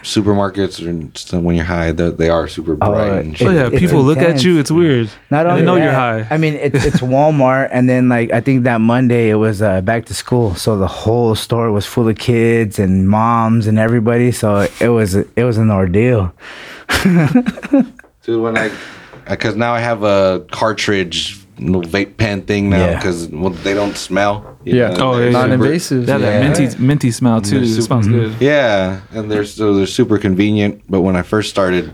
Supermarkets 0.03 0.85
and 1.33 1.45
when 1.45 1.55
you're 1.55 1.65
high, 1.65 1.93
they, 1.93 2.11
they 2.11 2.29
are 2.29 2.49
super 2.49 2.73
Oh, 2.81 2.91
bright 2.91 3.09
and 3.21 3.33
it- 3.35 3.39
shit. 3.39 3.49
Oh 3.49 3.51
yeah, 3.53 3.69
It's 3.69 3.79
people 3.79 4.03
look 4.03 4.19
at 4.19 4.43
you. 4.43 4.59
It's 4.59 4.71
weird. 4.71 5.11
Not 5.31 5.47
only 5.47 5.61
they 5.61 5.67
know 5.67 5.77
that, 5.77 5.85
you're 5.85 5.93
high. 5.93 6.27
I 6.29 6.39
mean, 6.39 6.55
it's 6.55 6.85
it's 6.85 7.01
Walmart, 7.01 7.69
and 7.73 7.89
then 7.89 8.09
like 8.09 8.33
I 8.33 8.41
think 8.41 8.65
that 8.65 8.81
Monday 8.81 9.31
it 9.31 9.37
was 9.37 9.63
uh, 9.63 9.81
back 9.81 10.07
to 10.07 10.15
school, 10.15 10.55
so 10.57 10.77
the 10.77 10.89
whole 10.89 11.35
store 11.37 11.71
was 11.71 11.87
full 11.87 12.09
of 12.09 12.17
kids 12.19 12.79
and 12.79 13.09
moms 13.09 13.67
and 13.69 13.79
everybody. 13.79 14.33
So 14.33 14.67
it 14.81 14.89
was 14.89 15.15
it 15.15 15.45
was 15.45 15.57
an 15.59 15.71
ordeal. 15.71 16.35
Dude, 18.23 18.41
when 18.43 18.57
I, 18.59 18.71
because 19.29 19.57
now 19.57 19.73
I 19.73 19.81
have 19.81 20.03
a 20.03 20.45
cartridge 20.51 21.42
little 21.67 21.83
vape 21.83 22.17
pen 22.17 22.43
thing 22.43 22.71
now 22.71 22.79
Yeah. 22.87 22.97
because 22.97 23.29
well, 23.29 23.51
they 23.51 23.75
don't 23.75 23.97
smell. 23.97 24.59
Yeah. 24.65 24.89
know, 24.91 25.11
Oh, 25.13 25.17
they're 25.17 25.31
yeah, 25.31 25.41
yeah. 25.41 25.47
Non-invasive. 25.47 26.07
They 26.07 26.13
have 26.13 26.21
Yeah. 26.21 26.41
that 26.41 26.59
minty 26.59 26.79
minty 26.83 27.11
smell 27.11 27.41
too. 27.41 27.57
They're 27.57 27.65
It 27.65 27.69
super- 27.69 27.83
smells 27.83 28.09
good. 28.09 28.35
Yeah, 28.41 29.01
and 29.13 29.31
they're 29.31 29.45
so 29.45 29.75
they're 29.75 29.87
super 29.87 30.19
convenient. 30.19 30.83
But 30.89 31.01
when 31.03 31.17
I 31.17 31.23
first 31.23 31.51
started 31.51 31.93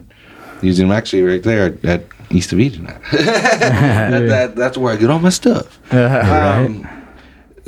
using 0.62 0.88
them, 0.88 0.96
actually 0.96 1.22
right 1.22 1.42
there 1.42 1.74
at 1.84 2.02
East 2.30 2.52
of 2.52 2.60
Eden, 2.60 2.84
that, 3.12 4.24
that, 4.28 4.56
that's 4.56 4.76
where 4.76 4.92
I 4.92 4.96
get 4.96 5.10
all 5.10 5.18
my 5.20 5.30
stuff. 5.30 5.78
Um, 5.92 6.86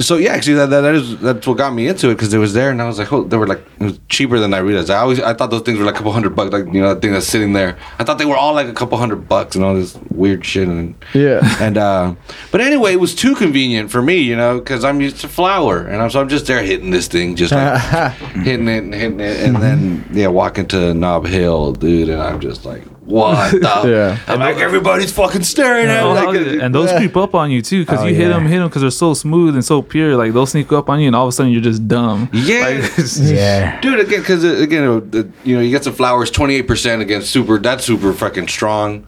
so 0.00 0.16
yeah, 0.16 0.32
actually, 0.32 0.54
that, 0.54 0.70
that, 0.70 0.94
is 0.94 1.18
that's 1.20 1.46
what 1.46 1.56
got 1.58 1.72
me 1.72 1.86
into 1.86 2.10
it 2.10 2.14
because 2.14 2.32
it 2.32 2.38
was 2.38 2.54
there, 2.54 2.70
and 2.70 2.80
I 2.80 2.86
was 2.86 2.98
like, 2.98 3.12
oh, 3.12 3.24
they 3.24 3.36
were 3.36 3.46
like 3.46 3.60
it 3.78 3.84
was 3.84 4.00
cheaper 4.08 4.38
than 4.38 4.54
I 4.54 4.58
realized. 4.58 4.90
I 4.90 4.98
always 4.98 5.20
I 5.20 5.34
thought 5.34 5.50
those 5.50 5.62
things 5.62 5.78
were 5.78 5.84
like 5.84 5.94
a 5.94 5.98
couple 5.98 6.12
hundred 6.12 6.34
bucks, 6.34 6.52
like 6.52 6.66
you 6.66 6.80
know, 6.80 6.94
that 6.94 7.02
thing 7.02 7.12
that's 7.12 7.26
sitting 7.26 7.52
there. 7.52 7.78
I 7.98 8.04
thought 8.04 8.18
they 8.18 8.24
were 8.24 8.36
all 8.36 8.54
like 8.54 8.66
a 8.68 8.72
couple 8.72 8.98
hundred 8.98 9.28
bucks 9.28 9.56
and 9.56 9.64
all 9.64 9.74
this 9.74 9.96
weird 10.10 10.44
shit. 10.44 10.68
And 10.68 10.94
Yeah. 11.14 11.40
and 11.60 11.76
uh, 11.78 12.14
but 12.50 12.60
anyway, 12.60 12.92
it 12.92 13.00
was 13.00 13.14
too 13.14 13.34
convenient 13.34 13.90
for 13.90 14.02
me, 14.02 14.16
you 14.16 14.36
know, 14.36 14.58
because 14.58 14.84
I'm 14.84 15.00
used 15.00 15.20
to 15.20 15.28
flour, 15.28 15.86
and 15.86 16.02
I'm 16.02 16.10
so 16.10 16.20
I'm 16.20 16.28
just 16.28 16.46
there 16.46 16.62
hitting 16.62 16.90
this 16.90 17.08
thing, 17.08 17.36
just 17.36 17.52
like 17.52 18.12
hitting 18.44 18.68
it 18.68 18.84
and 18.84 18.94
hitting 18.94 19.20
it, 19.20 19.40
and 19.40 19.56
then 19.56 20.08
yeah, 20.12 20.28
walking 20.28 20.66
to 20.68 20.94
Nob 20.94 21.26
Hill, 21.26 21.72
dude, 21.72 22.08
and 22.08 22.20
I'm 22.20 22.40
just 22.40 22.64
like, 22.64 22.82
what 23.10 23.52
the? 23.52 23.58
Yeah. 23.90 24.18
I'm 24.26 24.40
like 24.40 24.56
everybody's 24.58 25.12
fucking 25.12 25.42
staring 25.42 25.86
at 25.88 26.04
me. 26.04 26.38
Like, 26.54 26.62
and 26.62 26.74
those 26.74 26.90
creep 26.92 27.16
up 27.16 27.34
on 27.34 27.50
you 27.50 27.60
too, 27.62 27.82
because 27.82 28.00
Oh, 28.00 28.06
you 28.06 28.14
hit 28.14 28.28
yeah. 28.28 28.34
them, 28.34 28.46
hit 28.46 28.58
them, 28.58 28.68
because 28.68 28.82
they're 28.82 28.90
so 28.90 29.14
smooth 29.14 29.54
and 29.54 29.64
so 29.64 29.82
pure. 29.82 30.16
Like 30.16 30.32
they'll 30.32 30.46
sneak 30.46 30.72
up 30.72 30.88
on 30.88 31.00
you, 31.00 31.06
and 31.08 31.16
all 31.16 31.24
of 31.26 31.28
a 31.28 31.32
sudden 31.32 31.52
you're 31.52 31.60
just 31.60 31.86
dumb. 31.88 32.28
Yeah. 32.32 32.80
Like, 32.80 32.92
Yeah, 33.20 33.80
Dude, 33.80 34.00
again, 34.00 34.20
because 34.20 34.44
again, 34.44 34.84
uh, 34.84 35.22
you 35.44 35.56
know, 35.56 35.62
you 35.62 35.70
get 35.70 35.84
some 35.84 35.92
flowers, 35.94 36.30
twenty 36.30 36.54
eight 36.54 36.66
percent 36.68 37.02
against 37.02 37.30
super. 37.30 37.58
That's 37.58 37.84
super 37.84 38.12
fucking 38.12 38.48
strong, 38.48 39.06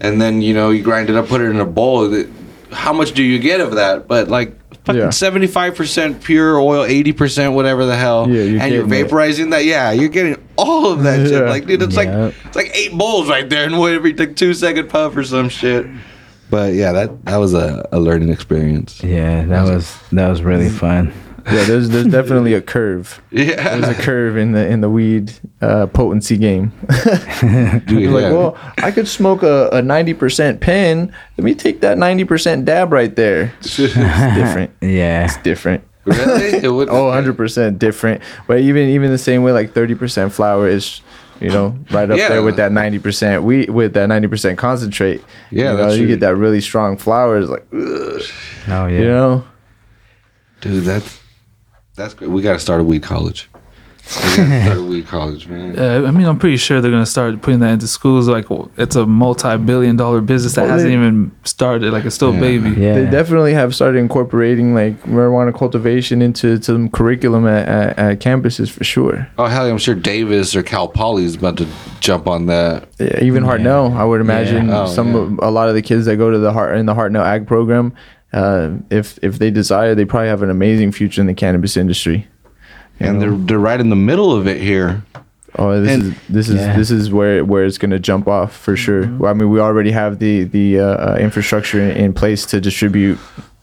and 0.00 0.20
then 0.20 0.42
you 0.42 0.54
know 0.54 0.70
you 0.70 0.82
grind 0.82 1.10
it 1.10 1.16
up, 1.16 1.28
put 1.28 1.40
it 1.40 1.44
in 1.50 1.60
a 1.60 1.64
bowl. 1.66 2.24
How 2.72 2.92
much 2.92 3.12
do 3.12 3.22
you 3.22 3.38
get 3.38 3.60
of 3.60 3.76
that? 3.76 4.08
But 4.08 4.28
like 4.28 4.58
fucking 4.84 5.00
Yeah. 5.00 5.10
seventy 5.10 5.46
five 5.46 5.74
percent 5.74 6.22
pure 6.22 6.58
oil, 6.58 6.84
eighty 6.84 7.12
percent 7.12 7.54
whatever 7.54 7.84
the 7.86 7.96
hell, 7.96 8.28
Yeah, 8.28 8.42
you're 8.42 8.60
and 8.62 8.72
you're 8.72 8.86
getting 8.86 9.06
it. 9.06 9.10
vaporizing 9.10 9.50
that. 9.50 9.64
Yeah, 9.64 9.90
you're 9.92 10.08
getting 10.08 10.36
all 10.56 10.92
of 10.92 11.02
that 11.04 11.26
shit. 11.28 11.32
Yeah. 11.42 11.50
Like, 11.50 11.66
dude, 11.66 11.82
it's 11.82 11.94
Yeah. 11.96 12.24
like 12.24 12.34
it's 12.46 12.56
like 12.56 12.70
eight 12.74 12.92
bowls 12.92 13.28
right 13.28 13.48
there, 13.48 13.64
and 13.64 13.74
every 13.74 14.12
like 14.14 14.36
two 14.36 14.54
second 14.54 14.88
puff 14.88 15.16
or 15.16 15.24
some 15.24 15.48
shit. 15.48 15.86
But 16.50 16.74
yeah, 16.74 16.92
that 16.92 17.24
that 17.24 17.36
was 17.38 17.54
a, 17.54 17.88
a 17.90 17.98
learning 17.98 18.28
experience. 18.28 19.02
yeah, 19.02 19.44
that 19.46 19.62
was 19.64 19.96
that 20.12 20.28
was 20.28 20.42
really 20.42 20.68
fun. 20.68 21.12
Yeah, 21.46 21.64
there's 21.64 21.90
there's 21.90 22.06
definitely 22.06 22.54
a 22.54 22.62
curve. 22.62 23.20
Yeah, 23.30 23.76
There's 23.78 23.98
a 23.98 24.00
curve 24.02 24.36
in 24.36 24.52
the 24.52 24.66
in 24.66 24.80
the 24.80 24.88
weed 24.88 25.32
uh, 25.60 25.86
potency 25.86 26.36
game. 26.38 26.72
Dude, 27.40 27.90
You're 27.90 28.00
yeah. 28.00 28.10
like, 28.10 28.32
well, 28.32 28.56
I 28.78 28.90
could 28.90 29.06
smoke 29.08 29.42
a, 29.42 29.68
a 29.68 29.82
90% 29.82 30.60
pen. 30.60 31.14
Let 31.36 31.44
me 31.44 31.54
take 31.54 31.80
that 31.82 31.98
90% 31.98 32.64
dab 32.64 32.92
right 32.92 33.14
there. 33.14 33.52
It's 33.60 33.76
different. 33.76 34.70
Yeah, 34.80 35.24
It's 35.26 35.36
different. 35.38 35.84
really? 36.04 36.64
It 36.64 36.68
would, 36.72 36.88
Oh, 36.88 37.06
100% 37.10 37.78
different. 37.78 38.22
But 38.46 38.60
even 38.60 38.88
even 38.88 39.10
the 39.10 39.18
same 39.18 39.42
way, 39.42 39.52
like 39.52 39.74
30% 39.74 40.32
flour 40.32 40.68
is, 40.68 41.00
you 41.40 41.50
know, 41.50 41.76
right 41.90 42.10
up 42.10 42.16
Yeah. 42.16 42.28
there 42.28 42.42
with 42.42 42.56
that 42.56 42.72
90% 42.72 43.42
wheat, 43.42 43.68
with 43.70 43.92
that 43.94 44.08
90% 44.08 44.56
concentrate. 44.56 45.22
Yeah, 45.50 45.58
you, 45.58 45.64
know, 45.64 45.76
that's 45.76 45.98
you 45.98 46.06
get 46.06 46.20
that 46.20 46.36
really 46.36 46.60
strong 46.60 46.96
flour. 46.96 47.36
It's 47.38 47.50
like, 47.50 47.66
ugh, 47.72 48.22
oh 48.68 48.86
yeah. 48.86 48.98
you 49.00 49.04
know? 49.08 49.44
Dude, 50.60 50.84
that's 50.84 51.20
that's 51.96 52.14
great. 52.14 52.30
We 52.30 52.42
got 52.42 52.54
to 52.54 52.58
start 52.58 52.80
a 52.80 52.84
weed 52.84 53.02
college. 53.02 53.48
We 54.04 54.36
gotta 54.36 54.62
start 54.64 54.78
a 54.78 54.82
weed 54.82 55.06
college, 55.06 55.46
man. 55.48 55.78
Uh, 55.78 56.06
I 56.06 56.10
mean, 56.10 56.26
I'm 56.26 56.38
pretty 56.38 56.58
sure 56.58 56.82
they're 56.82 56.90
gonna 56.90 57.06
start 57.06 57.40
putting 57.40 57.60
that 57.60 57.72
into 57.72 57.86
schools. 57.86 58.28
Like, 58.28 58.44
it's 58.76 58.96
a 58.96 59.06
multi-billion-dollar 59.06 60.20
business 60.20 60.56
that 60.56 60.62
Well, 60.64 60.72
hasn't 60.72 60.90
they- 60.90 60.94
even 60.94 61.32
started. 61.44 61.90
Like, 61.90 62.04
it's 62.04 62.14
still 62.14 62.28
a 62.28 62.34
Yeah. 62.34 62.40
baby. 62.40 62.70
Yeah. 62.78 62.94
They 62.96 63.06
definitely 63.10 63.54
have 63.54 63.74
started 63.74 63.96
incorporating 63.98 64.74
like 64.74 65.02
marijuana 65.04 65.54
cultivation 65.56 66.20
into 66.20 66.60
some 66.62 66.90
curriculum 66.90 67.46
at, 67.46 67.66
at, 67.66 67.98
at 67.98 68.20
campuses 68.20 68.70
for 68.70 68.84
sure. 68.84 69.26
Oh 69.38 69.46
hell, 69.46 69.64
I'm 69.70 69.78
sure 69.78 69.94
Davis 69.94 70.54
or 70.54 70.62
Cal 70.62 70.86
Poly 70.86 71.24
is 71.24 71.36
about 71.36 71.56
to 71.56 71.66
jump 72.00 72.26
on 72.28 72.44
that. 72.46 72.86
Yeah, 72.98 73.24
even 73.24 73.42
Hartnell, 73.44 73.96
I 73.96 74.04
would 74.04 74.20
imagine 74.20 74.68
Oh, 74.68 74.84
some 74.86 75.14
yeah. 75.40 75.48
a 75.48 75.50
lot 75.50 75.70
of 75.70 75.74
the 75.74 75.82
kids 75.82 76.04
that 76.04 76.16
go 76.16 76.30
to 76.30 76.38
the 76.38 76.52
heart 76.52 76.76
in 76.76 76.84
the 76.84 76.94
Hartnell 76.94 77.24
Ag 77.24 77.46
program, 77.46 77.94
uh, 78.34 78.70
if 78.90 79.18
if 79.22 79.38
they 79.38 79.50
desire, 79.50 79.94
they 79.94 80.04
probably 80.04 80.28
have 80.28 80.42
an 80.42 80.50
amazing 80.50 80.92
future 80.92 81.20
in 81.20 81.26
the 81.26 81.34
cannabis 81.34 81.76
industry. 81.76 82.26
And 83.00 83.18
know? 83.18 83.20
they're 83.20 83.38
they're 83.46 83.58
right 83.70 83.80
in 83.80 83.88
the 83.90 83.96
middle 84.10 84.32
of 84.32 84.46
it 84.46 84.60
here. 84.60 85.02
Oh, 85.56 85.80
this 85.80 85.90
And- 85.94 86.02
is 86.02 86.14
this 86.28 86.48
is 86.48 86.54
Yeah. 86.60 86.76
this 86.76 86.90
is 86.90 87.10
where 87.10 87.44
where 87.44 87.64
it's 87.64 87.78
gonna 87.78 87.98
jump 88.00 88.26
off 88.28 88.52
for 88.56 88.76
sure. 88.76 89.06
Well, 89.18 89.30
I 89.30 89.34
mean, 89.34 89.50
we 89.50 89.60
already 89.60 89.92
have 89.92 90.18
the 90.18 90.44
the 90.44 90.80
uh, 90.80 90.84
uh, 90.84 91.16
infrastructure 91.20 91.80
in, 91.80 91.90
in 91.96 92.12
place 92.12 92.44
to 92.46 92.60
distribute 92.60 93.18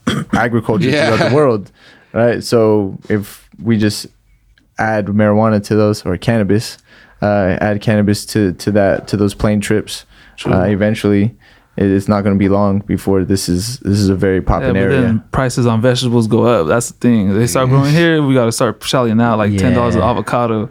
agriculture 0.34 0.90
Yeah. 0.90 1.06
throughout 1.16 1.30
the 1.30 1.36
world, 1.36 1.72
right? 2.14 2.44
So 2.44 2.98
if 3.10 3.50
we 3.62 3.78
just 3.78 4.08
add 4.78 5.06
marijuana 5.08 5.62
to 5.66 5.76
those 5.76 6.06
or 6.06 6.18
cannabis, 6.18 6.78
uh, 7.22 7.58
add 7.60 7.82
cannabis 7.82 8.26
to 8.28 8.54
to 8.54 8.72
that 8.72 9.08
to 9.10 9.18
those 9.18 9.34
plane 9.36 9.60
trips. 9.60 10.06
Uh, 10.46 10.62
eventually, 10.70 11.24
it- 11.24 11.36
it's 11.78 12.08
not 12.08 12.22
going 12.24 12.36
to 12.36 12.40
be 12.40 12.50
long 12.50 12.80
before 12.80 13.24
this 13.24 13.48
is 13.48 13.80
this 13.80 13.98
is 14.00 14.10
a 14.10 14.16
very 14.16 14.38
Yeah, 14.38 14.46
popping 14.46 14.74
but 14.74 14.78
area. 14.78 15.02
then 15.02 15.24
prices 15.32 15.66
on 15.66 15.82
vegetables 15.82 16.28
go 16.28 16.46
up. 16.46 16.68
That's 16.68 16.90
the 16.92 16.98
thing. 16.98 17.34
They 17.34 17.48
start 17.48 17.70
growing 17.70 17.94
here. 17.94 18.22
We 18.22 18.34
got 18.34 18.46
to 18.46 18.52
start 18.52 18.84
shelling 18.84 19.20
out 19.22 19.38
like 19.38 19.58
ten 19.58 19.74
dollars 19.74 19.96
an 19.96 20.02
avocado. 20.02 20.70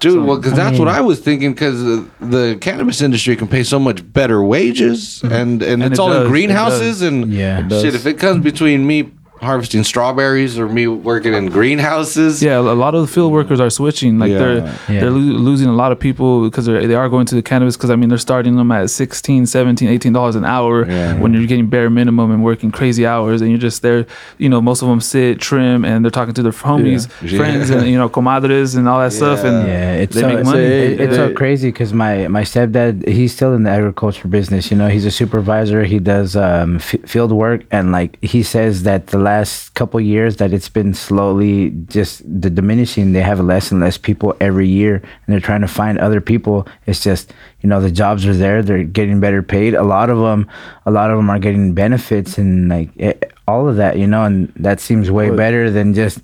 Dude, 0.00 0.24
well, 0.24 0.36
because 0.36 0.52
I 0.52 0.56
that's 0.56 0.78
what 0.78 0.86
I 0.86 1.00
was 1.00 1.18
thinking. 1.18 1.52
Because 1.54 1.82
the 2.20 2.56
cannabis 2.60 3.02
industry 3.02 3.34
can 3.34 3.48
pay 3.48 3.64
so 3.64 3.80
much 3.80 4.10
better 4.12 4.42
wages, 4.42 5.20
mm-hmm. 5.22 5.34
and 5.34 5.62
and, 5.62 5.82
And 5.82 5.92
it's 5.92 5.98
it 5.98 6.02
all 6.02 6.08
does, 6.10 6.22
in 6.22 6.28
greenhouses. 6.28 7.02
And 7.02 7.32
Yeah. 7.32 7.66
Shit, 7.68 7.94
if 7.96 8.06
it 8.06 8.18
comes 8.18 8.42
between 8.44 8.86
me 8.86 9.10
harvesting 9.40 9.84
strawberries 9.84 10.58
or 10.58 10.68
me 10.68 10.86
working 10.86 11.34
in 11.34 11.46
greenhouses, 11.46 12.42
Yeah, 12.42 12.58
a 12.58 12.60
lot 12.84 12.94
of 12.94 13.00
the 13.02 13.06
field 13.06 13.32
workers 13.32 13.60
are 13.60 13.70
switching. 13.70 14.18
Like 14.18 14.30
Yeah. 14.32 14.38
they're 14.38 14.56
Yeah. 14.88 15.00
they're 15.00 15.10
lo- 15.10 15.38
losing 15.50 15.68
a 15.68 15.72
lot 15.74 15.92
of 15.92 15.98
people 15.98 16.44
because 16.44 16.66
they're, 16.66 17.08
going 17.08 17.26
to 17.26 17.34
the 17.34 17.42
cannabis 17.42 17.76
because 17.76 17.90
I 17.90 17.96
mean 17.96 18.08
they're 18.10 18.18
starting 18.18 18.56
them 18.56 18.70
at 18.72 18.90
16 18.90 19.46
17 19.46 19.88
18 19.88 20.12
dollars 20.12 20.36
an 20.36 20.44
hour 20.44 20.84
Yeah. 20.86 21.14
when 21.20 21.32
you're 21.32 21.46
getting 21.46 21.68
bare 21.68 21.88
minimum 21.88 22.30
and 22.30 22.42
working 22.44 22.70
crazy 22.70 23.06
hours 23.06 23.40
and 23.40 23.50
you're 23.50 23.58
just 23.70 23.80
there 23.82 24.04
you 24.36 24.48
know 24.50 24.60
most 24.60 24.82
of 24.82 24.88
them 24.88 25.00
sit 25.00 25.40
trim 25.40 25.84
and 25.84 26.04
they're 26.04 26.10
talking 26.10 26.34
to 26.34 26.42
their 26.42 26.52
homies 26.52 27.08
Yeah. 27.22 27.38
friends 27.38 27.70
and 27.70 27.86
you 27.88 27.96
know 27.96 28.08
comadres 28.10 28.76
and 28.76 28.86
all 28.88 28.98
that 29.00 29.12
stuff 29.12 29.42
and 29.44 29.66
Yeah, 29.66 29.92
it's 29.94 30.14
they 30.14 30.20
so, 30.22 30.28
make 30.28 30.38
it's, 30.40 30.48
money. 30.50 30.60
it- 30.62 31.00
it's 31.00 31.16
so 31.16 31.32
crazy 31.32 31.68
because 31.70 31.94
my 31.94 32.28
my 32.28 32.42
stepdad 32.42 33.06
he's 33.08 33.32
still 33.32 33.54
in 33.54 33.62
the 33.62 33.70
agriculture 33.70 34.28
business. 34.28 34.70
You 34.70 34.76
know, 34.76 34.88
he's 34.88 35.06
a 35.06 35.10
supervisor. 35.10 35.84
He 35.84 35.98
does 35.98 36.36
um, 36.36 36.76
f- 36.76 36.96
field 37.06 37.32
work, 37.32 37.60
and 37.70 37.92
like 37.92 38.18
he 38.22 38.42
says 38.42 38.82
that 38.82 39.06
the 39.08 39.18
last 39.28 39.74
couple 39.74 40.00
years 40.00 40.36
that 40.36 40.54
it's 40.54 40.70
been 40.70 40.94
slowly 40.94 41.70
just 41.88 42.22
the 42.24 42.48
diminishing. 42.48 43.12
They 43.12 43.20
have 43.20 43.40
less 43.40 43.70
and 43.70 43.80
less 43.80 43.98
people 43.98 44.34
every 44.40 44.68
year, 44.68 44.94
and 44.96 45.28
they're 45.28 45.48
trying 45.50 45.60
to 45.60 45.68
find 45.80 45.98
other 45.98 46.20
people. 46.20 46.66
It's 46.86 47.02
just 47.02 47.34
you 47.60 47.68
know 47.68 47.80
the 47.80 47.90
jobs 47.90 48.24
are 48.24 48.38
there. 48.44 48.62
They're 48.62 48.84
getting 48.84 49.20
better 49.20 49.42
paid. 49.42 49.74
A 49.74 49.82
lot 49.82 50.08
of 50.08 50.18
them, 50.18 50.48
a 50.86 50.90
lot 50.90 51.10
of 51.10 51.18
them 51.18 51.28
are 51.28 51.38
getting 51.38 51.74
benefits 51.74 52.38
and 52.38 52.68
like 52.68 52.90
it, 52.96 53.32
all 53.46 53.68
of 53.68 53.76
that. 53.76 53.98
You 53.98 54.06
know, 54.06 54.24
and 54.24 54.50
that 54.56 54.80
seems 54.80 55.10
way 55.10 55.30
better 55.30 55.70
than 55.70 55.94
just. 55.94 56.20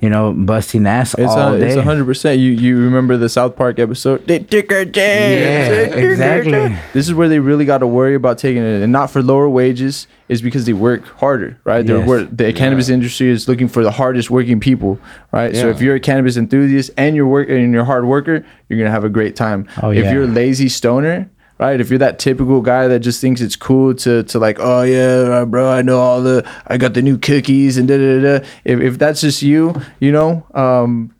You 0.00 0.10
know, 0.10 0.32
busting 0.32 0.86
ass 0.86 1.14
It's 1.14 1.28
all 1.32 1.54
a, 1.54 1.58
day. 1.58 1.66
it's 1.66 1.76
a 1.76 1.82
hundred 1.82 2.04
percent. 2.04 2.38
You 2.38 2.52
you 2.52 2.78
remember 2.80 3.16
the 3.16 3.28
South 3.28 3.56
Park 3.56 3.80
episode? 3.80 4.24
They 4.28 4.38
took 4.38 4.70
our 4.70 4.84
jams. 4.84 4.94
Yeah, 5.40 5.68
They 5.70 5.84
took 5.86 5.94
our 5.96 6.10
exactly. 6.12 6.78
This 6.92 7.08
is 7.08 7.14
where 7.14 7.28
they 7.28 7.40
really 7.40 7.64
got 7.64 7.78
to 7.78 7.86
worry 7.88 8.14
about 8.14 8.38
taking 8.38 8.62
it, 8.62 8.80
and 8.80 8.92
not 8.92 9.10
for 9.10 9.22
lower 9.22 9.48
wages. 9.48 10.06
Is 10.28 10.40
because 10.42 10.66
they 10.66 10.72
work 10.74 11.04
harder, 11.18 11.58
right? 11.64 11.84
They're 11.84 11.98
Yes. 11.98 12.06
work, 12.06 12.28
the 12.30 12.52
cannabis 12.52 12.90
industry 12.90 13.28
is 13.30 13.48
looking 13.48 13.66
for 13.66 13.82
the 13.82 13.90
hardest 13.90 14.30
working 14.30 14.60
people, 14.60 15.00
right? 15.32 15.56
So 15.56 15.68
if 15.70 15.80
you're 15.80 15.94
a 15.94 16.00
cannabis 16.00 16.36
enthusiast 16.36 16.90
and 16.98 17.16
you're 17.16 17.26
work 17.26 17.48
and 17.48 17.72
you're 17.72 17.80
a 17.82 17.86
hard 17.86 18.04
worker, 18.04 18.44
you're 18.68 18.78
gonna 18.78 18.90
have 18.90 19.04
a 19.04 19.08
great 19.08 19.34
time. 19.36 19.66
Oh, 19.82 19.90
if 19.90 20.04
yeah. 20.04 20.12
you're 20.12 20.24
a 20.24 20.26
lazy 20.26 20.68
stoner, 20.68 21.30
right? 21.58 21.80
If 21.80 21.90
you're 21.90 21.98
that 21.98 22.18
typical 22.18 22.60
guy 22.60 22.88
that 22.88 23.00
just 23.00 23.20
thinks 23.20 23.40
it's 23.40 23.56
cool 23.56 23.94
to 23.94 24.22
to 24.24 24.38
like, 24.38 24.58
oh 24.60 24.82
yeah, 24.82 25.40
uh, 25.40 25.44
bro, 25.44 25.70
I 25.70 25.82
know 25.82 25.98
all 25.98 26.22
the, 26.22 26.48
I 26.66 26.76
got 26.76 26.94
the 26.94 27.02
new 27.02 27.18
cookies 27.18 27.76
and 27.76 27.88
da 27.88 27.96
da 27.96 28.20
da. 28.20 28.46
If 28.64 28.80
if 28.80 28.98
that's 28.98 29.20
just 29.20 29.42
you, 29.42 29.74
you 30.00 30.12
know, 30.12 30.46
um, 30.54 31.14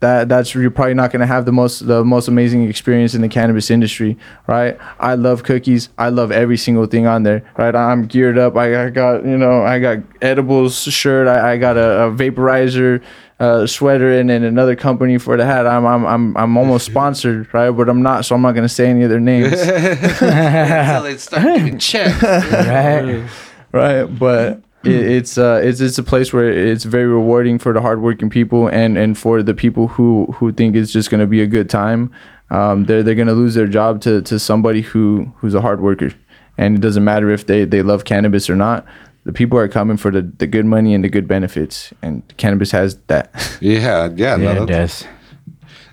that 0.00 0.28
that's 0.28 0.54
you're 0.54 0.70
probably 0.70 0.94
not 0.94 1.12
going 1.12 1.20
to 1.20 1.26
have 1.26 1.44
the 1.44 1.52
most 1.52 1.86
the 1.86 2.04
most 2.04 2.26
amazing 2.26 2.68
experience 2.68 3.14
in 3.14 3.20
the 3.20 3.28
cannabis 3.28 3.70
industry 3.70 4.16
right? 4.46 4.78
I 4.98 5.14
love 5.14 5.44
cookies. 5.44 5.90
I 5.98 6.08
love 6.08 6.32
every 6.32 6.56
single 6.56 6.86
thing 6.86 7.06
on 7.06 7.22
there 7.22 7.48
right? 7.56 7.74
I'm 7.74 8.06
geared 8.06 8.38
up. 8.38 8.56
I, 8.56 8.86
I 8.86 8.90
got 8.90 9.24
you 9.24 9.36
know 9.36 9.62
i 9.62 9.78
got 9.78 9.98
edibles 10.22 10.82
shirt. 10.82 11.28
I, 11.28 11.52
I 11.52 11.56
got 11.58 11.76
a, 11.76 12.04
a 12.04 12.10
vaporizer 12.10 13.02
uh, 13.38 13.66
sweater 13.66 14.12
and, 14.18 14.30
and 14.30 14.44
another 14.44 14.76
company 14.76 15.16
for 15.16 15.36
the 15.36 15.44
hat. 15.46 15.66
I'm, 15.66 15.86
I'm 15.86 16.04
i'm 16.06 16.36
i'm 16.36 16.56
almost 16.56 16.86
sponsored 16.92 17.52
right? 17.52 17.70
But 17.70 17.88
i'm 17.88 18.02
not 18.02 18.24
so 18.24 18.34
i'm 18.34 18.42
not 18.42 18.52
going 18.52 18.64
to 18.64 18.74
say 18.74 18.88
any 18.88 19.02
of 19.02 19.10
their 19.10 19.20
names. 19.20 19.52
Until 19.60 21.02
they 21.02 21.16
start 21.18 21.42
giving 21.56 21.78
checks. 21.78 22.22
right? 22.22 23.28
right. 23.72 24.04
But 24.04 24.48
it, 24.48 24.64
it's 24.84 25.36
uh 25.36 25.60
it's 25.62 25.80
it's 25.80 25.98
a 25.98 26.02
place 26.02 26.32
where 26.32 26.50
it's 26.50 26.84
very 26.84 27.06
rewarding 27.06 27.58
for 27.58 27.72
the 27.72 27.80
hardworking 27.80 28.30
people 28.30 28.68
and 28.68 28.96
and 28.96 29.18
for 29.18 29.42
the 29.42 29.54
people 29.54 29.88
who 29.88 30.26
who 30.36 30.52
think 30.52 30.74
it's 30.76 30.92
just 30.92 31.10
going 31.10 31.20
to 31.20 31.26
be 31.26 31.42
a 31.42 31.46
good 31.46 31.68
time. 31.68 32.12
Um 32.50 32.84
they're 32.84 33.02
they're 33.02 33.14
going 33.14 33.28
to 33.28 33.34
lose 33.34 33.54
their 33.54 33.66
job 33.66 34.00
to 34.02 34.22
to 34.22 34.38
somebody 34.38 34.80
who 34.82 35.32
who's 35.36 35.54
a 35.54 35.60
hard 35.60 35.80
worker. 35.80 36.12
And 36.56 36.76
it 36.76 36.80
doesn't 36.80 37.04
matter 37.04 37.30
if 37.30 37.46
they 37.46 37.64
they 37.64 37.82
love 37.82 38.04
cannabis 38.04 38.48
or 38.48 38.56
not. 38.56 38.86
The 39.24 39.32
people 39.32 39.58
are 39.58 39.68
coming 39.68 39.96
for 39.96 40.10
the 40.10 40.22
the 40.22 40.46
good 40.46 40.64
money 40.66 40.94
and 40.94 41.04
the 41.04 41.08
good 41.08 41.28
benefits. 41.28 41.92
And 42.02 42.22
cannabis 42.36 42.70
has 42.70 42.96
that. 43.08 43.30
Yeah, 43.60 44.08
yeah, 44.16 44.36
no, 44.36 44.52
Yeah, 44.52 44.62
it 44.62 44.66
does. 44.66 45.04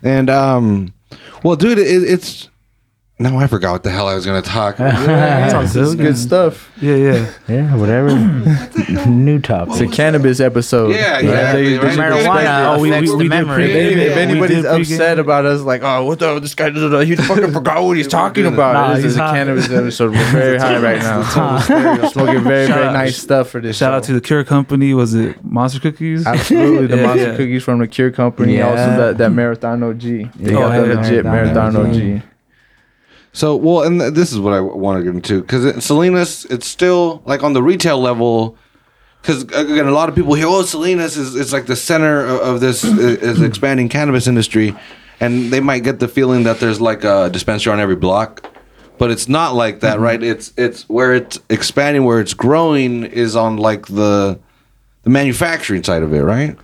And 0.04 0.30
um, 0.30 0.94
well, 1.44 1.56
dude, 1.56 1.80
it, 1.80 1.88
it's 1.88 2.50
now 3.20 3.36
I 3.40 3.48
forgot 3.48 3.72
what 3.72 3.84
the 3.84 3.90
hell 3.90 4.08
I 4.08 4.14
was 4.16 4.26
gonna 4.26 4.42
talk. 4.44 4.76
It's 4.80 5.54
all 5.54 5.62
this 5.64 5.76
is 5.76 5.96
good. 5.96 6.04
good 6.06 6.18
stuff 6.18 6.72
Yeah, 6.80 6.96
yeah. 6.96 7.32
Yeah, 7.48 7.76
whatever. 7.76 8.10
New 9.08 9.40
topic. 9.40 9.74
it's 9.74 9.82
a 9.82 9.88
cannabis 9.88 10.40
episode 10.40 10.90
Yeah, 10.94 11.14
right? 11.14 11.24
exactly, 11.26 11.64
They- 11.64 11.70
they 11.78 11.78
right? 11.78 11.98
Marijuana 11.98 12.16
respect 12.18 12.44
it. 12.44 12.48
oh, 12.68 12.80
we, 12.82 12.90
affects 12.92 13.18
the 13.18 13.24
memory. 13.24 13.64
If, 13.66 13.76
any- 13.76 14.02
if 14.04 14.10
Yeah, 14.10 14.16
we 14.16 14.22
anybody's 14.22 14.56
did 14.58 14.66
pregame. 14.66 14.82
upset 14.82 15.20
about 15.20 15.46
us, 15.46 15.62
like, 15.62 15.82
oh, 15.84 16.06
what 16.06 16.20
the 16.20 16.40
this 16.40 16.54
guy, 16.54 16.70
he 17.06 17.16
fucking 17.16 17.52
forgot 17.54 17.84
what 17.84 17.98
he's 17.98 18.08
talking 18.08 18.46
about. 18.46 18.74
Nah, 18.74 18.94
this 18.96 19.06
is 19.06 19.16
a 19.16 19.20
cannabis 19.20 19.70
episode. 19.70 20.12
We're 20.12 20.32
very 20.32 20.58
high 20.60 20.80
right 20.80 21.00
now. 21.02 21.24
Smoking 22.10 22.44
very, 22.44 22.68
very 22.68 22.94
nice 22.94 23.18
stuff 23.18 23.50
for 23.50 23.60
this. 23.62 23.78
Shout 23.78 23.92
show. 23.94 23.98
out 23.98 24.04
to 24.04 24.14
the 24.14 24.22
Cure 24.22 24.44
Company. 24.44 24.94
Was 24.94 25.16
it 25.16 25.44
Monster 25.44 25.80
Cookies? 25.80 26.26
Absolutely, 26.28 26.88
the 26.88 26.98
monster 26.98 27.32
cookies 27.32 27.64
from 27.64 27.80
the 27.80 27.88
Cure 27.88 28.12
Company. 28.12 28.62
Also, 28.62 28.76
that, 28.98 29.18
that 29.18 29.32
Marathon 29.32 29.82
OG. 29.82 30.00
They 30.02 30.30
Yeah, 30.40 30.52
got 30.52 30.72
the 30.88 30.96
legit 30.96 31.26
Marathon 31.26 31.74
Marathon 31.74 32.16
OG. 32.18 32.22
So, 33.38 33.56
well, 33.56 33.84
and 33.84 34.00
th- 34.00 34.14
this 34.16 34.32
is 34.34 34.40
what 34.40 34.54
I 34.54 34.60
want 34.60 34.98
to 34.98 35.04
get 35.04 35.14
into 35.14 35.42
because 35.42 35.86
Salinas, 35.86 36.46
it's 36.46 36.66
still 36.66 37.22
like 37.24 37.44
on 37.44 37.54
the 37.54 37.62
retail 37.62 38.00
level. 38.00 38.58
Because 39.22 39.44
again, 39.44 39.86
a 39.86 39.92
lot 39.92 40.10
of 40.10 40.16
people 40.16 40.34
hear, 40.34 40.48
"Oh, 40.48 40.64
Salinas 40.64 41.18
is 41.18 41.36
it's 41.36 41.54
like 41.54 41.68
the 41.68 41.76
center 41.76 42.26
of, 42.26 42.40
of 42.40 42.62
this 42.62 42.84
is 42.84 43.40
expanding 43.44 43.90
cannabis 43.90 44.26
industry," 44.26 44.76
and 45.20 45.52
they 45.54 45.60
might 45.60 45.84
get 45.84 46.00
the 46.00 46.08
feeling 46.08 46.46
that 46.46 46.60
there's 46.60 46.82
like 46.82 47.04
a 47.04 47.30
dispensary 47.30 47.72
on 47.72 47.80
every 47.80 47.96
block, 47.96 48.44
but 48.98 49.12
it's 49.12 49.28
not 49.28 49.54
like 49.54 49.82
that, 49.82 49.98
mm-hmm. 49.98 50.04
right? 50.04 50.24
It's 50.24 50.52
it's 50.58 50.90
where 50.90 51.14
it's 51.14 51.40
expanding, 51.48 52.06
where 52.06 52.20
it's 52.20 52.34
growing 52.34 53.04
is 53.04 53.36
on 53.36 53.58
like 53.58 53.86
the 53.86 54.40
the 55.04 55.12
manufacturing 55.12 55.84
side 55.84 56.02
of 56.02 56.12
it, 56.12 56.24
right? 56.24 56.58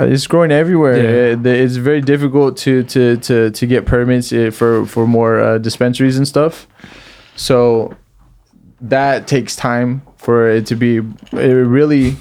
Uh, 0.00 0.04
It's 0.06 0.26
growing 0.26 0.50
everywhere. 0.50 0.96
Yeah. 0.96 1.36
Uh, 1.36 1.48
it's 1.64 1.76
very 1.76 2.00
difficult 2.00 2.56
to 2.64 2.82
to 2.84 3.16
to 3.18 3.50
to 3.50 3.66
get 3.66 3.84
permits 3.84 4.32
uh, 4.32 4.50
for 4.50 4.86
for 4.86 5.06
more 5.06 5.38
uh, 5.40 5.58
dispensaries 5.58 6.16
and 6.16 6.26
stuff. 6.26 6.66
So 7.36 7.94
that 8.80 9.26
takes 9.26 9.54
time 9.56 10.00
for 10.16 10.48
it 10.48 10.66
to 10.66 10.76
be. 10.76 10.96
It 11.32 11.66
really, 11.68 12.16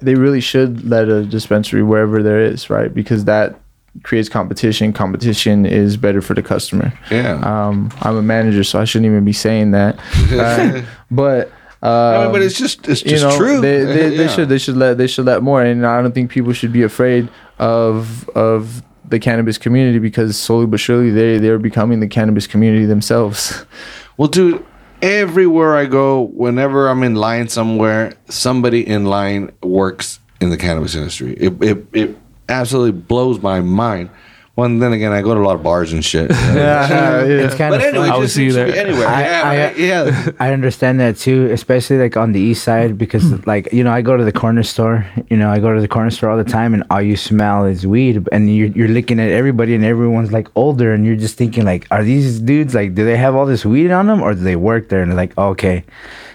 they 0.00 0.14
really 0.14 0.40
should 0.40 0.84
let 0.88 1.08
a 1.08 1.24
dispensary 1.24 1.82
wherever 1.82 2.22
there 2.22 2.40
is, 2.40 2.70
right? 2.70 2.92
Because 2.94 3.24
that 3.26 3.54
creates 4.02 4.28
competition. 4.28 4.92
Competition 4.92 5.66
is 5.66 5.96
better 5.96 6.22
for 6.22 6.34
the 6.34 6.42
customer. 6.42 6.92
Yeah. 7.10 7.34
Um, 7.42 7.90
I'm 8.02 8.16
a 8.16 8.22
manager, 8.22 8.64
so 8.64 8.80
I 8.80 8.84
shouldn't 8.86 9.06
even 9.12 9.24
be 9.24 9.32
saying 9.34 9.72
that. 9.72 9.98
Uh, 10.32 10.82
but. 11.10 11.50
Uh, 11.82 11.86
I 11.88 12.22
mean, 12.24 12.32
but 12.32 12.42
it's 12.42 12.58
just 12.58 12.86
it's 12.88 13.02
you 13.02 13.10
just 13.10 13.24
know, 13.24 13.36
true. 13.36 13.60
They 13.60 13.84
they, 13.84 14.16
they 14.16 14.28
should 14.28 14.48
they 14.48 14.58
should 14.58 14.76
let 14.76 14.98
they 14.98 15.06
should 15.06 15.24
let 15.24 15.42
more, 15.42 15.62
and 15.62 15.86
I 15.86 16.02
don't 16.02 16.12
think 16.12 16.30
people 16.30 16.52
should 16.52 16.72
be 16.72 16.82
afraid 16.82 17.28
of 17.58 18.28
of 18.30 18.82
the 19.08 19.18
cannabis 19.18 19.58
community 19.58 19.98
because 19.98 20.38
slowly 20.38 20.66
but 20.66 20.78
surely 20.78 21.10
they 21.10 21.38
they're 21.38 21.58
becoming 21.58 22.00
the 22.00 22.08
cannabis 22.08 22.46
community 22.46 22.86
themselves. 22.86 23.64
Well, 24.16 24.28
dude, 24.28 24.62
everywhere 25.00 25.74
I 25.74 25.86
go, 25.86 26.20
whenever 26.20 26.88
I'm 26.90 27.02
in 27.04 27.14
line 27.14 27.48
somewhere, 27.48 28.12
somebody 28.28 28.86
in 28.86 29.06
line 29.06 29.50
works 29.62 30.20
in 30.42 30.50
the 30.50 30.58
cannabis 30.58 30.94
industry. 30.94 31.32
It 31.38 31.62
it, 31.62 31.86
it 31.94 32.18
absolutely 32.50 33.00
blows 33.00 33.40
my 33.40 33.62
mind. 33.62 34.10
Well, 34.56 34.66
and 34.66 34.82
then 34.82 34.92
again, 34.92 35.12
I 35.12 35.22
go 35.22 35.32
to 35.34 35.40
a 35.40 35.46
lot 35.46 35.54
of 35.54 35.62
bars 35.62 35.92
and 35.92 36.04
shit. 36.04 36.30
Yeah, 36.50 37.22
it's 37.22 37.54
kind 37.54 37.72
But 37.72 37.80
of 37.80 37.86
anyway, 37.86 38.08
I 38.08 38.16
will 38.18 38.28
see 38.28 38.44
you 38.44 38.52
there. 38.52 38.66
be 38.66 38.76
Anywhere, 38.76 39.06
I- 39.06 39.22
yeah, 39.22 39.42
I- 39.44 39.56
right, 39.56 39.78
yeah. 39.78 40.30
I 40.40 40.52
understand 40.52 40.98
that 41.00 41.16
too, 41.16 41.48
especially 41.50 41.98
like 41.98 42.16
on 42.16 42.32
the 42.32 42.40
east 42.40 42.64
side 42.64 42.98
because 42.98 43.22
hmm. 43.22 43.36
like 43.46 43.72
you 43.72 43.84
know 43.84 43.92
I 43.92 44.02
go 44.02 44.16
to 44.16 44.24
the 44.24 44.32
corner 44.32 44.62
store, 44.62 45.06
you 45.30 45.36
know 45.36 45.50
I 45.50 45.60
go 45.60 45.74
to 45.74 45.80
the 45.80 45.88
corner 45.88 46.10
store 46.10 46.30
all 46.30 46.36
the 46.36 46.44
time 46.44 46.74
and 46.74 46.82
all 46.90 47.00
you 47.00 47.16
smell 47.16 47.64
is 47.64 47.86
weed 47.86 48.28
and 48.32 48.54
you're 48.54 48.68
you're 48.68 48.88
looking 48.88 49.20
at 49.20 49.30
everybody 49.30 49.74
and 49.74 49.84
everyone's 49.84 50.32
like 50.32 50.48
older 50.56 50.92
and 50.92 51.06
you're 51.06 51.16
just 51.16 51.36
thinking 51.36 51.64
like 51.64 51.86
are 51.90 52.02
these 52.02 52.40
dudes 52.40 52.74
like 52.74 52.94
do 52.94 53.04
they 53.04 53.16
have 53.16 53.34
all 53.36 53.46
this 53.46 53.64
weed 53.64 53.90
on 53.90 54.08
them 54.08 54.20
or 54.20 54.34
do 54.34 54.40
they 54.40 54.56
work 54.56 54.88
there? 54.88 55.00
And 55.02 55.10
they're 55.10 55.16
like 55.16 55.36
okay 55.38 55.84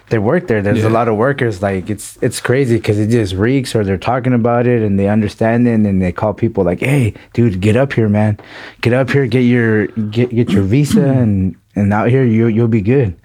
they 0.09 0.19
work 0.19 0.47
there. 0.47 0.61
There's 0.61 0.83
a 0.83 0.89
lot 0.89 1.07
of 1.07 1.17
workers. 1.17 1.61
Like 1.61 1.89
it's 1.89 2.17
it's 2.21 2.39
crazy 2.39 2.77
because 2.77 2.99
it 2.99 3.09
just 3.09 3.33
reeks 3.33 3.75
or 3.75 3.83
they're 3.83 3.97
talking 3.97 4.33
about 4.33 4.67
it 4.67 4.81
and 4.81 4.99
they 4.99 5.07
understand 5.07 5.67
it 5.67 5.73
and 5.73 6.01
they 6.01 6.11
call 6.11 6.33
people 6.33 6.63
like 6.63 6.79
hey 6.79 7.13
dude 7.33 7.59
get 7.59 7.75
up 7.75 7.93
here 7.93 8.09
man. 8.09 8.39
Get 8.81 8.93
up 8.93 9.09
here 9.09 9.25
get 9.25 9.41
your 9.41 9.87
get 9.87 10.29
get 10.29 10.49
your 10.51 10.63
visa 10.63 11.05
and 11.05 11.55
and 11.75 11.91
out 11.93 12.09
here 12.09 12.23
you 12.23 12.47
you'll 12.47 12.67
be 12.67 12.81
good. 12.81 13.15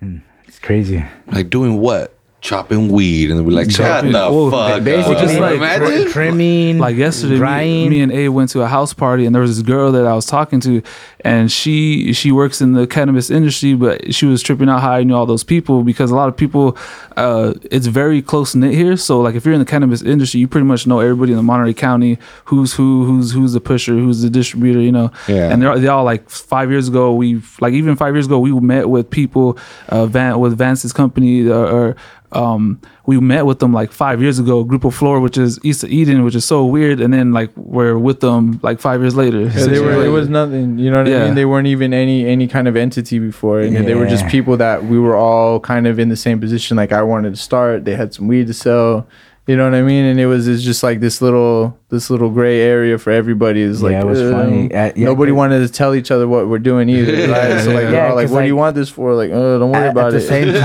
And 0.00 0.22
it's 0.44 0.58
crazy. 0.58 1.04
Like 1.28 1.50
doing 1.50 1.78
what? 1.80 2.15
Chopping 2.42 2.92
weed, 2.92 3.30
and 3.30 3.44
we're 3.44 3.50
like, 3.52 3.70
shut 3.70 3.86
Chopping- 3.86 4.12
the 4.12 4.18
well, 4.18 4.50
fuck 4.50 4.84
Basically, 4.84 5.16
up. 5.16 5.22
just 5.22 5.38
like 5.40 5.56
Imagine. 5.56 6.12
trimming, 6.12 6.78
like 6.78 6.94
yesterday 6.96 7.32
me, 7.34 7.38
drying. 7.38 7.90
me 7.90 8.00
and 8.02 8.12
a 8.12 8.28
went 8.28 8.50
to 8.50 8.60
a 8.62 8.68
house 8.68 8.92
party 8.94 9.26
and 9.26 9.34
there 9.34 9.42
was 9.42 9.56
this 9.56 9.66
girl 9.66 9.90
that 9.92 10.06
i 10.06 10.14
was 10.14 10.26
talking 10.26 10.60
to 10.60 10.80
and 11.20 11.50
she 11.50 12.12
she 12.12 12.30
works 12.30 12.60
in 12.60 12.72
the 12.72 12.86
cannabis 12.86 13.30
industry 13.30 13.74
but 13.74 14.14
she 14.14 14.26
was 14.26 14.42
tripping 14.42 14.68
out 14.68 14.80
how 14.80 14.92
i 14.92 15.02
knew 15.02 15.14
all 15.14 15.26
those 15.26 15.42
people 15.42 15.82
because 15.82 16.10
a 16.10 16.14
lot 16.14 16.28
of 16.28 16.36
people 16.36 16.76
uh 17.16 17.52
it's 17.70 17.86
very 17.86 18.20
close 18.22 18.54
knit 18.54 18.72
here 18.74 18.96
so 18.96 19.20
like 19.20 19.34
if 19.34 19.44
you're 19.44 19.54
in 19.54 19.58
the 19.60 19.66
cannabis 19.66 20.02
industry 20.02 20.38
you 20.38 20.46
pretty 20.46 20.66
much 20.66 20.86
know 20.86 21.00
everybody 21.00 21.32
in 21.32 21.36
the 21.36 21.42
monterey 21.42 21.74
county 21.74 22.16
who's 22.44 22.74
who 22.74 23.04
who's 23.06 23.32
who's 23.32 23.54
the 23.54 23.60
pusher 23.60 23.94
who's 23.94 24.22
the 24.22 24.30
distributor 24.30 24.80
you 24.80 24.92
know 24.92 25.10
Yeah. 25.26 25.50
and 25.50 25.60
they're, 25.62 25.78
they 25.78 25.88
all 25.88 26.04
like 26.04 26.28
five 26.30 26.70
years 26.70 26.86
ago 26.88 27.12
we 27.14 27.42
like 27.60 27.72
even 27.74 27.96
five 27.96 28.14
years 28.14 28.26
ago 28.26 28.38
we 28.38 28.52
met 28.60 28.88
with 28.88 29.10
people 29.10 29.58
uh 29.88 30.06
van 30.06 30.38
with 30.38 30.56
vance's 30.56 30.92
company 30.92 31.48
or, 31.48 31.66
or 31.66 31.96
um 32.36 32.62
we 33.06 33.14
met 33.20 33.44
with 33.46 33.58
them 33.62 33.72
like 33.80 33.90
five 34.04 34.18
years 34.24 34.38
ago 34.38 34.64
Grupo 34.64 34.90
Flor 34.92 35.16
which 35.26 35.38
is 35.38 35.58
east 35.68 35.82
of 35.84 35.90
eden 35.90 36.18
which 36.24 36.34
is 36.40 36.44
so 36.44 36.58
weird 36.74 37.00
and 37.00 37.10
then 37.14 37.32
like 37.32 37.50
we're 37.56 37.98
with 38.08 38.20
them 38.20 38.42
like 38.62 38.78
five 38.80 39.00
years 39.00 39.14
later 39.22 39.40
Yeah, 39.42 39.66
they 39.72 39.80
were. 39.80 40.04
It 40.04 40.10
was 40.20 40.28
nothing. 40.28 40.78
You 40.78 40.90
know 40.92 40.98
what 41.02 41.08
I 41.08 41.10
mean? 41.26 41.34
They 41.34 41.44
weren't 41.52 41.68
even 41.68 41.90
any 42.04 42.18
any 42.34 42.46
kind 42.46 42.66
of 42.68 42.74
entity 42.76 43.18
before, 43.30 43.60
and 43.60 43.86
they 43.88 43.94
were 44.00 44.06
just 44.14 44.24
people 44.36 44.56
that 44.58 44.84
we 44.90 44.98
were 45.06 45.16
all 45.16 45.60
kind 45.60 45.86
of 45.86 45.98
in 45.98 46.08
the 46.14 46.16
same 46.26 46.38
position. 46.40 46.76
Like 46.76 46.92
I 46.92 47.02
wanted 47.02 47.30
to 47.36 47.40
start. 47.40 47.84
They 47.86 47.96
had 47.96 48.12
some 48.14 48.26
weed 48.28 48.46
to 48.48 48.54
sell. 48.54 49.06
You 49.46 49.56
know 49.56 49.62
what 49.62 49.74
I 49.78 49.82
mean? 49.82 50.04
And 50.04 50.18
it 50.18 50.26
was 50.26 50.48
it's 50.48 50.64
just 50.64 50.82
like 50.82 50.98
this 50.98 51.22
little 51.22 51.78
this 51.88 52.10
little 52.10 52.30
gray 52.30 52.60
area 52.62 52.98
for 52.98 53.12
everybody. 53.12 53.62
It's 53.62 53.80
like 53.80 53.92
Yeah, 53.92 54.00
it 54.00 54.04
was 54.06 54.20
uh, 54.20 54.32
funny. 54.32 54.74
Uh, 54.74 54.92
yeah, 54.96 55.04
nobody 55.04 55.30
'cause- 55.30 55.36
wanted 55.36 55.60
to 55.64 55.72
tell 55.72 55.94
each 55.94 56.10
other 56.10 56.26
what 56.26 56.48
we're 56.48 56.58
doing 56.58 56.88
either. 56.88 57.12
Right? 57.32 57.60
So 57.62 57.70
like, 57.72 57.84
Yeah, 57.84 57.90
they're 57.92 58.08
all 58.08 58.16
like, 58.16 58.26
'cause, 58.26 58.32
what 58.32 58.40
do 58.40 58.48
you 58.48 58.56
want 58.56 58.74
this 58.74 58.88
for? 58.88 59.14
Like, 59.14 59.30
oh, 59.32 59.60
don't 59.60 59.70
worry 59.70 59.84
at, 59.84 59.92
about 59.92 60.08
at 60.08 60.14
the 60.14 60.20
same 60.20 60.52
time, 60.52 60.62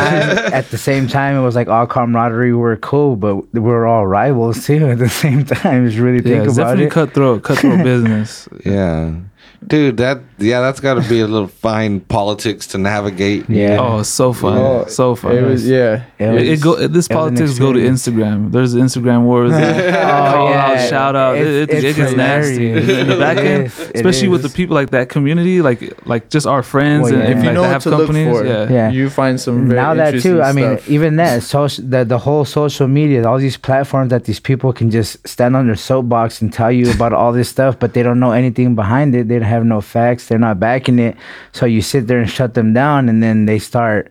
at 0.53 0.71
the 0.71 0.79
same 0.79 1.07
time, 1.07 1.35
it 1.35 1.41
was 1.43 1.53
like 1.55 1.67
all 1.67 1.85
camaraderie. 1.85 2.53
We're 2.55 2.75
cool, 2.77 3.15
but 3.15 3.53
we're 3.53 3.85
all 3.85 4.07
rivals 4.07 4.65
too. 4.65 4.87
At 4.89 4.97
the 4.97 5.09
same 5.09 5.45
time, 5.61 5.85
just 5.85 5.99
really 5.99 6.17
yeah 6.17 6.37
think 6.37 6.45
it's 6.45 6.53
about 6.57 6.63
definitely 6.77 6.85
it. 6.85 6.91
cutthroat 6.91 7.43
cutthroat 7.43 7.83
business 7.83 8.49
Yeah, 8.65 9.13
dude, 9.65 9.97
that 9.97 10.19
yeah, 10.39 10.59
that's 10.61 10.79
got 10.79 10.95
to 10.95 11.07
be 11.07 11.19
a 11.21 11.27
little 11.27 11.47
fine 11.47 11.99
politics 12.01 12.65
to 12.67 12.77
navigate. 12.77 13.47
Yeah. 13.49 13.77
oh 13.79 14.01
so 14.03 14.33
fun 14.33 14.57
Oh, 14.57 14.85
so 14.87 15.15
fun 15.15 15.35
it 15.37 15.41
was 15.43 15.67
yeah. 15.67 16.03
It 16.17 16.25
It, 16.25 16.31
was- 16.33 16.43
it 16.49 16.61
go. 16.61 16.87
This 16.87 17.07
an 17.07 17.15
politics 17.15 17.59
go 17.59 17.71
to. 17.73 17.79
Instagram. 17.79 18.51
There's 18.51 18.73
Instagram 18.75 19.23
wars. 19.23 19.51
Oh, 20.01 20.33
call 20.33 20.49
yeah. 20.49 20.65
out, 20.65 20.89
shout 20.89 21.15
out. 21.15 21.37
It, 21.37 21.47
it, 21.47 21.69
It's- 21.69 21.83
it 21.83 21.95
gets 21.95 22.13
nasty. 22.15 22.71
In 22.71 23.07
the 23.07 23.17
back 23.17 23.37
end, 23.37 23.65
is. 23.67 23.91
Especially 23.95 24.27
with 24.29 24.41
the 24.41 24.49
people 24.49 24.73
like 24.75 24.89
that 24.91 25.09
community, 25.09 25.61
like 25.61 25.81
like 26.07 26.29
just 26.29 26.47
our 26.47 26.63
friends 26.63 27.03
Well, 27.03 27.13
and, 27.13 27.23
yeah. 27.23 27.29
and 27.29 27.39
If 27.39 27.43
you 27.43 27.49
like 27.49 27.53
know 27.55 27.61
what 27.61 27.71
have 27.71 27.83
to 27.83 27.89
look 27.91 28.07
companies. 28.07 28.37
for, 28.39 28.45
Yeah. 28.45 28.71
Yeah. 28.71 28.89
you 28.91 29.09
find 29.09 29.39
some 29.39 29.67
very 29.67 29.79
now 29.79 29.93
that 29.93 30.07
interesting 30.15 30.31
too 30.37 30.41
i 30.41 30.51
mean 30.53 30.77
stuff. 30.77 30.89
even 30.89 31.15
that 31.17 31.43
social 31.43 31.83
the, 31.85 32.03
the 32.05 32.17
whole 32.17 32.45
social 32.45 32.87
media 32.87 33.27
all 33.27 33.37
these 33.37 33.57
platforms 33.57 34.09
that 34.09 34.23
these 34.25 34.39
people 34.39 34.73
can 34.73 34.89
just 34.89 35.09
stand 35.27 35.55
on 35.55 35.67
their 35.67 35.75
soapbox 35.75 36.41
and 36.41 36.51
tell 36.53 36.71
you 36.71 36.89
about 36.91 37.13
all 37.13 37.31
this 37.31 37.49
stuff 37.49 37.77
but 37.79 37.93
they 37.93 38.03
don't 38.03 38.19
know 38.19 38.31
anything 38.31 38.75
behind 38.75 39.13
it 39.15 39.27
they 39.27 39.35
don't 39.39 39.50
have 39.53 39.63
no 39.75 39.79
facts 39.81 40.21
they're 40.27 40.45
not 40.49 40.59
backing 40.59 40.99
it 41.07 41.15
so 41.51 41.65
you 41.75 41.81
sit 41.81 42.03
there 42.07 42.21
and 42.23 42.29
shut 42.37 42.51
them 42.53 42.69
down 42.73 43.09
and 43.09 43.21
then 43.25 43.45
they 43.49 43.59
start 43.59 44.03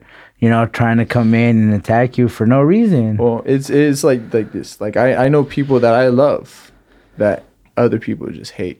you 0.42 0.48
know 0.52 0.66
trying 0.80 0.98
to 1.02 1.06
come 1.16 1.30
in 1.34 1.54
and 1.62 1.72
attack 1.80 2.18
you 2.18 2.28
for 2.28 2.46
no 2.46 2.60
reason 2.74 3.16
Well, 3.16 3.42
it's 3.54 3.68
it's 3.70 4.02
like 4.08 4.22
like 4.36 4.50
this. 4.52 4.80
Like 4.84 4.96
I 4.96 5.08
I 5.24 5.28
know 5.32 5.42
people 5.58 5.78
that 5.84 5.94
I 6.04 6.08
love 6.24 6.72
that 7.18 7.38
other 7.76 7.98
people 8.06 8.26
just 8.40 8.52
hate. 8.62 8.78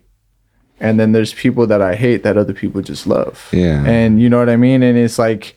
And 0.83 0.99
then 0.99 1.13
there's 1.13 1.35
people 1.35 1.67
that 1.67 1.83
I 1.83 1.95
hate 1.95 2.23
that 2.23 2.37
other 2.43 2.55
people 2.55 2.81
just 2.93 3.05
love. 3.07 3.37
Yeah. 3.53 3.85
And 3.85 4.11
you 4.23 4.29
know 4.31 4.39
what 4.39 4.49
I 4.49 4.57
mean? 4.57 4.83
And 4.83 4.97
it's 4.97 5.19
like 5.19 5.55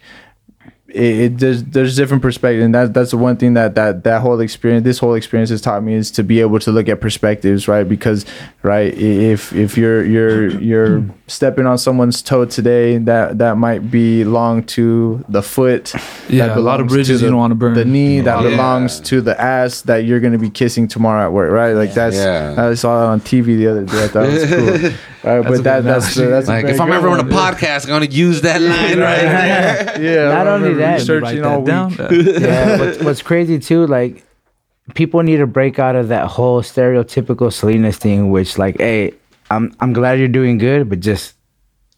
it, 0.93 1.19
it 1.19 1.37
there's 1.39 1.63
there's 1.63 1.95
different 1.95 2.21
perspectives 2.21 2.63
and 2.63 2.73
that 2.75 2.93
that's 2.93 3.11
the 3.11 3.17
one 3.17 3.35
thing 3.35 3.55
that 3.55 3.75
that 3.75 4.03
that 4.03 4.21
whole 4.21 4.39
experience 4.39 4.83
this 4.83 4.99
whole 4.99 5.15
experience 5.15 5.49
has 5.49 5.61
taught 5.61 5.83
me 5.83 5.93
is 5.93 6.11
to 6.11 6.23
be 6.23 6.39
able 6.39 6.59
to 6.59 6.71
look 6.71 6.87
at 6.87 7.01
perspectives 7.01 7.67
right? 7.67 7.87
Because 7.87 8.25
right 8.61 8.93
if 8.93 9.53
if 9.53 9.77
you're 9.77 10.03
you're 10.05 10.49
you're 10.59 11.03
stepping 11.27 11.65
on 11.65 11.77
someone's 11.77 12.21
toe 12.21 12.43
today 12.43 12.97
that 12.97 13.37
that 13.37 13.55
might 13.57 13.89
belong 13.89 14.61
to 14.63 15.23
the 15.29 15.41
foot 15.41 15.93
Yeah, 16.27 16.53
a 16.53 16.59
lot 16.59 16.81
of 16.81 16.87
belongs 16.87 16.91
to 16.91 16.93
bridges 16.95 17.21
you 17.21 17.29
don't 17.29 17.37
wanna 17.37 17.55
burn. 17.55 17.75
the 17.75 17.85
knee 17.85 18.19
that 18.19 18.43
Yeah. 18.43 18.49
belongs 18.49 18.99
to 19.01 19.21
the 19.21 19.39
ass 19.39 19.81
that 19.83 20.03
you're 20.03 20.19
gonna 20.19 20.37
be 20.37 20.49
kissing 20.49 20.85
tomorrow 20.87 21.23
at 21.25 21.31
work 21.31 21.51
right 21.51 21.73
like 21.73 21.93
that's 21.93 22.17
Yeah. 22.17 22.55
I 22.57 22.73
saw 22.73 23.03
it 23.03 23.07
on 23.07 23.21
TV 23.21 23.55
the 23.57 23.67
other 23.67 23.83
day 23.85 24.03
I 24.03 24.07
thought 24.09 24.25
it 24.25 24.33
was 24.33 24.45
cool 24.49 24.91
right 25.31 25.37
a 25.39 25.43
but 25.43 25.63
that 25.63 25.83
that's 25.85 26.15
analogy. 26.17 26.29
that's 26.31 26.47
Like 26.49 26.65
if 26.65 26.81
I'm 26.81 26.91
ever 26.91 27.07
on 27.07 27.21
a 27.21 27.23
one. 27.23 27.31
podcast, 27.31 27.85
I'm 27.85 27.89
gonna 27.91 28.05
use 28.07 28.41
that 28.41 28.61
line 28.61 28.99
right 28.99 29.21
there. 29.21 30.01
yeah 30.01 30.33
Not 30.33 30.47
only 30.47 30.69
remember 30.73 30.79
that- 30.79 31.21
Write 31.21 31.31
researching 31.33 31.45
all 31.45 31.61
that 31.61 31.89
week. 31.89 31.97
down. 31.97 32.11
Yeah. 32.11 32.39
yeah 32.47 32.79
what's, 32.79 32.99
what's 33.01 33.21
crazy 33.21 33.59
too 33.59 33.87
like 33.87 34.25
people 34.93 35.23
need 35.23 35.37
to 35.37 35.47
break 35.47 35.79
out 35.79 35.95
of 35.95 36.09
that 36.09 36.27
whole 36.27 36.61
stereotypical 36.61 37.51
salinas 37.51 37.95
thing 37.97 38.29
which 38.29 38.57
like 38.57 38.77
hey 38.77 39.13
i'm 39.51 39.73
i'm 39.79 39.93
glad 39.93 40.19
you're 40.19 40.27
doing 40.27 40.57
good 40.57 40.89
but 40.89 40.99
just 40.99 41.35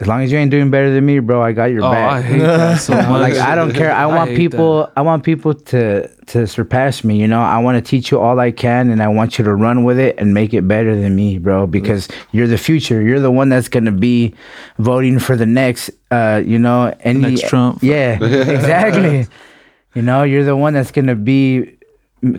as 0.02 0.08
long 0.08 0.22
as 0.24 0.32
you 0.32 0.38
ain't 0.38 0.52
doing 0.52 0.70
better 0.70 0.94
than 0.94 1.06
me 1.06 1.20
bro 1.20 1.42
i 1.42 1.52
got 1.54 1.66
your 1.66 1.84
Oh, 1.86 1.92
back 1.92 2.12
I 2.12 2.22
hate 2.22 2.40
that 2.40 2.82
so 2.82 2.94
much. 2.96 3.22
like 3.22 3.36
I 3.36 3.56
don't 3.56 3.74
care. 3.74 3.92
I 3.94 4.06
want 4.08 4.32
hate 4.32 4.38
people. 4.38 4.92
I 4.98 5.02
want 5.02 5.24
people 5.24 5.54
to 5.54 6.08
to 6.28 6.48
surpass 6.48 7.04
me. 7.04 7.18
You 7.18 7.28
know, 7.28 7.40
I 7.40 7.60
want 7.60 7.78
to 7.78 7.82
teach 7.90 8.12
you 8.12 8.20
all 8.20 8.38
I 8.40 8.52
can, 8.52 8.90
and 8.90 9.02
I 9.02 9.08
want 9.08 9.38
you 9.38 9.46
to 9.46 9.54
run 9.56 9.84
with 9.86 9.98
it 10.00 10.16
and 10.18 10.34
make 10.34 10.54
it 10.54 10.68
better 10.68 11.00
than 11.00 11.16
me, 11.16 11.38
bro. 11.38 11.66
Because 11.68 12.10
you're 12.34 12.48
the 12.48 12.58
future. 12.58 13.02
You're 13.02 13.20
the 13.22 13.32
one 13.32 13.48
that's 13.50 13.70
gonna 13.70 13.92
be 13.94 14.34
voting 14.80 15.18
for 15.20 15.38
the 15.38 15.46
next. 15.46 15.92
Uh, 16.12 16.42
you 16.46 16.60
know, 16.60 16.94
any 17.02 17.20
next 17.20 17.48
Trump. 17.48 17.82
Yeah, 17.82 18.18
exactly. 18.22 19.28
you 19.96 20.02
know, 20.02 20.24
you're 20.24 20.44
the 20.46 20.56
one 20.58 20.74
that's 20.74 20.92
gonna 20.92 21.16
be 21.16 21.78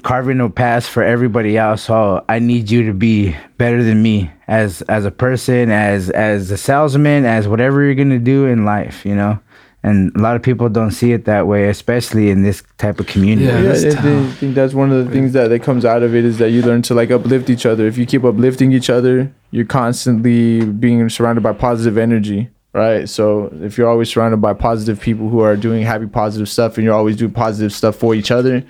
carving 0.02 0.40
a 0.40 0.50
path 0.50 0.86
for 0.86 1.02
everybody 1.02 1.57
else. 1.57 1.82
So 1.84 2.24
I 2.28 2.38
need 2.38 2.70
you 2.70 2.84
to 2.86 2.92
be 2.92 3.34
better 3.57 3.82
than 3.82 4.02
me 4.02 4.30
as 4.49 4.82
as 4.82 5.05
a 5.05 5.11
person, 5.11 5.70
as 5.70 6.11
as 6.11 6.51
a 6.51 6.57
salesman, 6.57 7.24
as 7.24 7.49
whatever 7.49 7.84
you're 7.84 7.94
gonna 7.94 8.18
do 8.18 8.47
in 8.47 8.64
life. 8.64 9.05
You 9.05 9.14
know. 9.14 9.40
And 9.82 10.11
a 10.16 10.18
lot 10.18 10.34
of 10.34 10.42
people 10.42 10.68
don't 10.68 10.90
see 10.90 11.12
it 11.12 11.26
that 11.26 11.47
way, 11.47 11.68
especially 11.68 12.28
in 12.30 12.42
this 12.42 12.61
type 12.76 12.99
of 12.99 13.07
community. 13.07 13.47
Yeah. 13.47 13.61
Yeah, 13.61 13.68
this 13.68 13.94
I 13.94 14.03
think, 14.03 14.34
think 14.34 14.55
that's 14.57 14.74
one 14.74 14.90
of 14.90 15.05
the 15.05 15.12
things 15.12 15.32
that, 15.34 15.47
that 15.47 15.62
comes 15.62 15.84
out 15.84 16.03
of 16.03 16.12
it 16.12 16.24
is 16.24 16.38
that 16.38 16.51
you 16.51 16.61
learn 16.62 16.82
to 16.82 16.94
like 16.94 17.12
uplift 17.12 17.49
each 17.51 17.64
other. 17.64 17.86
If 17.86 17.97
you 17.97 18.05
keep 18.05 18.24
uplifting 18.24 18.72
each 18.72 18.90
other, 18.90 19.32
you're 19.53 19.64
constantly 19.64 20.64
being 20.64 21.09
surrounded 21.09 21.42
by 21.42 21.53
positive 21.53 21.99
energy, 21.99 22.51
right? 22.72 23.09
So 23.09 23.49
if 23.62 23.78
you're 23.78 23.88
always 23.88 24.11
surrounded 24.11 24.38
by 24.38 24.55
positive 24.55 25.01
people 25.01 25.28
who 25.28 25.38
are 25.38 25.57
doing 25.57 25.84
happy, 25.84 26.07
positive 26.07 26.49
stuff, 26.49 26.78
and 26.78 26.84
you're 26.84 26.94
always 26.94 27.16
doing 27.16 27.30
positive 27.30 27.72
stuff 27.72 27.94
for 27.94 28.12
each 28.12 28.32
other, 28.32 28.64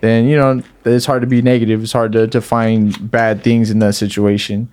then 0.00 0.26
you 0.26 0.36
know 0.36 0.62
it's 0.84 1.06
hard 1.06 1.20
to 1.20 1.28
be 1.28 1.42
negative. 1.42 1.80
It's 1.80 1.92
hard 1.92 2.10
to, 2.12 2.26
to 2.26 2.40
find 2.40 3.08
bad 3.08 3.44
things 3.44 3.70
in 3.70 3.78
that 3.80 3.94
situation. 3.94 4.68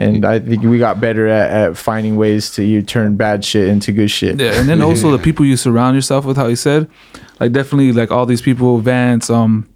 And 0.00 0.24
I 0.24 0.38
think 0.38 0.62
we 0.62 0.78
got 0.78 1.00
better 1.00 1.26
at, 1.26 1.50
at 1.50 1.76
finding 1.76 2.16
ways 2.16 2.52
to 2.52 2.64
you 2.64 2.82
turn 2.82 3.16
bad 3.16 3.44
shit 3.44 3.68
into 3.68 3.90
good 3.90 4.10
shit. 4.10 4.38
Yeah, 4.38 4.52
and 4.52 4.68
then 4.68 4.80
also 4.80 5.10
the 5.10 5.18
people 5.22 5.44
you 5.44 5.56
surround 5.56 5.96
yourself 5.96 6.24
with, 6.24 6.36
how 6.36 6.46
you 6.46 6.56
said, 6.56 6.88
like 7.40 7.50
definitely 7.50 7.92
like 7.92 8.12
all 8.12 8.24
these 8.24 8.40
people, 8.40 8.78
Vance, 8.78 9.28
um, 9.28 9.68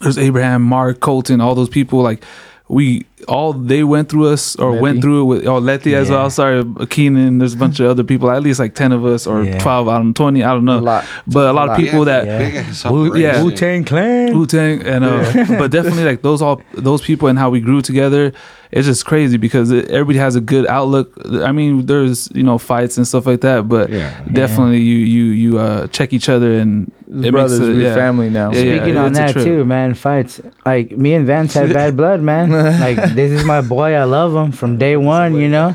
there's 0.00 0.18
Abraham, 0.18 0.62
Mark, 0.62 1.00
Colton, 1.00 1.40
all 1.40 1.54
those 1.54 1.68
people, 1.68 2.00
like 2.00 2.22
we 2.68 3.06
all 3.28 3.52
they 3.52 3.84
went 3.84 4.08
through 4.08 4.26
us 4.26 4.56
or 4.56 4.70
Letty. 4.72 4.82
went 4.82 5.00
through 5.02 5.20
it 5.20 5.24
with 5.24 5.46
oh 5.46 5.58
Letty 5.58 5.94
as 5.94 6.10
well. 6.10 6.28
Sorry, 6.30 6.64
Keenan. 6.90 7.38
There's 7.38 7.54
a 7.54 7.56
bunch 7.56 7.78
of 7.78 7.86
other 7.88 8.02
people, 8.02 8.28
at 8.30 8.42
least 8.42 8.58
like 8.58 8.74
ten 8.74 8.90
of 8.90 9.04
us 9.04 9.24
or 9.26 9.44
Yeah. 9.44 9.58
twelve, 9.60 9.86
I 9.88 9.98
don't 9.98 10.08
know, 10.08 10.12
twenty, 10.14 10.42
I 10.42 10.52
don't 10.52 10.64
know. 10.64 10.78
A 10.78 10.80
lot. 10.80 11.04
But 11.28 11.46
a 11.48 11.52
lot 11.52 11.68
A 11.68 11.72
of 11.72 11.78
lot. 11.78 11.84
people 11.84 12.04
that 12.06 12.26
Yeah. 12.26 12.38
Big 12.38 12.54
ass 12.56 12.84
Wu- 12.84 13.16
yeah. 13.16 13.42
Wu-Tang 13.42 13.84
Clan. 13.84 14.36
Wu 14.36 14.46
Tang 14.46 14.82
and 14.82 15.04
uh, 15.04 15.44
but 15.58 15.70
definitely 15.70 16.04
like 16.04 16.22
those 16.22 16.42
all 16.42 16.60
those 16.74 17.02
people 17.02 17.28
and 17.28 17.38
how 17.38 17.50
we 17.50 17.60
grew 17.60 17.80
together. 17.82 18.32
It's 18.72 18.86
just 18.88 19.06
crazy 19.06 19.36
because 19.36 19.70
it, 19.70 19.88
everybody 19.90 20.18
has 20.18 20.34
a 20.34 20.40
good 20.40 20.66
outlook. 20.66 21.12
I 21.24 21.52
mean, 21.52 21.86
there's 21.86 22.28
you 22.34 22.42
know 22.42 22.58
fights 22.58 22.96
and 22.96 23.06
stuff 23.06 23.26
like 23.26 23.42
that, 23.42 23.68
but 23.68 23.90
Yeah. 23.90 24.10
definitely 24.32 24.80
you 24.80 24.96
you 24.98 25.24
you 25.26 25.58
uh 25.60 25.86
check 25.86 26.12
each 26.12 26.28
other 26.28 26.52
and 26.52 26.90
it 27.08 27.30
brothers, 27.30 27.60
makes 27.60 27.70
it, 27.70 27.74
we're 27.74 27.82
yeah. 27.82 27.94
family 27.94 28.30
now. 28.30 28.52
Yeah, 28.52 28.60
yeah, 28.60 28.76
Speaking 28.76 28.96
on 28.96 29.12
that 29.14 29.32
too, 29.32 29.64
man, 29.64 29.94
fights. 29.94 30.40
Like 30.64 30.92
me 30.92 31.14
and 31.14 31.26
Vance 31.26 31.54
had 31.54 31.72
bad 31.72 31.96
blood, 32.00 32.20
man. 32.20 32.50
Like 32.50 32.96
this 33.14 33.30
is 33.32 33.44
my 33.44 33.60
boy. 33.60 33.94
I 33.94 34.04
love 34.04 34.34
him 34.34 34.52
from 34.52 34.78
day 34.78 34.96
one. 34.96 35.34
You 35.36 35.48
know, 35.48 35.72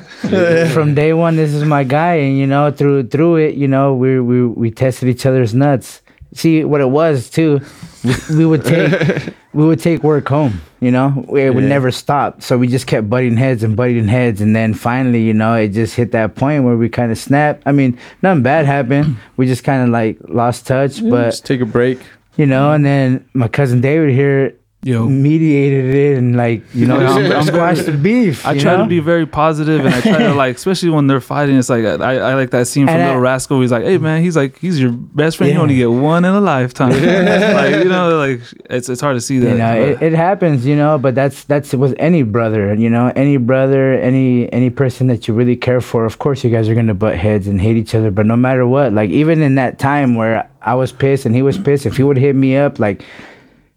from 0.74 0.96
day 0.96 1.14
one, 1.14 1.36
this 1.36 1.54
is 1.54 1.64
my 1.64 1.84
guy, 1.84 2.16
and 2.16 2.38
you 2.38 2.48
know, 2.48 2.72
through 2.72 3.08
through 3.08 3.38
it, 3.38 3.56
you 3.56 3.68
know, 3.68 3.96
we 3.96 4.20
we 4.20 4.46
we 4.46 4.72
tested 4.72 5.10
each 5.10 5.26
other's 5.26 5.54
nuts. 5.54 6.02
See 6.34 6.64
what 6.64 6.80
it 6.82 6.90
was 6.90 7.30
too. 7.30 7.60
We, 8.04 8.16
we 8.38 8.46
would 8.46 8.64
take 8.66 9.34
we 9.54 9.66
would 9.66 9.80
take 9.80 10.02
work 10.04 10.28
home. 10.30 10.62
You 10.80 10.90
know, 10.92 11.26
it 11.38 11.54
would 11.54 11.66
never 11.66 11.92
stop. 11.92 12.42
So 12.42 12.58
we 12.58 12.68
just 12.68 12.88
kept 12.88 13.10
butting 13.10 13.38
heads 13.38 13.62
and 13.64 13.76
butting 13.76 14.08
heads, 14.08 14.42
and 14.42 14.56
then 14.56 14.74
finally, 14.74 15.22
you 15.22 15.34
know, 15.34 15.54
it 15.54 15.70
just 15.70 15.96
hit 15.96 16.12
that 16.14 16.34
point 16.36 16.64
where 16.64 16.76
we 16.76 16.90
kind 16.90 17.12
of 17.12 17.18
snapped. 17.20 17.64
I 17.68 17.72
mean, 17.72 18.00
nothing 18.24 18.42
bad 18.44 18.66
happened. 18.66 19.18
We 19.38 19.46
just 19.46 19.64
kind 19.64 19.84
of 19.84 19.90
like 19.90 20.18
lost 20.28 20.66
touch, 20.66 21.02
but 21.08 21.26
just 21.32 21.46
take 21.46 21.62
a 21.62 21.66
break. 21.66 22.00
you 22.38 22.46
know 22.48 22.72
and 22.72 22.86
then 22.86 23.28
my 23.34 23.48
cousin 23.50 23.82
david 23.82 24.10
here 24.10 24.56
Yo. 24.84 25.08
mediated 25.08 25.94
it 25.94 26.18
and 26.18 26.36
like 26.36 26.64
you 26.74 26.88
know 26.88 27.00
I'm- 27.00 27.32
I'm 27.32 27.44
squashed 27.44 27.86
the 27.86 27.92
beef. 27.92 28.48
I 28.48 28.58
try 28.58 28.78
know? 28.78 28.84
to 28.84 28.90
be 28.90 29.00
very 29.00 29.28
positive, 29.28 29.86
and 29.86 29.94
I 29.94 30.02
try 30.02 30.18
to 30.24 30.34
like, 30.44 30.56
especially 30.56 30.90
when 30.90 31.06
they're 31.06 31.22
fighting. 31.22 31.56
It's 31.56 31.70
like 31.70 31.86
I, 31.86 32.18
I 32.18 32.34
like 32.34 32.50
that 32.50 32.66
scene 32.68 32.88
from 32.88 32.96
And 32.96 33.04
I- 33.04 33.08
Little 33.10 33.22
Rascal. 33.22 33.62
He's 33.62 33.72
like, 33.72 33.84
"Hey 33.84 34.00
man, 34.00 34.24
he's 34.24 34.36
like, 34.36 34.58
he's 34.58 34.80
your 34.82 34.92
best 34.92 35.38
friend. 35.38 35.54
You 35.54 35.60
only 35.60 35.76
get 35.76 35.92
one 35.92 36.26
in 36.26 36.34
a 36.34 36.42
lifetime." 36.42 36.90
like 36.94 37.84
you 37.84 37.90
know, 37.90 38.18
like 38.18 38.42
it's 38.72 38.90
it's 38.90 39.02
hard 39.02 39.16
to 39.18 39.22
see 39.22 39.38
that. 39.38 39.52
you 39.52 39.58
know 39.60 39.74
it, 39.76 40.02
it 40.02 40.14
happens 40.14 40.66
you 40.66 40.76
know 40.76 40.98
but 40.98 41.14
that's 41.14 41.44
that's 41.44 41.74
with 41.74 41.94
any 42.00 42.24
brother 42.24 42.74
you 42.74 42.90
know 42.90 43.12
any 43.16 43.38
brother 43.38 43.94
any 43.94 44.52
any 44.52 44.70
person 44.72 45.06
that 45.08 45.28
you 45.28 45.34
really 45.36 45.56
care 45.56 45.82
for 45.82 46.06
of 46.06 46.18
course 46.18 46.44
you 46.44 46.50
guys 46.50 46.68
are 46.70 46.74
gonna 46.76 46.94
butt 46.96 47.16
heads 47.18 47.48
and 47.48 47.62
hate 47.62 47.76
each 47.78 47.94
other 47.94 48.10
but 48.12 48.26
no 48.26 48.36
matter 48.36 48.66
what 48.66 48.94
like 48.94 49.10
even 49.12 49.42
in 49.42 49.56
that 49.56 49.78
time 49.78 50.16
where 50.16 50.50
i 50.62 50.74
was 50.74 50.92
pissed 50.92 51.26
and 51.26 51.36
he 51.36 51.42
was 51.42 51.58
pissed 51.58 51.86
if 51.86 51.98
he 51.98 52.04
would 52.04 52.18
hit 52.18 52.36
me 52.36 52.56
up 52.56 52.80
like 52.80 53.04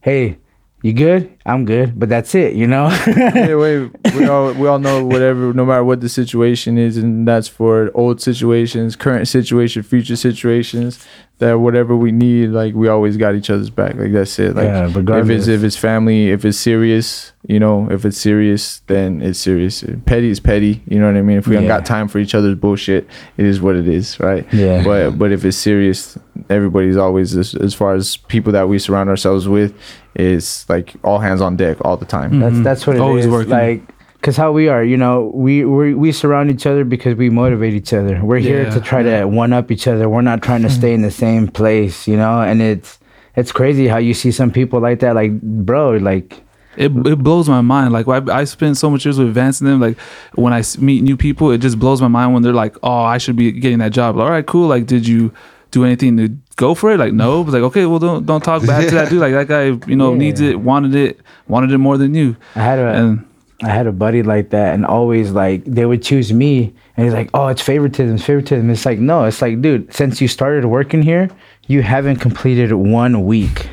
hey 0.00 0.36
you 0.84 0.92
good 0.92 1.33
i'm 1.46 1.64
good 1.64 1.98
but 1.98 2.08
that's 2.08 2.34
it 2.34 2.54
you 2.54 2.66
know 2.66 2.88
yeah, 3.06 3.54
we, 3.54 3.90
we 4.18 4.26
all 4.26 4.52
we 4.52 4.68
all 4.68 4.78
know 4.78 5.04
whatever, 5.04 5.52
no 5.52 5.64
matter 5.64 5.84
what 5.84 6.00
the 6.00 6.08
situation 6.08 6.78
is, 6.78 6.96
and 6.96 7.26
that's 7.26 7.48
for 7.48 7.90
old 7.94 8.20
situations, 8.20 8.96
current 8.96 9.28
situation, 9.28 9.82
future 9.82 10.16
situations. 10.16 11.04
That 11.38 11.58
whatever 11.58 11.96
we 11.96 12.12
need, 12.12 12.50
like 12.50 12.74
we 12.74 12.86
always 12.86 13.16
got 13.16 13.34
each 13.34 13.50
other's 13.50 13.68
back. 13.68 13.96
Like 13.96 14.12
that's 14.12 14.38
it. 14.38 14.54
Like 14.54 14.66
Yeah, 14.66 14.86
if 15.18 15.28
it's 15.28 15.48
if 15.48 15.64
it's 15.64 15.76
family, 15.76 16.30
if 16.30 16.44
it's 16.44 16.58
serious, 16.58 17.32
you 17.48 17.58
know, 17.58 17.90
if 17.90 18.04
it's 18.04 18.18
serious, 18.18 18.80
then 18.86 19.20
it's 19.20 19.40
serious. 19.40 19.82
Petty 20.06 20.30
is 20.30 20.38
petty. 20.38 20.80
You 20.86 21.00
know 21.00 21.06
what 21.06 21.16
I 21.16 21.22
mean? 21.22 21.38
If 21.38 21.48
we 21.48 21.56
don't 21.56 21.66
got 21.66 21.84
time 21.84 22.06
for 22.06 22.20
each 22.20 22.36
other's 22.36 22.54
bullshit, 22.54 23.08
it 23.36 23.46
is 23.46 23.60
what 23.60 23.74
it 23.74 23.88
is, 23.88 24.20
right? 24.20 24.46
Yeah. 24.52 24.84
But 24.84 25.18
but 25.18 25.32
if 25.32 25.44
it's 25.44 25.56
serious, 25.56 26.16
everybody's 26.48 26.96
always 26.96 27.36
as, 27.36 27.56
as 27.56 27.74
far 27.74 27.94
as 27.94 28.16
people 28.16 28.52
that 28.52 28.68
we 28.68 28.78
surround 28.78 29.10
ourselves 29.10 29.48
with 29.48 29.74
is 30.14 30.64
like 30.68 30.94
all 31.02 31.18
hands 31.18 31.33
on 31.40 31.56
dick 31.56 31.78
all 31.84 31.96
the 31.96 32.04
time. 32.04 32.40
That's 32.40 32.54
mm-hmm. 32.54 32.62
that's 32.62 32.86
what 32.86 32.96
it 32.96 32.98
is. 32.98 33.02
Always 33.02 33.26
working. 33.28 33.50
Like, 33.50 33.82
cause 34.22 34.36
how 34.36 34.52
we 34.52 34.68
are, 34.68 34.82
you 34.84 34.96
know, 34.96 35.30
we 35.34 35.64
we 35.64 35.94
we 35.94 36.12
surround 36.12 36.50
each 36.50 36.66
other 36.66 36.84
because 36.84 37.16
we 37.16 37.30
motivate 37.30 37.74
each 37.74 37.92
other. 37.92 38.20
We're 38.24 38.38
here 38.38 38.64
Yeah, 38.64 38.70
to 38.70 38.80
try 38.80 39.02
to 39.02 39.24
one 39.26 39.52
up 39.52 39.70
each 39.70 39.86
other. 39.86 40.08
We're 40.08 40.22
not 40.22 40.42
trying 40.42 40.62
to 40.62 40.70
stay 40.70 40.94
in 40.94 41.02
the 41.02 41.10
same 41.10 41.48
place, 41.48 42.08
you 42.08 42.16
know. 42.16 42.40
And 42.40 42.60
it's 42.62 42.98
it's 43.36 43.52
crazy 43.52 43.88
how 43.88 43.98
you 43.98 44.14
see 44.14 44.30
some 44.30 44.50
people 44.50 44.80
like 44.80 45.00
that. 45.00 45.14
Like, 45.14 45.40
bro, 45.40 45.92
like 45.96 46.42
it, 46.76 46.92
it 47.06 47.18
blows 47.18 47.48
my 47.48 47.60
mind. 47.60 47.92
Like 47.92 48.08
I, 48.08 48.40
I 48.40 48.44
spend 48.44 48.76
so 48.76 48.90
much 48.90 49.04
years 49.04 49.18
with 49.18 49.32
Vance 49.32 49.60
and 49.60 49.68
them. 49.70 49.80
Like 49.80 49.98
when 50.34 50.52
I 50.52 50.60
s- 50.60 50.78
meet 50.78 51.02
new 51.02 51.16
people, 51.16 51.50
it 51.50 51.58
just 51.58 51.78
blows 51.78 52.00
my 52.00 52.08
mind 52.08 52.34
when 52.34 52.42
they're 52.42 52.52
like, 52.52 52.76
"Oh, 52.82 53.02
I 53.02 53.18
should 53.18 53.36
be 53.36 53.52
getting 53.52 53.78
that 53.78 53.92
job." 53.92 54.18
All 54.18 54.30
right, 54.30 54.44
cool. 54.46 54.68
Like, 54.68 54.86
did 54.86 55.06
you 55.06 55.32
do 55.74 55.84
anything 55.84 56.16
to 56.16 56.28
go 56.56 56.74
for 56.74 56.90
it? 56.92 56.98
Like, 56.98 57.12
no. 57.12 57.44
But 57.44 57.52
like, 57.54 57.62
okay, 57.70 57.84
well, 57.86 57.98
don't 57.98 58.24
don't 58.26 58.42
talk 58.42 58.66
back 58.66 58.88
to 58.88 58.94
that 58.94 59.08
dude. 59.10 59.20
Like 59.20 59.32
that 59.34 59.48
guy, 59.48 59.64
you 59.90 59.96
know, 59.96 60.12
Yeah. 60.12 60.18
needs 60.24 60.40
it, 60.40 60.58
wanted 60.60 60.94
it, 60.94 61.20
wanted 61.48 61.70
it 61.72 61.78
more 61.78 61.98
than 61.98 62.14
you. 62.14 62.36
I 62.56 62.60
had 62.70 62.78
a 62.78 62.88
And 63.00 63.24
I 63.62 63.68
had 63.68 63.86
a 63.86 63.92
buddy 63.92 64.22
like 64.22 64.50
that, 64.50 64.74
and 64.74 64.84
always 64.84 65.30
like 65.30 65.64
they 65.64 65.86
would 65.86 66.02
choose 66.02 66.32
me, 66.32 66.72
and 66.96 67.04
he's 67.06 67.14
like, 67.14 67.30
"Oh, 67.34 67.46
it's 67.48 67.62
favoritism, 67.62 68.16
it's 68.16 68.24
favoritism." 68.24 68.68
It's 68.70 68.84
like, 68.84 68.98
no, 68.98 69.24
it's 69.24 69.40
like, 69.40 69.62
dude, 69.62 69.92
since 69.94 70.20
you 70.20 70.28
started 70.28 70.64
working 70.66 71.02
here, 71.02 71.28
you 71.68 71.82
haven't 71.82 72.16
completed 72.20 72.72
one 72.72 73.24
week, 73.24 73.68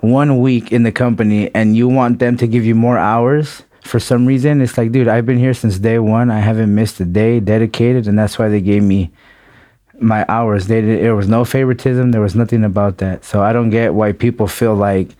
one 0.00 0.38
week 0.40 0.72
in 0.72 0.82
the 0.84 0.92
company, 0.92 1.50
and 1.54 1.76
you 1.76 1.88
want 1.88 2.18
them 2.20 2.36
to 2.38 2.46
give 2.46 2.64
you 2.64 2.74
more 2.74 2.96
hours 2.98 3.62
for 3.82 3.98
some 3.98 4.24
reason. 4.24 4.60
It's 4.62 4.78
like, 4.78 4.92
dude, 4.92 5.08
I've 5.08 5.26
been 5.26 5.38
here 5.38 5.54
since 5.54 5.78
day 5.78 5.98
one. 5.98 6.30
I 6.30 6.40
haven't 6.40 6.72
missed 6.74 7.00
a 7.00 7.04
day 7.04 7.40
dedicated, 7.40 8.06
and 8.08 8.18
that's 8.18 8.38
why 8.38 8.48
they 8.48 8.60
gave 8.60 8.82
me 8.82 9.10
my 10.00 10.24
hours. 10.28 10.66
They 10.66 10.80
did, 10.80 11.02
there 11.02 11.16
was 11.16 11.28
no 11.28 11.44
favoritism. 11.44 12.10
There 12.12 12.20
was 12.20 12.34
nothing 12.34 12.64
about 12.64 12.98
that. 12.98 13.24
So 13.24 13.42
I 13.42 13.52
don't 13.52 13.70
get 13.70 13.94
why 13.94 14.12
people 14.12 14.46
feel 14.46 14.74
like, 14.74 15.10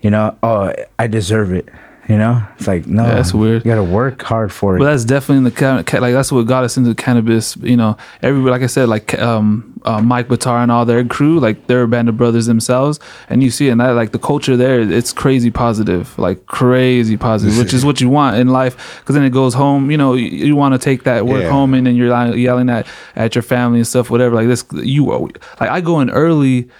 you 0.00 0.10
know, 0.10 0.36
oh, 0.42 0.72
I 0.98 1.06
deserve 1.06 1.52
it. 1.52 1.68
You 2.08 2.16
know, 2.16 2.42
it's 2.56 2.66
like 2.66 2.86
no, 2.86 3.04
Yeah, 3.04 3.16
that's 3.16 3.34
weird. 3.34 3.66
You 3.66 3.70
got 3.70 3.74
to 3.74 3.84
work 3.84 4.22
hard 4.22 4.50
for 4.50 4.74
it. 4.74 4.78
But 4.78 4.86
that's 4.86 5.04
definitely 5.04 5.46
in 5.46 5.54
the 5.54 6.00
like 6.00 6.14
that's 6.14 6.32
what 6.32 6.46
got 6.46 6.64
us 6.64 6.78
into 6.78 6.94
cannabis. 6.94 7.54
You 7.58 7.76
know, 7.76 7.98
everybody 8.22 8.50
like 8.50 8.62
I 8.62 8.66
said, 8.66 8.88
like 8.88 9.18
um, 9.18 9.78
uh, 9.84 10.00
Mike 10.00 10.28
Batar 10.28 10.62
and 10.62 10.72
all 10.72 10.86
their 10.86 11.04
crew, 11.04 11.38
like 11.38 11.66
they're 11.66 11.82
a 11.82 11.88
band 11.88 12.08
of 12.08 12.16
brothers 12.16 12.46
themselves, 12.46 12.98
and 13.28 13.42
you 13.42 13.50
see, 13.50 13.68
and 13.68 13.78
that 13.82 13.90
like 13.90 14.12
the 14.12 14.18
culture 14.18 14.56
there, 14.56 14.80
it's 14.80 15.12
crazy 15.12 15.50
positive, 15.50 16.18
like 16.18 16.46
crazy 16.46 17.18
positive, 17.18 17.58
which 17.58 17.74
is 17.74 17.84
what 17.84 18.00
you 18.00 18.08
want 18.08 18.38
in 18.38 18.48
life. 18.48 19.00
Because 19.00 19.14
then 19.14 19.24
it 19.24 19.30
goes 19.30 19.52
home. 19.52 19.90
You 19.90 19.98
know, 19.98 20.14
you, 20.14 20.28
you 20.30 20.56
want 20.56 20.72
to 20.72 20.78
take 20.78 21.02
that 21.04 21.26
work 21.26 21.42
Yeah. 21.42 21.50
home, 21.50 21.74
and 21.74 21.86
then 21.86 21.94
you're 21.94 22.34
yelling 22.34 22.70
at 22.70 22.86
at 23.16 23.34
your 23.34 23.42
family 23.42 23.80
and 23.80 23.86
stuff, 23.86 24.08
whatever. 24.08 24.34
Like 24.34 24.46
this, 24.48 24.64
you 24.72 25.10
are- 25.12 25.20
like 25.60 25.68
I 25.68 25.82
go 25.82 26.00
in 26.00 26.08
early 26.08 26.70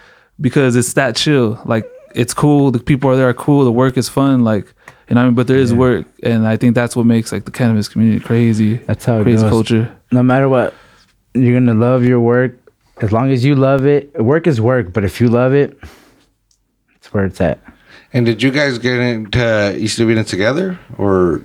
because 0.41 0.75
it's 0.75 0.95
that 0.95 1.17
chill. 1.17 1.61
Like 1.67 1.85
it's 2.15 2.33
cool. 2.33 2.71
The 2.71 2.79
people 2.81 3.11
are 3.11 3.17
there 3.17 3.29
are 3.29 3.35
cool. 3.35 3.65
The 3.67 3.73
work 3.73 3.99
is 3.99 4.09
fun. 4.09 4.43
Like. 4.43 4.73
You 5.09 5.15
know 5.15 5.21
what 5.21 5.25
I 5.25 5.29
mean? 5.29 5.35
But 5.35 5.47
there 5.47 5.57
is 5.57 5.73
work, 5.73 6.07
and 6.23 6.47
I 6.47 6.57
think 6.57 6.75
that's 6.75 6.95
what 6.95 7.07
makes 7.07 7.33
like 7.33 7.45
the 7.47 7.51
cannabis 7.51 7.89
community 7.89 8.21
crazy. 8.23 8.77
That's 8.77 9.05
how 9.05 9.21
it 9.21 9.23
crazy 9.25 9.43
goes. 9.43 9.51
culture. 9.51 9.97
no 10.13 10.23
matter 10.23 10.49
what, 10.49 10.75
you're 11.35 11.59
gonna 11.59 11.75
love 11.75 12.05
your 12.05 12.21
work 12.21 12.53
as 13.01 13.11
long 13.13 13.31
as 13.31 13.45
you 13.45 13.55
love 13.55 13.87
it. 13.87 14.13
Work 14.23 14.47
is 14.47 14.61
work, 14.61 14.93
but 14.93 15.05
if 15.05 15.21
you 15.21 15.29
love 15.29 15.55
it, 15.55 15.79
it's 16.97 17.13
where 17.13 17.25
it's 17.25 17.41
at. 17.41 17.59
And 18.13 18.25
did 18.27 18.43
you 18.43 18.51
guys 18.51 18.79
get 18.79 18.99
into 19.01 19.77
East 19.79 19.99
of 20.01 20.11
Eden 20.11 20.25
together, 20.25 20.79
or 20.99 21.43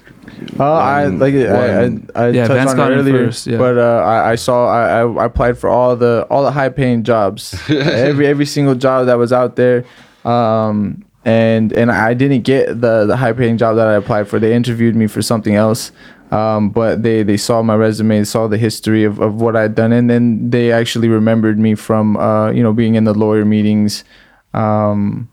Oh, 0.60 0.74
I 0.74 1.06
like 1.08 1.34
it. 1.34 1.50
I, 1.50 1.84
I, 1.84 2.26
I 2.26 2.30
Yeah, 2.30 2.48
touched 2.48 2.54
Vance 2.58 2.72
on 2.72 2.78
got 2.78 2.92
earlier, 2.92 3.26
first, 3.28 3.48
yeah. 3.48 3.58
but 3.58 3.78
uh, 3.78 4.02
I, 4.06 4.32
I 4.32 4.36
saw 4.36 4.68
I, 4.68 5.00
I, 5.02 5.24
I 5.24 5.26
applied 5.26 5.58
for 5.58 5.70
all 5.70 5.96
the 5.96 6.26
all 6.30 6.44
the 6.44 6.52
high 6.52 6.70
paying 6.70 7.04
jobs, 7.04 7.54
every 7.70 8.28
every 8.28 8.46
single 8.46 8.76
job 8.76 9.06
that 9.08 9.18
was 9.18 9.32
out 9.34 9.56
there, 9.58 9.86
um, 10.26 11.04
and 11.26 11.72
and 11.74 11.92
I 11.92 12.14
didn't 12.14 12.42
get 12.42 12.82
the 12.82 13.06
the 13.06 13.18
high 13.18 13.34
paying 13.34 13.58
job 13.58 13.76
that 13.78 13.88
I 13.88 13.94
applied 13.94 14.28
for. 14.28 14.40
They 14.40 14.54
interviewed 14.54 14.96
me 14.96 15.08
for 15.08 15.22
something 15.22 15.56
else, 15.56 15.92
um, 16.32 16.70
but 16.70 17.04
they 17.04 17.24
they 17.24 17.38
saw 17.38 17.62
my 17.62 17.76
resume, 17.76 18.24
saw 18.24 18.48
the 18.48 18.58
history 18.58 19.04
of, 19.04 19.20
of 19.20 19.40
what 19.40 19.56
I'd 19.56 19.76
done, 19.76 19.94
and 19.94 20.10
then 20.10 20.50
they 20.50 20.72
actually 20.72 21.08
remembered 21.08 21.60
me 21.60 21.76
from 21.76 22.18
uh, 22.18 22.52
you 22.52 22.64
know 22.64 22.74
being 22.74 22.96
in 22.96 23.06
the 23.06 23.14
lawyer 23.14 23.46
meetings. 23.46 24.04
Um, 24.54 25.30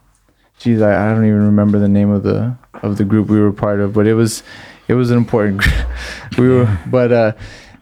geez, 0.58 0.80
I, 0.80 1.10
I 1.10 1.12
don't 1.12 1.24
even 1.24 1.44
remember 1.44 1.78
the 1.78 1.88
name 1.88 2.10
of 2.10 2.22
the 2.22 2.56
of 2.82 2.96
the 2.96 3.04
group 3.04 3.28
we 3.28 3.40
were 3.40 3.52
part 3.52 3.80
of, 3.80 3.92
but 3.92 4.06
it 4.06 4.14
was 4.14 4.42
it 4.88 4.94
was 4.94 5.10
an 5.10 5.16
important 5.16 5.60
group. 5.62 5.86
we 6.38 6.48
were, 6.48 6.78
but 6.86 7.12
uh, 7.12 7.32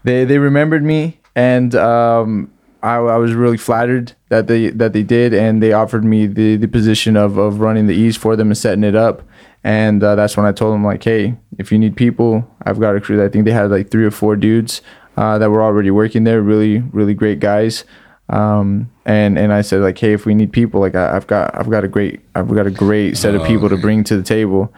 they 0.04 0.24
they 0.24 0.38
remembered 0.38 0.82
me, 0.82 1.20
and 1.34 1.74
um, 1.74 2.50
I, 2.82 2.96
I 2.96 3.16
was 3.16 3.32
really 3.34 3.56
flattered 3.56 4.12
that 4.28 4.46
they 4.46 4.70
that 4.70 4.92
they 4.92 5.02
did, 5.02 5.34
and 5.34 5.62
they 5.62 5.72
offered 5.72 6.04
me 6.04 6.26
the 6.26 6.56
the 6.56 6.68
position 6.68 7.16
of 7.16 7.36
of 7.38 7.60
running 7.60 7.86
the 7.86 7.94
East 7.94 8.18
for 8.18 8.36
them 8.36 8.48
and 8.48 8.58
setting 8.58 8.84
it 8.84 8.94
up. 8.94 9.22
And 9.64 10.02
uh, 10.02 10.14
that's 10.14 10.36
when 10.36 10.46
I 10.46 10.52
told 10.52 10.72
them 10.72 10.84
like, 10.84 11.02
hey, 11.02 11.36
if 11.58 11.72
you 11.72 11.78
need 11.78 11.96
people, 11.96 12.48
I've 12.62 12.78
got 12.78 12.94
a 12.94 13.00
crew. 13.00 13.24
I 13.24 13.28
think 13.28 13.44
they 13.44 13.50
had 13.50 13.70
like 13.70 13.90
three 13.90 14.04
or 14.04 14.10
four 14.12 14.36
dudes 14.36 14.82
uh, 15.16 15.36
that 15.38 15.50
were 15.50 15.62
already 15.62 15.90
working 15.90 16.24
there. 16.24 16.40
Really, 16.40 16.78
really 16.78 17.14
great 17.14 17.40
guys 17.40 17.84
um 18.30 18.90
and 19.06 19.38
and 19.38 19.52
i 19.52 19.62
said 19.62 19.80
like 19.80 19.96
hey 19.96 20.12
if 20.12 20.26
we 20.26 20.34
need 20.34 20.52
people 20.52 20.80
like 20.80 20.94
I, 20.94 21.16
i've 21.16 21.26
got 21.26 21.54
i've 21.54 21.70
got 21.70 21.82
a 21.82 21.88
great 21.88 22.20
i've 22.34 22.48
got 22.48 22.66
a 22.66 22.70
great 22.70 23.16
set 23.16 23.34
of 23.34 23.46
people 23.46 23.70
to 23.70 23.76
bring 23.78 24.04
to 24.04 24.16
the 24.16 24.22
table 24.22 24.72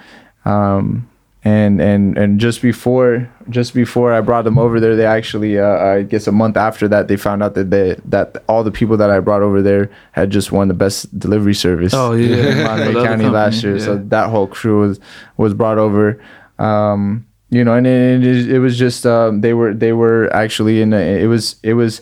um 0.44 1.09
and 1.42 1.80
and 1.80 2.18
and 2.18 2.38
just 2.38 2.60
before 2.60 3.26
just 3.48 3.72
before 3.72 4.12
i 4.12 4.20
brought 4.20 4.44
them 4.44 4.58
over 4.58 4.78
there 4.78 4.94
they 4.94 5.06
actually 5.06 5.58
uh, 5.58 5.78
i 5.78 6.02
guess 6.02 6.26
a 6.26 6.32
month 6.32 6.54
after 6.56 6.86
that 6.86 7.08
they 7.08 7.16
found 7.16 7.42
out 7.42 7.54
that 7.54 7.70
they 7.70 7.96
that 8.04 8.36
all 8.46 8.62
the 8.62 8.70
people 8.70 8.94
that 8.98 9.08
i 9.10 9.18
brought 9.20 9.40
over 9.40 9.62
there 9.62 9.90
had 10.12 10.28
just 10.28 10.52
won 10.52 10.68
the 10.68 10.74
best 10.74 11.18
delivery 11.18 11.54
service 11.54 11.94
Oh, 11.94 12.12
yeah. 12.12 12.36
in 12.36 12.62
Monterey 12.64 12.92
county 13.06 13.28
last 13.28 13.62
year. 13.64 13.78
So 13.78 13.96
that 13.96 14.28
whole 14.28 14.46
crew 14.48 14.80
was 14.80 15.00
was 15.38 15.54
brought 15.54 15.78
over. 15.78 16.22
Um 16.58 17.24
you 17.50 17.64
know 17.64 17.74
and 17.74 17.86
it, 17.86 18.24
it, 18.24 18.50
it 18.52 18.58
was 18.60 18.78
just 18.78 19.04
um 19.06 19.40
they 19.40 19.52
were 19.54 19.74
they 19.74 19.92
were 19.92 20.32
actually 20.32 20.80
in 20.80 20.92
a, 20.92 20.96
it 21.22 21.26
was 21.26 21.56
it 21.62 21.74
was 21.74 22.00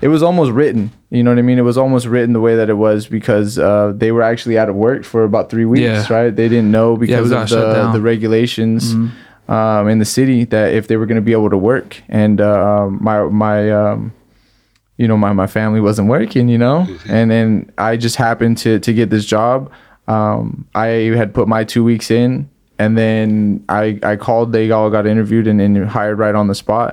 it 0.00 0.08
was 0.08 0.22
almost 0.22 0.52
written. 0.52 0.90
You 1.10 1.22
know 1.22 1.30
what 1.30 1.38
i 1.38 1.42
mean? 1.42 1.58
It 1.58 1.62
was 1.62 1.76
almost 1.76 2.06
written 2.06 2.32
the 2.32 2.40
way 2.40 2.56
that 2.56 2.68
it 2.70 2.74
was 2.74 3.06
because 3.06 3.58
uh 3.58 3.92
they 3.96 4.12
were 4.12 4.22
actually 4.22 4.56
out 4.58 4.68
of 4.68 4.76
work 4.76 5.04
for 5.04 5.24
about 5.24 5.50
three 5.50 5.64
weeks 5.66 5.82
Yeah. 5.82 6.06
right? 6.12 6.34
They 6.34 6.48
didn't 6.48 6.70
know 6.70 6.96
because 6.96 7.30
got 7.30 7.42
of 7.44 7.48
shut 7.48 7.58
the, 7.58 7.72
down. 7.74 7.84
Mm-hmm. 7.86 7.92
the 7.94 8.00
regulations 8.00 8.94
um 9.48 9.88
in 9.88 9.98
the 9.98 10.04
city 10.04 10.44
that 10.46 10.72
if 10.72 10.86
they 10.88 10.96
were 10.96 11.06
going 11.06 11.16
to 11.16 11.22
be 11.22 11.32
able 11.32 11.50
to 11.50 11.58
work. 11.58 12.00
And 12.08 12.40
uh, 12.40 12.84
um, 12.84 12.98
my 13.02 13.22
my 13.24 13.70
um 13.70 14.12
you 14.98 15.08
know 15.08 15.16
my, 15.16 15.32
my 15.32 15.46
family 15.46 15.80
wasn't 15.80 16.08
working 16.08 16.48
you 16.48 16.58
know? 16.58 16.86
And 17.08 17.30
then 17.30 17.70
i 17.78 17.96
just 17.96 18.16
happened 18.16 18.58
to 18.58 18.78
to 18.80 18.92
get 18.92 19.10
this 19.10 19.24
job. 19.26 19.70
Um 20.08 20.66
i 20.74 20.86
had 21.20 21.32
put 21.34 21.46
my 21.48 21.64
two 21.64 21.84
weeks 21.84 22.10
in 22.10 22.48
and 22.82 22.96
then 22.96 23.62
i 23.68 23.84
i 24.12 24.14
called 24.16 24.52
they 24.52 24.70
all 24.76 24.90
got 24.90 25.06
interviewed 25.06 25.46
and, 25.46 25.60
and 25.60 25.88
hired 25.88 26.18
right 26.18 26.34
on 26.34 26.46
the 26.48 26.54
spot 26.54 26.92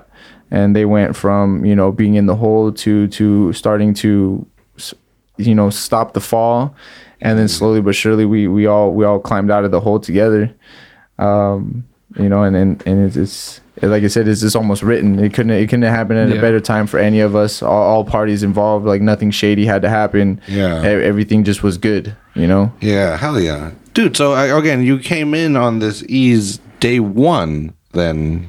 and 0.52 0.76
they 0.76 0.86
went 0.86 1.16
from 1.16 1.64
you 1.70 1.76
know 1.80 1.92
being 1.92 2.16
in 2.16 2.26
the 2.32 2.36
hole 2.44 2.72
to 2.84 3.08
to 3.08 3.52
starting 3.54 3.94
to 3.94 4.46
you 5.38 5.56
know 5.56 5.70
stop 5.70 6.14
the 6.14 6.22
fall 6.32 6.60
and 7.22 7.38
then 7.40 7.48
slowly 7.48 7.82
but 7.82 7.96
surely 7.96 8.26
we 8.26 8.48
we 8.48 8.66
all 8.74 8.92
we 8.98 9.04
all 9.06 9.20
climbed 9.20 9.52
out 9.52 9.64
of 9.66 9.72
the 9.72 9.80
hole 9.80 10.00
together 10.00 10.44
um 11.18 11.84
you 12.18 12.30
know 12.30 12.44
and 12.44 12.56
and, 12.56 12.84
and 12.88 13.06
it's, 13.06 13.16
it's 13.16 13.62
like 13.82 14.04
I 14.04 14.08
said, 14.08 14.28
it's 14.28 14.42
just 14.42 14.58
almost 14.58 14.84
written. 14.84 15.20
It 15.20 15.34
couldn't. 15.34 15.52
It 15.54 15.68
couldn't 15.70 15.84
happen 15.84 16.18
at 16.18 16.30
a 16.38 16.42
better 16.42 16.60
time 16.60 16.86
for 16.86 17.00
any 17.00 17.22
of 17.22 17.34
us. 17.34 17.62
All, 17.64 17.82
all 17.92 18.04
parties 18.04 18.44
involved. 18.44 18.86
Like 18.86 19.02
nothing 19.02 19.32
shady 19.32 19.66
had 19.66 19.82
to 19.84 19.90
happen. 19.90 20.42
Yeah. 20.50 20.82
E- 20.84 21.04
everything 21.12 21.46
just 21.46 21.64
was 21.64 21.78
good. 21.78 22.14
You 22.36 22.48
know. 22.48 22.74
yeah, 22.82 23.16
hell 23.16 23.40
yeah, 23.40 23.72
dude. 24.04 24.16
So 24.18 24.34
I, 24.34 24.46
again, 24.58 24.84
you 24.84 24.98
came 25.00 25.34
in 25.34 25.56
on 25.58 25.80
this 25.80 26.04
Eaze 26.08 26.60
day 26.80 27.00
one. 27.00 27.74
Then 27.92 28.48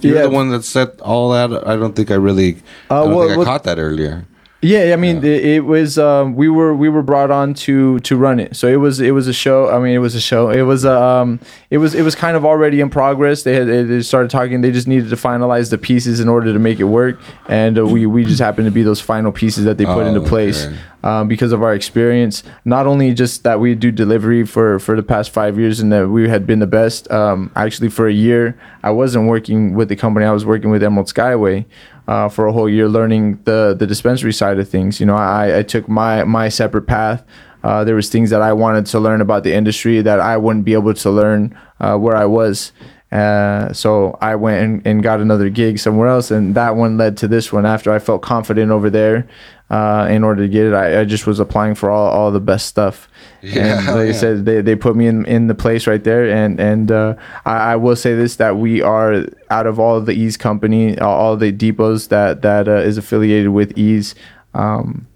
you're 0.00 0.16
Yeah. 0.16 0.22
the 0.22 0.30
one 0.30 0.50
that 0.50 0.64
set 0.64 1.00
all 1.00 1.30
that. 1.32 1.66
I 1.66 1.76
don't 1.76 1.94
think 1.96 2.10
I 2.10 2.14
really. 2.14 2.56
I 2.90 2.94
Uh, 2.96 3.04
don't 3.04 3.14
well, 3.14 3.20
think 3.28 3.32
I 3.32 3.36
what- 3.38 3.46
caught 3.46 3.64
that 3.64 3.78
earlier. 3.78 4.26
Yeah, 4.64 4.92
I 4.92 4.96
mean, 4.96 5.18
It, 5.24 5.44
it 5.44 5.64
was 5.64 5.98
um, 5.98 6.36
we 6.36 6.48
were 6.48 6.72
we 6.72 6.88
were 6.88 7.02
brought 7.02 7.32
on 7.32 7.52
to 7.66 7.98
to 8.00 8.16
run 8.16 8.38
it. 8.38 8.54
So 8.54 8.68
it 8.68 8.76
was 8.76 9.00
it 9.00 9.10
was 9.10 9.26
a 9.26 9.32
show. 9.32 9.68
I 9.68 9.80
mean, 9.80 9.92
it 9.92 9.98
was 9.98 10.14
a 10.14 10.20
show. 10.20 10.50
It 10.50 10.62
was 10.62 10.84
um 10.86 11.40
it 11.70 11.78
was 11.78 11.96
it 11.96 12.02
was 12.02 12.14
kind 12.14 12.36
of 12.36 12.44
already 12.44 12.80
in 12.80 12.88
progress. 12.88 13.42
They 13.42 13.54
had 13.56 13.66
they 13.66 14.02
started 14.02 14.30
talking. 14.30 14.60
They 14.60 14.70
just 14.70 14.86
needed 14.86 15.10
to 15.10 15.16
finalize 15.16 15.70
the 15.70 15.78
pieces 15.78 16.20
in 16.20 16.28
order 16.28 16.52
to 16.52 16.60
make 16.60 16.78
it 16.78 16.84
work, 16.84 17.18
and 17.48 17.76
uh, 17.76 17.84
we 17.84 18.06
we 18.06 18.24
just 18.24 18.40
happened 18.40 18.66
to 18.66 18.70
be 18.70 18.84
those 18.84 19.00
final 19.00 19.32
pieces 19.32 19.64
that 19.64 19.78
they 19.78 19.84
put 19.84 20.04
Oh, 20.04 20.06
into 20.06 20.20
place. 20.20 20.66
okay. 20.66 20.76
Um, 21.04 21.26
because 21.26 21.50
of 21.50 21.64
our 21.64 21.74
experience, 21.74 22.44
not 22.64 22.86
only 22.86 23.12
just 23.12 23.42
that 23.42 23.58
we 23.58 23.74
do 23.74 23.90
delivery 23.90 24.46
for 24.46 24.78
for 24.78 24.94
the 24.94 25.02
past 25.02 25.32
five 25.32 25.58
years 25.58 25.80
and 25.80 25.92
that 25.92 26.06
we 26.08 26.28
had 26.28 26.46
been 26.46 26.60
the 26.60 26.66
best. 26.68 27.10
Um, 27.10 27.50
actually, 27.56 27.88
for 27.88 28.06
a 28.06 28.12
year, 28.12 28.56
I 28.84 28.92
wasn't 28.92 29.26
working 29.26 29.74
with 29.74 29.88
the 29.88 29.96
company. 29.96 30.24
I 30.26 30.30
was 30.30 30.46
working 30.46 30.70
with 30.70 30.80
Emerald 30.84 31.08
Skyway 31.08 31.64
uh, 32.08 32.28
for 32.28 32.46
a 32.46 32.52
whole 32.52 32.68
year, 32.68 32.88
learning 32.88 33.40
the 33.44 33.74
the 33.78 33.86
dispensary 33.86 34.32
side 34.32 34.58
of 34.58 34.68
things. 34.68 35.00
You 35.00 35.06
know, 35.06 35.16
I, 35.16 35.58
I 35.58 35.62
took 35.62 35.88
my 35.88 36.24
my 36.24 36.48
separate 36.48 36.86
path. 36.86 37.24
Uh, 37.62 37.84
there 37.84 37.94
was 37.94 38.08
things 38.08 38.30
that 38.30 38.42
I 38.42 38.52
wanted 38.52 38.86
to 38.86 38.98
learn 38.98 39.20
about 39.20 39.44
the 39.44 39.54
industry 39.54 40.02
that 40.02 40.18
I 40.18 40.36
wouldn't 40.36 40.64
be 40.64 40.72
able 40.72 40.94
to 40.94 41.10
learn 41.10 41.56
uh, 41.78 41.96
where 41.96 42.16
I 42.16 42.24
was. 42.24 42.72
Uh, 43.12 43.72
so 43.74 44.16
I 44.22 44.34
went 44.36 44.64
and, 44.64 44.86
and 44.86 45.02
got 45.02 45.20
another 45.20 45.50
gig 45.50 45.78
somewhere 45.78 46.08
else, 46.08 46.30
and 46.30 46.54
that 46.54 46.76
one 46.76 46.96
led 46.96 47.16
to 47.18 47.28
this 47.28 47.52
one. 47.52 47.66
After 47.66 47.92
I 47.92 47.98
felt 47.98 48.22
confident 48.22 48.72
over 48.72 48.88
there, 48.88 49.28
uh, 49.72 50.06
in 50.10 50.22
order 50.22 50.42
to 50.42 50.48
get 50.48 50.66
it, 50.66 50.74
I, 50.74 51.00
I 51.00 51.04
just 51.04 51.26
was 51.26 51.40
applying 51.40 51.74
for 51.74 51.90
all, 51.90 52.10
all 52.10 52.30
the 52.30 52.40
best 52.40 52.66
stuff. 52.66 53.08
Yeah, 53.40 53.78
and 53.78 53.86
like 53.86 54.04
yeah. 54.04 54.10
I 54.10 54.12
said, 54.12 54.44
they, 54.44 54.60
they 54.60 54.76
put 54.76 54.94
me 54.94 55.06
in, 55.06 55.24
in 55.26 55.46
the 55.48 55.54
place 55.54 55.86
right 55.86 56.04
there. 56.04 56.30
And 56.30 56.60
and 56.60 56.92
uh, 56.92 57.14
I, 57.46 57.72
I 57.72 57.76
will 57.76 57.96
say 57.96 58.14
this 58.14 58.36
that 58.36 58.56
we 58.58 58.82
are 58.82 59.24
out 59.50 59.66
of 59.66 59.80
all 59.80 59.96
of 59.96 60.06
the 60.06 60.12
Eaze 60.12 60.36
company, 60.36 60.98
all- 60.98 61.36
the 61.36 61.50
depots 61.50 62.08
that 62.08 62.42
that 62.42 62.68
uh, 62.68 62.72
is 62.76 62.98
affiliated 62.98 63.48
with 63.48 63.76
Eaze. 63.76 64.14
Um, 64.54 65.06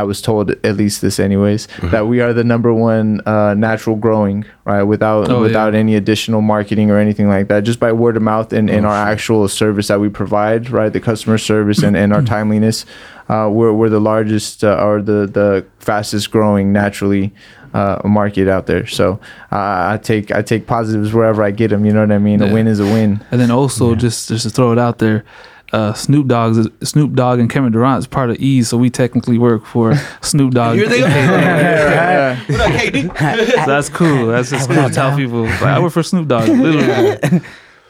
I 0.00 0.02
was 0.10 0.18
told 0.28 0.44
at 0.70 0.74
least 0.82 0.96
this 1.00 1.16
anyways 1.28 1.62
Mm-hmm. 1.66 1.90
that 1.94 2.04
we 2.12 2.16
are 2.24 2.32
the 2.40 2.44
number 2.52 2.72
one 2.92 3.08
uh, 3.26 3.54
natural 3.68 3.96
growing 3.96 4.44
right? 4.64 4.82
Without 4.94 5.30
Oh, 5.30 5.40
without 5.48 5.72
yeah. 5.72 5.80
any 5.84 5.94
additional 6.02 6.40
marketing 6.54 6.90
or 6.92 6.98
anything 7.06 7.28
like 7.34 7.46
that 7.50 7.60
just 7.70 7.80
by 7.80 7.90
word 7.92 8.16
of 8.16 8.22
mouth 8.22 8.52
and, 8.58 8.66
Oh, 8.70 8.74
and 8.76 8.82
our 8.90 9.00
actual 9.14 9.48
service 9.48 9.86
that 9.90 10.00
we 10.04 10.08
provide 10.22 10.62
right? 10.78 10.92
The 10.92 11.00
customer 11.10 11.38
service 11.38 11.80
and, 11.86 11.96
and 11.96 12.12
our 12.14 12.22
timeliness. 12.34 12.84
Uh, 13.28 13.48
we're, 13.56 13.72
we're 13.78 13.90
the 13.98 14.04
largest 14.12 14.62
uh, 14.62 14.86
or 14.86 15.02
the 15.10 15.18
the 15.38 15.50
fastest 15.88 16.30
growing 16.30 16.66
naturally 16.72 17.32
uh, 17.74 17.98
market 18.20 18.46
out 18.54 18.64
there. 18.66 18.86
So 18.86 19.18
uh, 19.56 19.92
I 19.92 19.98
take 20.10 20.26
I 20.38 20.42
take 20.42 20.62
positives 20.66 21.10
wherever 21.12 21.42
I 21.48 21.50
get 21.60 21.68
them 21.70 21.84
you 21.86 21.92
know 21.92 22.04
what 22.06 22.12
I 22.12 22.18
mean? 22.28 22.40
A 22.42 22.48
win 22.54 22.66
is 22.74 22.80
a 22.80 22.84
win. 22.96 23.10
And 23.30 23.38
then 23.40 23.50
also 23.50 23.94
just 24.04 24.28
just 24.28 24.44
to 24.46 24.50
throw 24.56 24.70
it 24.72 24.78
out 24.78 24.98
there, 24.98 25.24
uh, 25.72 25.92
Snoop 25.94 26.26
Dogg's 26.28 26.68
Snoop 26.82 27.14
Dogg 27.14 27.38
and 27.40 27.50
Kevin 27.50 27.72
Durant 27.72 27.98
is 28.00 28.06
part 28.06 28.30
of 28.30 28.36
E, 28.40 28.62
so 28.62 28.76
we 28.76 28.88
technically 28.90 29.38
work 29.38 29.64
for 29.66 29.94
Snoop 30.22 30.54
Dogg. 30.54 30.76
Here 30.76 30.88
they 30.88 31.02
are. 31.02 31.08
yeah. 31.08 32.40
What 32.48 32.60
up, 32.60 32.68
KD? 32.72 33.64
So 33.64 33.66
that's 33.70 33.88
cool. 33.88 34.26
That's 34.28 34.50
just 34.50 34.68
cool 34.70 34.88
to 34.88 34.94
tell 34.94 35.16
people. 35.16 35.42
Like, 35.42 35.62
I 35.62 35.80
work 35.80 35.92
for 35.92 36.02
Snoop 36.02 36.28
Dogg. 36.28 36.48
Literally. 36.48 37.40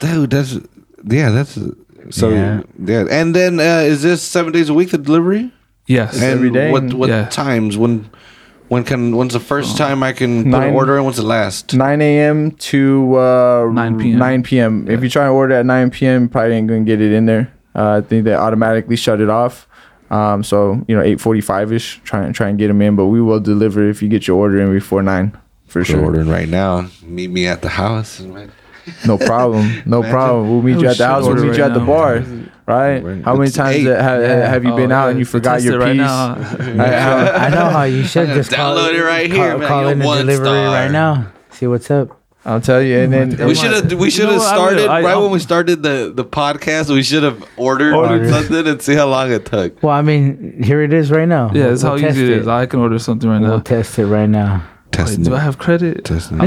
Dude, 0.00 0.30
that's 0.30 0.58
yeah, 1.04 1.30
that's 1.30 1.58
so 2.10 2.30
yeah. 2.30 2.62
Yeah. 2.78 3.06
And 3.10 3.34
then 3.34 3.60
uh, 3.60 3.82
is 3.84 4.02
this 4.02 4.22
seven 4.22 4.52
days 4.52 4.68
a 4.68 4.74
week 4.74 4.90
the 4.90 4.98
delivery? 4.98 5.52
Yes. 5.86 6.14
And 6.14 6.24
every 6.24 6.50
day. 6.50 6.70
What 6.72 6.92
what 6.94 7.08
Yeah. 7.08 7.26
times? 7.28 7.76
When 7.78 8.10
when 8.68 8.82
can 8.84 9.14
when's 9.16 9.32
the 9.32 9.40
first 9.40 9.76
time 9.76 10.02
I 10.02 10.12
can 10.12 10.50
put 10.50 10.62
an 10.62 10.74
order 10.74 10.96
and 10.96 11.04
when's 11.04 11.18
the 11.18 11.22
last? 11.22 11.72
9 11.74 12.02
a.m. 12.02 12.50
to 12.50 13.16
uh, 13.16 13.70
9 13.72 13.98
p.m.. 13.98 14.18
9 14.18 14.42
p.m. 14.42 14.88
If 14.90 15.02
you 15.04 15.08
try 15.08 15.24
and 15.26 15.32
order 15.34 15.54
at 15.54 15.66
9 15.66 15.90
p.m., 15.90 16.28
probably 16.28 16.56
ain't 16.56 16.66
gonna 16.68 16.80
get 16.82 17.00
it 17.00 17.12
in 17.12 17.26
there. 17.26 17.52
Uh, 17.76 17.98
I 17.98 18.00
think 18.00 18.24
they 18.24 18.34
automatically 18.34 18.96
shut 18.96 19.20
it 19.20 19.28
off. 19.30 19.68
Um, 20.10 20.42
so 20.42 20.82
you 20.88 20.96
know, 20.96 21.02
8:45 21.02 21.72
ish. 21.72 22.00
Try 22.04 22.24
and 22.24 22.34
try 22.34 22.48
and 22.48 22.58
get 22.58 22.68
them 22.68 22.80
in, 22.80 22.96
but 22.96 23.06
we 23.06 23.20
will 23.20 23.40
deliver 23.40 23.86
if 23.88 24.02
you 24.02 24.08
get 24.08 24.26
your 24.26 24.38
order 24.38 24.60
in 24.62 24.72
before 24.72 25.02
nine 25.02 25.36
for 25.66 25.80
We're 25.80 25.84
sure. 25.84 26.04
ordering 26.04 26.28
right 26.28 26.48
now. 26.48 26.88
Meet 27.02 27.30
me 27.30 27.46
at 27.46 27.60
the 27.62 27.68
house. 27.68 28.20
No 29.04 29.18
problem. 29.18 29.82
No 29.86 29.98
Imagine. 29.98 30.10
problem. 30.14 30.48
We'll 30.50 30.62
meet 30.62 30.76
Oh, 30.76 30.80
you 30.82 30.88
at 30.88 30.96
the 30.96 31.06
house. 31.06 31.22
We'll 31.22 31.30
order 31.32 31.42
meet 31.46 31.58
you 31.58 31.64
at 31.64 31.74
the 31.74 31.80
now. 31.80 31.86
bar. 31.86 32.14
Right? 32.68 33.02
Right. 33.02 33.24
How 33.24 33.34
many 33.34 33.46
It's 33.48 33.56
times 33.56 33.76
eight. 33.76 33.86
have, 33.86 34.22
Yeah. 34.22 34.48
have 34.48 34.64
you 34.64 34.74
been 34.76 34.92
Oh, 34.92 34.94
out 34.96 35.04
yeah, 35.06 35.10
and 35.10 35.18
you 35.18 35.24
forgot 35.24 35.62
your 35.62 35.74
it 35.74 35.84
right 35.84 35.96
piece? 35.96 36.06
I- 36.80 36.94
I- 36.94 37.46
I 37.46 37.48
know 37.50 37.64
how 37.70 37.82
you 37.82 38.02
should 38.10 38.28
gonna 38.28 38.34
just 38.38 38.52
call, 38.52 38.76
download 38.76 38.94
it 38.94 39.02
right 39.04 39.30
here, 39.30 39.50
Call, 39.50 39.58
man. 39.58 39.68
call 39.68 39.88
in 39.88 39.98
the 39.98 40.04
delivery 40.04 40.46
star. 40.46 40.66
right 40.66 40.90
now. 40.90 41.26
See 41.50 41.66
what's 41.66 41.90
up. 41.90 42.20
I'll 42.48 42.60
tell 42.60 42.80
you. 42.80 42.98
And 43.00 43.12
then 43.12 43.46
We 43.46 43.54
should 43.56 43.72
have 43.72 43.92
we 44.00 44.08
should 44.08 44.28
have 44.28 44.38
what? 44.38 44.46
I 44.46 44.54
started 44.54 44.82
will. 44.82 44.90
I- 44.90 45.02
right 45.02 45.10
I'll- 45.10 45.22
when 45.24 45.32
we 45.32 45.40
started 45.40 45.82
the 45.82 46.12
the 46.14 46.24
podcast. 46.24 46.88
We 46.94 47.02
should 47.02 47.24
have 47.24 47.44
ordered, 47.56 47.92
Ordered. 47.92 48.30
something 48.30 48.66
and 48.68 48.80
see 48.80 48.94
how 48.94 49.08
long 49.08 49.32
it 49.32 49.44
took. 49.46 49.82
Well, 49.82 49.92
I 49.94 50.02
mean, 50.02 50.62
here 50.62 50.80
it 50.82 50.92
is 50.92 51.10
right 51.10 51.26
now. 51.28 51.50
Yeah, 51.52 51.68
that's 51.68 51.82
We'll 51.82 51.92
how 51.92 51.98
test 51.98 52.16
easy 52.16 52.32
it 52.32 52.38
is. 52.42 52.48
I 52.48 52.66
can 52.66 52.80
order 52.80 52.98
something 53.00 53.28
right 53.28 53.40
We'll 53.40 53.56
now. 53.58 53.60
test 53.60 53.98
it 53.98 54.06
right 54.06 54.28
now. 54.28 54.62
Wait, 54.86 54.92
Testing. 54.92 55.24
do 55.24 55.34
I 55.34 55.40
have 55.40 55.58
credit? 55.58 56.04
testing. 56.04 56.38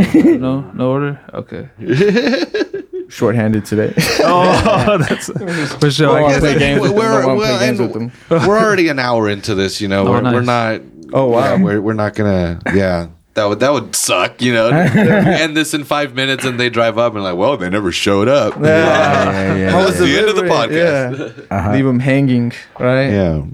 no, 0.42 0.62
no 0.74 0.90
order. 0.90 1.20
Okay. 1.34 1.70
shorthanded 3.10 3.66
today. 3.66 3.94
Oh, 4.22 4.98
that's 5.10 5.28
for 5.80 5.92
sure. 5.92 6.16
I 6.24 6.30
guess. 6.32 6.40
play 6.40 6.58
games 6.60 6.82
with 6.82 6.92
them. 6.92 7.00
We're- 7.00 7.26
wanna 7.26 7.28
well, 7.36 7.58
play 7.58 7.68
games 7.68 7.80
and 7.80 7.94
them. 7.94 8.12
we're 8.48 8.58
already 8.60 8.88
an 8.88 9.00
hour 9.00 9.28
into 9.30 9.56
this. 9.56 9.82
You 9.82 9.88
know, 9.88 10.08
Oh, 10.08 10.12
we're, 10.12 10.24
we're 10.34 10.42
not. 10.42 10.82
Oh, 11.12 11.28
wow. 11.28 11.56
yeah, 11.56 11.62
we're 11.64 11.82
we're 11.82 11.94
not 11.94 12.16
gonna. 12.16 12.60
Yeah, 12.74 13.08
that 13.34 13.46
would 13.46 13.60
that 13.60 13.72
would 13.72 13.96
suck. 13.96 14.42
You 14.42 14.54
know, 14.54 14.68
end 14.70 15.56
this 15.56 15.74
in 15.74 15.84
five 15.84 16.16
minutes 16.16 16.46
and 16.46 16.60
they 16.60 16.70
drive 16.70 16.98
up 16.98 17.14
and 17.16 17.24
like, 17.24 17.36
well, 17.36 17.58
they 17.58 17.70
never 17.70 17.92
showed 17.92 18.28
up. 18.28 18.56
Yeah. 18.56 18.66
yeah, 18.68 19.56
yeah. 19.56 19.72
How 19.72 19.80
That's 19.80 20.00
was 20.00 20.10
the 20.10 20.18
end 20.18 20.28
of 20.28 20.36
the 20.36 20.44
podcast. 20.44 21.38
Yeah. 21.50 21.58
Uh-huh. 21.58 21.72
Leave 21.72 21.86
them 21.86 22.00
hanging, 22.00 22.54
right? 22.80 23.08
Yeah. 23.10 23.46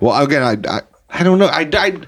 Well, 0.00 0.22
again, 0.22 0.42
I, 0.42 0.76
I, 0.76 0.80
I 1.08 1.22
don't 1.22 1.38
know. 1.38 1.46
I, 1.46 1.68
I 1.72 2.00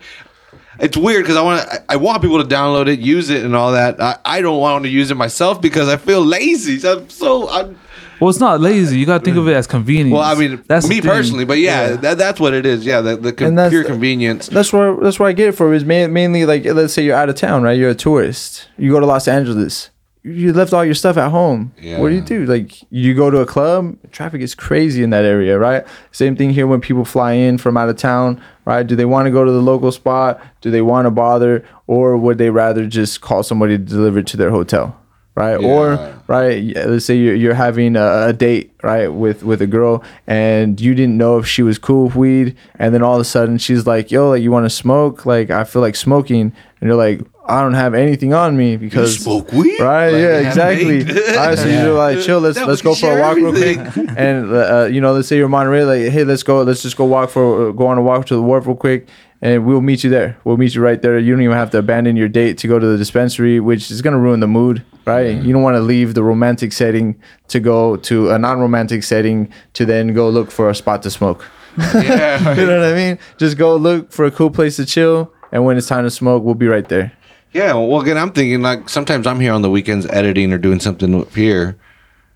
it's 0.81 0.97
weird 0.97 1.23
because 1.23 1.37
I 1.37 1.43
want. 1.43 1.69
I, 1.69 1.79
I 1.91 1.97
want 1.97 2.23
people 2.23 2.43
to 2.43 2.49
download 2.49 2.89
it, 2.89 2.99
use 2.99 3.31
it, 3.31 3.45
and 3.45 3.55
all 3.55 3.73
that. 3.73 4.01
I, 4.01 4.19
I 4.25 4.41
don't 4.41 4.61
want 4.61 4.85
to 4.85 4.91
use 4.91 5.11
it 5.11 5.17
myself 5.17 5.61
because 5.61 5.89
I 5.89 5.97
feel 5.97 6.25
lazy. 6.25 6.87
I'm 6.87 7.09
so. 7.09 7.49
I'm, 7.49 7.79
Well, 8.21 8.31
it's 8.31 8.41
not 8.41 8.61
lazy. 8.61 8.99
You 8.99 9.07
got 9.07 9.19
to 9.19 9.25
think 9.25 9.37
of 9.37 9.49
it 9.49 9.55
as 9.55 9.67
convenience. 9.67 10.13
well, 10.13 10.23
I 10.23 10.35
mean, 10.35 10.63
that's 10.67 10.89
me 10.89 11.01
personally, 11.01 11.45
but 11.45 11.59
yeah, 11.59 11.97
That, 11.97 12.19
that's 12.19 12.39
what 12.41 12.55
it 12.55 12.65
is. 12.67 12.85
Yeah, 12.87 13.01
the, 13.01 13.17
the 13.17 13.33
con- 13.33 13.49
And 13.49 13.59
that's- 13.59 13.73
pure 13.73 13.85
convenience. 13.85 14.47
That's 14.49 14.73
where 14.73 14.97
that's 14.97 15.19
where 15.19 15.29
I 15.29 15.33
get 15.33 15.49
it 15.49 15.53
from. 15.53 15.73
Is 15.75 15.85
ma- 15.85 16.09
mainly 16.09 16.45
like 16.47 16.65
let's 16.65 16.93
say 16.95 17.05
you're 17.05 17.17
out 17.17 17.29
of 17.29 17.35
town, 17.37 17.63
right? 17.63 17.79
You're 17.79 17.91
a 17.91 17.95
tourist. 17.95 18.69
You 18.79 18.91
go 18.93 19.01
to 19.01 19.07
Los 19.07 19.27
Angeles. 19.29 19.91
You 20.27 20.55
left 20.55 20.73
all 20.73 20.87
your 20.87 20.95
stuff 20.95 21.19
at 21.19 21.31
home. 21.31 21.75
What 21.99 22.09
do 22.09 22.15
you 22.15 22.23
do? 22.23 22.47
Like 22.47 22.73
you 22.91 23.13
go 23.15 23.31
to 23.31 23.41
a 23.41 23.47
club. 23.47 23.99
Traffic 24.11 24.41
is 24.41 24.55
crazy 24.55 25.03
in 25.03 25.11
that 25.11 25.27
area, 25.27 25.59
right? 25.59 25.85
Same 26.13 26.35
thing 26.35 26.49
here 26.49 26.67
when 26.67 26.81
people 26.81 27.05
fly 27.05 27.33
in 27.33 27.59
from 27.59 27.77
out 27.77 27.91
of 27.91 27.97
town, 27.99 28.41
right? 28.65 28.87
Do 28.87 28.97
they 28.97 29.05
want 29.05 29.27
to 29.27 29.31
go 29.31 29.45
to 29.45 29.51
the 29.53 29.61
local 29.61 29.93
spot? 29.93 30.41
Do 30.63 30.71
they 30.71 30.81
want 30.81 31.05
to 31.05 31.11
bother, 31.11 31.63
or 31.87 32.17
would 32.17 32.39
they 32.39 32.49
rather 32.49 32.87
just 32.87 33.21
call 33.21 33.43
somebody 33.43 33.77
to 33.77 33.85
deliver 33.85 34.21
it 34.21 34.27
to 34.29 34.39
their 34.39 34.49
hotel? 34.51 34.99
Right? 35.35 35.61
Yeah. 35.61 35.67
Or 35.69 36.23
right, 36.27 36.63
let's 36.87 37.05
say 37.05 37.17
you're, 37.17 37.35
you're 37.35 37.55
having 37.55 37.97
a, 37.97 38.29
a 38.29 38.33
date, 38.33 38.73
right, 38.83 39.09
with 39.09 39.43
with 39.43 39.61
a 39.63 39.67
girl, 39.67 40.03
and 40.27 40.81
you 40.81 40.95
didn't 40.95 41.17
know 41.17 41.39
if 41.39 41.47
she 41.47 41.63
was 41.63 41.79
cool 41.79 42.07
with 42.07 42.17
weed, 42.17 42.57
and 42.79 42.95
then 42.95 43.03
all 43.03 43.15
of 43.15 43.21
a 43.21 43.25
sudden 43.25 43.59
she's 43.59 43.87
like, 43.87 44.11
"Yo, 44.11 44.31
like 44.31 44.43
you 44.43 44.51
want 44.51 44.65
to 44.65 44.71
smoke? 44.71 45.27
Like 45.27 45.51
I 45.51 45.65
feel 45.65 45.83
like 45.83 45.97
smoking," 45.97 46.41
and 46.81 46.89
you're 46.89 46.97
like, 46.97 47.21
"I 47.47 47.61
don't 47.63 47.75
have 47.75 47.95
anything 47.95 48.33
on 48.33 48.57
me 48.57 48.77
because." 48.77 49.19
smoke 49.19 49.53
weed? 49.53 49.81
Right, 49.81 50.11
Like, 50.11 50.23
yeah, 50.23 50.41
yeah, 50.41 50.49
exactly. 50.49 51.01
All 51.37 51.47
right, 51.47 51.59
so 51.59 51.69
you're 51.83 51.95
like, 51.95 52.21
chill. 52.21 52.41
Let's 52.41 52.59
That 52.59 52.69
let's 52.69 52.83
go 52.83 52.95
for 52.95 53.17
a 53.17 53.21
walk 53.21 53.37
real 53.37 53.53
quick, 53.53 53.79
and 54.17 54.53
uh, 54.53 54.89
you 54.91 55.01
know, 55.01 55.13
let's 55.13 55.29
say 55.29 55.37
you're 55.37 55.47
in 55.47 55.51
Monterey, 55.51 55.85
like, 55.85 56.13
hey, 56.13 56.25
let's 56.25 56.43
go, 56.43 56.63
let's 56.63 56.83
just 56.83 56.97
go 56.97 57.05
walk 57.05 57.31
for 57.31 57.73
go 57.73 57.87
on 57.89 57.99
a 57.99 58.03
walk 58.03 58.27
to 58.27 58.35
the 58.35 58.43
wharf 58.43 58.67
real 58.67 58.77
quick, 58.77 59.09
and 59.43 59.67
we'll 59.67 59.81
meet 59.83 60.05
you 60.05 60.11
there. 60.11 60.39
We'll 60.45 60.57
meet 60.57 60.75
you 60.75 60.81
right 60.81 61.01
there. 61.03 61.19
You 61.19 61.33
don't 61.33 61.43
even 61.43 61.57
have 61.57 61.71
to 61.73 61.79
abandon 61.79 62.17
your 62.17 62.29
date 62.29 62.59
to 62.59 62.69
go 62.69 62.79
to 62.79 62.87
the 62.87 62.97
dispensary, 62.97 63.61
which 63.61 63.91
is 63.91 64.01
gonna 64.01 64.19
ruin 64.19 64.41
the 64.41 64.47
mood, 64.49 64.85
right? 65.07 65.37
You 65.43 65.53
don't 65.53 65.63
want 65.63 65.77
to 65.77 65.81
leave 65.81 66.15
the 66.15 66.23
romantic 66.23 66.73
setting 66.73 67.21
to 67.49 67.61
go 67.61 67.97
to 67.97 68.31
a 68.31 68.39
non-romantic 68.39 69.03
setting 69.03 69.53
to 69.75 69.85
then 69.85 70.15
go 70.15 70.29
look 70.29 70.51
for 70.51 70.71
a 70.71 70.75
spot 70.75 71.03
to 71.03 71.11
smoke. 71.11 71.45
Yeah. 71.95 72.55
you 72.57 72.67
know 72.67 72.79
what 72.79 72.89
I 72.89 72.95
mean? 72.95 73.19
Just 73.37 73.59
go 73.59 73.75
look 73.75 74.13
for 74.13 74.25
a 74.25 74.31
cool 74.31 74.51
place 74.51 74.77
to 74.77 74.87
chill, 74.87 75.33
and 75.51 75.65
when 75.65 75.77
it's 75.77 75.89
time 75.89 76.05
to 76.05 76.11
smoke, 76.11 76.45
we'll 76.45 76.55
be 76.55 76.69
right 76.69 76.89
there. 76.89 77.13
Yeah, 77.53 77.73
well, 77.75 78.01
again, 78.01 78.19
I'm 78.19 78.33
thinking 78.33 78.63
like 78.63 78.89
sometimes 78.89 79.27
I'm 79.27 79.41
here 79.41 79.53
on 79.53 79.63
the 79.63 79.71
weekends 79.71 80.07
editing 80.07 80.53
or 80.53 80.59
doing 80.59 80.81
something 80.81 81.21
up 81.21 81.35
here, 81.35 81.77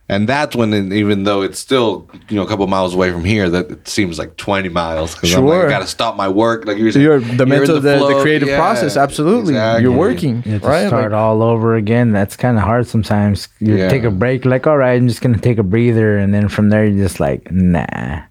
and 0.09 0.29
that's 0.29 0.57
when, 0.57 0.73
it- 0.73 0.93
even 0.93 1.25
though 1.25 1.43
it's 1.43 1.59
still 1.59 2.09
you 2.29 2.37
know 2.37 2.43
a 2.43 2.47
couple 2.49 2.67
miles 2.67 2.95
away 2.95 3.11
from 3.13 3.25
here, 3.25 3.49
that 3.51 3.71
it 3.71 3.87
seems 3.89 4.19
like 4.19 4.37
20 4.37 4.69
miles 4.71 5.15
because 5.15 5.35
I'm 5.35 5.45
like, 5.47 5.65
I 5.67 5.69
got 5.69 5.79
to 5.81 5.87
stop 5.87 6.17
my 6.17 6.29
work. 6.29 6.65
Like 6.65 6.79
you're 6.79 6.91
saying, 6.93 7.05
you're 7.05 7.21
the 7.21 7.43
in 7.43 7.49
mental, 7.49 7.75
the, 7.75 7.81
the 7.81 7.99
flow. 7.99 8.23
creative 8.23 8.49
Yeah, 8.49 8.57
process. 8.59 8.97
Absolutely, 8.97 9.55
exactly. 9.55 9.83
you're 9.83 9.93
working, 9.97 10.43
You 10.47 10.53
have 10.53 10.63
to 10.63 10.69
right? 10.69 10.87
start 10.89 11.13
Like, 11.13 11.19
all 11.21 11.43
over 11.43 11.75
again. 11.77 12.13
That's 12.13 12.37
kind 12.37 12.57
of 12.59 12.65
hard 12.65 12.87
sometimes. 12.87 13.49
You 13.61 13.77
Yeah. 13.77 13.89
take 13.89 14.05
a 14.05 14.11
break, 14.11 14.45
like, 14.45 14.67
all 14.67 14.77
right, 14.79 14.97
I'm 14.97 15.09
just 15.09 15.21
gonna 15.21 15.39
take 15.39 15.59
a 15.59 15.63
breather, 15.63 16.17
and 16.19 16.33
then 16.35 16.49
from 16.49 16.69
there, 16.71 16.85
you're 16.87 17.05
just 17.07 17.21
like, 17.21 17.51
nah. 17.53 18.23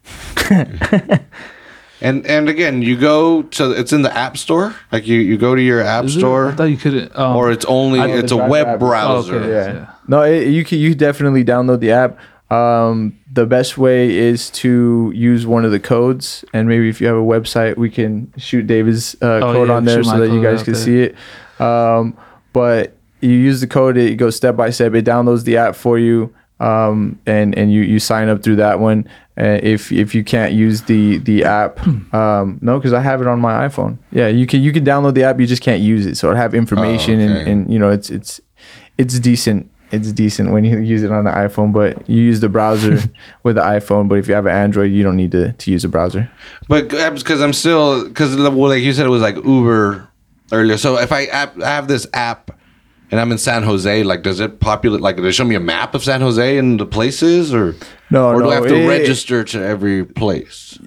And 2.00 2.26
and 2.28 2.48
again, 2.48 2.82
you 2.82 2.96
go 2.96 3.42
to 3.44 3.72
it's 3.72 3.92
in 3.92 4.04
the 4.04 4.16
app 4.16 4.38
store. 4.38 4.76
Like 4.92 5.08
you, 5.08 5.20
you 5.20 5.38
go 5.38 5.56
to 5.56 5.62
your 5.62 5.82
app 5.82 6.06
Is 6.06 6.16
it? 6.16 6.20
store, 6.20 6.50
I 6.50 6.52
thought 6.56 6.66
you 6.66 6.78
couldn't. 6.78 7.16
Um, 7.18 7.36
or 7.36 7.52
it's 7.52 7.66
only 7.66 8.00
I 8.00 8.08
it's 8.08 8.32
a 8.32 8.36
Drive 8.36 8.50
web 8.50 8.68
app. 8.68 8.80
browser. 8.80 9.36
okay. 9.38 9.50
yeah. 9.50 9.74
Yeah. 9.74 9.94
No, 10.08 10.22
it, 10.22 10.48
you 10.50 10.64
can 10.64 10.78
you 10.80 10.94
definitely 10.96 11.44
download 11.44 11.80
the 11.80 11.92
app. 11.92 12.20
Um, 12.52 13.18
the 13.34 13.46
best 13.46 13.78
way 13.78 14.10
is 14.16 14.50
to 14.52 15.12
use 15.14 15.46
one 15.46 15.66
of 15.66 15.72
the 15.72 15.80
codes, 15.82 16.46
and 16.54 16.68
maybe 16.68 16.88
if 16.88 17.02
you 17.02 17.08
have 17.08 17.18
a 17.18 17.20
website, 17.20 17.78
we 17.78 17.90
can 17.90 18.32
shoot 18.38 18.68
David's 18.68 19.16
uh, 19.22 19.40
Oh, 19.44 19.54
code 19.54 19.68
yeah, 19.68 19.74
on 19.76 19.84
there 19.86 19.98
shoot 19.98 20.06
so 20.06 20.12
my 20.14 20.20
that 20.20 20.28
you 20.30 20.36
code 20.42 20.44
guys 20.44 20.60
out 20.60 20.66
can 20.66 20.74
there. 20.76 20.84
see 20.84 21.00
it. 21.02 21.16
Um, 21.60 22.16
but 22.54 22.96
you 23.22 23.32
use 23.32 23.60
the 23.60 23.68
code, 23.68 23.98
it 23.98 24.16
goes 24.16 24.36
step 24.38 24.56
by 24.56 24.70
step. 24.70 24.94
It 24.94 25.04
downloads 25.04 25.44
the 25.44 25.58
app 25.58 25.76
for 25.76 25.98
you, 26.00 26.34
um, 26.60 27.20
and 27.26 27.58
and 27.58 27.72
you 27.72 27.82
you 27.82 28.00
sign 28.00 28.30
up 28.30 28.44
through 28.44 28.58
that 28.58 28.80
one. 28.80 29.08
Uh, 29.38 29.60
if 29.62 29.92
if 29.92 30.16
you 30.16 30.24
can't 30.24 30.54
use 30.54 30.84
the 30.84 31.20
the 31.20 31.44
app, 31.44 31.86
um, 32.14 32.58
no, 32.62 32.80
because 32.80 32.94
I 32.94 33.02
have 33.02 33.22
it 33.22 33.28
on 33.28 33.40
my 33.40 33.68
iPhone. 33.68 33.98
Yeah, 34.12 34.28
you 34.28 34.48
can 34.48 34.62
you 34.62 34.74
can 34.74 34.84
download 34.84 35.14
the 35.14 35.24
app, 35.24 35.40
you 35.40 35.46
just 35.46 35.62
can't 35.62 35.82
use 35.82 36.06
it. 36.06 36.18
So 36.18 36.32
it 36.32 36.36
have 36.36 36.56
information 36.56 37.22
okay. 37.22 37.40
and, 37.40 37.48
and 37.48 37.74
you 37.74 37.78
know 37.78 37.90
it's 37.90 38.10
it's 38.10 38.42
it's 38.98 39.20
decent. 39.20 39.72
It's 39.92 40.12
decent 40.12 40.52
when 40.52 40.66
you 40.66 40.80
use 40.94 41.04
it 41.04 41.12
on 41.12 41.26
the 41.26 41.32
iPhone, 41.32 41.72
but 41.72 42.10
you 42.10 42.22
use 42.22 42.40
the 42.40 42.50
browser 42.50 43.00
with 43.44 43.56
the 43.56 43.62
iPhone. 43.62 44.10
But 44.10 44.16
if 44.16 44.28
you 44.28 44.34
have 44.34 44.48
an 44.48 44.56
Android, 44.56 44.92
you 44.92 45.04
don't 45.04 45.16
need 45.16 45.32
to, 45.32 45.54
to 45.54 45.72
use 45.72 45.84
a 45.86 45.90
browser. 45.90 46.30
But 46.68 46.90
because 46.90 47.42
I'm 47.42 47.54
still 47.54 48.08
because 48.08 48.36
well, 48.36 48.70
like 48.70 48.82
you 48.82 48.94
said, 48.94 49.06
it 49.06 49.10
was 49.10 49.22
like 49.22 49.36
Uber 49.36 50.10
earlier. 50.52 50.78
So 50.78 50.98
if 50.98 51.12
I 51.12 51.26
app, 51.26 51.62
I 51.62 51.70
have 51.70 51.88
this 51.88 52.08
app 52.14 52.57
and 53.12 53.20
I'm 53.20 53.32
in 53.32 53.38
San 53.38 53.64
Jose, 53.64 54.04
like 54.04 54.24
does 54.24 54.40
it 54.40 54.60
populate? 54.60 55.02
Like 55.02 55.18
does 55.18 55.26
it 55.26 55.32
show 55.34 55.46
me 55.46 55.56
a 55.56 55.60
map 55.60 55.96
of 55.96 56.04
San 56.04 56.22
Jose 56.22 56.58
and 56.58 56.80
the 56.80 56.86
places, 56.86 57.54
or 57.54 57.76
No, 58.10 58.30
or 58.30 58.42
do 58.42 58.50
I 58.52 58.56
have 58.56 58.68
to 58.68 58.76
it- 58.76 58.88
register 58.88 59.44
to 59.44 59.62
every 59.64 60.04
place? 60.06 60.78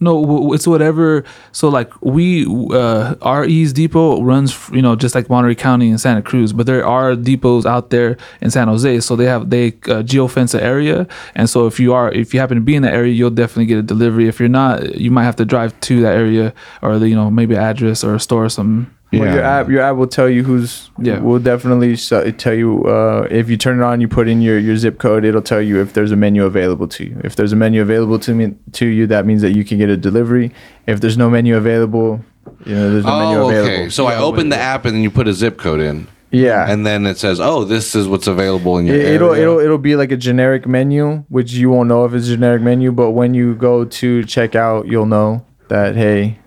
No, 0.00 0.20
w- 0.20 0.38
w- 0.40 0.52
it's 0.52 0.66
whatever. 0.66 1.24
So 1.52 1.68
like 1.70 1.90
we, 2.02 2.44
uh, 2.72 3.14
our 3.22 3.46
East 3.46 3.74
Depot 3.76 4.20
runs, 4.22 4.68
you 4.70 4.82
know, 4.82 4.96
just 4.96 5.14
like 5.14 5.30
Monterey 5.30 5.54
County 5.54 5.88
and 5.88 5.98
Santa 6.00 6.20
Cruz, 6.20 6.52
but 6.52 6.66
there 6.66 6.84
are 6.84 7.14
depots 7.16 7.64
out 7.64 7.88
there 7.88 8.18
in 8.42 8.50
San 8.50 8.68
Jose. 8.68 9.00
So 9.00 9.16
they 9.16 9.24
have 9.24 9.48
they 9.48 9.68
uh, 9.68 10.02
geofence 10.04 10.52
the 10.52 10.62
area, 10.62 11.06
and 11.34 11.48
so 11.48 11.66
if 11.66 11.80
you 11.80 11.94
are 11.94 12.12
if 12.12 12.34
you 12.34 12.40
happen 12.40 12.56
to 12.56 12.60
be 12.60 12.74
in 12.74 12.82
that 12.82 12.92
area, 12.92 13.12
you'll 13.14 13.30
definitely 13.30 13.66
get 13.66 13.78
a 13.78 13.82
delivery. 13.82 14.28
If 14.28 14.40
you're 14.40 14.48
not, 14.50 14.96
you 14.96 15.10
might 15.10 15.24
have 15.24 15.36
to 15.36 15.44
drive 15.46 15.78
to 15.82 16.02
that 16.02 16.14
area 16.16 16.52
or 16.82 16.98
the 16.98 17.08
you 17.08 17.14
know 17.14 17.30
maybe 17.30 17.56
address 17.56 18.04
or 18.04 18.14
a 18.14 18.20
store 18.20 18.44
or 18.44 18.50
something. 18.50 18.92
Well, 19.20 19.34
your 19.34 19.42
app 19.44 19.68
your 19.68 19.80
app 19.82 19.96
will 19.96 20.06
tell 20.06 20.28
you 20.28 20.42
who's. 20.44 20.90
Yeah. 20.98 21.18
Will 21.20 21.38
definitely 21.38 21.94
s- 21.94 22.12
tell 22.38 22.54
you 22.54 22.84
uh, 22.84 23.26
if 23.30 23.48
you 23.50 23.56
turn 23.56 23.80
it 23.80 23.84
on. 23.84 24.00
You 24.00 24.08
put 24.08 24.28
in 24.28 24.40
your, 24.42 24.58
your 24.58 24.76
zip 24.76 24.98
code. 24.98 25.24
It'll 25.24 25.42
tell 25.42 25.60
you 25.62 25.80
if 25.80 25.92
there's 25.92 26.12
a 26.12 26.16
menu 26.16 26.44
available 26.44 26.88
to 26.88 27.04
you. 27.04 27.20
If 27.24 27.36
there's 27.36 27.52
a 27.52 27.56
menu 27.56 27.82
available 27.82 28.18
to 28.20 28.34
me 28.34 28.54
to 28.72 28.86
you, 28.86 29.06
that 29.08 29.26
means 29.26 29.42
that 29.42 29.52
you 29.56 29.64
can 29.64 29.78
get 29.78 29.88
a 29.88 29.96
delivery. 29.96 30.52
If 30.86 31.00
there's 31.00 31.16
no 31.18 31.28
menu 31.30 31.56
available, 31.56 32.20
you 32.66 32.74
know 32.74 32.90
there's 32.92 33.04
no 33.04 33.18
menu 33.18 33.38
Oh, 33.38 33.48
available. 33.48 33.72
okay. 33.74 33.88
So 33.88 34.06
I 34.06 34.16
open 34.16 34.48
the 34.50 34.56
app 34.58 34.84
and 34.84 34.94
then 34.94 35.02
you 35.02 35.10
put 35.10 35.26
a 35.28 35.32
zip 35.32 35.56
code 35.58 35.80
in, 35.80 36.06
yeah, 36.30 36.70
and 36.70 36.84
then 36.86 37.06
it 37.06 37.16
says, 37.18 37.38
"Oh, 37.40 37.64
this 37.64 37.94
is 37.94 38.06
what's 38.08 38.26
available 38.26 38.76
in 38.78 38.86
your 38.86 38.96
It, 38.96 39.04
it'll 39.06 39.30
area." 39.30 39.42
it'll 39.42 39.58
it'll 39.60 39.78
be 39.78 39.96
like 39.96 40.10
a 40.12 40.16
generic 40.16 40.66
menu, 40.66 41.24
which 41.28 41.52
you 41.52 41.70
won't 41.70 41.88
know 41.88 42.04
if 42.04 42.12
it's 42.12 42.26
a 42.28 42.34
generic 42.34 42.60
menu. 42.62 42.92
But 42.92 43.10
when 43.12 43.34
you 43.34 43.54
go 43.54 43.84
to 43.84 44.24
check 44.24 44.54
out, 44.54 44.86
you'll 44.86 45.06
know 45.06 45.44
that 45.68 45.94
hey, 45.96 46.38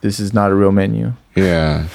this 0.00 0.18
is 0.18 0.32
not 0.32 0.50
a 0.50 0.54
real 0.54 0.72
menu. 0.72 1.12
Yeah, 1.42 1.86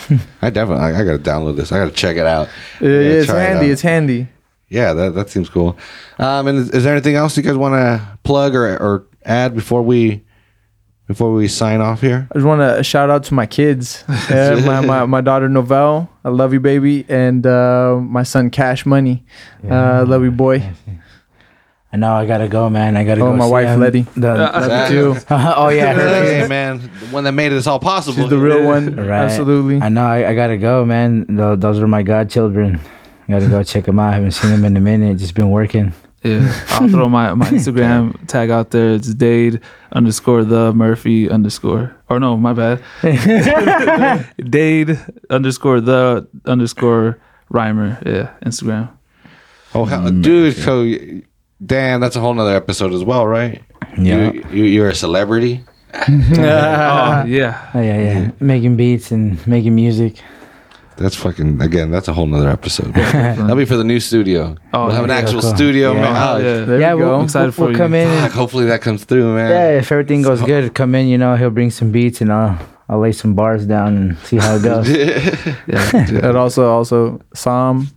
I 0.41 0.49
definitely 0.49 0.83
I, 0.83 1.01
I 1.01 1.03
gotta 1.05 1.19
download 1.19 1.55
this. 1.55 1.71
I 1.71 1.79
gotta 1.79 1.91
check 1.91 2.17
it 2.17 2.25
out. 2.25 2.47
It- 2.79 2.85
Yeah, 2.87 2.89
it's 3.19 3.27
try 3.27 3.43
it 3.43 3.47
handy. 3.53 3.69
it's 3.69 3.81
handy. 3.81 4.27
Yeah, 4.69 4.93
that 4.93 5.13
that 5.15 5.29
seems 5.29 5.49
cool. 5.49 5.77
Um, 6.19 6.47
and 6.47 6.57
is, 6.57 6.69
is 6.71 6.83
there 6.83 6.93
anything 6.93 7.15
else 7.15 7.37
you 7.37 7.43
guys 7.43 7.55
want 7.57 7.73
to 7.75 8.17
plug 8.23 8.55
or 8.55 8.75
or 8.77 9.05
add 9.25 9.53
before 9.53 9.81
we 9.83 10.23
before 11.07 11.31
we 11.33 11.47
sign 11.47 11.79
off 11.81 12.01
here? 12.01 12.27
I 12.31 12.33
just 12.35 12.45
want 12.45 12.61
to 12.77 12.83
shout 12.83 13.09
out 13.09 13.23
to 13.25 13.33
my 13.33 13.45
kids. 13.45 14.03
Yeah, 14.29 14.55
my, 14.65 14.81
my, 14.81 15.05
my 15.05 15.21
daughter 15.21 15.49
Novelle, 15.49 16.09
I 16.23 16.29
love 16.29 16.53
you, 16.53 16.59
baby, 16.59 17.05
and 17.09 17.45
uh, 17.45 17.97
my 18.01 18.23
son 18.23 18.49
Cash 18.49 18.85
Money, 18.85 19.23
uh, 19.69 19.73
I 19.73 19.99
love 20.03 20.23
you, 20.23 20.31
boy. 20.31 20.63
I 21.93 21.97
know 21.97 22.13
I 22.15 22.25
gotta 22.25 22.47
go, 22.47 22.71
man. 22.71 22.97
I 22.97 23.03
gotta 23.03 23.21
Oh, 23.21 23.25
go. 23.31 23.35
my 23.35 23.45
see 23.45 23.51
wife, 23.51 23.67
him. 23.67 23.79
Letty. 23.79 24.01
The, 24.17 24.33
Love 24.33 24.65
you 24.65 24.71
uh, 24.71 24.89
too. 24.89 25.15
oh 25.29 25.69
yeah, 25.69 25.93
her 25.93 26.23
hey 26.41 26.47
man, 26.47 26.79
the 26.79 27.05
one 27.11 27.23
that 27.25 27.33
made 27.33 27.49
this 27.49 27.67
all 27.67 27.79
possible. 27.79 28.23
She's 28.23 28.29
the 28.31 28.37
real 28.39 28.63
one. 28.65 28.95
Right. 28.95 29.09
Absolutely. 29.25 29.79
I 29.79 29.89
know. 29.89 30.03
I, 30.05 30.29
I 30.31 30.33
gotta 30.35 30.57
go, 30.57 30.83
man. 30.85 31.27
Tho- 31.29 31.55
those 31.55 31.79
are 31.79 31.87
my 31.87 32.01
godchildren. 32.01 32.79
I 33.27 33.31
gotta 33.33 33.47
go 33.47 33.61
check 33.61 33.85
them 33.85 33.99
out. 33.99 34.09
I 34.09 34.13
haven't 34.15 34.31
seen 34.31 34.49
them 34.49 34.65
in 34.65 34.75
a 34.75 34.81
minute. 34.81 35.17
Just 35.19 35.35
been 35.35 35.51
working. 35.51 35.93
Yeah, 36.23 36.51
I'll 36.69 36.87
throw 36.87 37.09
my, 37.09 37.33
my 37.35 37.45
Instagram 37.49 38.15
tag 38.27 38.49
out 38.49 38.71
there. 38.71 38.93
It's 38.95 39.13
Dade 39.13 39.59
underscore 39.91 40.45
the 40.45 40.73
Murphy 40.73 41.29
underscore. 41.29 41.95
Or 42.09 42.17
no, 42.19 42.37
my 42.37 42.53
bad. 42.53 42.81
Dade 44.49 44.99
underscore 45.29 45.81
the 45.81 46.27
underscore 46.45 47.19
rhymer. 47.49 47.99
Yeah, 48.05 48.31
Instagram. 48.45 48.89
Oh, 49.75 49.85
hell, 49.85 50.03
mm, 50.03 50.23
dude! 50.23 50.55
So, 50.55 50.83
damn, 51.65 51.99
that's 51.99 52.15
a 52.15 52.19
whole 52.19 52.33
nother 52.33 52.55
episode 52.55 52.93
as 52.93 53.03
well, 53.03 53.27
right? 53.27 53.61
Yeah. 53.97 54.31
You, 54.31 54.45
you 54.51 54.63
you're 54.65 54.89
a 54.89 54.95
celebrity. 54.95 55.63
oh 55.93 56.03
yeah. 56.37 57.69
Oh, 57.73 57.81
yeah, 57.81 58.01
yeah. 58.01 58.31
Making 58.39 58.75
beats 58.75 59.11
and 59.11 59.45
making 59.47 59.75
music. 59.75 60.21
That's 60.97 61.15
fucking 61.15 61.61
again. 61.61 61.91
That's 61.91 62.07
a 62.07 62.13
whole 62.13 62.27
nother 62.27 62.49
episode. 62.49 62.93
That'll 62.93 63.55
be 63.55 63.65
for 63.65 63.77
the 63.77 63.83
new 63.83 63.99
studio. 63.99 64.55
Oh, 64.73 64.85
we'll 64.85 64.95
have 64.95 65.03
an 65.03 65.09
yeah, 65.09 65.15
actual 65.17 65.41
cool. 65.41 65.55
studio. 65.55 65.93
Yeah. 65.93 66.01
man. 66.01 66.15
Oh, 66.15 66.37
yeah. 66.37 66.65
There 66.65 66.79
yeah, 66.79 66.93
we 66.93 67.03
we'll, 67.03 67.15
I'm 67.15 67.23
excited 67.25 67.45
we'll, 67.45 67.51
for 67.53 67.61
we'll 67.63 67.71
you. 67.71 67.77
come 67.77 67.93
in. 67.95 68.21
Fuck, 68.21 68.31
hopefully 68.31 68.65
that 68.65 68.81
comes 68.81 69.03
through, 69.03 69.35
man. 69.35 69.49
yeah, 69.49 69.79
if 69.79 69.91
everything 69.91 70.21
goes 70.21 70.41
good, 70.41 70.73
come 70.75 70.93
in. 70.95 71.07
You 71.07 71.17
know, 71.17 71.35
he'll 71.35 71.49
bring 71.49 71.71
some 71.71 71.91
beats 71.91 72.21
and 72.21 72.31
I'll 72.31 72.59
I'll 72.89 72.99
lay 72.99 73.11
some 73.11 73.33
bars 73.33 73.65
down 73.65 73.97
and 73.97 74.17
see 74.19 74.37
how 74.37 74.55
it 74.55 74.63
goes. 74.63 74.89
Yeah. 74.89 76.27
And 76.27 76.37
also, 76.37 76.69
also, 76.69 77.21
Sam, 77.33 77.87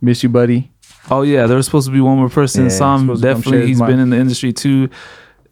miss 0.00 0.22
you, 0.22 0.28
buddy. 0.28 0.70
Oh 1.10 1.22
yeah, 1.22 1.46
there 1.46 1.56
was 1.56 1.66
supposed 1.66 1.86
to 1.86 1.92
be 1.92 2.00
one 2.00 2.18
more 2.18 2.28
person. 2.28 2.64
Yeah, 2.64 2.70
Sam 2.70 3.00
supposed 3.00 3.22
to 3.22 3.28
come 3.28 3.42
share 3.42 3.52
definitely 3.52 3.68
he's 3.68 3.80
been 3.80 3.98
in 3.98 4.10
the 4.10 4.16
industry 4.18 4.52
too. 4.52 4.90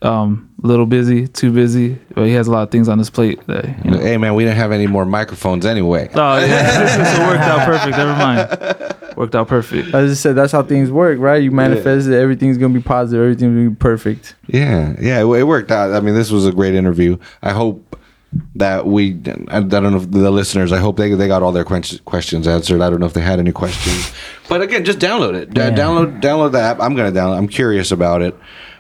Um, 0.00 0.50
a 0.62 0.66
little 0.66 0.86
busy, 0.86 1.26
too 1.26 1.52
busy, 1.52 1.98
but 2.14 2.26
he 2.26 2.32
has 2.34 2.46
a 2.46 2.52
lot 2.52 2.62
of 2.62 2.70
things 2.70 2.88
on 2.88 2.98
his 2.98 3.10
plate. 3.10 3.44
That, 3.48 3.84
you 3.84 3.90
know. 3.90 3.98
Hey, 3.98 4.16
man, 4.16 4.34
we 4.34 4.44
didn't 4.44 4.56
have 4.56 4.70
any 4.70 4.86
more 4.86 5.04
microphones 5.04 5.66
anyway. 5.66 6.08
Oh 6.14 6.38
yeah, 6.38 6.86
so 6.86 7.22
it 7.22 7.26
worked 7.26 7.42
out 7.42 7.66
perfect. 7.66 7.96
Never 7.96 8.12
mind, 8.12 9.16
worked 9.16 9.34
out 9.34 9.48
perfect. 9.48 9.92
As 9.94 10.12
I 10.12 10.14
said, 10.14 10.36
that's 10.36 10.52
how 10.52 10.62
things 10.62 10.92
work, 10.92 11.18
right? 11.18 11.42
You 11.42 11.50
manifest 11.50 12.06
it, 12.06 12.14
everything's 12.14 12.58
gonna 12.58 12.74
be 12.74 12.80
positive, 12.80 13.22
everything's 13.24 13.56
gonna 13.56 13.70
be 13.70 13.76
perfect. 13.76 14.36
Yeah, 14.46 14.94
yeah, 15.00 15.20
it, 15.20 15.26
it 15.26 15.44
worked 15.44 15.72
out. 15.72 15.92
I 15.92 15.98
mean, 15.98 16.14
this 16.14 16.30
was 16.30 16.46
a 16.46 16.52
great 16.52 16.74
interview. 16.76 17.18
I 17.42 17.50
hope 17.50 17.98
that 18.56 18.86
we, 18.86 19.12
I, 19.48 19.60
don't 19.60 19.90
know 19.92 19.96
if 19.96 20.10
the 20.10 20.30
listeners, 20.30 20.72
I 20.72 20.78
hope 20.78 20.96
they 20.96 21.14
they 21.14 21.28
got 21.28 21.42
all 21.42 21.52
their 21.52 21.64
questions 21.64 22.46
answered. 22.46 22.80
I 22.80 22.90
don't 22.90 23.00
know 23.00 23.06
if 23.06 23.14
they 23.14 23.20
had 23.20 23.38
any 23.38 23.52
questions, 23.52 24.12
but 24.48 24.60
again, 24.60 24.84
just 24.84 24.98
download 24.98 25.34
it. 25.34 25.56
Yeah. 25.56 25.70
Download 25.70 26.20
download 26.20 26.52
the 26.52 26.60
app. 26.60 26.80
I'm 26.80 26.94
gonna 26.94 27.12
download. 27.12 27.38
I'm 27.38 27.48
curious 27.48 27.90
about 27.90 28.22
it. 28.22 28.36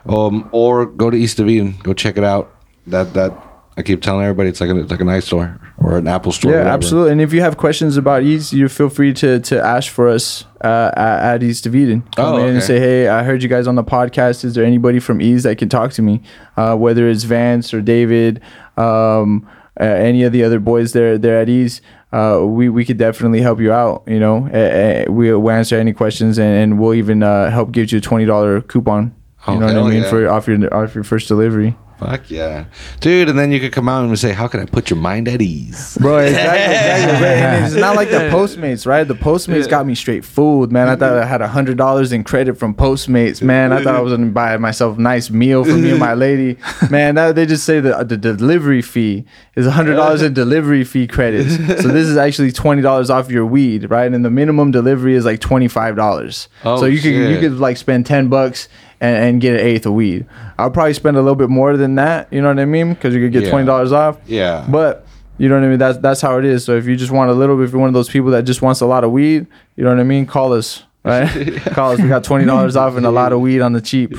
Um, 0.06 0.48
or 0.52 0.86
go 0.86 1.10
to 1.10 1.16
East 1.16 1.38
of 1.38 1.48
Eden, 1.48 1.76
go 1.82 1.92
check 1.94 2.16
it 2.16 2.24
out. 2.24 2.54
That 2.86 3.14
that 3.14 3.32
I 3.76 3.82
keep 3.82 4.02
telling 4.02 4.24
everybody, 4.24 4.48
it's 4.48 4.60
like 4.60 4.70
a, 4.70 4.78
it's 4.78 4.90
like 4.90 5.00
an 5.00 5.06
iStore 5.06 5.58
or 5.78 5.98
an 5.98 6.08
Apple 6.08 6.32
store. 6.32 6.52
Yeah, 6.52 6.66
absolutely. 6.66 7.12
And 7.12 7.20
if 7.20 7.32
you 7.32 7.40
have 7.40 7.56
questions 7.56 7.96
about 7.96 8.24
East, 8.24 8.52
you 8.52 8.68
feel 8.68 8.88
free 8.88 9.12
to 9.14 9.40
to 9.40 9.60
ask 9.62 9.90
for 9.90 10.08
us 10.08 10.44
uh, 10.62 10.90
at, 10.96 11.34
at 11.34 11.42
East 11.42 11.66
of 11.66 11.74
Eden. 11.74 12.02
Come 12.16 12.34
Oh, 12.34 12.38
in 12.38 12.54
and 12.54 12.62
say, 12.62 12.78
hey, 12.78 13.08
I 13.08 13.22
heard 13.22 13.42
you 13.42 13.48
guys 13.48 13.66
on 13.66 13.74
the 13.74 13.84
podcast. 13.84 14.44
Is 14.44 14.54
there 14.54 14.64
anybody 14.64 14.98
from 15.00 15.20
East 15.20 15.44
that 15.44 15.58
can 15.58 15.68
talk 15.68 15.92
to 15.92 16.02
me? 16.02 16.22
Uh, 16.56 16.76
whether 16.76 17.08
it's 17.08 17.24
Vance 17.24 17.72
or 17.74 17.80
David, 17.80 18.40
um, 18.76 19.48
uh, 19.80 19.84
any 19.84 20.22
of 20.24 20.32
the 20.32 20.42
other 20.44 20.58
boys 20.58 20.92
there 20.92 21.18
there 21.18 21.40
at 21.40 21.48
East. 21.48 21.82
Uh, 22.10 22.42
we, 22.44 22.68
we 22.70 22.84
could 22.84 22.96
definitely 22.96 23.40
help 23.42 23.60
you 23.60 23.70
out. 23.70 24.02
You 24.06 24.18
know, 24.18 25.06
we, 25.10 25.32
we'll 25.34 25.50
answer 25.50 25.76
any 25.76 25.92
questions 25.92 26.38
and, 26.38 26.56
and 26.56 26.80
we'll 26.80 26.94
even 26.94 27.22
uh, 27.22 27.50
help 27.50 27.70
give 27.70 27.92
you 27.92 27.98
a 27.98 28.00
twenty 28.00 28.24
dollar 28.24 28.60
coupon. 28.62 29.14
Oh, 29.46 29.52
you 29.54 29.60
know 29.60 29.66
what 29.66 29.76
I 29.76 29.90
mean 29.90 30.02
yeah. 30.02 30.10
for 30.10 30.28
off 30.28 30.48
your 30.48 30.74
off 30.74 30.94
your 30.94 31.04
first 31.04 31.28
delivery. 31.28 31.76
Fuck 31.98 32.30
yeah, 32.30 32.66
dude! 33.00 33.28
And 33.28 33.38
then 33.38 33.50
you 33.50 33.58
could 33.58 33.72
come 33.72 33.88
out 33.88 34.04
and 34.04 34.18
say, 34.18 34.32
"How 34.32 34.46
can 34.46 34.60
I 34.60 34.66
put 34.66 34.88
your 34.88 34.98
mind 34.98 35.26
at 35.26 35.42
ease?" 35.42 35.98
Bro, 36.00 36.18
exactly, 36.18 36.62
exactly. 36.62 37.12
Right. 37.14 37.36
And 37.36 37.66
it's 37.66 37.74
not 37.74 37.96
like 37.96 38.10
the 38.10 38.16
Postmates, 38.32 38.86
right? 38.86 39.02
The 39.02 39.14
Postmates 39.14 39.68
got 39.68 39.84
me 39.84 39.94
straight 39.96 40.24
fooled, 40.24 40.70
man. 40.70 40.88
I 40.88 40.94
thought 40.94 41.14
I 41.14 41.24
had 41.24 41.40
a 41.42 41.48
hundred 41.48 41.76
dollars 41.76 42.12
in 42.12 42.22
credit 42.22 42.56
from 42.56 42.74
Postmates, 42.74 43.42
man. 43.42 43.72
I 43.72 43.82
thought 43.82 43.96
I 43.96 44.00
was 44.00 44.12
gonna 44.12 44.26
buy 44.26 44.56
myself 44.58 44.98
a 44.98 45.00
nice 45.00 45.28
meal 45.30 45.64
for 45.64 45.72
me 45.74 45.90
and 45.90 45.98
my 45.98 46.14
lady. 46.14 46.56
Man, 46.90 47.16
that, 47.16 47.34
they 47.34 47.46
just 47.46 47.64
say 47.64 47.80
the 47.80 48.04
the 48.04 48.16
delivery 48.16 48.80
fee 48.82 49.24
is 49.56 49.66
a 49.66 49.70
hundred 49.72 49.96
dollars 49.96 50.22
in 50.22 50.32
delivery 50.34 50.84
fee 50.84 51.06
credits. 51.06 51.56
So 51.56 51.88
this 51.88 52.06
is 52.06 52.16
actually 52.16 52.52
twenty 52.52 52.82
dollars 52.82 53.10
off 53.10 53.30
your 53.30 53.44
weed, 53.44 53.90
right? 53.90 54.12
And 54.12 54.24
the 54.24 54.30
minimum 54.30 54.70
delivery 54.70 55.14
is 55.14 55.24
like 55.24 55.40
twenty 55.40 55.68
five 55.68 55.96
dollars. 55.96 56.48
Oh, 56.64 56.78
so 56.78 56.86
you 56.86 57.00
could 57.00 57.12
you 57.30 57.40
could 57.40 57.58
like 57.58 57.76
spend 57.76 58.06
ten 58.06 58.28
bucks. 58.28 58.68
And, 59.00 59.16
and 59.16 59.40
get 59.40 59.54
an 59.54 59.60
eighth 59.64 59.86
of 59.86 59.92
weed. 59.92 60.26
I'll 60.58 60.70
probably 60.72 60.92
spend 60.94 61.16
a 61.16 61.20
little 61.20 61.36
bit 61.36 61.48
more 61.48 61.76
than 61.76 61.94
that. 61.94 62.26
You 62.32 62.42
know 62.42 62.48
what 62.48 62.58
I 62.58 62.64
mean? 62.64 62.94
Because 62.94 63.14
you 63.14 63.20
could 63.20 63.32
get 63.32 63.44
Yeah. 63.44 63.50
twenty 63.50 63.64
dollars 63.66 63.92
off. 63.92 64.18
Yeah. 64.26 64.66
But 64.68 65.06
you 65.38 65.48
know 65.48 65.54
what 65.54 65.64
I 65.64 65.68
mean? 65.68 65.78
That's 65.78 65.98
that's 65.98 66.20
how 66.20 66.36
it 66.38 66.44
is. 66.44 66.64
So 66.64 66.76
if 66.76 66.86
you 66.86 66.96
just 66.96 67.12
want 67.12 67.30
a 67.30 67.34
little 67.34 67.56
bit, 67.56 67.66
if 67.66 67.70
you're 67.70 67.80
one 67.80 67.88
of 67.88 67.94
those 67.94 68.08
people 68.08 68.30
that 68.32 68.42
just 68.42 68.60
wants 68.60 68.80
a 68.80 68.86
lot 68.86 69.04
of 69.04 69.12
weed, 69.12 69.46
you 69.76 69.84
know 69.84 69.90
what 69.90 70.00
I 70.00 70.02
mean? 70.04 70.26
Call 70.26 70.52
us. 70.52 70.82
Right? 71.04 71.28
Call 71.66 71.92
us. 71.92 72.00
We 72.00 72.08
got 72.08 72.24
twenty 72.24 72.44
dollars 72.44 72.74
off 72.74 72.96
and 72.96 73.06
a 73.06 73.10
lot 73.12 73.32
of 73.32 73.40
weed 73.40 73.60
on 73.60 73.72
the 73.72 73.80
cheap. 73.80 74.12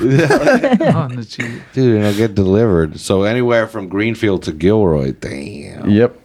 the 1.16 1.26
cheap. 1.28 1.60
Dude, 1.74 1.96
and 1.96 2.04
it'll 2.06 2.16
get 2.16 2.34
delivered. 2.34 2.98
So 2.98 3.24
anywhere 3.24 3.66
from 3.66 3.88
Greenfield 3.88 4.42
to 4.44 4.52
Gilroy. 4.52 5.12
Damn. 5.12 5.90
Yep. 5.90 6.18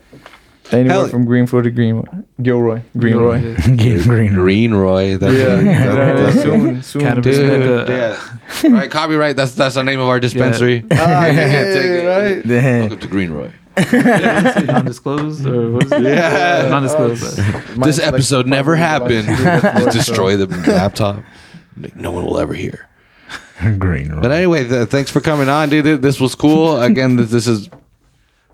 Anywhere 0.72 0.92
Hell- 0.98 1.08
from 1.10 1.26
Greenfield 1.26 1.64
to 1.66 1.72
Green 1.72 2.04
Gilroy. 2.42 2.82
Greenroy. 2.98 3.56
Get 3.76 4.02
green. 4.04 4.34
Greenroy. 4.42 5.18
That's 5.18 5.34
Yeah. 5.38 5.56
that- 5.58 5.96
that's- 6.18 6.42
soon, 6.42 6.82
soon. 6.82 7.02
Cannabis 7.02 7.38
Dude, 7.38 7.60
mecca. 7.88 8.18
yeah. 8.64 8.70
right, 8.72 8.90
copyright. 8.92 9.36
That's 9.36 9.54
that's 9.54 9.76
the 9.76 9.84
name 9.84 10.00
of 10.00 10.08
our 10.08 10.20
dispensary. 10.20 10.84
Ah, 10.92 11.26
Take 11.26 11.36
yeah, 11.36 12.02
right. 12.06 12.48
Damn. 12.48 12.80
Welcome 12.82 13.00
to 13.00 13.08
Greenroy. 13.08 13.52
non-disclosed 13.92 15.46
or 15.46 15.72
what 15.72 15.84
is 15.86 15.92
it? 15.92 16.02
Yeah. 16.04 16.68
non-disclosed. 16.70 17.38
This 17.84 18.00
episode 18.00 18.48
never 18.48 18.76
happened. 18.76 19.28
Just 19.28 19.92
Destroy 20.08 20.38
the 20.38 20.48
laptop. 20.72 21.24
No 21.96 22.12
one 22.12 22.26
will 22.26 22.40
ever 22.40 22.54
hear. 22.54 22.88
green. 23.78 24.20
But 24.22 24.32
anyway, 24.32 24.68
th- 24.68 24.88
thanks 24.90 25.12
for 25.12 25.20
coming 25.20 25.50
on, 25.50 25.70
dude. 25.70 26.02
This 26.02 26.20
was 26.22 26.36
cool. 26.36 26.82
Again, 26.82 27.18
this, 27.18 27.32
this 27.32 27.48
is 27.48 27.70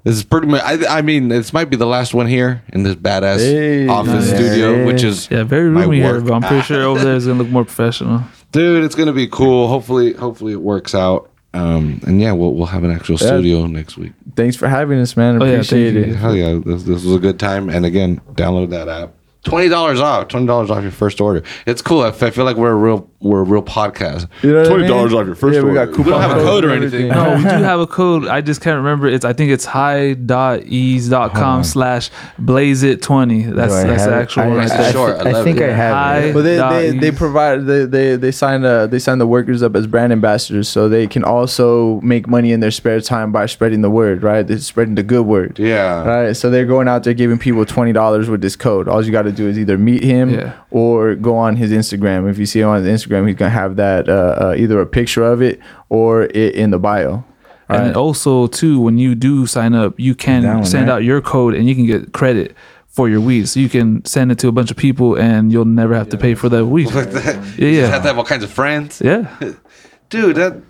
this 0.03 0.15
is 0.15 0.23
pretty 0.23 0.47
much. 0.47 0.61
I, 0.63 0.97
I 0.99 1.01
mean, 1.01 1.27
this 1.29 1.53
might 1.53 1.69
be 1.69 1.75
the 1.77 1.85
last 1.85 2.13
one 2.13 2.27
here 2.27 2.61
in 2.73 2.83
this 2.83 2.95
badass 2.95 3.37
Hey, 3.37 3.87
office 3.87 4.13
nice. 4.13 4.27
studio, 4.29 4.75
Hey. 4.75 4.85
which 4.85 5.03
is 5.03 5.29
Yeah, 5.29 5.43
very 5.43 5.69
roomy 5.69 5.97
here, 5.99 6.21
but 6.21 6.33
I'm 6.33 6.41
pretty 6.41 6.63
sure 6.63 6.83
over 6.83 7.03
there 7.03 7.15
is 7.15 7.25
gonna 7.27 7.39
look 7.39 7.49
more 7.51 7.65
professional. 7.65 8.23
dude. 8.51 8.83
It's 8.83 8.95
gonna 8.95 9.13
be 9.13 9.27
cool. 9.27 9.67
Hopefully, 9.67 10.13
hopefully 10.13 10.53
it 10.53 10.61
works 10.61 10.95
out. 10.95 11.29
Um, 11.53 11.99
and 12.07 12.21
yeah, 12.21 12.31
we'll 12.31 12.53
we'll 12.53 12.67
have 12.67 12.83
an 12.85 12.91
actual 12.91 13.17
Yeah. 13.19 13.27
studio 13.27 13.65
next 13.67 13.97
week. 13.97 14.13
Thanks 14.37 14.55
for 14.55 14.69
having 14.69 14.99
us, 14.99 15.17
man. 15.17 15.41
Oh, 15.41 15.45
Appreciate 15.45 15.93
thank 15.93 16.07
it. 16.07 16.15
Hell 16.15 16.35
yeah, 16.35 16.59
this, 16.65 16.83
this 16.83 17.03
was 17.03 17.15
a 17.15 17.19
good 17.19 17.39
time. 17.39 17.67
And 17.69 17.85
again, 17.85 18.21
download 18.35 18.69
that 18.69 18.87
app. 18.87 19.13
Twenty 19.43 19.67
dollars 19.67 19.99
off. 19.99 20.29
Twenty 20.29 20.45
dollars 20.47 20.69
off 20.71 20.81
your 20.81 20.91
first 20.91 21.19
order. 21.19 21.43
It's 21.65 21.81
cool. 21.81 22.01
I 22.03 22.11
feel 22.11 22.45
like 22.45 22.55
we're 22.55 22.71
a 22.71 22.75
real 22.75 23.09
we're 23.21 23.41
a 23.41 23.43
real 23.43 23.61
podcast. 23.61 24.27
You 24.43 24.51
know 24.51 24.57
what 24.57 24.65
I 24.65 24.69
Twenty 24.69 24.83
mean? 24.83 24.91
dollars 24.91 25.13
off 25.13 25.25
your 25.27 25.35
first 25.35 25.55
Yeah, 25.55 25.61
we 25.61 25.69
order. 25.77 25.85
got 25.91 25.97
we 25.97 26.03
don't 26.11 26.21
have 26.21 26.37
a 26.37 26.43
code 26.43 26.65
or 26.65 26.71
anything. 26.71 27.07
No, 27.09 27.35
we 27.35 27.43
do 27.43 27.49
have 27.49 27.79
a 27.79 27.87
code. 27.87 28.27
I 28.27 28.41
just 28.41 28.61
can't 28.61 28.77
remember. 28.77 29.07
It's 29.07 29.23
I 29.23 29.33
think 29.33 29.51
it's 29.51 29.65
high.eaze.com 29.65 31.63
slash 31.63 32.09
blaze 32.39 32.83
it 32.83 33.01
twenty. 33.01 33.43
That's 33.43 33.73
that's 33.83 34.05
the 34.05 34.13
actual 34.15 34.43
I- 34.43 34.47
one 34.47 34.57
right 34.57 34.69
That's 34.69 34.87
the 34.87 34.91
short. 34.91 35.25
I 35.25 35.39
I 35.39 35.43
think 35.43 35.59
it. 35.59 35.69
I 35.69 35.73
have 35.73 36.23
it. 36.25 36.33
But 36.33 36.41
they, 36.43 36.57
they, 36.57 36.97
they 36.97 37.11
provide 37.11 37.65
they, 37.65 37.85
they 37.85 38.15
they 38.15 38.31
sign 38.31 38.63
uh 38.65 38.87
they 38.87 38.99
sign 38.99 39.17
the 39.19 39.27
workers 39.27 39.61
up 39.63 39.75
as 39.75 39.87
brand 39.87 40.11
ambassadors 40.11 40.67
so 40.69 40.89
they 40.89 41.07
can 41.07 41.23
also 41.23 42.01
make 42.01 42.27
money 42.27 42.51
in 42.51 42.59
their 42.59 42.71
spare 42.71 42.99
time 43.01 43.31
by 43.31 43.45
spreading 43.45 43.81
the 43.81 43.89
word 43.89 44.23
right 44.23 44.45
they're 44.47 44.57
spreading 44.59 44.95
the 44.95 45.03
good 45.03 45.25
word 45.25 45.57
Yeah. 45.59 46.03
right 46.05 46.33
so 46.35 46.49
they're 46.49 46.65
going 46.65 46.87
out 46.87 47.03
there 47.03 47.13
giving 47.13 47.37
people 47.37 47.65
twenty 47.65 47.93
dollars 47.93 48.29
with 48.29 48.41
this 48.41 48.55
code 48.55 48.87
all 48.87 49.03
you 49.05 49.11
got 49.11 49.23
to 49.23 49.31
do 49.31 49.47
is 49.47 49.57
either 49.59 49.77
meet 49.77 50.03
him 50.03 50.29
Yeah. 50.31 50.53
or 50.71 51.15
go 51.15 51.35
on 51.37 51.55
his 51.55 51.71
Instagram 51.71 52.29
if 52.29 52.37
you 52.37 52.45
see 52.45 52.61
him 52.61 52.69
on 52.69 52.83
his 52.83 53.03
Instagram 53.03 53.10
he's 53.25 53.35
gonna 53.35 53.49
have 53.51 53.75
that 53.77 54.07
uh, 54.09 54.13
uh, 54.51 54.55
either 54.57 54.79
a 54.81 54.85
picture 54.85 55.23
of 55.23 55.41
it 55.41 55.59
or 55.89 56.23
it 56.23 56.55
in 56.55 56.71
the 56.71 56.79
bio 56.79 57.23
And 57.69 57.87
right? 57.87 57.95
also 57.95 58.47
too, 58.47 58.79
when 58.79 58.97
you 58.97 59.15
do 59.15 59.45
sign 59.47 59.73
up, 59.73 59.99
you 59.99 60.15
can 60.15 60.43
one, 60.43 60.65
send 60.65 60.87
right? 60.87 60.95
out 60.95 61.03
your 61.03 61.21
code 61.21 61.53
and 61.55 61.67
you 61.67 61.75
can 61.75 61.85
get 61.85 62.11
credit 62.13 62.55
for 62.87 63.07
your 63.07 63.21
weed. 63.21 63.47
So 63.47 63.59
you 63.59 63.69
can 63.69 64.03
send 64.05 64.31
it 64.31 64.39
to 64.39 64.47
a 64.49 64.51
bunch 64.51 64.71
of 64.71 64.77
people 64.77 65.15
and 65.17 65.51
you'll 65.51 65.63
never 65.65 65.95
have 65.95 66.09
to 66.09 66.17
pay 66.17 66.35
for 66.35 66.49
that 66.49 66.65
weed. 66.65 66.91
Like 66.93 67.11
that. 67.11 67.35
Yeah, 67.57 67.65
You 67.65 67.67
yeah. 67.67 67.81
just 67.81 67.91
have 67.93 68.01
to 68.03 68.07
have 68.09 68.17
all 68.17 68.25
kinds 68.25 68.43
of 68.43 68.51
friends. 68.51 69.01
Yeah. 69.03 69.27
Dude, 70.09 70.35
that 70.35 70.61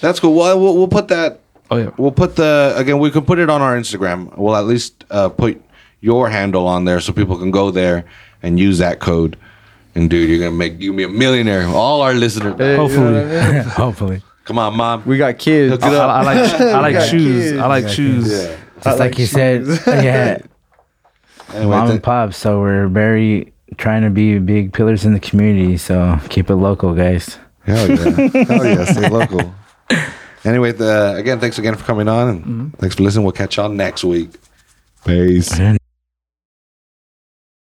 that's 0.00 0.20
cool. 0.20 0.34
Well, 0.34 0.58
we'll, 0.60 0.76
we'll 0.76 0.88
put 0.88 1.08
that. 1.08 1.40
Oh 1.70 1.76
yeah. 1.76 1.90
We'll 1.98 2.12
put 2.12 2.36
the 2.36 2.72
again. 2.76 2.98
We 3.00 3.10
can 3.10 3.24
put 3.24 3.38
it 3.38 3.50
on 3.50 3.60
our 3.62 3.76
Instagram. 3.76 4.36
We'll 4.38 4.56
at 4.56 4.64
least 4.66 5.04
uh, 5.10 5.28
put 5.28 5.60
your 6.00 6.28
handle 6.30 6.66
on 6.66 6.84
there 6.84 7.00
so 7.00 7.12
people 7.12 7.36
can 7.38 7.50
go 7.50 7.70
there 7.70 8.04
and 8.42 8.58
use 8.58 8.78
that 8.78 9.00
code. 9.00 9.36
And 9.94 10.08
dude, 10.08 10.28
you're 10.28 10.38
gonna 10.38 10.50
make 10.52 10.80
you 10.80 10.92
be 10.92 11.04
a 11.04 11.08
millionaire. 11.08 11.66
All 11.66 12.02
our 12.02 12.14
listeners. 12.14 12.54
Hey, 12.56 12.72
you 12.72 12.76
know 12.76 12.88
Hopefully. 12.88 13.12
what 13.12 13.24
I 13.24 13.52
mean? 13.52 13.62
Hopefully. 13.64 14.22
Come 14.44 14.58
on, 14.58 14.76
mom. 14.76 15.04
we 15.06 15.18
got 15.18 15.38
kids 15.38 15.72
Hook 15.72 15.82
I, 15.84 15.88
it 15.88 15.94
up. 15.94 16.10
I 16.10 16.22
like 16.22 16.60
I 16.60 16.80
like 16.80 16.94
got 16.94 17.08
shoes. 17.08 17.44
kids. 17.44 17.58
I 17.58 17.66
like 17.66 17.88
shoes. 17.88 18.32
yeah. 18.32 18.56
Just 18.82 18.98
like, 18.98 19.18
you 19.18 19.26
said, 19.26 19.66
yeah, 19.86 20.38
Anyway, 21.52 21.70
mom 21.70 21.86
th- 21.86 21.96
and 21.96 22.02
pop. 22.02 22.32
So 22.32 22.60
we're 22.60 22.88
very 22.88 23.52
trying 23.76 24.02
to 24.02 24.10
be 24.10 24.38
big 24.38 24.72
pillars 24.72 25.04
in 25.04 25.12
the 25.12 25.20
community. 25.20 25.76
So 25.76 26.18
keep 26.30 26.48
it 26.48 26.56
local, 26.56 26.94
guys. 26.94 27.38
hell 27.64 27.88
yeah, 27.88 28.44
hell 28.44 28.64
yeah, 28.64 28.84
stay 28.84 29.08
local. 29.08 29.54
Anyway, 30.44 30.72
the, 30.72 31.14
again, 31.16 31.38
thanks 31.38 31.58
again 31.58 31.76
for 31.76 31.84
coming 31.84 32.08
on, 32.08 32.28
and 32.28 32.40
mm-hmm. 32.40 32.68
thanks 32.78 32.96
for 32.96 33.02
listening. 33.02 33.24
We'll 33.24 33.32
catch 33.32 33.58
y'all 33.58 33.68
next 33.68 34.04
week. 34.04 34.30
Peace. 35.04 35.78